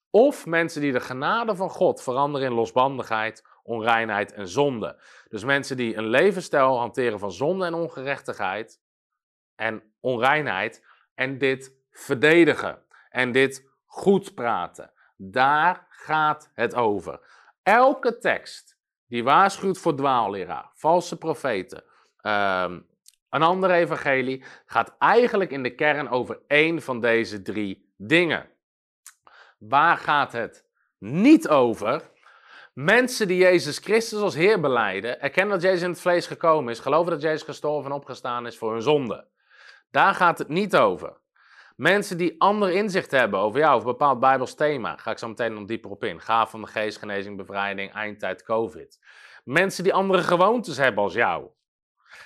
Of 0.09 0.45
mensen 0.45 0.81
die 0.81 0.91
de 0.91 0.99
genade 0.99 1.55
van 1.55 1.69
God 1.69 2.03
veranderen 2.03 2.47
in 2.47 2.53
losbandigheid, 2.53 3.45
onreinheid 3.63 4.33
en 4.33 4.47
zonde. 4.47 5.01
Dus 5.29 5.43
mensen 5.43 5.77
die 5.77 5.95
een 5.95 6.07
levensstijl 6.07 6.77
hanteren 6.77 7.19
van 7.19 7.31
zonde 7.31 7.65
en 7.65 7.73
ongerechtigheid 7.73 8.80
en 9.55 9.83
onreinheid 9.99 10.85
en 11.15 11.37
dit 11.37 11.75
verdedigen 11.91 12.81
en 13.09 13.31
dit 13.31 13.69
goed 13.85 14.35
praten. 14.35 14.91
Daar 15.17 15.87
gaat 15.89 16.51
het 16.53 16.75
over. 16.75 17.19
Elke 17.63 18.17
tekst 18.17 18.77
die 19.07 19.23
waarschuwt 19.23 19.77
voor 19.77 19.95
dwaalleraar, 19.95 20.71
valse 20.73 21.17
profeten, 21.17 21.83
ehm, 22.17 22.79
een 23.29 23.41
ander 23.41 23.71
evangelie, 23.71 24.43
gaat 24.65 24.95
eigenlijk 24.99 25.51
in 25.51 25.63
de 25.63 25.75
kern 25.75 26.09
over 26.09 26.39
één 26.47 26.81
van 26.81 26.99
deze 26.99 27.41
drie 27.41 27.93
dingen. 27.97 28.49
Waar 29.57 29.97
gaat 29.97 30.31
het 30.31 30.65
niet 30.97 31.47
over? 31.47 32.09
Mensen 32.73 33.27
die 33.27 33.37
Jezus 33.37 33.77
Christus 33.77 34.19
als 34.19 34.35
Heer 34.35 34.59
beleiden, 34.59 35.21
erkennen 35.21 35.53
dat 35.53 35.63
Jezus 35.63 35.81
in 35.81 35.89
het 35.89 36.01
vlees 36.01 36.27
gekomen 36.27 36.71
is, 36.71 36.79
geloven 36.79 37.11
dat 37.11 37.21
Jezus 37.21 37.43
gestorven 37.43 37.91
en 37.91 37.97
opgestaan 37.97 38.45
is 38.45 38.57
voor 38.57 38.71
hun 38.71 38.81
zonde. 38.81 39.27
Daar 39.91 40.13
gaat 40.13 40.37
het 40.37 40.47
niet 40.47 40.75
over. 40.75 41.19
Mensen 41.75 42.17
die 42.17 42.41
ander 42.41 42.71
inzicht 42.71 43.11
hebben 43.11 43.39
over 43.39 43.59
jou, 43.59 43.75
over 43.75 43.87
een 43.87 43.97
bepaald 43.97 44.19
Bijbels 44.19 44.55
thema, 44.55 44.97
ga 44.97 45.11
ik 45.11 45.17
zo 45.17 45.27
meteen 45.27 45.53
nog 45.53 45.65
dieper 45.65 45.91
op 45.91 46.03
in. 46.03 46.21
Gaaf 46.21 46.49
van 46.49 46.61
de 46.61 46.67
geest, 46.67 46.97
genezing, 46.97 47.37
bevrijding, 47.37 47.93
eindtijd, 47.93 48.43
COVID. 48.43 48.99
Mensen 49.43 49.83
die 49.83 49.93
andere 49.93 50.23
gewoontes 50.23 50.77
hebben 50.77 51.03
als 51.03 51.13
jou. 51.13 51.49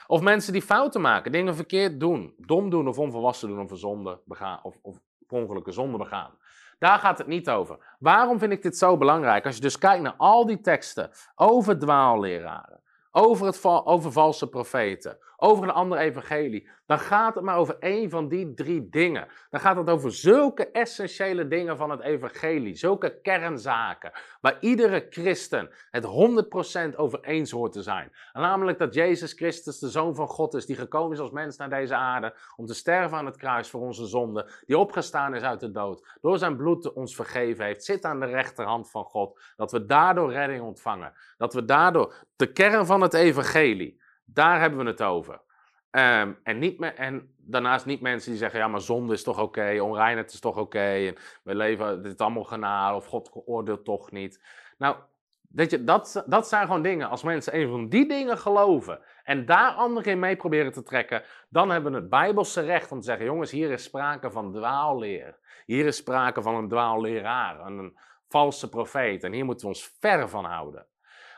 Of 0.07 0.21
mensen 0.21 0.53
die 0.53 0.61
fouten 0.61 1.01
maken, 1.01 1.31
dingen 1.31 1.55
verkeerd 1.55 1.99
doen, 1.99 2.33
dom 2.37 2.69
doen 2.69 2.87
of 2.87 2.99
onvolwassen 2.99 3.47
doen 3.49 3.59
of 3.59 3.71
zonde 3.73 4.21
begaan, 4.25 4.59
of, 4.63 4.77
of 4.81 4.99
ongelukken 5.27 5.73
zonde 5.73 5.97
begaan. 5.97 6.37
Daar 6.79 6.99
gaat 6.99 7.17
het 7.17 7.27
niet 7.27 7.49
over. 7.49 7.95
Waarom 7.99 8.39
vind 8.39 8.51
ik 8.51 8.61
dit 8.61 8.77
zo 8.77 8.97
belangrijk? 8.97 9.45
Als 9.45 9.55
je 9.55 9.61
dus 9.61 9.77
kijkt 9.77 10.03
naar 10.03 10.15
al 10.17 10.45
die 10.45 10.61
teksten 10.61 11.11
over 11.35 11.79
dwaalleraren, 11.79 12.81
over, 13.11 13.45
het, 13.45 13.63
over 13.63 14.11
valse 14.11 14.49
profeten, 14.49 15.17
over 15.37 15.63
een 15.63 15.71
ander 15.71 15.97
evangelie, 15.97 16.69
dan 16.85 16.99
gaat 16.99 17.35
het 17.35 17.43
maar 17.43 17.57
over 17.57 17.75
één 17.79 18.09
van 18.09 18.27
die 18.27 18.53
drie 18.53 18.89
dingen. 18.89 19.27
Dan 19.49 19.59
gaat 19.59 19.77
het 19.77 19.89
over 19.89 20.13
zulke 20.13 20.71
essentiële 20.71 21.47
dingen 21.47 21.77
van 21.77 21.89
het 21.89 22.01
evangelie, 22.01 22.75
zulke 22.75 23.19
kernzaken, 23.21 24.11
waar 24.41 24.57
iedere 24.59 25.05
christen 25.09 25.69
het 25.91 26.03
100% 26.93 26.95
over 26.95 27.19
eens 27.21 27.51
hoort 27.51 27.71
te 27.71 27.81
zijn. 27.81 28.11
namelijk 28.33 28.79
dat 28.79 28.93
Jezus 28.93 29.33
Christus 29.33 29.79
de 29.79 29.89
Zoon 29.89 30.15
van 30.15 30.27
God 30.27 30.53
is, 30.53 30.65
die 30.65 30.75
gekomen 30.75 31.11
is 31.11 31.19
als 31.19 31.31
mens 31.31 31.57
naar 31.57 31.69
deze 31.69 31.95
aarde 31.95 32.35
om 32.55 32.65
te 32.65 32.73
sterven 32.73 33.17
aan 33.17 33.25
het 33.25 33.37
kruis 33.37 33.69
voor 33.69 33.81
onze 33.81 34.05
zonden, 34.05 34.51
die 34.65 34.77
opgestaan 34.77 35.35
is 35.35 35.41
uit 35.41 35.59
de 35.59 35.71
dood, 35.71 36.17
door 36.21 36.37
zijn 36.37 36.57
bloed 36.57 36.93
ons 36.93 37.15
vergeven 37.15 37.65
heeft, 37.65 37.83
zit 37.83 38.05
aan 38.05 38.19
de 38.19 38.25
rechterhand 38.25 38.91
van 38.91 39.03
God, 39.03 39.39
dat 39.55 39.71
we 39.71 39.85
daardoor 39.85 40.31
redding 40.31 40.61
ontvangen, 40.61 41.13
dat 41.37 41.53
we 41.53 41.65
daardoor 41.65 42.13
de 42.35 42.51
kern 42.51 42.85
van 42.85 43.01
het 43.01 43.13
evangelie, 43.13 44.03
daar 44.25 44.59
hebben 44.59 44.79
we 44.79 44.85
het 44.85 45.01
over. 45.01 45.41
Ehm, 45.91 46.33
en, 46.43 46.77
en 46.95 47.33
daarnaast 47.37 47.85
niet 47.85 48.01
mensen 48.01 48.29
die 48.29 48.39
zeggen, 48.39 48.59
ja, 48.59 48.67
maar 48.67 48.81
zonde 48.81 49.13
is 49.13 49.23
toch 49.23 49.39
oké, 49.39 49.81
onreinheid 49.81 50.33
is 50.33 50.39
toch 50.39 50.57
oké, 50.57 51.13
we 51.43 51.55
leven, 51.55 52.03
dit 52.03 52.21
allemaal 52.21 52.43
genade, 52.43 52.95
of 52.95 53.05
God 53.05 53.31
oordeelt 53.45 53.85
toch 53.85 54.11
niet. 54.11 54.43
Nou, 54.77 54.95
weet 55.49 55.71
je, 55.71 55.83
dat, 55.83 56.23
dat 56.27 56.47
zijn 56.47 56.65
gewoon 56.65 56.81
dingen. 56.81 57.09
Als 57.09 57.23
mensen 57.23 57.55
een 57.55 57.69
van 57.69 57.89
die 57.89 58.07
dingen 58.07 58.37
geloven 58.37 58.99
en 59.23 59.45
daar 59.45 59.71
anderen 59.71 60.11
in 60.11 60.19
mee 60.19 60.35
proberen 60.35 60.71
te 60.71 60.83
trekken, 60.83 61.23
dan 61.49 61.69
hebben 61.69 61.91
we 61.91 61.97
het 61.97 62.09
bijbelse 62.09 62.61
recht 62.61 62.91
om 62.91 62.99
te 62.99 63.05
zeggen, 63.05 63.25
jongens, 63.25 63.51
hier 63.51 63.71
is 63.71 63.83
sprake 63.83 64.31
van 64.31 64.51
dwaalleer. 64.51 65.37
Hier 65.65 65.85
is 65.85 65.95
sprake 65.95 66.41
van 66.41 66.55
een 66.55 66.67
dwaalleraar, 66.67 67.59
een 67.59 67.97
valse 68.27 68.69
profeet. 68.69 69.23
En 69.23 69.33
hier 69.33 69.45
moeten 69.45 69.67
we 69.67 69.73
ons 69.73 69.95
ver 69.99 70.29
van 70.29 70.45
houden. 70.45 70.85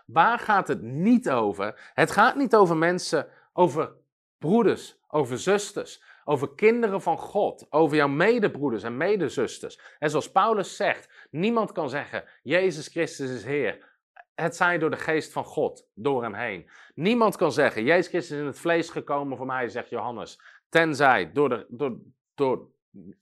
Waar 0.08 0.40
gaat 0.40 0.68
het 0.68 0.82
niet 0.82 1.30
over? 1.30 1.92
Het 1.94 2.12
gaat 2.12 2.36
niet 2.36 2.56
over 2.56 2.78
mensen, 2.78 3.28
over 3.54 3.92
broeders, 4.38 5.00
over 5.08 5.40
zusters, 5.40 6.04
over 6.26 6.56
kinderen 6.56 7.02
van 7.02 7.18
God, 7.18 7.68
over 7.70 7.98
jouw 7.98 8.08
medebroeders 8.08 8.84
en 8.84 8.98
medezusters. 8.98 9.80
En 10.00 10.10
zoals 10.10 10.32
Paulus 10.32 10.76
zegt, 10.76 11.28
niemand 11.32 11.72
kan 11.72 11.90
zeggen, 11.90 12.24
Jezus 12.44 12.88
Christus 12.88 13.30
is 13.30 13.44
Heer. 13.44 13.96
Het 14.36 14.56
zij 14.56 14.78
door 14.78 14.90
de 14.90 14.98
geest 14.98 15.32
van 15.32 15.44
God, 15.44 15.90
door 15.94 16.24
hem 16.24 16.34
heen. 16.34 16.70
Niemand 16.96 17.36
kan 17.36 17.52
zeggen, 17.52 17.84
Jezus 17.84 18.08
Christus 18.08 18.32
is 18.32 18.42
in 18.42 18.46
het 18.46 18.60
vlees 18.60 18.90
gekomen 18.90 19.38
voor 19.38 19.46
mij, 19.46 19.70
zegt 19.70 19.90
Johannes. 19.90 20.42
Tenzij 20.70 21.32
door, 21.32 21.50
de, 21.50 21.66
door, 21.70 21.98
door, 22.36 22.68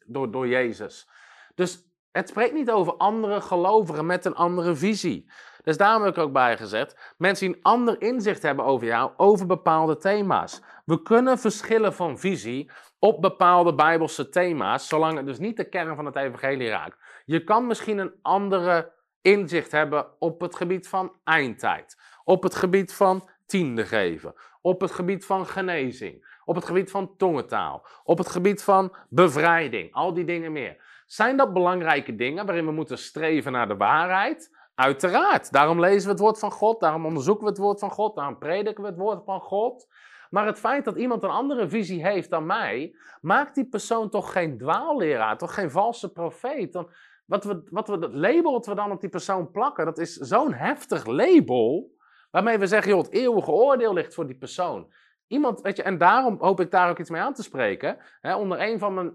door, 0.05 0.31
door 0.31 0.47
Jezus. 0.47 1.09
Dus 1.55 1.94
het 2.15 2.29
spreekt 2.29 2.53
niet 2.53 2.71
over 2.71 2.93
andere 2.93 3.41
gelovigen 3.41 4.05
met 4.05 4.25
een 4.25 4.35
andere 4.35 4.75
visie. 4.75 5.31
Dus 5.63 5.77
daarom 5.77 6.03
heb 6.03 6.17
ik 6.17 6.23
ook 6.23 6.31
bijgezet. 6.31 7.13
Mensen 7.17 7.47
die 7.47 7.55
een 7.55 7.63
ander 7.63 8.01
inzicht 8.01 8.41
hebben 8.41 8.65
over 8.65 8.87
jou, 8.87 9.11
over 9.17 9.45
bepaalde 9.45 9.97
thema's. 9.97 10.61
We 10.85 11.01
kunnen 11.01 11.39
verschillen 11.39 11.93
van 11.93 12.19
visie 12.19 12.71
op 12.99 13.21
bepaalde 13.21 13.75
bijbelse 13.75 14.29
thema's, 14.29 14.87
zolang 14.87 15.17
het 15.17 15.25
dus 15.25 15.39
niet 15.39 15.57
de 15.57 15.69
kern 15.69 15.95
van 15.95 16.05
het 16.05 16.15
evangelie 16.15 16.69
raakt. 16.69 16.97
Je 17.25 17.43
kan 17.43 17.67
misschien 17.67 17.97
een 17.97 18.13
andere 18.21 18.93
inzicht 19.21 19.71
hebben 19.71 20.07
op 20.19 20.41
het 20.41 20.55
gebied 20.55 20.87
van 20.87 21.13
eindtijd, 21.23 22.01
op 22.23 22.43
het 22.43 22.55
gebied 22.55 22.93
van 22.93 23.29
tiende 23.45 23.85
geven, 23.85 24.33
op 24.61 24.81
het 24.81 24.91
gebied 24.91 25.25
van 25.25 25.47
genezing, 25.47 26.39
op 26.45 26.55
het 26.55 26.65
gebied 26.65 26.91
van 26.91 27.17
tongentaal, 27.17 27.87
op 28.03 28.17
het 28.17 28.29
gebied 28.29 28.63
van 28.63 28.95
bevrijding, 29.09 29.93
al 29.93 30.13
die 30.13 30.25
dingen 30.25 30.51
meer. 30.51 30.84
Zijn 31.05 31.37
dat 31.37 31.53
belangrijke 31.53 32.15
dingen 32.15 32.45
waarin 32.45 32.65
we 32.65 32.71
moeten 32.71 32.97
streven 32.97 33.51
naar 33.51 33.67
de 33.67 33.77
waarheid? 33.77 34.49
Uiteraard. 34.75 35.51
Daarom 35.51 35.79
lezen 35.79 36.03
we 36.03 36.11
het 36.11 36.19
woord 36.19 36.39
van 36.39 36.51
God, 36.51 36.79
daarom 36.79 37.05
onderzoeken 37.05 37.43
we 37.43 37.49
het 37.49 37.59
woord 37.59 37.79
van 37.79 37.91
God, 37.91 38.15
daarom 38.15 38.37
prediken 38.37 38.83
we 38.83 38.89
het 38.89 38.97
woord 38.97 39.23
van 39.25 39.39
God. 39.39 39.87
Maar 40.29 40.45
het 40.45 40.59
feit 40.59 40.85
dat 40.85 40.95
iemand 40.95 41.23
een 41.23 41.29
andere 41.29 41.69
visie 41.69 42.05
heeft 42.05 42.29
dan 42.29 42.45
mij, 42.45 42.95
maakt 43.21 43.55
die 43.55 43.69
persoon 43.69 44.09
toch 44.09 44.31
geen 44.31 44.57
dwaalleraar, 44.57 45.37
toch 45.37 45.53
geen 45.53 45.71
valse 45.71 46.11
profeet. 46.11 46.73
Dan, 46.73 46.89
wat 47.25 47.43
we, 47.43 47.67
wat 47.69 47.87
we, 47.87 47.93
het 47.93 48.13
label 48.13 48.51
wat 48.51 48.65
we 48.65 48.75
dan 48.75 48.91
op 48.91 49.01
die 49.01 49.09
persoon 49.09 49.51
plakken, 49.51 49.85
dat 49.85 49.97
is 49.97 50.13
zo'n 50.13 50.53
heftig 50.53 51.05
label, 51.05 51.91
waarmee 52.31 52.57
we 52.57 52.67
zeggen, 52.67 52.91
joh, 52.91 53.01
het 53.01 53.11
eeuwige 53.11 53.51
oordeel 53.51 53.93
ligt 53.93 54.13
voor 54.13 54.27
die 54.27 54.37
persoon. 54.37 54.93
Iemand, 55.27 55.61
weet 55.61 55.75
je, 55.75 55.83
en 55.83 55.97
daarom 55.97 56.37
hoop 56.39 56.59
ik 56.59 56.71
daar 56.71 56.89
ook 56.89 56.99
iets 56.99 57.09
mee 57.09 57.21
aan 57.21 57.33
te 57.33 57.43
spreken. 57.43 57.97
Hè, 58.21 58.35
onder 58.35 58.61
een 58.61 58.79
van 58.79 58.93
mijn 58.93 59.13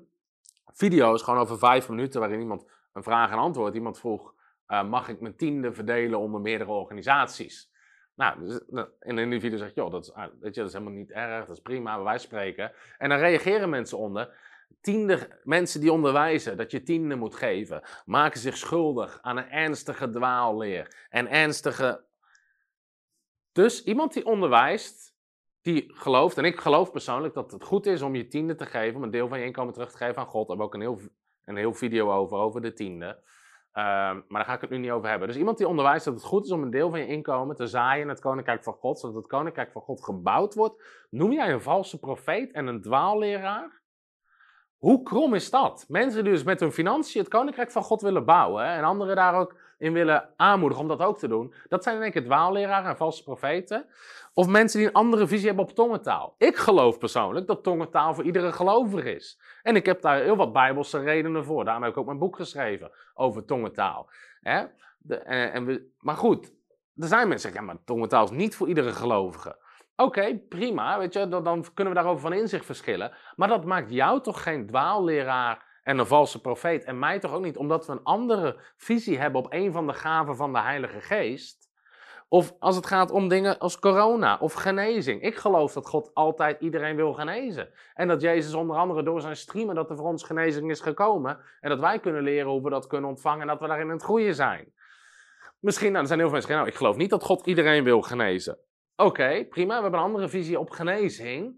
video's, 0.73 1.23
gewoon 1.23 1.41
over 1.41 1.59
vijf 1.59 1.89
minuten, 1.89 2.21
waarin 2.21 2.41
iemand 2.41 2.65
een 2.93 3.03
vraag 3.03 3.31
en 3.31 3.39
antwoord, 3.39 3.75
iemand 3.75 3.99
vroeg, 3.99 4.35
uh, 4.69 4.85
mag 4.89 5.09
ik 5.09 5.21
mijn 5.21 5.37
tiende 5.37 5.73
verdelen 5.73 6.19
onder 6.19 6.41
meerdere 6.41 6.71
organisaties? 6.71 7.71
Nou, 8.15 8.41
dus, 8.41 8.61
in 8.69 8.89
een 9.01 9.19
individu 9.19 9.57
zeg 9.57 9.69
je, 9.69 9.75
joh, 9.75 9.91
dat 9.91 10.05
is, 10.05 10.13
ah, 10.13 10.31
weet 10.41 10.55
je, 10.55 10.61
dat 10.61 10.69
is 10.69 10.77
helemaal 10.77 10.99
niet 10.99 11.11
erg, 11.11 11.47
dat 11.47 11.57
is 11.57 11.63
prima, 11.63 12.03
wijze 12.03 12.25
spreken. 12.25 12.73
En 12.99 13.09
dan 13.09 13.19
reageren 13.19 13.71
mensen 13.71 13.99
onder. 13.99 14.49
Tiende, 14.81 15.41
mensen 15.43 15.81
die 15.81 15.93
onderwijzen 15.93 16.57
dat 16.57 16.71
je 16.71 16.83
tiende 16.83 17.15
moet 17.15 17.35
geven, 17.35 17.83
maken 18.05 18.41
zich 18.41 18.57
schuldig 18.57 19.19
aan 19.23 19.37
een 19.37 19.51
ernstige 19.51 20.11
dwaalleer. 20.11 21.07
En 21.09 21.31
ernstige. 21.31 22.05
Dus 23.53 23.85
iemand 23.85 24.13
die 24.13 24.27
onderwijst, 24.27 25.10
die 25.63 25.93
gelooft, 25.95 26.39
en 26.39 26.45
ik 26.45 26.61
geloof 26.61 26.91
persoonlijk 26.91 27.35
dat 27.35 27.53
het 27.53 27.65
goed 27.65 27.87
is 27.87 28.03
om 28.03 28.15
je 28.15 28.27
tiende 28.27 28.55
te 28.55 28.67
geven, 28.67 28.97
om 28.97 29.03
een 29.03 29.11
deel 29.11 29.29
van 29.29 29.39
je 29.39 29.45
inkomen 29.45 29.73
terug 29.73 29.91
te 29.91 29.97
geven 29.97 30.17
aan 30.17 30.27
God. 30.27 30.49
Daar 30.49 30.57
hebben 30.57 30.81
we 30.81 30.87
ook 30.87 30.97
een 30.97 30.99
heel, 30.99 31.11
een 31.45 31.57
heel 31.57 31.75
video 31.75 32.13
over, 32.13 32.39
over 32.39 32.61
de 32.61 32.73
tiende. 32.73 33.23
Ehm, 33.73 34.15
maar 34.15 34.25
daar 34.29 34.45
ga 34.45 34.55
ik 34.55 34.61
het 34.61 34.71
nu 34.71 34.79
niet 34.79 34.91
over 34.91 35.09
hebben. 35.09 35.29
Dus 35.29 35.37
iemand 35.37 35.59
die 35.59 35.69
onderwijst 35.69 36.05
dat 36.05 36.15
het 36.15 36.25
goed 36.25 36.45
is 36.45 36.51
om 36.51 36.63
een 36.63 36.71
deel 36.71 36.91
van 36.91 36.99
je 36.99 37.07
inkomen 37.07 37.57
te 37.57 37.67
zaaien 37.67 38.03
in 38.03 38.09
het 38.09 38.21
koninkrijk 38.21 38.63
van 38.63 38.73
God, 38.73 38.99
zodat 38.99 39.17
het 39.17 39.27
koninkrijk 39.27 39.73
van 39.73 39.83
God 39.83 40.05
gebouwd 40.05 40.55
wordt, 40.55 41.07
noem 41.11 41.33
jij 41.33 41.53
een 41.53 41.63
valse 41.63 41.99
profeet 41.99 42.53
en 42.53 42.67
een 42.67 42.81
dwaalleraar? 42.81 43.81
Hoe 44.79 45.03
krom 45.03 45.35
is 45.35 45.51
dat? 45.51 45.85
Mensen 45.89 46.25
die 46.25 46.33
dus 46.33 46.43
met 46.43 46.61
hun 46.61 46.73
financiën 46.73 47.21
het 47.21 47.31
koninkrijk 47.31 47.71
van 47.71 47.83
God 47.83 48.01
willen 48.01 48.25
bouwen 48.25 48.65
en 48.65 48.85
anderen 48.85 49.17
daar 49.17 49.35
ook 49.35 49.57
in 49.79 49.93
willen 49.93 50.29
aanmoedigen 50.37 50.83
om 50.83 50.89
dat 50.89 51.01
ook 51.01 51.19
te 51.19 51.29
doen. 51.29 51.55
Dat 51.69 51.83
zijn 51.83 51.97
in 51.97 52.03
één 52.03 52.13
keer 52.13 52.25
dwaalleraren 52.25 52.91
en 52.91 52.97
valse 52.97 53.23
profeten. 53.23 53.87
Of 54.35 54.47
mensen 54.47 54.79
die 54.79 54.89
een 54.89 54.95
andere 54.95 55.27
visie 55.27 55.47
hebben 55.47 55.65
op 55.65 55.75
tongentaal. 55.75 56.35
Ik 56.39 56.57
geloof 56.57 56.99
persoonlijk 56.99 57.47
dat 57.47 57.63
tongentaal 57.63 58.15
voor 58.15 58.25
iedere 58.25 58.53
gelovige 58.53 59.15
is. 59.15 59.41
En 59.63 59.77
ik 59.77 59.87
heb 59.87 60.01
daar 60.01 60.23
heel 60.23 60.37
wat 60.37 60.53
bijbelse 60.53 60.99
redenen 60.99 61.45
voor. 61.45 61.65
Daarom 61.65 61.83
heb 61.83 61.93
ik 61.93 61.99
ook 61.99 62.07
mijn 62.07 62.19
boek 62.19 62.37
geschreven 62.37 62.91
over 63.15 63.45
tongentaal. 63.45 64.11
Hè? 64.41 64.65
De, 64.99 65.17
en, 65.17 65.53
en 65.53 65.65
we, 65.65 65.91
maar 65.99 66.17
goed, 66.17 66.53
er 66.97 67.07
zijn 67.07 67.29
mensen 67.29 67.29
die 67.29 67.39
zeggen, 67.39 67.61
ja, 67.61 67.67
maar 67.67 67.85
tongentaal 67.85 68.25
is 68.25 68.31
niet 68.31 68.57
voor 68.57 68.69
iedere 68.69 68.93
gelovige. 68.93 69.57
Oké, 69.97 70.39
prima, 70.49 70.99
weet 70.99 71.13
je, 71.13 71.29
dan, 71.29 71.45
dan, 71.45 71.65
kunnen 71.75 71.95
we 71.95 72.01
daarover 72.01 72.23
van 72.23 72.33
inzicht 72.33 72.65
verschillen. 72.65 73.13
Maar 73.37 73.49
dat 73.49 73.65
maakt 73.65 73.91
jou 73.91 74.21
toch 74.21 74.43
geen 74.43 74.67
dwaalleraar 74.67 75.81
en 75.83 75.99
een 75.99 76.07
valse 76.07 76.41
profeet. 76.41 76.85
En 76.85 76.99
mij 76.99 77.19
toch 77.19 77.33
ook 77.33 77.43
niet, 77.43 77.57
omdat 77.57 77.87
we 77.87 77.93
een 77.93 78.03
andere 78.03 78.61
visie 78.77 79.19
hebben 79.19 79.41
op 79.41 79.53
een 79.53 79.73
van 79.73 79.87
de 79.87 79.93
gaven 79.93 80.37
van 80.37 80.53
de 80.53 80.61
Heilige 80.61 81.01
Geest. 81.01 81.60
Of 82.33 82.55
als 82.59 82.77
het 82.77 82.87
gaat 82.87 83.11
om 83.11 83.29
dingen 83.29 83.59
als 83.59 83.79
corona 83.79 84.39
of 84.41 84.53
genezing. 84.53 85.23
Ik 85.23 85.37
geloof 85.37 85.73
dat 85.73 85.87
God 85.87 86.11
altijd 86.15 86.61
iedereen 86.61 86.97
wil 86.97 87.13
genezen. 87.13 87.69
En 87.95 88.09
dat 88.09 88.21
Jezus 88.21 88.55
onder 88.55 88.77
andere 88.77 89.03
door 89.03 89.21
zijn 89.21 89.37
streamen 89.37 89.75
dat 89.75 89.91
er 89.91 89.97
voor 89.97 90.07
ons 90.07 90.23
genezing 90.23 90.71
is 90.71 90.81
gekomen. 90.81 91.39
En 91.61 91.69
dat 91.71 91.81
wij 91.81 91.99
kunnen 91.99 92.23
leren 92.23 92.51
hoe 92.51 92.63
we 92.63 92.71
dat 92.71 92.87
kunnen 92.87 93.11
ontvangen 93.11 93.41
en 93.41 93.47
dat 93.47 93.61
we 93.61 93.67
daarin 93.67 93.87
in 93.87 93.93
het 93.93 94.03
groeien 94.03 94.35
zijn. 94.35 94.73
Misschien, 95.61 95.91
nou, 95.91 96.01
er 96.01 96.07
zijn 96.07 96.19
heel 96.19 96.29
veel 96.29 96.39
mensen 96.39 96.55
die 96.55 96.57
nou, 96.57 96.69
ik 96.69 96.79
geloof 96.79 96.97
niet 96.97 97.11
dat 97.11 97.25
God 97.25 97.47
iedereen 97.47 97.85
wil 97.85 98.03
genezen. 98.03 98.59
Oké, 98.97 99.45
prima, 99.45 99.77
we 99.77 99.83
hebben 99.83 100.01
een 100.01 100.07
andere 100.07 100.29
visie 100.29 100.59
op 100.59 100.71
genezing. 100.71 101.55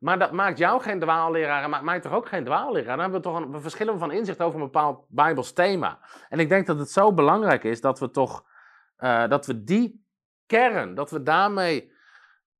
Maar 0.00 0.18
dat 0.18 0.32
maakt 0.32 0.58
jou 0.58 0.80
geen 0.80 1.00
dwaalleraar 1.00 1.62
en 1.62 1.70
maakt 1.70 1.84
mij 1.84 2.00
toch 2.00 2.12
ook 2.12 2.28
geen 2.28 2.44
dwaalleraar. 2.44 2.96
Dan 2.96 3.00
hebben 3.00 3.20
we 3.20 3.26
toch 3.26 3.36
een, 3.36 3.52
we 3.52 3.60
verschillen 3.60 3.98
van 3.98 4.12
inzicht 4.12 4.42
over 4.42 4.60
een 4.60 4.66
bepaald 4.66 5.04
Bijbels 5.08 5.52
thema. 5.52 5.98
En 6.28 6.38
ik 6.38 6.48
denk 6.48 6.66
dat 6.66 6.78
het 6.78 6.90
zo 6.90 7.12
belangrijk 7.12 7.64
is 7.64 7.80
dat 7.80 7.98
we 7.98 8.10
toch 8.10 8.48
uh, 9.00 9.28
dat 9.28 9.46
we 9.46 9.64
die 9.64 9.99
kern, 10.50 10.94
dat 10.94 11.10
we 11.10 11.22
daarmee. 11.22 11.92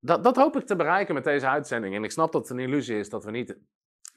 Dat, 0.00 0.24
dat 0.24 0.36
hoop 0.36 0.56
ik 0.56 0.66
te 0.66 0.76
bereiken 0.76 1.14
met 1.14 1.24
deze 1.24 1.48
uitzending. 1.48 1.94
En 1.94 2.04
ik 2.04 2.10
snap 2.10 2.32
dat 2.32 2.42
het 2.42 2.50
een 2.50 2.64
illusie 2.64 2.98
is 2.98 3.08
dat 3.08 3.24
we 3.24 3.30
niet 3.30 3.58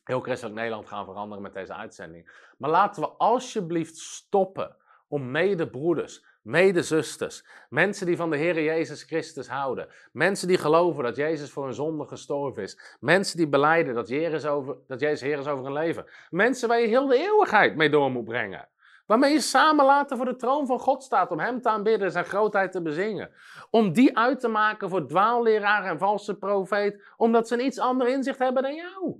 heel 0.03 0.19
christelijk 0.19 0.55
Nederland 0.55 0.87
gaan 0.87 1.05
veranderen 1.05 1.43
met 1.43 1.53
deze 1.53 1.73
uitzending. 1.73 2.51
Maar 2.57 2.69
laten 2.69 3.01
we 3.01 3.09
alsjeblieft 3.09 3.97
stoppen 3.97 4.75
om 5.07 5.31
medebroeders, 5.31 6.25
medezusters, 6.41 7.45
mensen 7.69 8.05
die 8.05 8.15
van 8.15 8.29
de 8.29 8.37
Heer 8.37 8.63
Jezus 8.63 9.03
Christus 9.03 9.47
houden, 9.47 9.87
mensen 10.11 10.47
die 10.47 10.57
geloven 10.57 11.03
dat 11.03 11.15
Jezus 11.15 11.51
voor 11.51 11.63
hun 11.63 11.73
zonde 11.73 12.07
gestorven 12.07 12.63
is, 12.63 12.97
mensen 12.99 13.37
die 13.37 13.47
beleiden 13.47 13.93
dat 13.93 14.07
Jezus, 14.07 14.45
over, 14.45 14.77
dat 14.87 14.99
Jezus 14.99 15.21
Heer 15.21 15.39
is 15.39 15.47
over 15.47 15.63
hun 15.63 15.73
leven, 15.73 16.05
mensen 16.29 16.67
waar 16.67 16.79
je 16.79 16.87
heel 16.87 17.07
de 17.07 17.17
eeuwigheid 17.17 17.75
mee 17.75 17.89
door 17.89 18.11
moet 18.11 18.25
brengen. 18.25 18.67
Waarmee 19.05 19.33
je 19.33 19.41
samen 19.41 19.85
later 19.85 20.17
voor 20.17 20.25
de 20.25 20.35
troon 20.35 20.65
van 20.65 20.79
God 20.79 21.03
staat 21.03 21.31
om 21.31 21.39
Hem 21.39 21.61
te 21.61 21.69
aanbidden, 21.69 22.11
Zijn 22.11 22.25
grootheid 22.25 22.71
te 22.71 22.81
bezingen. 22.81 23.31
Om 23.69 23.93
die 23.93 24.17
uit 24.17 24.39
te 24.39 24.47
maken 24.47 24.89
voor 24.89 25.07
dwaalleraren 25.07 25.89
en 25.89 25.97
valse 25.97 26.37
profeet, 26.37 27.03
omdat 27.17 27.47
ze 27.47 27.53
een 27.53 27.65
iets 27.65 27.79
ander 27.79 28.07
inzicht 28.07 28.39
hebben 28.39 28.63
dan 28.63 28.75
jou. 28.75 29.15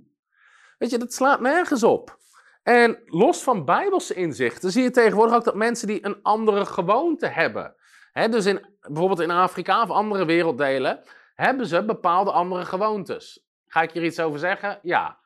Weet 0.78 0.90
je, 0.90 0.98
dat 0.98 1.12
slaat 1.12 1.40
nergens 1.40 1.82
op. 1.82 2.18
En 2.62 3.02
los 3.04 3.42
van 3.42 3.64
bijbelse 3.64 4.14
inzichten 4.14 4.70
zie 4.70 4.82
je 4.82 4.90
tegenwoordig 4.90 5.34
ook 5.34 5.44
dat 5.44 5.54
mensen 5.54 5.86
die 5.86 6.06
een 6.06 6.22
andere 6.22 6.66
gewoonte 6.66 7.26
hebben. 7.26 7.74
Hè, 8.12 8.28
dus 8.28 8.46
in, 8.46 8.66
bijvoorbeeld 8.80 9.20
in 9.20 9.30
Afrika 9.30 9.82
of 9.82 9.90
andere 9.90 10.24
werelddelen 10.24 11.00
hebben 11.34 11.66
ze 11.66 11.84
bepaalde 11.84 12.32
andere 12.32 12.64
gewoontes. 12.64 13.46
Ga 13.66 13.82
ik 13.82 13.90
hier 13.90 14.04
iets 14.04 14.20
over 14.20 14.38
zeggen? 14.38 14.78
Ja. 14.82 15.18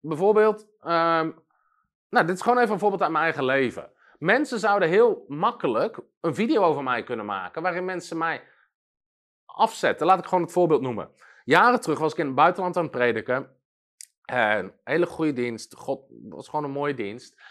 Bijvoorbeeld, 0.00 0.66
ehm, 0.80 1.30
nou, 2.08 2.26
dit 2.26 2.34
is 2.34 2.42
gewoon 2.42 2.58
even 2.58 2.72
een 2.72 2.78
voorbeeld 2.78 3.02
uit 3.02 3.10
mijn 3.10 3.24
eigen 3.24 3.44
leven. 3.44 3.92
Mensen 4.24 4.58
zouden 4.58 4.88
heel 4.88 5.24
makkelijk 5.28 5.98
een 6.20 6.34
video 6.34 6.62
over 6.62 6.82
mij 6.82 7.02
kunnen 7.02 7.26
maken 7.26 7.62
waarin 7.62 7.84
mensen 7.84 8.18
mij 8.18 8.42
afzetten. 9.44 10.06
Laat 10.06 10.18
ik 10.18 10.24
gewoon 10.24 10.44
het 10.44 10.52
voorbeeld 10.52 10.80
noemen. 10.80 11.10
Jaren 11.44 11.80
terug 11.80 11.98
was 11.98 12.12
ik 12.12 12.18
in 12.18 12.26
het 12.26 12.34
buitenland 12.34 12.76
aan 12.76 12.82
het 12.82 12.92
prediken. 12.92 13.56
En 14.24 14.80
hele 14.84 15.06
goede 15.06 15.32
dienst. 15.32 15.74
God 15.76 16.04
was 16.28 16.48
gewoon 16.48 16.64
een 16.64 16.70
mooie 16.70 16.94
dienst. 16.94 17.42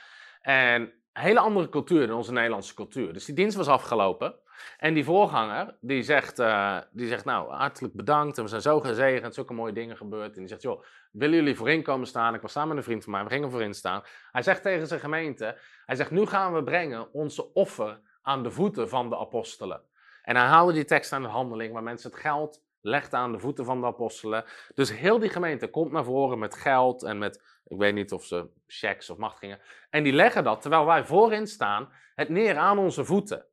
En 0.41 0.81
een 0.81 1.21
hele 1.21 1.39
andere 1.39 1.69
cultuur 1.69 2.07
dan 2.07 2.17
onze 2.17 2.31
Nederlandse 2.31 2.73
cultuur. 2.73 3.13
Dus 3.13 3.25
die 3.25 3.35
dienst 3.35 3.57
was 3.57 3.67
afgelopen. 3.67 4.39
En 4.77 4.93
die 4.93 5.03
voorganger, 5.03 5.77
die 5.79 6.03
zegt, 6.03 6.39
uh, 6.39 6.77
die 6.91 7.07
zegt 7.07 7.25
nou, 7.25 7.53
hartelijk 7.53 7.93
bedankt. 7.93 8.37
En 8.37 8.43
we 8.43 8.49
zijn 8.49 8.61
zo 8.61 8.79
gezegend, 8.79 9.33
zulke 9.33 9.53
mooie 9.53 9.73
dingen 9.73 9.97
gebeurd. 9.97 10.33
En 10.33 10.39
die 10.39 10.47
zegt, 10.47 10.61
joh, 10.61 10.83
willen 11.11 11.35
jullie 11.35 11.55
voorin 11.55 11.83
komen 11.83 12.07
staan? 12.07 12.33
Ik 12.33 12.41
was 12.41 12.51
samen 12.51 12.69
met 12.69 12.77
een 12.77 12.83
vriend 12.83 13.03
van 13.03 13.13
mij, 13.13 13.23
we 13.23 13.29
gingen 13.29 13.51
voorin 13.51 13.73
staan. 13.73 14.03
Hij 14.31 14.41
zegt 14.41 14.61
tegen 14.61 14.87
zijn 14.87 14.99
gemeente, 14.99 15.57
hij 15.85 15.95
zegt, 15.95 16.11
nu 16.11 16.25
gaan 16.25 16.53
we 16.53 16.63
brengen 16.63 17.13
onze 17.13 17.53
offer 17.53 17.99
aan 18.21 18.43
de 18.43 18.51
voeten 18.51 18.89
van 18.89 19.09
de 19.09 19.17
apostelen. 19.17 19.81
En 20.21 20.35
hij 20.35 20.45
haalde 20.45 20.73
die 20.73 20.85
tekst 20.85 21.13
aan 21.13 21.21
de 21.21 21.27
handeling, 21.27 21.73
waar 21.73 21.83
mensen 21.83 22.11
het 22.11 22.19
geld 22.19 22.61
legt 22.81 23.13
aan 23.13 23.31
de 23.31 23.39
voeten 23.39 23.65
van 23.65 23.81
de 23.81 23.87
apostelen. 23.87 24.45
Dus 24.73 24.97
heel 24.97 25.19
die 25.19 25.29
gemeente 25.29 25.67
komt 25.67 25.91
naar 25.91 26.03
voren 26.03 26.39
met 26.39 26.55
geld 26.55 27.03
en 27.03 27.17
met, 27.17 27.41
ik 27.67 27.77
weet 27.77 27.93
niet 27.93 28.11
of 28.11 28.23
ze 28.23 28.49
checks 28.67 29.09
of 29.09 29.17
machtigingen. 29.17 29.59
En 29.89 30.03
die 30.03 30.13
leggen 30.13 30.43
dat, 30.43 30.61
terwijl 30.61 30.85
wij 30.85 31.05
voorin 31.05 31.47
staan, 31.47 31.89
het 32.15 32.29
neer 32.29 32.57
aan 32.57 32.77
onze 32.77 33.05
voeten. 33.05 33.45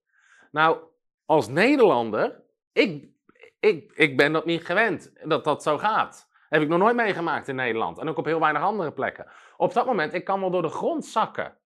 Nou, 0.50 0.78
als 1.30 1.48
Nederlander, 1.48 2.42
ik, 2.72 3.08
ik, 3.60 3.92
ik 3.94 4.16
ben 4.16 4.32
dat 4.32 4.44
niet 4.44 4.64
gewend, 4.64 5.12
dat 5.24 5.44
dat 5.44 5.62
zo 5.62 5.78
gaat. 5.78 6.28
Heb 6.48 6.62
ik 6.62 6.68
nog 6.68 6.78
nooit 6.78 6.96
meegemaakt 6.96 7.48
in 7.48 7.54
Nederland. 7.54 7.98
En 7.98 8.08
ook 8.08 8.16
op 8.16 8.24
heel 8.24 8.40
weinig 8.40 8.62
andere 8.62 8.92
plekken. 8.92 9.26
Op 9.56 9.72
dat 9.72 9.86
moment, 9.86 10.14
ik 10.14 10.24
kan 10.24 10.40
wel 10.40 10.50
door 10.50 10.62
de 10.62 10.68
grond 10.68 11.06
zakken. 11.06 11.56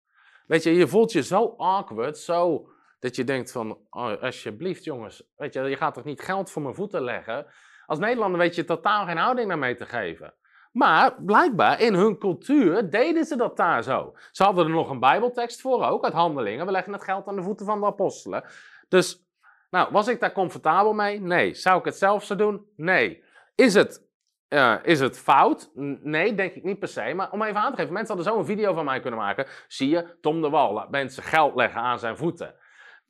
Weet 0.46 0.62
je, 0.62 0.74
je 0.74 0.88
voelt 0.88 1.12
je 1.12 1.22
zo 1.22 1.54
awkward, 1.56 2.18
zo 2.18 2.68
dat 2.98 3.16
je 3.16 3.24
denkt 3.24 3.52
van, 3.52 3.78
oh, 3.90 4.22
alsjeblieft 4.22 4.84
jongens, 4.84 5.22
weet 5.36 5.54
je, 5.54 5.60
je 5.60 5.76
gaat 5.76 5.94
toch 5.94 6.04
niet 6.04 6.20
geld 6.20 6.50
voor 6.50 6.62
mijn 6.62 6.74
voeten 6.74 7.02
leggen? 7.02 7.46
Als 7.86 7.98
Nederlander 7.98 8.40
weet 8.40 8.54
je 8.54 8.64
totaal 8.64 9.06
geen 9.06 9.16
houding 9.16 9.48
naar 9.48 9.58
mee 9.58 9.74
te 9.74 9.86
geven. 9.86 10.34
Maar 10.72 11.22
blijkbaar 11.22 11.80
in 11.80 11.94
hun 11.94 12.18
cultuur 12.18 12.90
deden 12.90 13.24
ze 13.24 13.36
dat 13.36 13.56
daar 13.56 13.82
zo. 13.82 14.16
Ze 14.30 14.44
hadden 14.44 14.64
er 14.64 14.70
nog 14.70 14.90
een 14.90 15.00
bijbeltekst 15.00 15.60
voor 15.60 15.84
ook, 15.84 16.04
uit 16.04 16.12
handelingen. 16.12 16.66
We 16.66 16.72
leggen 16.72 16.92
het 16.92 17.04
geld 17.04 17.26
aan 17.26 17.36
de 17.36 17.42
voeten 17.42 17.66
van 17.66 17.80
de 17.80 17.86
apostelen. 17.86 18.44
Dus, 18.88 19.23
nou, 19.74 19.88
was 19.92 20.08
ik 20.08 20.20
daar 20.20 20.32
comfortabel 20.32 20.92
mee? 20.92 21.20
Nee. 21.20 21.54
Zou 21.54 21.78
ik 21.78 21.84
het 21.84 21.96
zelf 21.96 22.24
zo 22.24 22.36
doen? 22.36 22.66
Nee. 22.76 23.22
Is 23.54 23.74
het, 23.74 24.08
uh, 24.48 24.74
is 24.82 25.00
het 25.00 25.18
fout? 25.18 25.70
Nee, 26.02 26.34
denk 26.34 26.54
ik 26.54 26.64
niet 26.64 26.78
per 26.78 26.88
se. 26.88 27.12
Maar 27.14 27.30
om 27.30 27.42
even 27.42 27.60
aan 27.60 27.70
te 27.70 27.76
geven, 27.76 27.92
mensen 27.92 28.14
hadden 28.14 28.32
zo 28.32 28.38
een 28.38 28.46
video 28.46 28.72
van 28.72 28.84
mij 28.84 29.00
kunnen 29.00 29.20
maken. 29.20 29.46
Zie 29.68 29.88
je, 29.88 30.18
Tom 30.20 30.42
de 30.42 30.50
Wal 30.50 30.86
mensen 30.90 31.22
geld 31.22 31.54
leggen 31.54 31.80
aan 31.80 31.98
zijn 31.98 32.16
voeten. 32.16 32.54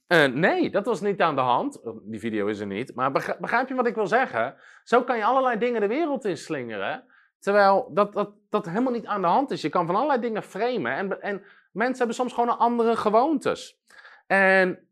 Uh, 0.09 0.25
nee, 0.25 0.71
dat 0.71 0.87
was 0.87 1.01
niet 1.01 1.21
aan 1.21 1.35
de 1.35 1.41
hand. 1.41 1.83
Oh, 1.83 2.01
die 2.03 2.21
video 2.21 2.47
is 2.47 2.61
er 2.61 2.67
niet. 2.67 2.95
Maar 2.95 3.13
begrijp 3.41 3.69
je 3.69 3.75
wat 3.75 3.87
ik 3.87 3.95
wil 3.95 4.07
zeggen? 4.07 4.57
Zo 4.83 5.03
kan 5.03 5.17
je 5.17 5.25
allerlei 5.25 5.59
dingen 5.59 5.81
de 5.81 5.87
wereld 5.87 6.25
in 6.25 6.37
slingeren. 6.37 7.05
Terwijl 7.39 7.91
dat, 7.93 8.13
dat, 8.13 8.35
dat 8.51 8.67
helemaal 8.67 8.93
niet 8.93 9.07
aan 9.07 9.21
de 9.21 9.27
hand 9.27 9.51
is. 9.51 9.63
Je 9.63 9.69
kan 9.69 9.87
van 9.87 9.95
allerlei 9.95 10.21
dingen 10.21 10.43
framen. 10.43 10.93
En, 10.93 11.21
en 11.23 11.43
mensen 11.73 11.99
hebben 11.99 12.17
soms 12.17 12.33
gewoon 12.33 12.59
andere 12.59 12.97
gewoontes. 12.97 13.83
En 14.27 14.84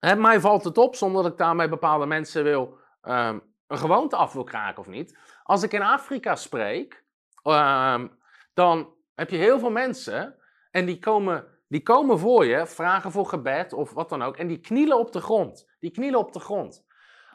mij 0.00 0.40
valt 0.40 0.64
het 0.64 0.78
op, 0.78 0.94
zonder 0.94 1.22
dat 1.22 1.32
ik 1.32 1.38
daarmee 1.38 1.68
bepaalde 1.68 2.06
mensen 2.06 2.42
wil, 2.42 2.78
um, 3.02 3.42
een 3.66 3.78
gewoonte 3.78 4.16
af 4.16 4.32
wil 4.32 4.44
kraken 4.44 4.80
of 4.80 4.86
niet. 4.86 5.18
Als 5.42 5.62
ik 5.62 5.72
in 5.72 5.82
Afrika 5.82 6.36
spreek, 6.36 7.04
um, 7.42 8.18
dan 8.54 8.94
heb 9.14 9.30
je 9.30 9.36
heel 9.36 9.58
veel 9.58 9.70
mensen 9.70 10.36
en 10.70 10.86
die 10.86 10.98
komen 10.98 11.58
die 11.68 11.82
komen 11.82 12.18
voor 12.18 12.44
je, 12.44 12.66
vragen 12.66 13.10
voor 13.10 13.26
gebed 13.26 13.72
of 13.72 13.92
wat 13.92 14.08
dan 14.08 14.22
ook. 14.22 14.36
En 14.36 14.46
die 14.46 14.60
knielen 14.60 14.98
op 14.98 15.12
de 15.12 15.20
grond. 15.20 15.70
Die 15.78 15.90
knielen 15.90 16.18
op 16.18 16.32
de 16.32 16.40
grond. 16.40 16.86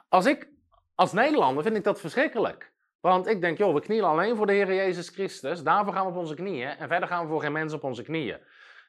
Als 0.09 0.25
ik, 0.25 0.49
als 0.95 1.13
Nederlander, 1.13 1.63
vind 1.63 1.75
ik 1.75 1.83
dat 1.83 1.99
verschrikkelijk. 1.99 2.73
Want 2.99 3.27
ik 3.27 3.41
denk, 3.41 3.57
joh, 3.57 3.73
we 3.73 3.81
knielen 3.81 4.09
alleen 4.09 4.35
voor 4.35 4.45
de 4.45 4.53
Heer 4.53 4.73
Jezus 4.73 5.09
Christus. 5.09 5.63
Daarvoor 5.63 5.93
gaan 5.93 6.05
we 6.05 6.11
op 6.11 6.17
onze 6.17 6.35
knieën. 6.35 6.69
En 6.69 6.87
verder 6.87 7.07
gaan 7.07 7.23
we 7.23 7.29
voor 7.29 7.41
geen 7.41 7.51
mensen 7.51 7.77
op 7.77 7.83
onze 7.83 8.03
knieën. 8.03 8.39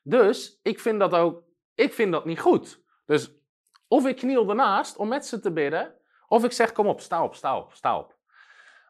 Dus 0.02 0.58
ik 0.62 0.80
vind 0.80 1.00
dat 1.00 1.12
ook, 1.12 1.42
ik 1.74 1.92
vind 1.92 2.12
dat 2.12 2.24
niet 2.24 2.40
goed. 2.40 2.82
Dus 3.06 3.30
of 3.94 4.06
ik 4.06 4.16
kniel 4.16 4.48
ernaast 4.48 4.96
om 4.96 5.08
met 5.08 5.26
ze 5.26 5.40
te 5.40 5.52
bidden. 5.52 5.94
Of 6.28 6.44
ik 6.44 6.52
zeg, 6.52 6.72
kom 6.72 6.86
op, 6.86 7.00
sta 7.00 7.24
op, 7.24 7.34
sta 7.34 7.56
op, 7.56 7.72
sta 7.72 7.98
op. 7.98 8.16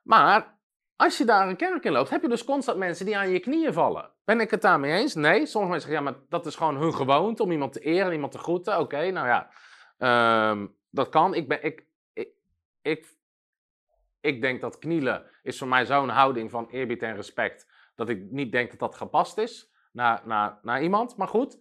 Maar 0.03 0.59
als 0.97 1.19
je 1.19 1.25
daar 1.25 1.49
een 1.49 1.57
kerk 1.57 1.85
in 1.85 1.93
loopt, 1.93 2.11
heb 2.11 2.23
je 2.23 2.29
dus 2.29 2.45
constant 2.45 2.79
mensen 2.79 3.07
die 3.07 3.17
aan 3.17 3.31
je 3.31 3.41
knieën 3.41 3.73
vallen. 3.73 4.11
Ben 4.25 4.41
ik 4.41 4.51
het 4.51 4.63
daarmee 4.63 4.93
eens? 4.93 5.15
Nee. 5.15 5.47
Sommige 5.47 5.73
mensen 5.73 5.91
zeggen, 5.91 6.07
ja, 6.07 6.13
maar 6.13 6.27
dat 6.29 6.47
is 6.47 6.57
gewoon 6.57 6.77
hun 6.77 6.95
gewoonte 6.95 7.43
om 7.43 7.51
iemand 7.51 7.73
te 7.73 7.81
eren, 7.81 8.13
iemand 8.13 8.33
te 8.33 8.39
groeten. 8.39 8.79
Oké, 8.79 9.11
nou 9.11 9.27
ja, 9.27 9.51
ehm, 9.99 10.67
dat 10.91 11.09
kan. 11.09 11.35
Ik, 11.35 11.49
ben, 11.49 11.65
ik, 11.65 11.87
ik, 12.13 12.29
ik, 12.83 13.17
ik 14.21 14.41
denk 14.41 14.61
dat 14.61 14.79
knielen 14.79 15.31
is 15.43 15.59
voor 15.59 15.69
mij 15.69 15.87
zo'n 15.87 16.09
houding 16.09 16.51
van 16.51 16.69
eerbied 16.71 17.03
en 17.03 17.17
respect, 17.17 17.69
dat 17.95 18.09
ik 18.09 18.31
niet 18.31 18.53
denk 18.53 18.71
dat 18.71 18.79
dat 18.79 18.95
gepast 18.95 19.39
is 19.39 19.71
naar, 19.93 20.23
naar, 20.25 20.59
naar 20.63 20.83
iemand. 20.83 21.17
Maar 21.17 21.29
goed, 21.29 21.59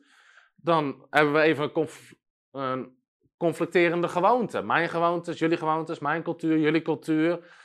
dan 0.55 1.07
hebben 1.09 1.33
we 1.33 1.41
even 1.41 1.71
een, 1.73 1.89
een 2.51 3.01
conflicterende 3.37 4.07
gewoonte. 4.07 4.61
Mijn 4.61 4.89
gewoontes, 4.89 5.39
jullie 5.39 5.57
gewoontes, 5.57 5.99
mijn 5.99 6.23
cultuur, 6.23 6.59
jullie 6.59 6.81
cultuur. 6.81 7.61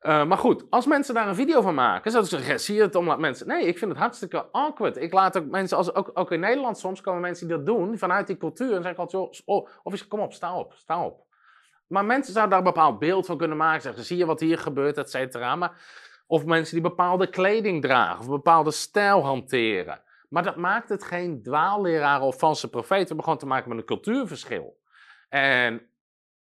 Uh, 0.00 0.24
maar 0.24 0.38
goed, 0.38 0.64
als 0.70 0.86
mensen 0.86 1.14
daar 1.14 1.28
een 1.28 1.34
video 1.34 1.60
van 1.60 1.74
maken, 1.74 2.10
zouden 2.10 2.32
ze 2.32 2.38
zeggen, 2.38 2.60
zie 2.60 2.74
je 2.74 2.82
het 2.82 2.94
om 2.94 3.20
mensen... 3.20 3.46
Nee, 3.46 3.66
ik 3.66 3.78
vind 3.78 3.90
het 3.90 4.00
hartstikke 4.00 4.46
awkward. 4.52 4.96
Ik 4.96 5.12
laat 5.12 5.38
ook 5.38 5.46
mensen, 5.46 5.76
als, 5.76 5.94
ook, 5.94 6.10
ook 6.14 6.32
in 6.32 6.40
Nederland 6.40 6.78
soms 6.78 7.00
komen 7.00 7.20
mensen 7.20 7.48
die 7.48 7.56
dat 7.56 7.66
doen, 7.66 7.98
vanuit 7.98 8.26
die 8.26 8.36
cultuur, 8.36 8.74
en 8.74 8.82
zeggen 8.82 9.00
altijd, 9.00 9.42
oh, 9.44 9.68
of 9.82 9.92
is 9.92 10.08
kom 10.08 10.20
op, 10.20 10.32
sta 10.32 10.58
op, 10.58 10.72
sta 10.74 11.04
op. 11.04 11.26
Maar 11.86 12.04
mensen 12.04 12.32
zouden 12.32 12.56
daar 12.56 12.66
een 12.66 12.74
bepaald 12.74 12.98
beeld 12.98 13.26
van 13.26 13.38
kunnen 13.38 13.56
maken, 13.56 13.82
zeggen, 13.82 14.04
zie 14.04 14.16
je 14.16 14.26
wat 14.26 14.40
hier 14.40 14.58
gebeurt, 14.58 14.96
et 14.96 15.10
cetera. 15.10 15.56
Maar, 15.56 15.72
of 16.26 16.44
mensen 16.44 16.74
die 16.74 16.82
bepaalde 16.82 17.28
kleding 17.28 17.82
dragen, 17.82 18.18
of 18.18 18.28
bepaalde 18.28 18.70
stijl 18.70 19.24
hanteren. 19.24 20.00
Maar 20.28 20.42
dat 20.42 20.56
maakt 20.56 20.88
het 20.88 21.04
geen 21.04 21.42
dwaalleraar 21.42 22.20
of 22.20 22.38
valse 22.38 22.70
profeet. 22.70 23.00
We 23.00 23.06
hebben 23.06 23.24
gewoon 23.24 23.38
te 23.38 23.46
maken 23.46 23.68
met 23.68 23.78
een 23.78 23.84
cultuurverschil. 23.84 24.77
En, 25.28 25.90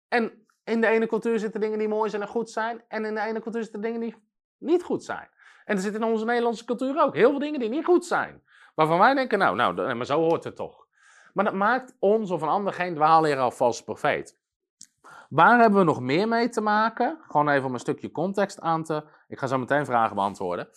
en 0.07 0.47
in 0.63 0.82
de 0.82 0.88
ene 0.88 1.07
cultuur 1.07 1.39
zitten 1.39 1.61
dingen 1.61 1.77
die 1.77 1.88
mooi 1.88 2.09
zijn 2.09 2.21
en 2.21 2.27
goed 2.27 2.49
zijn. 2.49 2.84
En 2.88 3.05
in 3.05 3.15
de 3.15 3.21
ene 3.21 3.41
cultuur 3.41 3.63
zitten 3.63 3.82
dingen 3.82 3.99
die 3.99 4.15
niet 4.57 4.84
goed 4.84 5.03
zijn. 5.03 5.30
En 5.65 5.75
er 5.75 5.82
zitten 5.82 6.01
in 6.01 6.07
onze 6.07 6.25
Nederlandse 6.25 6.65
cultuur 6.65 7.01
ook 7.01 7.15
heel 7.15 7.30
veel 7.30 7.39
dingen 7.39 7.59
die 7.59 7.69
niet 7.69 7.86
goed 7.86 8.05
zijn. 8.05 8.43
Waarvan 8.75 8.99
wij 8.99 9.13
denken, 9.13 9.39
nou, 9.39 9.55
nou 9.55 9.93
maar 9.95 10.05
zo 10.05 10.19
hoort 10.19 10.43
het 10.43 10.55
toch. 10.55 10.88
Maar 11.34 11.45
dat 11.45 11.53
maakt 11.53 11.95
ons 11.99 12.32
of 12.32 12.41
een 12.41 12.47
ander 12.47 12.73
geen 12.73 12.95
dwaalleraar 12.95 13.45
of 13.45 13.57
valse 13.57 13.84
profeet. 13.84 14.38
Waar 15.30 15.59
hebben 15.59 15.80
we 15.80 15.86
nog 15.86 15.99
meer 15.99 16.27
mee 16.27 16.49
te 16.49 16.61
maken? 16.61 17.19
Gewoon 17.27 17.49
even 17.49 17.65
om 17.67 17.73
een 17.73 17.80
stukje 17.80 18.11
context 18.11 18.59
aan 18.59 18.84
te... 18.84 19.03
Ik 19.27 19.39
ga 19.39 19.47
zo 19.47 19.57
meteen 19.57 19.86
vragen 19.86 20.15
beantwoorden. 20.15 20.69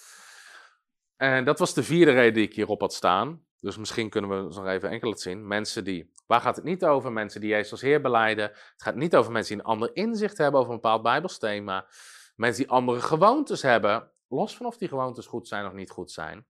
En 1.17 1.45
dat 1.45 1.59
was 1.59 1.75
de 1.75 1.83
vierde 1.83 2.13
reden 2.13 2.35
die 2.35 2.47
ik 2.47 2.55
hierop 2.55 2.81
had 2.81 2.95
staan. 2.95 3.45
Dus 3.63 3.77
misschien 3.77 4.09
kunnen 4.11 4.31
we 4.31 4.55
nog 4.55 4.67
even 4.67 4.91
enkel 4.91 5.17
zien. 5.17 5.47
Mensen 5.47 5.85
die, 5.85 6.13
waar 6.27 6.41
gaat 6.41 6.57
het 6.57 6.65
niet 6.65 6.85
over? 6.85 7.13
Mensen 7.13 7.41
die 7.41 7.51
Jezus 7.51 7.71
als 7.71 7.81
Heer 7.81 8.01
beleiden. 8.01 8.45
Het 8.45 8.83
gaat 8.83 8.95
niet 8.95 9.17
over 9.17 9.33
mensen 9.33 9.55
die 9.55 9.65
een 9.65 9.71
ander 9.71 9.91
inzicht 9.97 10.39
hebben 10.39 10.61
over 10.61 10.73
een 10.73 10.81
bepaald 10.81 11.03
Bijbelsthema. 11.03 11.87
Mensen 12.37 12.63
die 12.63 12.73
andere 12.73 13.01
gewoontes 13.01 13.63
hebben, 13.63 14.11
los 14.29 14.57
van 14.57 14.67
of 14.67 14.77
die 14.77 14.89
gewoontes 14.89 15.27
goed 15.27 15.49
zijn 15.49 15.67
of 15.67 15.73
niet 15.73 15.91
goed 15.91 16.11
zijn. 16.11 16.47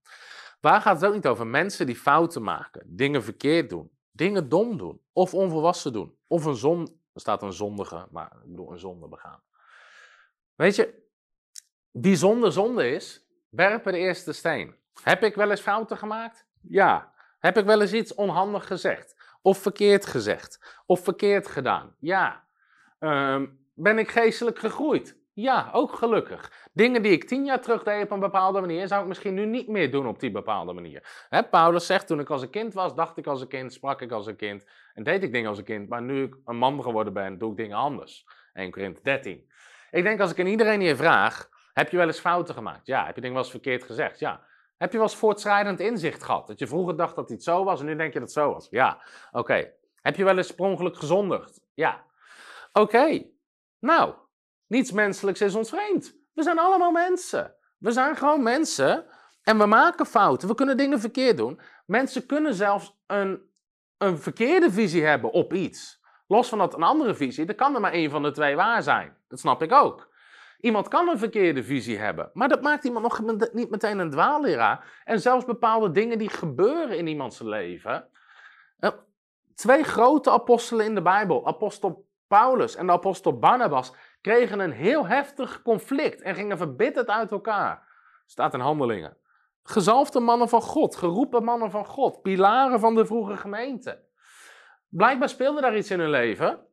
Waar 0.60 0.80
gaat 0.80 1.00
het 1.00 1.04
ook 1.04 1.14
niet 1.14 1.26
over? 1.26 1.46
Mensen 1.46 1.86
die 1.86 1.96
fouten 1.96 2.42
maken, 2.42 2.82
dingen 2.86 3.22
verkeerd 3.22 3.70
doen, 3.70 3.90
dingen 4.10 4.48
dom 4.48 4.76
doen, 4.78 5.00
of 5.12 5.34
onvolwassen 5.34 5.92
doen, 5.92 6.16
of 6.26 6.44
een 6.44 6.88
Er 7.12 7.20
staat 7.20 7.42
een 7.42 7.52
zondige, 7.52 8.06
maar 8.10 8.32
ik 8.44 8.50
bedoel 8.50 8.72
een 8.72 8.78
zonde 8.78 9.08
begaan. 9.08 9.42
Weet 10.54 10.76
je, 10.76 11.02
wie 11.90 12.16
zonde 12.16 12.50
zonde 12.50 12.90
is, 12.90 13.26
werpen 13.48 13.92
de 13.92 13.98
eerste 13.98 14.32
steen. 14.32 14.74
Heb 15.02 15.22
ik 15.22 15.34
wel 15.34 15.50
eens 15.50 15.60
fouten 15.60 15.96
gemaakt? 15.96 16.46
Ja. 16.68 17.12
Heb 17.38 17.58
ik 17.58 17.64
wel 17.64 17.80
eens 17.80 17.92
iets 17.92 18.14
onhandig 18.14 18.66
gezegd? 18.66 19.16
Of 19.42 19.58
verkeerd 19.58 20.06
gezegd? 20.06 20.80
Of 20.86 21.04
verkeerd 21.04 21.46
gedaan? 21.46 21.94
Ja. 21.98 22.44
Ehm, 22.98 23.46
ben 23.74 23.98
ik 23.98 24.10
geestelijk 24.10 24.58
gegroeid? 24.58 25.20
Ja, 25.34 25.70
ook 25.72 25.92
gelukkig. 25.92 26.68
Dingen 26.72 27.02
die 27.02 27.12
ik 27.12 27.24
tien 27.24 27.44
jaar 27.44 27.60
terug 27.60 27.82
deed 27.82 28.02
op 28.02 28.10
een 28.10 28.20
bepaalde 28.20 28.60
manier, 28.60 28.86
zou 28.86 29.02
ik 29.02 29.08
misschien 29.08 29.34
nu 29.34 29.46
niet 29.46 29.68
meer 29.68 29.90
doen 29.90 30.06
op 30.06 30.20
die 30.20 30.30
bepaalde 30.30 30.72
manier. 30.72 31.26
Hè, 31.28 31.42
Paulus 31.42 31.86
zegt, 31.86 32.06
toen 32.06 32.20
ik 32.20 32.30
als 32.30 32.42
een 32.42 32.50
kind 32.50 32.74
was, 32.74 32.94
dacht 32.94 33.16
ik 33.16 33.26
als 33.26 33.40
een 33.40 33.48
kind, 33.48 33.72
sprak 33.72 34.00
ik 34.00 34.10
als 34.10 34.26
een 34.26 34.36
kind 34.36 34.64
en 34.94 35.02
deed 35.02 35.22
ik 35.22 35.32
dingen 35.32 35.48
als 35.48 35.58
een 35.58 35.64
kind. 35.64 35.88
Maar 35.88 36.02
nu 36.02 36.22
ik 36.22 36.36
een 36.44 36.56
man 36.56 36.82
geworden 36.82 37.12
ben, 37.12 37.38
doe 37.38 37.50
ik 37.50 37.56
dingen 37.56 37.76
anders. 37.76 38.26
1 38.52 38.70
Korinthe 38.70 39.00
13. 39.02 39.50
Ik 39.90 40.02
denk 40.02 40.20
als 40.20 40.30
ik 40.30 40.40
aan 40.40 40.46
iedereen 40.46 40.80
hier 40.80 40.96
vraag, 40.96 41.48
heb 41.72 41.90
je 41.90 41.96
wel 41.96 42.06
eens 42.06 42.20
fouten 42.20 42.54
gemaakt? 42.54 42.86
Ja. 42.86 43.04
Heb 43.04 43.14
je 43.14 43.20
dingen 43.20 43.36
wel 43.36 43.44
eens 43.44 43.52
verkeerd 43.52 43.84
gezegd? 43.84 44.18
Ja. 44.18 44.40
Heb 44.82 44.92
je 44.92 44.98
wel 44.98 45.06
eens 45.06 45.16
voortschrijdend 45.16 45.80
inzicht 45.80 46.22
gehad? 46.22 46.46
Dat 46.46 46.58
je 46.58 46.66
vroeger 46.66 46.96
dacht 46.96 47.16
dat 47.16 47.30
iets 47.30 47.44
zo 47.44 47.64
was 47.64 47.80
en 47.80 47.86
nu 47.86 47.96
denk 47.96 48.12
je 48.12 48.18
dat 48.18 48.28
het 48.28 48.38
zo 48.38 48.52
was? 48.52 48.66
Ja. 48.70 49.02
Oké. 49.32 49.72
Heb 50.00 50.16
je 50.16 50.24
wel 50.24 50.36
eens 50.36 50.46
sprongelijk 50.46 50.96
gezondigd? 50.96 51.60
Ja. 51.74 52.04
Oké. 52.72 53.22
Nou, 53.78 54.14
niets 54.66 54.92
menselijks 54.92 55.40
is 55.40 55.54
ons 55.54 55.68
vreemd. 55.68 56.16
We 56.32 56.42
zijn 56.42 56.58
allemaal 56.58 56.90
mensen. 56.90 57.54
We 57.78 57.92
zijn 57.92 58.16
gewoon 58.16 58.42
mensen 58.42 59.04
en 59.42 59.58
we 59.58 59.66
maken 59.66 60.06
fouten. 60.06 60.48
We 60.48 60.54
kunnen 60.54 60.76
dingen 60.76 61.00
verkeerd 61.00 61.36
doen. 61.36 61.60
Mensen 61.86 62.26
kunnen 62.26 62.54
zelfs 62.54 62.96
een, 63.06 63.42
een 63.98 64.18
verkeerde 64.18 64.70
visie 64.70 65.04
hebben 65.04 65.30
op 65.30 65.52
iets. 65.52 66.00
Los 66.26 66.48
van 66.48 66.58
dat 66.58 66.74
een 66.74 66.82
andere 66.82 67.14
visie, 67.14 67.46
er 67.46 67.54
kan 67.54 67.74
er 67.74 67.80
maar 67.80 67.92
één 67.92 68.10
van 68.10 68.22
de 68.22 68.30
twee 68.30 68.56
waar 68.56 68.82
zijn. 68.82 69.16
Dat 69.28 69.40
snap 69.40 69.62
ik 69.62 69.72
ook. 69.72 70.11
Iemand 70.62 70.88
kan 70.88 71.08
een 71.08 71.18
verkeerde 71.18 71.64
visie 71.64 71.98
hebben, 71.98 72.30
maar 72.32 72.48
dat 72.48 72.62
maakt 72.62 72.84
iemand 72.84 73.04
nog 73.04 73.52
niet 73.52 73.70
meteen 73.70 73.98
een 73.98 74.10
dwaalleraar. 74.10 75.02
En 75.04 75.20
zelfs 75.20 75.44
bepaalde 75.44 75.90
dingen 75.90 76.18
die 76.18 76.28
gebeuren 76.28 76.98
in 76.98 77.06
iemands 77.06 77.40
leven. 77.40 78.08
Eh, 78.78 78.90
twee 79.54 79.82
grote 79.82 80.30
apostelen 80.30 80.86
in 80.86 80.94
de 80.94 81.02
Bijbel, 81.02 81.46
apostel 81.46 82.08
Paulus 82.26 82.76
en 82.76 82.86
de 82.86 82.92
apostel 82.92 83.38
Barnabas, 83.38 83.92
kregen 84.20 84.60
een 84.60 84.72
heel 84.72 85.06
heftig 85.06 85.62
conflict 85.62 86.22
en 86.22 86.34
gingen 86.34 86.58
verbitterd 86.58 87.08
uit 87.08 87.30
elkaar. 87.30 87.88
Staat 88.26 88.54
in 88.54 88.60
handelingen. 88.60 89.16
Gezalfde 89.62 90.20
mannen 90.20 90.48
van 90.48 90.62
God, 90.62 90.96
geroepen 90.96 91.44
mannen 91.44 91.70
van 91.70 91.86
God, 91.86 92.22
pilaren 92.22 92.80
van 92.80 92.94
de 92.94 93.06
vroege 93.06 93.36
gemeente. 93.36 94.04
Blijkbaar 94.88 95.28
speelde 95.28 95.60
daar 95.60 95.76
iets 95.76 95.90
in 95.90 96.00
hun 96.00 96.10
leven. 96.10 96.66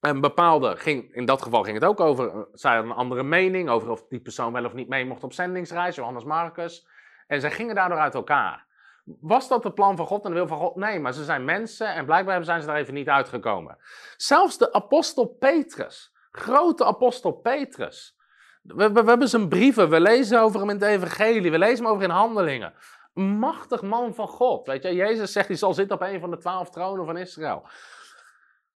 Een 0.00 0.20
bepaalde, 0.20 0.76
ging, 0.76 1.14
in 1.14 1.24
dat 1.24 1.42
geval 1.42 1.62
ging 1.62 1.74
het 1.74 1.84
ook 1.84 2.00
over, 2.00 2.28
eh, 2.28 2.40
zij 2.52 2.72
hadden 2.74 2.90
een 2.90 2.96
andere 2.96 3.22
mening 3.22 3.68
over 3.68 3.90
of 3.90 4.06
die 4.08 4.20
persoon 4.20 4.52
wel 4.52 4.64
of 4.64 4.74
niet 4.74 4.88
mee 4.88 5.06
mocht 5.06 5.24
op 5.24 5.32
zendingsreis, 5.32 5.94
Johannes 5.94 6.24
Marcus. 6.24 6.86
En 7.26 7.40
zij 7.40 7.50
gingen 7.50 7.74
daardoor 7.74 7.98
uit 7.98 8.14
elkaar. 8.14 8.66
Was 9.04 9.48
dat 9.48 9.64
het 9.64 9.74
plan 9.74 9.96
van 9.96 10.06
God 10.06 10.24
en 10.24 10.30
de 10.30 10.36
wil 10.36 10.46
van 10.46 10.58
God? 10.58 10.76
Nee, 10.76 11.00
maar 11.00 11.12
ze 11.12 11.24
zijn 11.24 11.44
mensen 11.44 11.94
en 11.94 12.04
blijkbaar 12.04 12.44
zijn 12.44 12.60
ze 12.60 12.66
daar 12.66 12.76
even 12.76 12.94
niet 12.94 13.08
uitgekomen. 13.08 13.78
Zelfs 14.16 14.58
de 14.58 14.72
apostel 14.72 15.26
Petrus, 15.26 16.12
grote 16.30 16.84
apostel 16.84 17.32
Petrus. 17.32 18.18
We, 18.62 18.92
we, 18.92 19.02
hebben 19.04 19.28
zijn 19.28 19.48
brieven, 19.48 19.90
we 19.90 20.00
lezen 20.00 20.40
over 20.40 20.60
hem 20.60 20.70
in 20.70 20.74
het 20.74 20.84
evangelie, 20.84 21.50
we 21.50 21.58
lezen 21.58 21.84
hem 21.84 21.92
over 21.92 22.04
in 22.04 22.10
handelingen. 22.10 22.74
Machtig 23.14 23.82
man 23.82 24.14
van 24.14 24.28
God. 24.28 24.66
Weet 24.66 24.82
je, 24.82 24.94
Jezus 24.94 25.32
zegt 25.32 25.48
hij 25.48 25.56
zal 25.56 25.74
zitten 25.74 25.96
op 25.96 26.02
een 26.02 26.20
van 26.20 26.30
de 26.30 26.38
twaalf 26.38 26.70
tronen 26.70 27.06
van 27.06 27.16
Israël. 27.16 27.62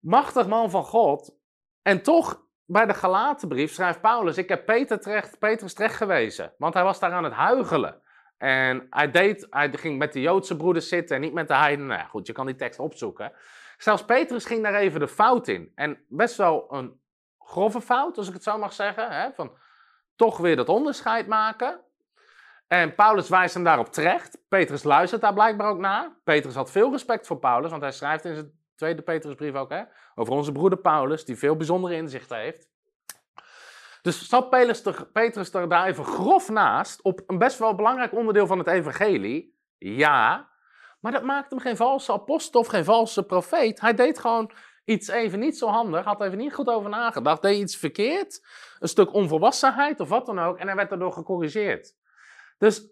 Machtig 0.02 0.46
man 0.46 0.70
van 0.70 0.84
God. 0.84 1.34
En 1.82 2.02
toch, 2.02 2.42
bij 2.66 2.86
de 2.86 2.94
Galatenbrief 2.94 3.72
schrijft 3.72 4.00
Paulus: 4.00 4.36
Ik 4.36 4.48
heb 4.48 4.66
Peter 4.66 5.00
terecht, 5.00 5.38
Petrus 5.38 5.74
terecht 5.74 5.96
gewezen. 5.96 6.52
Want 6.58 6.74
hij 6.74 6.82
was 6.82 6.98
daar 6.98 7.12
aan 7.12 7.24
het 7.24 7.32
huigelen. 7.32 8.02
En 8.38 8.86
hij, 8.90 9.10
deed, 9.10 9.46
hij 9.50 9.72
ging 9.72 9.98
met 9.98 10.12
de 10.12 10.20
Joodse 10.20 10.56
broeders 10.56 10.88
zitten 10.88 11.16
en 11.16 11.22
niet 11.22 11.32
met 11.32 11.48
de 11.48 11.54
heidenen. 11.54 11.96
Nou 11.96 12.08
goed, 12.08 12.26
je 12.26 12.32
kan 12.32 12.46
die 12.46 12.54
tekst 12.54 12.78
opzoeken. 12.78 13.32
Zelfs 13.76 14.04
Petrus 14.04 14.44
ging 14.44 14.62
daar 14.62 14.74
even 14.74 15.00
de 15.00 15.08
fout 15.08 15.48
in. 15.48 15.72
En 15.74 16.04
best 16.08 16.36
wel 16.36 16.74
een 16.74 17.00
grove 17.38 17.80
fout, 17.80 18.18
als 18.18 18.28
ik 18.28 18.34
het 18.34 18.42
zo 18.42 18.58
mag 18.58 18.72
zeggen. 18.72 19.10
Hè? 19.10 19.32
Van 19.32 19.56
toch 20.16 20.38
weer 20.38 20.56
dat 20.56 20.68
onderscheid 20.68 21.26
maken. 21.26 21.80
En 22.66 22.94
Paulus 22.94 23.28
wijst 23.28 23.54
hem 23.54 23.64
daarop 23.64 23.92
terecht. 23.92 24.38
Petrus 24.48 24.82
luistert 24.82 25.20
daar 25.20 25.34
blijkbaar 25.34 25.68
ook 25.68 25.78
naar. 25.78 26.16
Petrus 26.24 26.54
had 26.54 26.70
veel 26.70 26.90
respect 26.90 27.26
voor 27.26 27.38
Paulus, 27.38 27.70
want 27.70 27.82
hij 27.82 27.92
schrijft 27.92 28.24
in 28.24 28.34
zijn 28.34 28.61
tweede 28.82 29.02
Petrusbrief 29.02 29.54
ook 29.54 29.70
hè, 29.70 29.82
over 30.14 30.32
onze 30.32 30.52
broeder 30.52 30.78
Paulus, 30.78 31.24
die 31.24 31.36
veel 31.36 31.56
bijzondere 31.56 31.94
inzichten 31.94 32.36
heeft. 32.36 32.70
Dus 34.02 34.28
zat 34.28 34.50
Petrus 35.12 35.52
er 35.52 35.68
daar 35.68 35.86
even 35.86 36.04
grof 36.04 36.48
naast 36.48 37.02
op 37.02 37.20
een 37.26 37.38
best 37.38 37.58
wel 37.58 37.74
belangrijk 37.74 38.12
onderdeel 38.12 38.46
van 38.46 38.58
het 38.58 38.66
evangelie? 38.66 39.58
Ja, 39.78 40.50
maar 41.00 41.12
dat 41.12 41.22
maakte 41.22 41.54
hem 41.54 41.64
geen 41.64 41.76
valse 41.76 42.12
apostel 42.12 42.60
of 42.60 42.66
geen 42.66 42.84
valse 42.84 43.22
profeet. 43.22 43.80
Hij 43.80 43.94
deed 43.94 44.18
gewoon 44.18 44.52
iets 44.84 45.08
even 45.08 45.38
niet 45.38 45.58
zo 45.58 45.66
handig, 45.66 46.04
had 46.04 46.22
even 46.22 46.38
niet 46.38 46.54
goed 46.54 46.68
over 46.68 46.90
nagedacht, 46.90 47.42
deed 47.42 47.60
iets 47.60 47.76
verkeerd, 47.76 48.46
een 48.78 48.88
stuk 48.88 49.12
onvolwassenheid 49.12 50.00
of 50.00 50.08
wat 50.08 50.26
dan 50.26 50.38
ook, 50.38 50.58
en 50.58 50.66
hij 50.66 50.76
werd 50.76 50.88
daardoor 50.88 51.12
gecorrigeerd. 51.12 51.94
Dus 52.58 52.90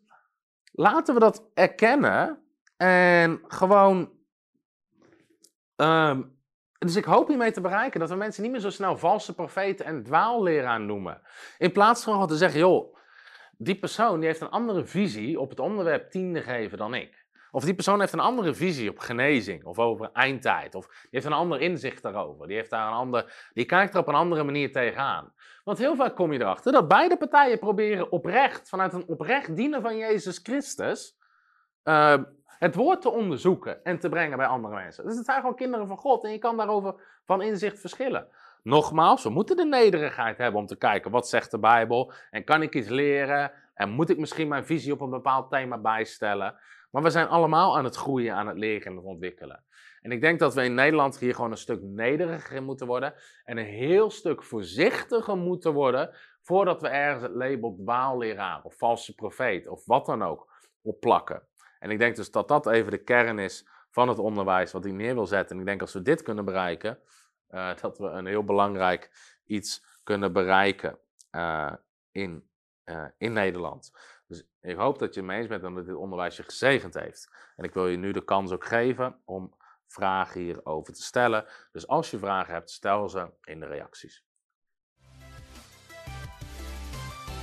laten 0.72 1.14
we 1.14 1.20
dat 1.20 1.51
erkennen 1.55 2.45
en 2.76 3.45
gewoon. 3.49 4.18
Um, 5.81 6.39
dus 6.78 6.97
ik 6.97 7.05
hoop 7.05 7.28
hiermee 7.28 7.51
te 7.51 7.61
bereiken 7.61 8.01
dat 8.01 8.09
we 8.09 8.14
mensen 8.14 8.43
niet 8.43 8.51
meer 8.51 8.61
zo 8.61 8.70
snel 8.70 8.97
valse 8.97 9.35
profeten 9.35 9.87
en 9.87 10.03
dwaalleraar 10.03 10.81
noemen. 10.81 11.20
In 11.59 11.72
plaats 11.72 12.05
van 12.05 12.12
gewoon 12.12 12.28
te 12.28 12.37
zeggen, 12.37 12.61
joh, 12.61 12.97
die 13.57 13.78
persoon 13.78 14.18
die 14.18 14.28
heeft 14.28 14.41
een 14.41 14.51
andere 14.51 14.85
visie 14.85 15.41
op 15.41 15.51
het 15.51 15.61
onderwerp 15.61 16.11
tiende 16.11 16.43
geven 16.43 16.78
dan 16.78 16.95
ik. 16.95 17.26
Of 17.51 17.64
die 17.64 17.74
persoon 17.74 18.01
heeft 18.01 18.12
een 18.12 18.20
andere 18.20 18.55
visie 18.55 18.91
op 18.91 18.99
genezing 18.99 19.64
of 19.64 19.78
over 19.78 20.11
eindtijd. 20.12 20.74
Of 20.74 20.87
die 20.87 21.09
heeft 21.11 21.26
een 21.26 21.33
ander 21.33 21.61
inzicht 21.61 22.03
daarover. 22.03 22.47
Die, 22.47 22.57
heeft 22.57 22.70
daar 22.70 22.87
een 22.87 22.93
ander, 22.93 23.51
die 23.53 23.64
kijkt 23.64 23.95
er 23.95 24.01
op 24.01 24.09
een 24.09 24.14
andere 24.14 24.45
manier 24.45 24.72
tegenaan. 24.72 25.33
Want 25.64 25.78
heel 25.78 25.97
vaak 25.97 26.16
kom 26.16 26.33
je 26.33 26.41
erachter 26.41 26.72
dat 26.72 26.89
beide 26.89 27.16
partijen 27.16 27.59
proberen 27.59 28.12
oprecht, 28.12 28.68
vanuit 28.68 28.93
een 28.93 29.09
oprecht 29.09 29.57
dienen 29.57 29.83
van 29.83 29.97
Jezus 29.97 30.41
Christus, 30.43 31.16
uh, 31.85 32.22
het 32.61 32.74
woord 32.74 33.02
te 33.02 33.11
onderzoeken 33.11 33.84
en 33.84 33.98
te 33.98 34.08
brengen 34.08 34.36
bij 34.36 34.46
andere 34.46 34.74
mensen. 34.74 35.04
Dus 35.04 35.16
het 35.16 35.24
zijn 35.24 35.40
gewoon 35.40 35.56
kinderen 35.56 35.86
van 35.86 35.96
God 35.96 36.24
en 36.24 36.30
je 36.30 36.38
kan 36.38 36.56
daarover 36.56 36.94
van 37.24 37.42
inzicht 37.42 37.80
verschillen. 37.80 38.28
Nogmaals, 38.62 39.22
we 39.22 39.30
moeten 39.30 39.56
de 39.56 39.64
nederigheid 39.64 40.38
hebben 40.38 40.61
om 40.61 40.66
te 40.66 40.76
kijken 40.76 41.11
wat 41.11 41.28
zegt 41.28 41.50
de 41.50 41.58
Bijbel 41.58 42.12
en 42.30 42.44
kan 42.44 42.62
ik 42.62 42.74
iets 42.74 42.88
leren 42.88 43.52
en 43.74 43.90
moet 43.90 44.11
ik 44.11 44.18
misschien 44.18 44.48
mijn 44.48 44.66
visie 44.66 44.92
op 44.92 45.00
een 45.00 45.11
bepaald 45.11 45.50
thema 45.50 45.78
bijstellen. 45.78 46.54
Maar 46.90 47.02
we 47.02 47.11
zijn 47.11 47.28
allemaal 47.28 47.76
aan 47.76 47.84
het 47.84 47.96
groeien, 47.96 48.34
aan 48.34 48.46
het 48.46 48.58
leren 48.58 48.86
en 48.86 48.96
het 48.96 49.04
ontwikkelen. 49.04 49.64
En 50.00 50.12
ik 50.12 50.20
denk 50.20 50.38
dat 50.38 50.54
we 50.54 50.64
in 50.64 50.74
Nederland 50.74 51.18
hier 51.18 51.34
gewoon 51.34 51.50
een 51.50 51.56
stuk 51.56 51.82
nederiger 51.82 52.62
moeten 52.62 52.86
worden. 52.86 53.14
En 53.44 53.58
een 53.58 53.64
heel 53.64 54.11
stuk 54.11 54.42
voorzichtiger 54.42 55.36
moeten 55.36 55.72
worden. 55.72 56.11
Voordat 56.42 56.80
we 56.80 56.88
ergens 56.88 57.22
het 57.22 57.34
label 57.34 57.74
dwaalleraar 57.74 58.62
of 58.62 58.76
valse 58.76 59.14
profeet 59.14 59.68
of 59.68 59.86
wat 59.86 60.06
dan 60.06 60.22
ook 60.22 60.52
op 60.82 61.00
plakken. 61.00 61.48
En 61.81 61.91
ik 61.91 61.99
denk 61.99 62.16
dus 62.16 62.31
dat 62.31 62.49
dat 62.49 62.66
even 62.66 62.91
de 62.91 63.05
kern 63.05 63.39
is 63.39 63.66
van 63.91 64.09
het 64.09 64.18
onderwijs 64.18 64.72
wat 64.72 64.85
ik 64.85 64.93
neer 64.93 65.14
wil 65.14 65.26
zetten. 65.26 65.55
En 65.55 65.61
ik 65.61 65.66
denk 65.66 65.81
als 65.81 65.93
we 65.93 66.03
dit 66.03 66.22
kunnen 66.22 66.45
bereiken, 66.45 66.99
uh, 67.51 67.74
dat 67.81 67.99
we 67.99 68.07
een 68.07 68.26
heel 68.26 68.45
belangrijk 68.45 69.11
iets 69.45 69.85
kunnen 70.03 70.33
bereiken 70.33 70.99
uh, 71.33 71.72
in, 72.11 72.49
uh, 72.85 73.05
in 73.18 73.33
Nederland. 73.33 73.93
Dus 74.26 74.45
ik 74.61 74.76
hoop 74.76 74.99
dat 74.99 75.15
je 75.15 75.20
het 75.20 75.28
mee 75.28 75.39
eens 75.39 75.48
bent 75.48 75.62
en 75.62 75.74
dat 75.74 75.86
dit 75.86 75.94
onderwijs 75.94 76.36
je 76.36 76.43
gezegend 76.43 76.94
heeft. 76.94 77.31
En 77.57 77.65
ik 77.65 77.74
wil 77.74 77.86
je 77.86 77.97
nu 77.97 78.12
de 78.12 78.24
kans 78.24 78.52
ook 78.52 78.65
geven 78.65 79.20
om 79.24 79.55
vragen 79.86 80.40
hierover 80.40 80.94
te 80.94 81.02
stellen. 81.02 81.44
Dus 81.73 81.86
als 81.86 82.11
je 82.11 82.19
vragen 82.19 82.55
hebt, 82.55 82.70
stel 82.70 83.09
ze 83.09 83.31
in 83.43 83.61
de 83.61 83.66
reacties. 83.66 84.24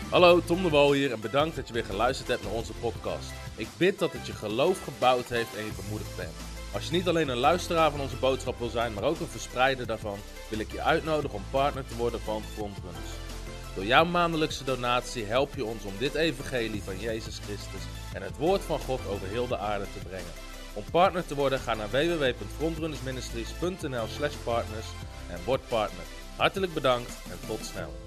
Hallo, 0.09 0.39
Tom 0.39 0.63
de 0.63 0.69
Wol 0.69 0.91
hier 0.91 1.11
en 1.11 1.21
bedankt 1.21 1.55
dat 1.55 1.67
je 1.67 1.73
weer 1.73 1.85
geluisterd 1.85 2.27
hebt 2.27 2.43
naar 2.43 2.53
onze 2.53 2.73
podcast. 2.73 3.46
Ik 3.57 3.67
bid 3.77 3.99
dat 3.99 4.11
het 4.11 4.27
je 4.27 4.33
geloof 4.33 4.83
gebouwd 4.83 5.29
heeft 5.29 5.55
en 5.55 5.65
je 5.65 5.71
bemoedigd 5.81 6.15
bent. 6.15 6.35
Als 6.73 6.85
je 6.85 6.91
niet 6.91 7.07
alleen 7.07 7.29
een 7.29 7.37
luisteraar 7.37 7.91
van 7.91 7.99
onze 7.99 8.15
boodschap 8.15 8.59
wil 8.59 8.69
zijn, 8.69 8.93
maar 8.93 9.03
ook 9.03 9.19
een 9.19 9.27
verspreider 9.27 9.87
daarvan, 9.87 10.19
wil 10.49 10.59
ik 10.59 10.71
je 10.71 10.81
uitnodigen 10.81 11.37
om 11.37 11.43
partner 11.49 11.87
te 11.87 11.95
worden 11.95 12.21
van 12.21 12.43
Frontrunners. 12.53 13.09
Door 13.75 13.85
jouw 13.85 14.05
maandelijkse 14.05 14.63
donatie 14.63 15.25
help 15.25 15.55
je 15.55 15.65
ons 15.65 15.83
om 15.83 15.93
dit 15.97 16.15
evangelie 16.15 16.83
van 16.83 16.99
Jezus 16.99 17.39
Christus 17.43 17.81
en 18.13 18.21
het 18.21 18.37
woord 18.37 18.61
van 18.61 18.79
God 18.79 19.07
over 19.07 19.27
heel 19.27 19.47
de 19.47 19.57
aarde 19.57 19.85
te 19.93 19.99
brengen. 20.07 20.31
Om 20.73 20.83
partner 20.91 21.25
te 21.25 21.35
worden, 21.35 21.59
ga 21.59 21.73
naar 21.73 21.89
www.frontrunnersministries.nl 21.89 24.07
slash 24.07 24.35
partners 24.43 24.85
en 25.29 25.39
word 25.45 25.67
partner. 25.67 26.03
Hartelijk 26.35 26.73
bedankt 26.73 27.11
en 27.29 27.39
tot 27.47 27.65
snel. 27.65 28.06